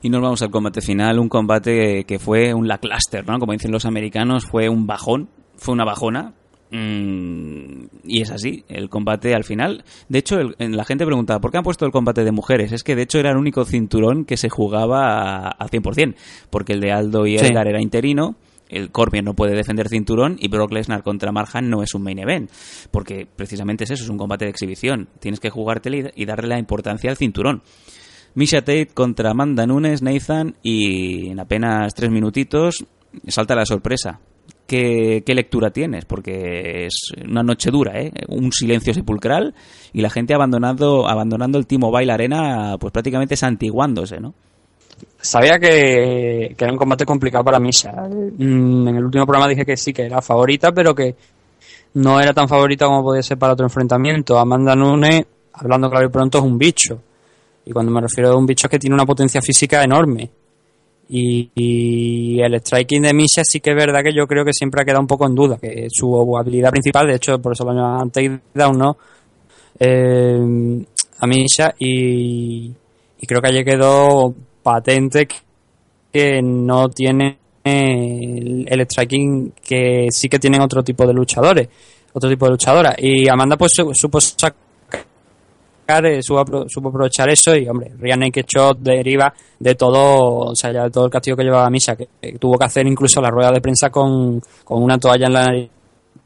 Y 0.03 0.09
nos 0.11 0.21
vamos 0.23 0.43
al 0.43 0.51
combate 0.51 0.81
final, 0.81 1.19
un 1.19 1.29
combate 1.29 2.05
que 2.05 2.19
fue 2.19 2.53
un 2.55 2.67
lackluster, 2.69 3.27
¿no? 3.29 3.39
Como 3.39 3.53
dicen 3.53 3.71
los 3.71 3.85
americanos, 3.85 4.47
fue 4.47 4.69
un 4.69 4.87
bajón, 4.87 5.29
fue 5.57 5.75
una 5.75 5.85
bajona. 5.85 6.33
Mm, 6.73 7.85
y 8.05 8.23
es 8.23 8.31
así, 8.31 8.65
el 8.69 8.89
combate 8.89 9.35
al 9.35 9.45
final. 9.45 9.85
De 10.09 10.21
hecho, 10.21 10.39
el- 10.39 10.55
la 10.77 10.85
gente 10.85 11.05
preguntaba, 11.05 11.41
¿por 11.41 11.51
qué 11.51 11.59
han 11.59 11.65
puesto 11.65 11.85
el 11.85 11.93
combate 11.93 12.23
de 12.25 12.33
mujeres? 12.33 12.73
Es 12.73 12.83
que 12.85 12.95
de 12.95 13.03
hecho 13.03 13.19
era 13.19 13.31
el 13.31 13.37
único 13.37 13.65
cinturón 13.65 14.25
que 14.25 14.37
se 14.37 14.49
jugaba 14.49 15.49
a- 15.49 15.49
al 15.51 15.69
100%, 15.69 16.15
porque 16.49 16.73
el 16.75 16.81
de 16.81 16.93
Aldo 16.93 17.27
y 17.27 17.39
Sí. 17.39 17.47
Edgar 17.47 17.67
era 17.69 17.81
interino, 17.83 18.37
el 18.71 18.91
Corbin 18.91 19.25
no 19.25 19.35
puede 19.35 19.55
defender 19.55 19.89
cinturón 19.89 20.37
y 20.39 20.49
Brock 20.49 20.73
Lesnar 20.73 21.03
contra 21.03 21.33
Marhan 21.33 21.69
no 21.69 21.83
es 21.83 21.95
un 21.95 22.03
main 22.03 22.19
event, 22.19 22.51
porque 22.91 23.27
precisamente 23.27 23.85
es 23.85 23.91
eso, 23.91 24.05
es 24.05 24.11
un 24.11 24.17
combate 24.17 24.45
de 24.45 24.51
exhibición. 24.51 25.09
Tienes 25.19 25.41
que 25.41 25.51
jugártelo 25.51 26.11
y, 26.15 26.25
darle 26.25 26.49
la 26.49 26.59
importancia 26.59 27.11
al 27.11 27.17
cinturón. 27.17 27.63
Misha 28.35 28.61
Tate 28.61 28.87
contra 28.87 29.33
Amanda 29.33 29.67
Nunes, 29.67 30.03
Nathan, 30.03 30.55
y 30.63 31.31
en 31.31 31.41
apenas 31.41 31.95
tres 31.95 32.11
minutitos 32.11 32.85
salta 33.27 33.57
la 33.57 33.67
sorpresa. 33.67 34.21
¿Qué, 34.69 35.25
qué 35.27 35.35
lectura 35.35 35.71
tienes? 35.71 36.05
Porque 36.05 36.87
es 36.87 37.13
una 37.29 37.43
noche 37.43 37.73
dura, 37.73 38.01
¿eh? 38.01 38.13
Un 38.29 38.53
silencio 38.53 38.95
sepulcral 38.95 39.53
y 39.93 40.01
la 40.01 40.11
gente 40.11 40.33
abandonando, 40.33 41.09
abandonando 41.09 41.59
el 41.59 41.67
T-Mobile 41.67 42.13
Arena, 42.13 42.77
pues 42.79 42.93
prácticamente 42.93 43.35
santiguándose, 43.35 44.21
¿no? 44.21 44.33
Sabía 45.21 45.59
que, 45.59 46.55
era 46.59 46.73
un 46.73 46.79
combate 46.79 47.05
complicado 47.05 47.45
para 47.45 47.61
Misha. 47.61 47.93
Mm, 47.93 48.89
En 48.89 48.97
el 48.97 49.05
último 49.05 49.27
programa 49.27 49.49
dije 49.49 49.65
que 49.65 49.77
sí, 49.77 49.93
que 49.93 50.07
era 50.07 50.23
favorita, 50.23 50.73
pero 50.73 50.95
que 50.95 51.15
no 51.95 52.21
era 52.21 52.33
tan 52.33 52.49
favorita 52.49 52.87
como 52.87 53.03
podía 53.03 53.23
ser 53.23 53.39
para 53.39 53.53
otro 53.53 53.67
enfrentamiento. 53.67 54.39
Amanda 54.39 54.75
Nunes, 54.75 55.25
hablando 55.53 55.91
claro 55.91 56.07
y 56.07 56.11
pronto, 56.11 56.39
es 56.39 56.45
un 56.45 56.57
bicho. 56.57 57.01
Y 57.67 57.73
cuando 57.73 57.93
me 57.93 58.01
refiero 58.01 58.31
a 58.31 58.37
un 58.37 58.47
bicho 58.47 58.67
es 58.67 58.71
que 58.71 58.79
tiene 58.79 58.95
una 58.95 59.05
potencia 59.07 59.41
física 59.43 59.83
enorme. 59.83 60.31
Y, 61.13 62.41
el 62.41 62.55
striking 62.61 63.03
de 63.03 63.13
Misha 63.13 63.43
sí 63.45 63.61
que 63.61 63.71
es 63.71 63.77
verdad 63.77 64.03
que 64.03 64.15
yo 64.15 64.27
creo 64.29 64.45
que 64.45 64.53
siempre 64.53 64.81
ha 64.81 64.85
quedado 64.85 65.01
un 65.01 65.07
poco 65.09 65.27
en 65.27 65.35
duda. 65.35 65.59
Que 65.59 65.89
su 65.91 66.37
habilidad 66.39 66.71
principal, 66.71 67.07
de 67.07 67.17
hecho, 67.17 67.39
por 67.41 67.53
eso 67.53 67.65
lo 67.65 67.73
llaman 67.73 68.11
takedown, 68.11 68.79
¿no? 68.79 68.97
Eh, 69.79 70.85
a 71.19 71.27
Misha 71.27 71.75
y, 71.79 72.73
y 73.21 73.27
creo 73.27 73.43
que 73.43 73.49
allí 73.49 73.65
quedó 73.65 74.35
patente 74.73 75.27
que- 76.13 76.41
no 76.43 76.89
tiene 76.89 77.39
el, 77.63 78.87
striking 78.89 79.53
que 79.63 80.07
sí 80.11 80.29
que 80.29 80.39
tienen 80.39 80.61
otro 80.61 80.83
tipo 80.83 81.07
de 81.07 81.13
luchadores, 81.13 81.69
otro 82.13 82.29
tipo 82.29 82.47
de 82.47 82.53
luchadoras. 82.53 82.95
Y 82.99 83.29
Amanda 83.29 83.57
pues 83.57 83.73
su- 83.75 83.95
supo 83.95 84.21
sacar, 84.21 84.57
eh, 86.07 86.23
supo, 86.23 86.41
apro- 86.41 86.69
supo 86.69 86.89
aprovechar 86.89 87.29
eso 87.29 87.55
y 87.57 87.69
hombre, 87.69 87.93
Real 87.99 88.19
Naked 88.19 88.45
Shot 88.47 88.79
deriva 88.79 89.33
de 89.59 89.75
todo, 89.75 90.51
o 90.51 90.55
sea, 90.57 90.73
ya 90.73 90.85
de 90.85 90.91
todo 90.91 91.05
el 91.07 91.11
castigo 91.11 91.37
que 91.37 91.45
llevaba 91.45 91.69
Misha, 91.71 91.97
que, 91.97 92.09
que 92.21 92.39
tuvo 92.39 92.57
que 92.59 92.65
hacer 92.65 92.87
incluso 92.87 93.21
la 93.21 93.31
rueda 93.31 93.51
de 93.53 93.61
prensa 93.61 93.91
con, 93.91 94.41
con 94.65 94.83
una 94.83 94.99
toalla 94.99 95.27
en 95.27 95.33
la 95.33 95.47
nariz. 95.47 95.71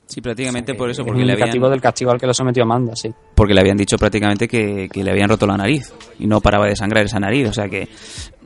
Sí, 0.07 0.21
prácticamente 0.21 0.75
por 0.75 0.91
eso, 0.91 1.03
Es 1.03 1.07
porque 1.07 1.25
le, 1.25 1.33
indicativo 1.33 1.67
habían, 1.67 1.73
del 1.73 1.81
castigo 1.81 2.11
al 2.11 2.21
que 2.21 2.27
lo 2.27 2.35
sometió 2.35 2.63
Amanda, 2.63 2.95
sí. 2.95 3.11
porque 3.35 3.55
le 3.55 3.61
habían 3.61 3.77
dicho 3.77 3.97
prácticamente 3.97 4.47
que, 4.47 4.89
que 4.93 5.03
le 5.03 5.11
habían 5.11 5.31
roto 5.31 5.47
la 5.47 5.57
nariz 5.57 5.93
y 6.19 6.27
no 6.27 6.41
paraba 6.41 6.67
de 6.67 6.77
sangrar 6.77 7.05
esa 7.05 7.19
nariz. 7.19 7.49
O 7.49 7.53
sea 7.53 7.69
que 7.69 7.89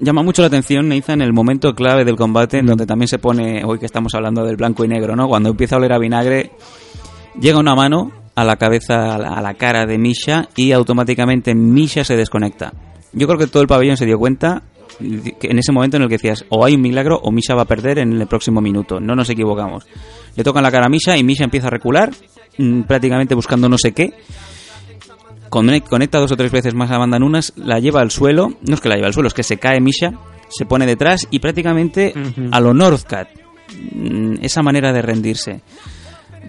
llama 0.01 0.23
mucho 0.23 0.43
la 0.43 0.49
atención, 0.49 0.89
Nathan, 0.89 1.21
el 1.21 1.33
momento 1.33 1.75
clave 1.75 2.05
del 2.05 2.17
combate 2.17 2.59
en 2.59 2.67
donde 2.67 2.87
también 2.87 3.09
se 3.09 3.19
pone, 3.19 3.65
hoy 3.65 3.79
que 3.79 3.87
estamos 3.87 4.15
hablando 4.15 4.45
del 4.45 4.57
blanco 4.57 4.85
y 4.85 4.89
negro, 4.89 5.17
¿no? 5.17 5.27
Cuando 5.27 5.51
empieza 5.51 5.75
a 5.75 5.79
oler 5.79 5.93
a 5.93 5.99
vinagre, 5.99 6.53
llega 7.41 7.59
una 7.59 7.75
mano 7.75 8.13
a 8.37 8.45
la 8.45 8.57
cabeza, 8.57 9.17
a 9.17 9.19
la, 9.19 9.29
a 9.31 9.43
la 9.43 9.55
cara 9.55 9.85
de 9.85 9.99
Misha 9.99 10.49
y 10.55 10.71
automáticamente 10.71 11.57
Misha 11.57 12.05
se 12.05 12.17
desconecta. 12.17 12.73
Yo 13.13 13.27
creo 13.27 13.39
que 13.39 13.49
todo 13.49 13.63
el 13.63 13.69
pabellón 13.69 13.97
se 13.97 14.07
dio 14.07 14.19
cuenta 14.19 14.63
en 15.01 15.59
ese 15.59 15.73
momento 15.73 15.97
en 15.97 16.03
el 16.05 16.09
que 16.09 16.17
decías 16.17 16.45
o 16.49 16.65
hay 16.65 16.75
un 16.75 16.81
milagro 16.83 17.19
o 17.23 17.31
Misha 17.31 17.55
va 17.55 17.63
a 17.63 17.67
perder 17.67 17.99
en 17.99 18.13
el 18.13 18.27
próximo 18.27 18.61
minuto. 18.61 19.01
No 19.01 19.15
nos 19.15 19.31
equivocamos. 19.31 19.87
Le 20.37 20.45
tocan 20.45 20.63
la 20.63 20.71
cara 20.71 20.87
a 20.87 20.89
Misha 20.89 21.17
y 21.17 21.25
Misha 21.25 21.45
empieza 21.45 21.69
a 21.69 21.71
recular, 21.71 22.11
mm, 22.59 22.83
prácticamente 22.83 23.35
buscando 23.35 23.69
no 23.69 23.79
sé 23.79 23.93
qué. 23.93 24.13
Conec- 25.51 25.89
Conecta 25.89 26.19
dos 26.19 26.33
o 26.33 26.37
tres 26.37 26.53
veces 26.53 26.75
más 26.75 26.91
a 26.91 26.97
Amanda 26.97 27.19
Nunes, 27.19 27.53
la 27.57 27.79
lleva 27.81 28.01
al 28.01 28.11
suelo. 28.11 28.53
No 28.67 28.75
es 28.75 28.81
que 28.81 28.89
la 28.89 28.97
lleva 28.97 29.07
al 29.09 29.15
suelo, 29.15 29.29
es 29.29 29.35
que 29.35 29.43
se 29.43 29.57
cae 29.57 29.81
Misha, 29.81 30.13
se 30.49 30.67
pone 30.67 30.85
detrás 30.87 31.27
y 31.31 31.39
prácticamente 31.39 32.13
a 32.53 32.61
lo 32.61 32.75
Northcat. 32.75 33.29
Mm, 33.95 34.35
Esa 34.43 34.63
manera 34.63 34.93
de 34.93 35.03
rendirse. 35.03 35.61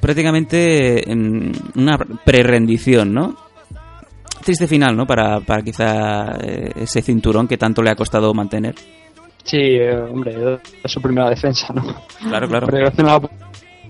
Prácticamente 0.02 1.04
mm, 1.08 1.52
una 1.80 1.98
pre-rendición, 1.98 3.14
¿no? 3.14 3.36
Triste 4.50 4.66
final, 4.66 4.98
¿no? 4.98 5.06
Para, 5.06 5.42
para 5.42 5.62
quizá 5.62 6.36
eh, 6.42 6.72
ese 6.78 7.04
cinturón 7.04 7.48
que 7.48 7.56
tanto 7.56 7.84
le 7.84 7.92
ha 7.92 7.96
costado 7.96 8.34
mantener. 8.34 8.74
Sí, 9.44 9.58
eh, 9.60 9.96
hombre, 9.96 10.60
es 10.84 10.92
su 10.92 11.00
primera 11.00 11.30
defensa, 11.30 11.72
¿no? 11.72 11.84
Claro, 12.28 12.48
claro. 12.48 12.66
Pero 12.66 12.90
no 12.98 13.04
la 13.06 13.20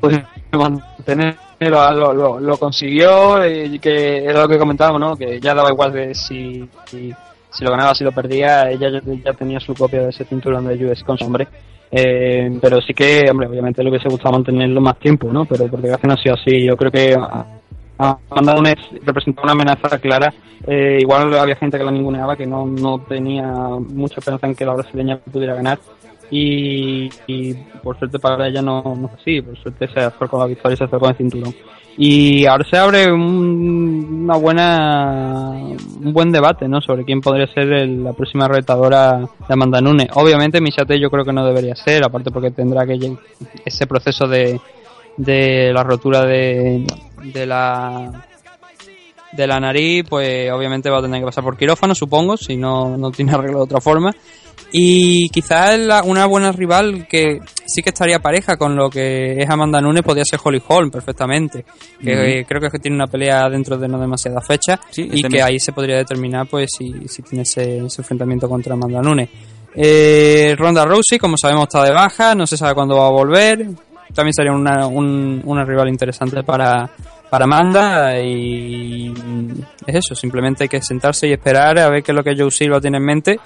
podido 0.02 0.22
mantener, 0.52 1.38
lo, 1.62 2.14
lo, 2.14 2.40
lo- 2.42 2.58
consiguió 2.58 3.46
y 3.48 3.80
que 3.80 4.26
era 4.26 4.42
lo 4.42 4.50
que 4.50 4.58
comentábamos, 4.58 5.00
¿no? 5.00 5.16
Que 5.16 5.40
ya 5.40 5.54
daba 5.54 5.70
igual 5.72 5.94
de 5.94 6.14
si, 6.14 6.68
si, 6.88 7.14
si 7.52 7.64
lo 7.64 7.72
ganaba, 7.72 7.96
si 7.96 8.04
lo 8.04 8.12
perdía, 8.12 8.70
ella 8.70 8.90
ya, 8.92 9.02
ya 9.24 9.32
tenía 9.32 9.62
su 9.62 9.74
copia 9.74 10.02
de 10.02 10.10
ese 10.10 10.26
cinturón 10.26 10.68
de 10.68 10.86
US 10.86 11.06
con 11.06 11.18
su 11.18 11.24
hombre. 11.24 11.48
Eh, 11.90 12.60
pero 12.62 12.82
sí 12.82 12.94
que, 12.94 13.24
hombre, 13.32 13.48
obviamente 13.48 13.82
le 13.82 13.92
hubiese 13.92 14.10
gustado 14.10 14.34
mantenerlo 14.34 14.82
más 14.82 15.00
tiempo, 15.00 15.32
¿no? 15.32 15.46
Pero 15.46 15.68
por 15.68 15.80
desgracia 15.80 16.06
no 16.08 16.16
ha 16.16 16.22
sido 16.22 16.36
así. 16.36 16.66
Yo 16.66 16.76
creo 16.76 16.92
que 16.92 17.14
a- 17.14 17.46
a- 18.00 18.18
Nunes 18.42 18.76
representaba 19.06 19.44
una 19.44 19.52
amenaza 19.54 20.00
clara. 20.00 20.34
Eh, 20.66 20.98
igual 21.02 21.34
había 21.38 21.56
gente 21.56 21.78
que 21.78 21.84
la 21.84 21.92
ninguneaba, 21.92 22.36
que 22.36 22.46
no, 22.46 22.66
no 22.66 23.00
tenía 23.00 23.46
mucha 23.46 24.16
esperanza 24.20 24.48
en 24.48 24.56
que 24.56 24.66
la 24.66 24.74
brasileña 24.74 25.18
pudiera 25.18 25.54
ganar. 25.56 25.80
Y, 26.32 27.10
por 27.82 27.98
suerte 27.98 28.20
para 28.20 28.48
ella 28.48 28.62
no, 28.62 28.84
no 28.84 29.08
fue 29.08 29.18
así, 29.20 29.42
por 29.42 29.58
suerte 29.58 29.88
se 29.88 30.00
acercó 30.00 30.28
con 30.28 30.40
la 30.42 30.46
victoria 30.46 30.76
y 30.76 30.78
se 30.78 30.84
acercó 30.84 31.00
con 31.06 31.10
el 31.10 31.18
cinturón. 31.18 31.56
Y 31.98 32.46
ahora 32.46 32.64
se 32.70 32.78
abre 32.78 33.12
un, 33.12 34.22
una 34.24 34.38
buena, 34.38 35.52
un 35.52 36.14
buen 36.14 36.32
debate, 36.32 36.68
¿no? 36.68 36.80
Sobre 36.82 37.04
quién 37.04 37.20
podría 37.20 37.48
ser 37.48 37.74
el- 37.74 38.04
la 38.04 38.14
próxima 38.14 38.48
retadora 38.48 39.18
de 39.20 39.54
Amanda 39.54 39.82
Nunes. 39.82 40.08
Obviamente 40.14 40.62
Michate 40.62 41.00
yo 41.00 41.10
creo 41.10 41.26
que 41.26 41.34
no 41.34 41.46
debería 41.46 41.76
ser, 41.76 42.06
aparte 42.06 42.32
porque 42.32 42.52
tendrá 42.52 42.86
que 42.86 43.00
ese 43.66 43.88
proceso 43.88 44.28
de, 44.28 44.62
de 45.18 45.72
la 45.74 45.84
rotura 45.84 46.26
de, 46.26 46.86
de 47.34 47.46
la 47.46 48.26
de 49.32 49.46
la 49.48 49.60
nariz, 49.60 50.06
pues 50.10 50.52
obviamente 50.52 50.90
va 50.90 50.98
a 51.00 51.02
tener 51.04 51.20
que 51.22 51.26
pasar 51.26 51.44
por 51.44 51.56
quirófano, 51.56 51.94
supongo, 51.94 52.36
si 52.36 52.58
no, 52.58 52.98
no 52.98 53.12
tiene 53.12 53.32
arreglo 53.34 53.60
de 53.60 53.64
otra 53.66 53.80
forma. 53.80 54.12
Y 54.72 55.30
quizás 55.30 55.80
una 56.06 56.26
buena 56.28 56.52
rival 56.52 57.08
que 57.08 57.40
sí 57.66 57.82
que 57.82 57.90
estaría 57.90 58.20
pareja 58.20 58.56
con 58.58 58.76
lo 58.76 58.90
que 58.90 59.40
es 59.40 59.50
Amanda 59.50 59.82
Nunes 59.82 60.04
podría 60.04 60.24
ser 60.26 60.40
Holly 60.44 60.62
Holm 60.68 60.92
perfectamente. 60.92 61.64
Que 62.04 62.12
Ujú. 62.14 62.22
eh, 62.22 62.46
creo 62.48 62.62
que 62.70 62.78
tiene 62.80 62.96
una 62.96 63.08
pelea 63.08 63.50
dentro 63.50 63.78
de 63.78 63.88
no 63.88 64.00
demasiadas 64.00 64.46
fechas 64.46 64.80
y 64.96 65.22
que 65.24 65.30
mes. 65.30 65.44
ahí 65.44 65.60
se 65.60 65.72
podría 65.74 65.98
determinar 65.98 66.48
pues 66.48 66.70
si, 66.78 67.08
si 67.08 67.22
tiene 67.24 67.44
ese, 67.44 67.86
ese 67.86 68.02
enfrentamiento 68.02 68.48
contra 68.50 68.74
Amanda 68.74 69.02
Nunes. 69.02 69.30
Eh, 69.76 70.56
Ronda 70.58 70.86
Rousey, 70.86 71.18
como 71.20 71.36
sabemos, 71.38 71.64
está 71.64 71.84
de 71.84 71.92
baja, 71.92 72.36
no 72.36 72.46
se 72.46 72.58
sabe 72.58 72.74
cuándo 72.76 72.98
va 72.98 73.08
a 73.08 73.12
volver. 73.12 73.66
También 74.14 74.34
sería 74.34 74.52
una, 74.52 74.88
un- 74.88 75.42
una 75.46 75.64
rival 75.66 75.90
interesante 75.90 76.44
para, 76.44 76.90
para 77.30 77.46
Amanda 77.46 78.20
y 78.20 79.14
es 79.86 79.96
eso, 79.96 80.16
simplemente 80.16 80.64
hay 80.64 80.70
que 80.70 80.82
sentarse 80.82 81.28
y 81.28 81.34
esperar 81.34 81.78
a 81.80 81.90
ver 81.90 82.04
qué 82.04 82.12
es 82.12 82.16
lo 82.16 82.24
que 82.24 82.36
Joe 82.38 82.52
Silva 82.52 82.82
tiene 82.82 82.98
en 82.98 83.06
mente 83.06 83.40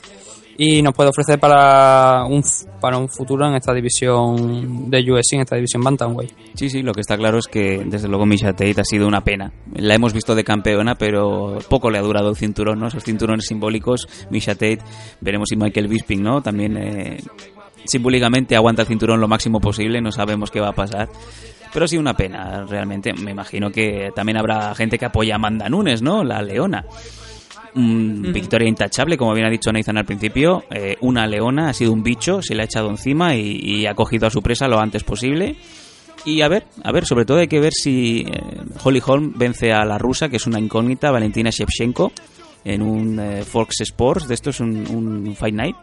y 0.56 0.84
nos 0.84 0.94
puede 0.94 1.10
ofrecer 1.10 1.40
para 1.40 2.26
un, 2.26 2.44
para 2.80 2.98
un 2.98 3.10
futuro 3.10 3.48
en 3.48 3.56
esta 3.56 3.73
división 3.73 4.88
de 4.90 4.99
UFC, 5.11 5.34
en 5.34 5.41
esta 5.41 5.56
división 5.56 5.81
Bantamweight. 5.84 6.31
Sí, 6.53 6.69
sí, 6.69 6.84
lo 6.84 6.94
que 6.94 7.02
está 7.02 7.18
claro 7.18 7.40
es 7.40 7.48
que 7.48 7.84
desde 7.88 8.07
luego 8.07 8.27
Misha 8.27 8.53
Tate 8.53 8.80
ha 8.80 8.84
sido 8.85 9.07
una 9.07 9.22
pena. 9.23 9.52
La 9.73 9.95
hemos 9.95 10.14
visto 10.14 10.35
de 10.35 10.44
campeona, 10.44 10.94
pero 10.94 11.57
poco 11.69 11.90
le 11.90 11.98
ha 11.98 12.02
durado 12.03 12.30
el 12.30 12.35
cinturón, 12.35 12.80
¿no? 12.80 12.88
Esos 12.88 13.03
cinturones 13.03 13.48
simbólicos, 13.48 14.07
Misha 14.30 14.53
Tate, 14.53 14.77
veremos 15.22 15.49
si 15.49 15.56
Michael 15.56 15.88
Bisping, 15.88 16.22
¿no? 16.22 16.41
También 16.44 16.77
eh, 16.77 17.18
simbólicamente 17.85 18.55
aguanta 18.55 18.84
el 18.84 18.88
cinturón 18.88 19.19
lo 19.19 19.27
máximo 19.27 19.60
posible, 19.60 20.01
no 20.01 20.11
sabemos 20.11 20.51
qué 20.51 20.60
va 20.60 20.69
a 20.69 20.73
pasar. 20.73 21.10
Pero 21.73 21.88
sí 21.88 21.97
una 21.97 22.14
pena, 22.14 22.65
realmente. 22.65 23.14
Me 23.14 23.31
imagino 23.31 23.72
que 23.72 24.11
también 24.15 24.38
habrá 24.38 24.76
gente 24.76 24.99
que 24.99 25.05
apoya 25.05 25.34
a 25.34 25.35
Amanda 25.38 25.68
Nunes, 25.69 26.03
¿no? 26.03 26.23
La 26.23 26.41
leona. 26.41 26.85
Mm, 27.73 28.31
Victoria 28.31 28.68
intachable, 28.68 29.18
como 29.18 29.34
bien 29.34 29.47
ha 29.47 29.49
dicho 29.49 29.72
Nathan 29.72 29.97
al 29.97 30.05
principio. 30.05 30.64
Eh, 30.69 30.97
una 31.01 31.26
leona, 31.26 31.69
ha 31.69 31.73
sido 31.73 31.91
un 31.91 32.03
bicho, 32.03 32.43
se 32.43 32.53
le 32.53 32.61
ha 32.61 32.65
echado 32.65 32.89
encima 32.89 33.35
y, 33.35 33.60
y 33.60 33.85
ha 33.88 33.95
cogido 33.95 34.27
a 34.27 34.30
su 34.30 34.43
presa 34.43 34.68
lo 34.68 34.80
antes 34.80 35.03
posible. 35.03 35.57
Y 36.26 36.41
a 36.41 36.47
ver, 36.47 36.65
a 36.84 36.91
ver, 36.91 37.05
sobre 37.05 37.26
todo 37.26 37.39
hay 37.39 37.47
que 37.47 37.60
ver 37.60 37.73
si 37.73 38.26
eh, 38.27 38.41
Holly 38.84 39.01
Holm 39.05 39.34
vence 39.35 39.73
a 39.73 39.84
la 39.84 39.97
rusa, 39.97 40.30
que 40.30 40.38
es 40.38 40.47
una 40.47 40.60
incógnita, 40.60 41.11
Valentina 41.11 41.49
Shevchenko, 41.49 42.14
en 42.64 42.81
un 42.81 43.19
eh, 43.19 43.43
Fox 43.43 43.81
Sports, 43.81 44.27
de 44.27 44.35
esto 44.35 44.51
es 44.51 44.60
un, 44.60 44.88
un 44.88 45.35
Fight 45.35 45.55
Night. 45.55 45.76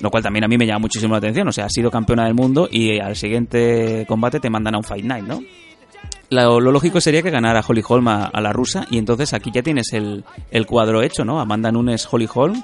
Lo 0.00 0.10
cual 0.10 0.22
también 0.22 0.44
a 0.44 0.48
mí 0.48 0.58
me 0.58 0.66
llama 0.66 0.80
muchísimo 0.80 1.12
la 1.12 1.18
atención. 1.18 1.48
O 1.48 1.52
sea, 1.52 1.66
ha 1.66 1.70
sido 1.70 1.90
campeona 1.90 2.24
del 2.24 2.34
mundo 2.34 2.68
y 2.70 2.98
al 2.98 3.16
siguiente 3.16 4.04
combate 4.06 4.40
te 4.40 4.50
mandan 4.50 4.74
a 4.74 4.78
un 4.78 4.84
Fight 4.84 5.04
Night, 5.04 5.24
¿no? 5.24 5.40
Lo, 6.28 6.60
lógico 6.60 7.00
sería 7.00 7.22
que 7.22 7.30
ganara 7.30 7.64
Holly 7.66 7.82
Holm 7.86 8.08
a, 8.08 8.24
a 8.26 8.40
la 8.40 8.52
rusa 8.52 8.86
y 8.90 8.98
entonces 8.98 9.32
aquí 9.32 9.50
ya 9.52 9.62
tienes 9.62 9.92
el, 9.92 10.24
el 10.50 10.66
cuadro 10.66 11.02
hecho, 11.02 11.24
¿no? 11.24 11.40
Amanda 11.40 11.70
Nunes, 11.70 12.08
Holly 12.10 12.28
Holm, 12.32 12.62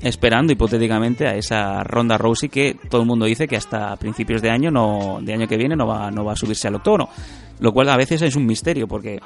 esperando 0.00 0.52
hipotéticamente 0.52 1.26
a 1.26 1.34
esa 1.34 1.82
ronda 1.84 2.18
Rousey 2.18 2.48
que 2.48 2.76
todo 2.88 3.02
el 3.02 3.06
mundo 3.06 3.26
dice 3.26 3.46
que 3.46 3.56
hasta 3.56 3.96
principios 3.96 4.42
de 4.42 4.50
año 4.50 4.70
no 4.70 5.18
de 5.20 5.34
año 5.34 5.46
que 5.46 5.56
viene 5.56 5.76
no 5.76 5.86
va 5.86 6.10
no 6.10 6.24
va 6.24 6.32
a 6.32 6.36
subirse 6.36 6.66
al 6.66 6.74
octógono 6.76 7.08
lo 7.60 7.72
cual 7.72 7.88
a 7.88 7.96
veces 7.96 8.20
es 8.22 8.34
un 8.34 8.44
misterio 8.44 8.88
porque 8.88 9.20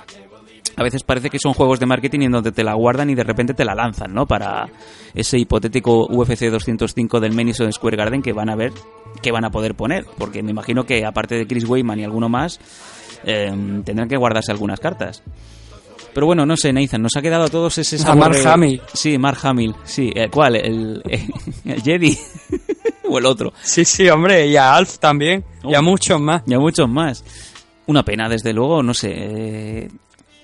a 0.79 0.83
veces 0.85 1.03
parece 1.03 1.29
que 1.29 1.39
son 1.39 1.55
juegos 1.55 1.81
de 1.81 1.87
marketing 1.87 2.21
en 2.23 2.33
donde 2.33 2.53
te 2.53 2.63
la 2.63 2.75
guardan 2.75 3.11
y 3.11 3.15
de 3.15 3.25
repente 3.25 3.53
te 3.55 3.65
la 3.65 3.75
lanzan, 3.75 4.15
¿no? 4.15 4.27
Para 4.27 4.69
ese 5.15 5.39
hipotético 5.39 6.07
UFC 6.09 6.45
205 6.51 7.19
del 7.21 7.33
Madison 7.35 7.73
Square 7.73 7.97
Garden 7.97 8.23
que 8.23 8.33
van 8.33 8.49
a 8.49 8.57
ver 8.57 8.73
qué 9.21 9.33
van 9.33 9.45
a 9.45 9.51
poder 9.51 9.75
poner, 9.75 10.07
porque 10.19 10.43
me 10.43 10.51
imagino 10.53 10.85
que 10.87 11.05
aparte 11.05 11.35
de 11.35 11.47
Chris 11.47 11.65
Weyman 11.69 11.99
y 11.99 12.05
alguno 12.05 12.29
más 12.29 12.61
eh, 13.25 13.51
tendrán 13.85 14.09
que 14.09 14.17
guardarse 14.17 14.53
algunas 14.53 14.79
cartas. 14.81 15.23
Pero 16.15 16.27
bueno, 16.27 16.47
no 16.47 16.57
sé, 16.57 16.73
Nathan, 16.73 17.03
nos 17.03 17.17
ha 17.17 17.23
quedado 17.23 17.45
a 17.45 17.49
todos 17.49 17.77
ese 17.79 17.97
A 17.97 17.99
sabor 17.99 18.19
Mark 18.31 18.37
de- 18.37 18.49
Hamill. 18.49 18.83
Sí, 18.93 19.19
Mark 19.19 19.39
Hamill, 19.43 19.75
sí. 19.85 20.11
eh, 20.15 20.29
¿Cuál? 20.31 20.57
¿El, 20.57 21.03
el 21.65 21.83
Jedi? 21.83 22.17
¿O 23.11 23.19
el 23.19 23.27
otro? 23.27 23.53
Sí, 23.63 23.85
sí, 23.85 24.09
hombre, 24.09 24.47
y 24.47 24.57
a 24.57 24.75
Alf 24.75 24.99
también, 24.99 25.45
y 25.65 25.75
a 25.75 25.81
muchos 25.83 26.21
más. 26.21 26.43
Y 26.47 26.55
a 26.55 26.59
muchos 26.59 26.89
más. 26.89 27.25
Una 27.87 28.05
pena, 28.05 28.29
desde 28.29 28.53
luego, 28.53 28.83
no 28.83 28.93
sé. 28.95 29.89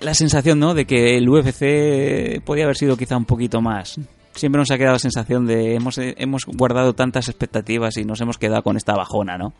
La 0.05 0.13
sensación, 0.13 0.59
¿no? 0.59 0.73
De 0.73 0.85
que 0.85 1.17
el 1.17 1.27
UFC 1.27 2.41
podía 2.45 2.63
haber 2.63 2.77
sido 2.77 2.95
quizá 2.95 3.17
un 3.17 3.25
poquito 3.25 3.59
más. 3.59 3.99
Siempre 4.33 4.59
nos 4.59 4.69
ha 4.69 4.77
quedado 4.77 4.93
la 4.93 4.99
sensación 4.99 5.45
de 5.45 5.75
hemos, 5.75 5.97
eh, 5.97 6.13
hemos 6.17 6.45
guardado 6.45 6.93
tantas 6.93 7.27
expectativas 7.27 7.97
y 7.97 8.05
nos 8.05 8.21
hemos 8.21 8.37
quedado 8.37 8.61
con 8.61 8.77
esta 8.77 8.93
bajona, 8.93 9.37
¿no? 9.37 9.53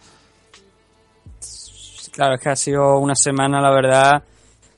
Claro, 2.11 2.35
es 2.35 2.41
que 2.41 2.49
ha 2.49 2.55
sido 2.55 2.99
una 2.99 3.15
semana, 3.15 3.59
la 3.59 3.71
verdad. 3.71 4.23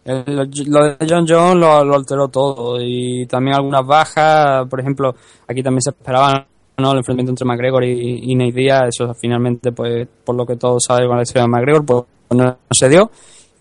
Lo, 0.06 0.46
de 0.46 1.06
John 1.08 1.26
Jones 1.28 1.58
lo, 1.58 1.84
lo 1.84 1.96
alteró 1.96 2.30
todo 2.30 2.80
y 2.82 3.26
también 3.28 3.58
algunas 3.58 3.86
bajas. 3.86 4.68
Por 4.70 4.80
ejemplo, 4.80 5.14
aquí 5.48 5.62
también 5.62 5.82
se 5.82 5.90
esperaba 5.90 6.48
¿no? 6.78 6.92
el 6.92 6.98
enfrentamiento 7.00 7.32
entre 7.32 7.46
McGregor 7.46 7.84
y, 7.84 8.22
y. 8.24 8.68
Eso 8.88 9.14
finalmente, 9.20 9.74
pues, 9.74 10.08
por 10.24 10.36
lo 10.36 10.46
que 10.46 10.56
todos 10.56 10.84
saben 10.88 11.08
con 11.08 11.18
la 11.18 11.24
de 11.24 11.48
McGregor, 11.48 11.86
pues 11.86 12.04
no 12.32 12.58
se 12.72 12.88
dio. 12.88 13.12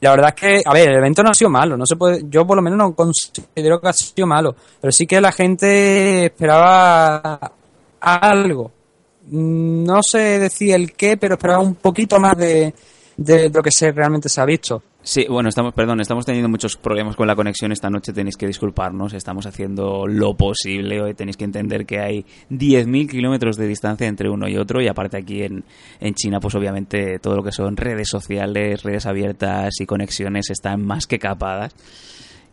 La 0.00 0.10
verdad 0.10 0.34
es 0.34 0.40
que, 0.40 0.62
a 0.64 0.72
ver, 0.72 0.90
el 0.90 0.96
evento 0.96 1.22
no 1.22 1.30
ha 1.30 1.34
sido 1.34 1.50
malo. 1.50 1.76
No 1.76 1.86
se 1.86 1.96
puede, 1.96 2.24
yo 2.28 2.46
por 2.46 2.56
lo 2.56 2.62
menos 2.62 2.78
no 2.78 2.94
considero 2.94 3.80
que 3.80 3.88
ha 3.88 3.92
sido 3.92 4.26
malo. 4.26 4.54
Pero 4.80 4.92
sí 4.92 5.06
que 5.06 5.20
la 5.20 5.32
gente 5.32 6.26
esperaba 6.26 7.52
algo. 8.00 8.70
No 9.30 10.02
sé 10.02 10.38
decir 10.38 10.74
el 10.74 10.92
qué, 10.92 11.16
pero 11.16 11.34
esperaba 11.34 11.60
un 11.60 11.76
poquito 11.76 12.20
más 12.20 12.36
de, 12.36 12.72
de 13.16 13.48
lo 13.48 13.62
que 13.62 13.70
se 13.70 13.90
realmente 13.92 14.28
se 14.28 14.40
ha 14.40 14.44
visto. 14.44 14.82
Sí, 15.08 15.24
bueno, 15.30 15.48
estamos, 15.50 15.72
perdón, 15.72 16.00
estamos 16.00 16.26
teniendo 16.26 16.48
muchos 16.48 16.76
problemas 16.76 17.14
con 17.14 17.28
la 17.28 17.36
conexión 17.36 17.70
esta 17.70 17.88
noche, 17.88 18.12
tenéis 18.12 18.36
que 18.36 18.48
disculparnos, 18.48 19.12
estamos 19.12 19.46
haciendo 19.46 20.08
lo 20.08 20.36
posible, 20.36 21.00
hoy 21.00 21.14
tenéis 21.14 21.36
que 21.36 21.44
entender 21.44 21.86
que 21.86 22.00
hay 22.00 22.24
10.000 22.50 23.08
kilómetros 23.08 23.56
de 23.56 23.68
distancia 23.68 24.08
entre 24.08 24.28
uno 24.28 24.48
y 24.48 24.56
otro 24.56 24.82
y 24.82 24.88
aparte 24.88 25.16
aquí 25.16 25.44
en, 25.44 25.62
en 26.00 26.14
China, 26.14 26.40
pues 26.40 26.56
obviamente 26.56 27.20
todo 27.20 27.36
lo 27.36 27.44
que 27.44 27.52
son 27.52 27.76
redes 27.76 28.08
sociales, 28.08 28.82
redes 28.82 29.06
abiertas 29.06 29.74
y 29.80 29.86
conexiones 29.86 30.50
están 30.50 30.84
más 30.84 31.06
que 31.06 31.20
capadas. 31.20 31.72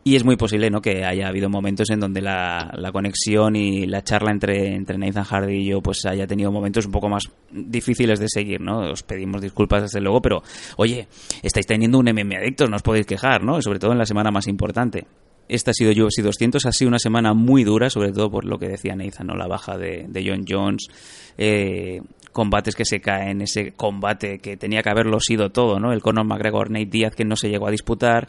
Y 0.05 0.17
es 0.17 0.25
muy 0.25 0.35
posible 0.35 0.69
¿no? 0.69 0.81
que 0.81 1.05
haya 1.05 1.27
habido 1.29 1.49
momentos 1.49 1.89
en 1.89 2.01
donde 2.01 2.21
la, 2.21 2.89
conexión 2.91 3.55
y 3.55 3.85
la 3.85 4.03
charla 4.03 4.31
entre, 4.31 4.75
entre 4.75 4.97
Nathan 4.97 5.23
Hardy 5.23 5.55
y 5.55 5.69
yo 5.69 5.81
pues 5.81 6.05
haya 6.05 6.27
tenido 6.27 6.51
momentos 6.51 6.85
un 6.85 6.91
poco 6.91 7.07
más 7.07 7.23
difíciles 7.51 8.19
de 8.19 8.27
seguir, 8.27 8.59
¿no? 8.59 8.91
Os 8.91 9.03
pedimos 9.03 9.41
disculpas 9.41 9.83
desde 9.83 10.01
luego, 10.01 10.21
pero 10.21 10.43
oye, 10.75 11.07
estáis 11.41 11.65
teniendo 11.65 11.99
un 11.99 12.05
MMA 12.05 12.39
adicto, 12.39 12.67
no 12.67 12.75
os 12.75 12.81
podéis 12.81 13.05
quejar, 13.05 13.43
¿no? 13.43 13.61
Sobre 13.61 13.79
todo 13.79 13.93
en 13.93 13.97
la 13.97 14.05
semana 14.05 14.29
más 14.29 14.47
importante. 14.47 15.05
Esta 15.47 15.71
ha 15.71 15.73
sido 15.73 15.91
UFC 15.91 16.21
200, 16.21 16.65
ha 16.65 16.71
sido 16.71 16.89
una 16.89 16.99
semana 16.99 17.33
muy 17.33 17.63
dura, 17.63 17.89
sobre 17.89 18.11
todo 18.11 18.29
por 18.29 18.45
lo 18.45 18.57
que 18.57 18.67
decía 18.67 18.95
Nathan, 18.95 19.27
¿no? 19.27 19.35
La 19.35 19.47
baja 19.47 19.77
de, 19.77 20.05
de 20.09 20.25
John 20.25 20.45
Jones, 20.47 20.87
eh, 21.37 22.01
combates 22.33 22.75
que 22.75 22.85
se 22.85 22.99
caen, 22.99 23.41
ese 23.41 23.71
combate 23.71 24.39
que 24.39 24.57
tenía 24.57 24.81
que 24.81 24.89
haberlo 24.89 25.19
sido 25.19 25.51
todo, 25.51 25.79
¿no? 25.79 25.93
El 25.93 26.01
Conor 26.01 26.25
McGregor, 26.25 26.71
Nate 26.71 26.87
Diaz 26.87 27.15
que 27.15 27.23
no 27.23 27.35
se 27.37 27.49
llegó 27.49 27.67
a 27.67 27.71
disputar, 27.71 28.27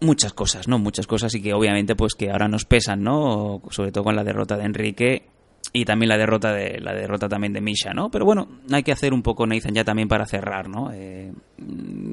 muchas 0.00 0.32
cosas, 0.32 0.68
¿no? 0.68 0.78
Muchas 0.78 1.06
cosas 1.06 1.34
y 1.34 1.42
que 1.42 1.54
obviamente 1.54 1.94
pues 1.94 2.14
que 2.14 2.30
ahora 2.30 2.48
nos 2.48 2.64
pesan, 2.64 3.02
¿no? 3.02 3.62
Sobre 3.70 3.92
todo 3.92 4.04
con 4.04 4.16
la 4.16 4.24
derrota 4.24 4.56
de 4.56 4.64
Enrique 4.64 5.26
y 5.72 5.84
también 5.84 6.08
la 6.08 6.16
derrota 6.16 6.52
de 6.52 6.80
la 6.80 6.94
derrota 6.94 7.28
también 7.28 7.52
de 7.52 7.60
Misha, 7.60 7.92
¿no? 7.92 8.10
Pero 8.10 8.24
bueno, 8.24 8.48
hay 8.70 8.82
que 8.82 8.92
hacer 8.92 9.12
un 9.12 9.22
poco 9.22 9.46
Nathan 9.46 9.74
ya 9.74 9.84
también 9.84 10.08
para 10.08 10.26
cerrar, 10.26 10.68
¿no? 10.68 10.90
Eh, 10.92 11.32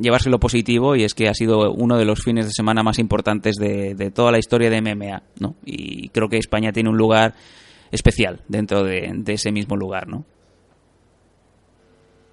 llevarse 0.01 0.29
lo 0.29 0.39
positivo 0.39 0.95
y 0.95 1.03
es 1.03 1.13
que 1.13 1.29
ha 1.29 1.33
sido 1.33 1.71
uno 1.71 1.97
de 1.97 2.05
los 2.05 2.21
fines 2.23 2.45
de 2.45 2.51
semana 2.51 2.83
más 2.83 2.99
importantes 2.99 3.55
de, 3.55 4.11
toda 4.13 4.31
la 4.31 4.39
historia 4.39 4.69
de 4.69 4.81
MMA, 4.81 5.23
¿no? 5.39 5.55
Y 5.65 6.09
creo 6.09 6.29
que 6.29 6.37
España 6.37 6.71
tiene 6.71 6.89
un 6.89 6.97
lugar 6.97 7.35
especial 7.91 8.41
dentro 8.47 8.83
de, 8.83 9.11
de 9.13 9.33
ese 9.33 9.51
mismo 9.51 9.77
lugar, 9.77 10.07
¿no? 10.07 10.25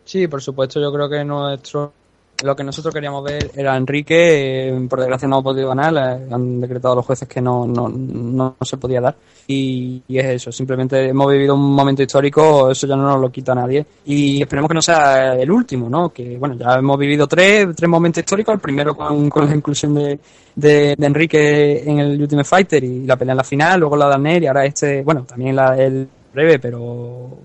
Sí, 0.04 0.26
por 0.26 0.42
supuesto, 0.42 0.80
yo 0.80 0.92
creo 0.92 1.08
que 1.08 1.24
nuestro 1.24 1.92
lo 2.42 2.56
que 2.56 2.64
nosotros 2.64 2.94
queríamos 2.94 3.22
ver 3.24 3.50
era 3.54 3.76
Enrique, 3.76 4.68
eh, 4.68 4.86
por 4.88 5.00
desgracia 5.00 5.28
no 5.28 5.38
ha 5.38 5.42
podido 5.42 5.68
ganar, 5.68 5.94
eh, 5.94 6.28
han 6.30 6.60
decretado 6.60 6.96
los 6.96 7.06
jueces 7.06 7.28
que 7.28 7.40
no, 7.40 7.66
no, 7.66 7.88
no, 7.88 8.56
se 8.62 8.76
podía 8.76 9.00
dar 9.00 9.16
y, 9.46 10.02
es 10.08 10.24
eso, 10.26 10.52
simplemente 10.52 11.08
hemos 11.08 11.30
vivido 11.30 11.54
un 11.54 11.72
momento 11.72 12.02
histórico, 12.02 12.70
eso 12.70 12.86
ya 12.86 12.96
no 12.96 13.04
nos 13.04 13.20
lo 13.20 13.30
quita 13.30 13.54
nadie 13.54 13.84
y 14.04 14.40
esperemos 14.40 14.68
que 14.68 14.74
no 14.74 14.82
sea 14.82 15.34
el 15.34 15.50
último, 15.50 15.88
¿no? 15.88 16.10
Que 16.10 16.38
bueno, 16.38 16.56
ya 16.56 16.74
hemos 16.74 16.98
vivido 16.98 17.26
tres, 17.26 17.68
tres 17.76 17.88
momentos 17.88 18.20
históricos, 18.20 18.54
el 18.54 18.60
primero 18.60 18.94
con, 18.94 19.28
con 19.28 19.48
la 19.48 19.54
inclusión 19.54 19.94
de, 19.94 20.18
de, 20.54 20.96
Enrique 20.98 21.82
en 21.88 21.98
el 21.98 22.22
Ultimate 22.22 22.48
Fighter 22.48 22.84
y 22.84 23.06
la 23.06 23.16
pelea 23.16 23.32
en 23.32 23.38
la 23.38 23.44
final, 23.44 23.80
luego 23.80 23.96
la 23.96 24.08
de 24.08 24.14
Arner 24.14 24.42
y 24.42 24.46
ahora 24.46 24.64
este, 24.64 25.02
bueno, 25.02 25.24
también 25.24 25.56
la, 25.56 25.76
el 25.76 26.08
breve, 26.32 26.58
pero 26.58 27.38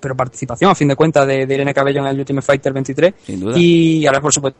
pero 0.00 0.16
participación 0.16 0.70
a 0.70 0.74
fin 0.74 0.88
de 0.88 0.96
cuentas 0.96 1.26
de, 1.26 1.46
de 1.46 1.54
Irene 1.54 1.74
Cabello 1.74 2.00
en 2.00 2.06
el 2.06 2.18
Ultimate 2.18 2.46
Fighter 2.46 2.72
23 2.72 3.14
Sin 3.24 3.40
duda. 3.40 3.58
y 3.58 4.06
ahora 4.06 4.20
por 4.20 4.32
supuesto 4.32 4.58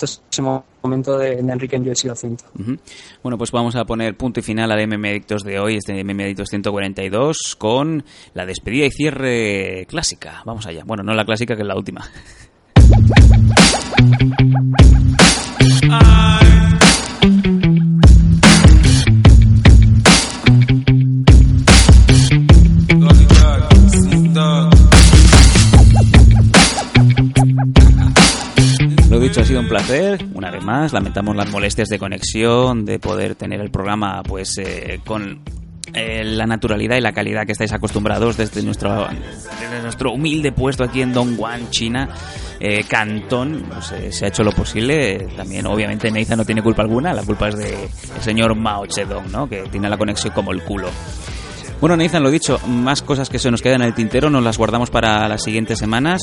ese 0.00 0.42
momento 0.82 1.16
de, 1.16 1.36
de 1.42 1.52
Enrique 1.52 1.74
en 1.76 1.88
UFC 1.88 2.04
200 2.04 2.48
Ujú. 2.60 2.76
Bueno, 3.22 3.38
pues 3.38 3.50
vamos 3.50 3.74
a 3.76 3.84
poner 3.86 4.14
punto 4.16 4.40
y 4.40 4.42
final 4.42 4.70
al 4.70 4.86
MM 4.86 5.06
Adictos 5.08 5.42
de 5.42 5.58
hoy, 5.58 5.76
este 5.76 6.04
MM 6.04 6.20
Adictos 6.22 6.48
142, 6.50 7.56
con 7.58 8.04
la 8.34 8.44
despedida 8.44 8.84
y 8.84 8.90
cierre 8.90 9.86
clásica. 9.88 10.42
Vamos 10.44 10.66
allá. 10.66 10.82
Bueno, 10.84 11.02
no 11.02 11.14
la 11.14 11.24
clásica, 11.24 11.56
que 11.56 11.62
es 11.62 11.68
la 11.68 11.76
última. 11.76 12.04
Placer, 29.76 30.24
una 30.32 30.50
vez 30.50 30.64
más. 30.64 30.92
Lamentamos 30.92 31.36
las 31.36 31.50
molestias 31.50 31.88
de 31.88 31.98
conexión, 31.98 32.84
de 32.84 32.98
poder 32.98 33.34
tener 33.34 33.60
el 33.60 33.70
programa 33.70 34.22
pues 34.22 34.56
eh, 34.58 35.00
con 35.04 35.40
eh, 35.92 36.24
la 36.24 36.46
naturalidad 36.46 36.96
y 36.96 37.00
la 37.00 37.12
calidad 37.12 37.44
que 37.44 37.52
estáis 37.52 37.72
acostumbrados 37.72 38.36
desde 38.36 38.62
nuestro, 38.62 39.06
desde 39.60 39.82
nuestro 39.82 40.12
humilde 40.12 40.52
puesto 40.52 40.84
aquí 40.84 41.02
en 41.02 41.12
Dongguan, 41.12 41.70
China. 41.70 42.08
Eh, 42.58 42.84
Cantón, 42.88 43.66
pues, 43.70 43.92
eh, 43.92 44.12
se 44.12 44.24
ha 44.24 44.28
hecho 44.28 44.42
lo 44.42 44.52
posible. 44.52 45.28
También, 45.36 45.66
obviamente, 45.66 46.10
Neiza 46.10 46.36
no 46.36 46.44
tiene 46.44 46.62
culpa 46.62 46.82
alguna. 46.82 47.12
La 47.12 47.22
culpa 47.22 47.48
es 47.48 47.56
del 47.58 47.88
señor 48.20 48.54
Mao 48.54 48.86
Zedong, 48.90 49.30
¿no? 49.30 49.46
Que 49.46 49.64
tiene 49.70 49.90
la 49.90 49.98
conexión 49.98 50.32
como 50.32 50.52
el 50.52 50.62
culo. 50.62 50.88
Bueno, 51.80 51.96
Nathan, 51.96 52.22
lo 52.22 52.30
dicho, 52.30 52.58
más 52.66 53.02
cosas 53.02 53.28
que 53.28 53.38
se 53.38 53.50
nos 53.50 53.60
quedan 53.60 53.82
en 53.82 53.88
el 53.88 53.94
tintero, 53.94 54.30
nos 54.30 54.42
las 54.42 54.56
guardamos 54.56 54.90
para 54.90 55.28
las 55.28 55.42
siguientes 55.42 55.78
semanas. 55.78 56.22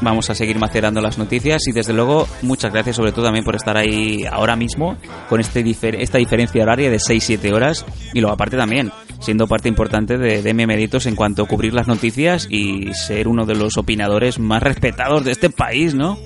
Vamos 0.00 0.28
a 0.28 0.34
seguir 0.34 0.58
macerando 0.58 1.00
las 1.00 1.18
noticias 1.18 1.66
y 1.68 1.72
desde 1.72 1.92
luego 1.92 2.26
muchas 2.42 2.72
gracias 2.72 2.96
sobre 2.96 3.12
todo 3.12 3.24
también 3.24 3.44
por 3.44 3.54
estar 3.54 3.76
ahí 3.76 4.24
ahora 4.30 4.56
mismo 4.56 4.96
con 5.28 5.40
este 5.40 5.64
esta 6.02 6.18
diferencia 6.18 6.62
horaria 6.62 6.90
de 6.90 6.98
6-7 6.98 7.52
horas 7.52 7.84
y 8.12 8.20
luego 8.20 8.34
aparte 8.34 8.56
también 8.56 8.92
siendo 9.20 9.46
parte 9.46 9.68
importante 9.68 10.18
de, 10.18 10.42
de 10.42 10.54
Meditos 10.54 11.06
en 11.06 11.16
cuanto 11.16 11.42
a 11.42 11.48
cubrir 11.48 11.74
las 11.74 11.88
noticias 11.88 12.46
y 12.50 12.92
ser 12.94 13.28
uno 13.28 13.44
de 13.46 13.54
los 13.54 13.76
opinadores 13.76 14.38
más 14.38 14.62
respetados 14.62 15.24
de 15.24 15.32
este 15.32 15.50
país, 15.50 15.94
¿no? 15.94 16.18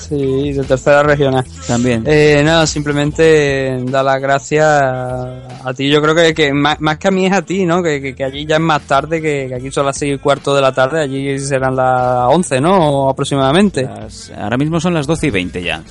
Sí, 0.00 0.52
de 0.52 0.64
tercera 0.64 1.02
regional. 1.02 1.44
También. 1.66 2.04
Eh, 2.06 2.42
nada, 2.44 2.66
simplemente 2.66 3.78
da 3.84 4.02
las 4.02 4.20
gracias 4.20 4.66
a, 4.66 5.72
ti. 5.76 5.88
Yo 5.88 6.00
creo 6.00 6.14
que, 6.14 6.34
que 6.34 6.52
más, 6.52 6.80
más, 6.80 6.98
que 6.98 7.08
a 7.08 7.10
mí 7.10 7.26
es 7.26 7.32
a 7.32 7.42
ti, 7.42 7.66
¿no? 7.66 7.82
Que, 7.82 8.00
que, 8.00 8.14
que 8.14 8.24
allí 8.24 8.46
ya 8.46 8.56
es 8.56 8.62
más 8.62 8.82
tarde, 8.82 9.20
que, 9.20 9.54
aquí 9.54 9.70
son 9.70 9.86
las 9.86 9.96
seis 9.96 10.14
y 10.14 10.18
cuarto 10.18 10.54
de 10.54 10.62
la 10.62 10.72
tarde, 10.72 11.02
allí 11.02 11.38
serán 11.38 11.76
las 11.76 12.32
once, 12.32 12.60
¿no? 12.60 13.08
aproximadamente. 13.08 13.84
Las, 13.84 14.32
ahora 14.36 14.56
mismo 14.56 14.80
son 14.80 14.94
las 14.94 15.06
doce 15.06 15.28
y 15.28 15.30
veinte 15.30 15.62
ya, 15.62 15.82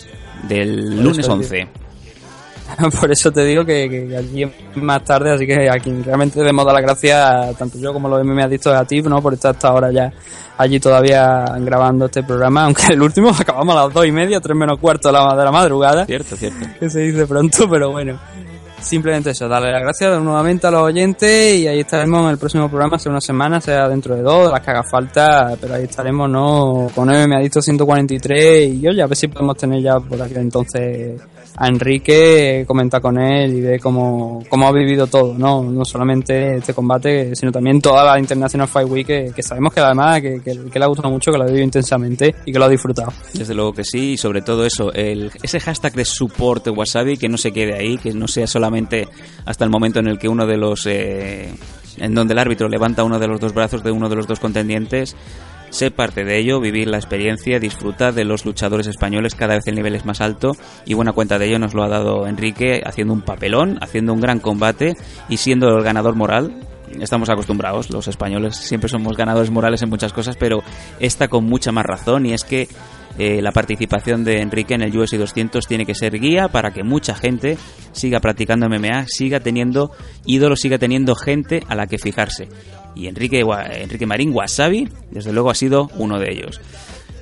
del 0.47 0.95
Por 0.95 1.05
lunes 1.05 1.29
once. 1.29 1.67
Por 2.99 3.11
eso 3.11 3.31
te 3.31 3.43
digo 3.43 3.65
que, 3.65 3.89
que, 3.89 4.17
allí 4.17 4.43
es 4.43 4.51
más 4.75 5.03
tarde, 5.03 5.33
así 5.33 5.45
que 5.45 5.69
aquí 5.69 5.91
realmente 6.03 6.39
debemos 6.39 6.65
dar 6.65 6.75
las 6.75 6.83
gracias, 6.83 7.57
tanto 7.57 7.77
yo 7.77 7.93
como 7.93 8.07
los 8.07 8.49
dicho 8.49 8.73
a 8.73 8.85
ti, 8.85 9.01
¿no? 9.01 9.21
Por 9.21 9.33
estar 9.33 9.55
hasta 9.55 9.69
ahora 9.69 9.91
ya 9.91 10.11
allí 10.57 10.79
todavía 10.79 11.45
grabando 11.59 12.05
este 12.05 12.23
programa, 12.23 12.63
aunque 12.65 12.93
el 12.93 13.01
último 13.01 13.29
acabamos 13.29 13.75
a 13.75 13.85
las 13.85 13.93
dos 13.93 14.05
y 14.05 14.11
media, 14.11 14.39
tres 14.39 14.55
menos 14.55 14.79
cuarto 14.79 15.09
de 15.09 15.13
la, 15.13 15.35
de 15.35 15.43
la 15.43 15.51
madrugada. 15.51 16.05
Cierto, 16.05 16.35
cierto. 16.35 16.65
Que 16.79 16.89
se 16.89 16.99
dice 16.99 17.25
pronto, 17.27 17.69
pero 17.69 17.91
bueno. 17.91 18.19
Simplemente 18.81 19.31
eso, 19.31 19.49
darle 19.49 19.73
las 19.73 19.81
gracias 19.81 20.21
nuevamente 20.21 20.65
a 20.65 20.71
los 20.71 20.83
oyentes 20.83 21.57
y 21.57 21.67
ahí 21.67 21.81
estaremos 21.81 22.23
en 22.23 22.29
el 22.29 22.37
próximo 22.37 22.69
programa, 22.69 22.97
sea 22.97 23.11
una 23.11 23.19
semana, 23.19 23.59
sea 23.59 23.89
dentro 23.89 24.15
de 24.15 24.21
dos, 24.21 24.49
las 24.49 24.61
que 24.61 24.71
haga 24.71 24.83
falta, 24.89 25.57
pero 25.59 25.75
ahí 25.75 25.83
estaremos, 25.83 26.29
¿no? 26.29 26.87
Con 26.95 27.09
M 27.13 27.27
me 27.27 27.35
ha 27.35 27.39
dicho 27.39 27.61
143 27.61 28.69
y 28.69 28.79
yo 28.79 28.91
ya 28.91 29.03
a 29.03 29.07
ver 29.07 29.17
si 29.17 29.27
podemos 29.27 29.57
tener 29.57 29.81
ya 29.81 29.99
por 29.99 30.21
aquí 30.21 30.35
entonces 30.35 31.19
a 31.61 31.67
Enrique, 31.67 32.63
comenta 32.65 33.01
con 33.01 33.19
él 33.19 33.53
y 33.53 33.61
ve 33.61 33.79
cómo, 33.79 34.41
cómo 34.47 34.67
ha 34.67 34.71
vivido 34.71 35.07
todo, 35.07 35.37
¿no? 35.37 35.61
No 35.61 35.83
solamente 35.83 36.55
este 36.55 36.73
combate, 36.73 37.35
sino 37.35 37.51
también 37.51 37.81
toda 37.81 38.05
la 38.05 38.17
International 38.17 38.65
Fight 38.65 38.89
Week, 38.89 39.05
que, 39.05 39.31
que 39.35 39.43
sabemos 39.43 39.73
que 39.73 39.81
además 39.81 40.21
que, 40.21 40.41
que, 40.41 40.57
que, 40.71 40.79
le 40.79 40.85
ha 40.85 40.87
gustado 40.87 41.09
mucho, 41.09 41.33
que 41.33 41.37
lo 41.37 41.43
ha 41.43 41.47
vivido 41.47 41.65
intensamente 41.65 42.33
y 42.45 42.53
que 42.53 42.57
lo 42.57 42.63
ha 42.63 42.69
disfrutado. 42.69 43.11
Desde 43.33 43.53
luego 43.53 43.73
que 43.73 43.83
sí, 43.83 44.11
y 44.13 44.17
sobre 44.17 44.41
todo 44.41 44.65
eso, 44.65 44.93
el, 44.93 45.31
ese 45.43 45.59
hashtag 45.59 45.93
de 45.95 46.05
support 46.05 46.65
Wasabi, 46.69 47.17
que 47.17 47.27
no 47.27 47.37
se 47.37 47.51
quede 47.51 47.77
ahí, 47.77 47.97
que 47.97 48.13
no 48.13 48.29
sea 48.29 48.47
solamente 48.47 49.09
hasta 49.45 49.65
el 49.65 49.69
momento 49.69 49.99
en 49.99 50.07
el 50.07 50.17
que 50.17 50.29
uno 50.29 50.47
de 50.47 50.55
los... 50.57 50.85
Eh, 50.85 51.49
en 51.97 52.15
donde 52.15 52.31
el 52.33 52.39
árbitro 52.39 52.69
levanta 52.69 53.03
uno 53.03 53.19
de 53.19 53.27
los 53.27 53.41
dos 53.41 53.53
brazos 53.53 53.83
de 53.83 53.91
uno 53.91 54.07
de 54.07 54.15
los 54.15 54.27
dos 54.27 54.39
contendientes, 54.39 55.17
Sé 55.69 55.91
parte 55.91 56.25
de 56.25 56.39
ello, 56.39 56.59
vivir 56.59 56.87
la 56.87 56.97
experiencia, 56.97 57.59
disfrutar 57.59 58.13
de 58.13 58.25
los 58.25 58.43
luchadores 58.43 58.87
españoles, 58.87 59.35
cada 59.35 59.55
vez 59.55 59.67
el 59.67 59.75
nivel 59.75 59.95
es 59.95 60.05
más 60.05 60.19
alto 60.19 60.53
y 60.85 60.95
buena 60.95 61.13
cuenta 61.13 61.37
de 61.37 61.45
ello 61.45 61.59
nos 61.59 61.75
lo 61.75 61.83
ha 61.83 61.89
dado 61.89 62.25
Enrique 62.25 62.81
haciendo 62.83 63.13
un 63.13 63.21
papelón, 63.21 63.77
haciendo 63.81 64.13
un 64.13 64.19
gran 64.19 64.39
combate 64.39 64.95
y 65.29 65.37
siendo 65.37 65.69
el 65.69 65.83
ganador 65.83 66.15
moral. 66.15 66.55
Estamos 66.99 67.29
acostumbrados, 67.29 67.91
los 67.91 68.07
españoles 68.07 68.55
siempre 68.55 68.89
somos 68.89 69.15
ganadores 69.15 69.51
morales 69.51 69.83
en 69.83 69.89
muchas 69.89 70.11
cosas, 70.11 70.37
pero 70.37 70.63
esta 70.99 71.27
con 71.27 71.45
mucha 71.45 71.71
más 71.71 71.85
razón 71.85 72.25
y 72.25 72.33
es 72.33 72.43
que 72.43 72.67
eh, 73.19 73.41
la 73.41 73.51
participación 73.51 74.23
de 74.23 74.41
Enrique 74.41 74.73
en 74.73 74.81
el 74.81 74.97
UFC 74.97 75.17
200 75.17 75.67
tiene 75.67 75.85
que 75.85 75.93
ser 75.93 76.19
guía 76.19 76.47
para 76.47 76.71
que 76.71 76.83
mucha 76.83 77.13
gente 77.13 77.59
siga 77.91 78.21
practicando 78.21 78.67
MMA, 78.67 79.05
siga 79.07 79.39
teniendo 79.39 79.91
ídolos, 80.25 80.61
siga 80.61 80.79
teniendo 80.79 81.13
gente 81.13 81.61
a 81.67 81.75
la 81.75 81.85
que 81.85 81.99
fijarse 81.99 82.47
y 82.99 83.07
Enrique, 83.07 83.45
Enrique 83.71 84.05
Marín 84.05 84.31
Wasabi, 84.33 84.89
desde 85.09 85.31
luego 85.31 85.49
ha 85.49 85.55
sido 85.55 85.89
uno 85.95 86.19
de 86.19 86.31
ellos. 86.31 86.59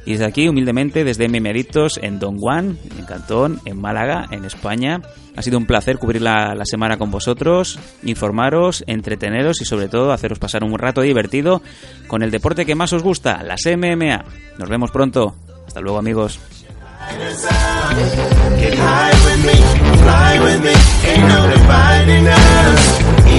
Y 0.06 0.14
desde 0.14 0.26
aquí, 0.26 0.48
humildemente, 0.48 1.04
desde 1.04 1.28
Memeritos, 1.28 2.00
en 2.02 2.18
Don 2.18 2.40
Juan, 2.40 2.80
en 2.98 3.06
Cantón, 3.06 3.60
en 3.66 3.80
Málaga, 3.80 4.26
en 4.32 4.46
España. 4.46 5.02
Ha 5.36 5.42
sido 5.42 5.58
un 5.58 5.68
placer 5.68 5.98
cubrir 5.98 6.22
la, 6.22 6.56
la, 6.56 6.66
semana 6.66 6.98
con 6.98 7.12
vosotros, 7.12 7.78
informaros, 8.04 8.84
entreteneros 8.88 9.62
y 9.62 9.66
sobre 9.66 9.90
todo 9.90 10.12
haceros 10.14 10.40
pasar 10.40 10.64
un 10.64 10.80
rato 10.80 11.02
divertido 11.02 11.62
con 12.08 12.24
el 12.24 12.32
deporte 12.32 12.66
que 12.66 12.74
más 12.74 12.94
os 12.94 13.04
gusta, 13.04 13.44
las 13.44 13.60
MMA. 13.66 14.24
Nos 14.58 14.70
vemos 14.70 14.92
pronto. 14.92 15.36
Hasta 15.68 15.82
luego 15.82 16.00
amigos. 16.00 16.40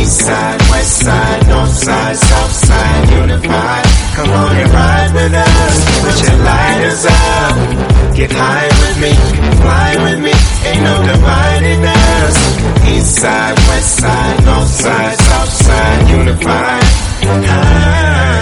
east 0.00 0.20
side, 0.20 0.60
west 0.70 1.00
side, 1.04 1.48
north 1.48 1.70
side, 1.70 2.16
south 2.16 2.52
side, 2.52 3.10
unified. 3.10 3.84
Come 4.14 4.30
on 4.30 4.56
and 4.56 4.70
ride 4.70 5.12
with 5.14 5.34
us. 5.34 5.76
Put 6.04 6.16
your 6.24 6.38
lighters 6.44 7.04
up. 7.06 8.14
Get 8.14 8.30
high 8.32 8.68
with 8.82 8.96
me, 9.04 9.12
fly 9.62 9.90
with 10.04 10.20
me. 10.26 10.34
Ain't 10.68 10.82
no 10.82 10.96
dividing 11.12 11.84
us. 11.84 12.36
East 12.92 13.14
side, 13.16 13.56
west 13.68 13.96
side, 14.00 14.44
north 14.44 14.68
side, 14.68 15.18
south 15.18 15.52
side, 15.66 16.10
unified. 16.10 16.84
High. 17.28 18.37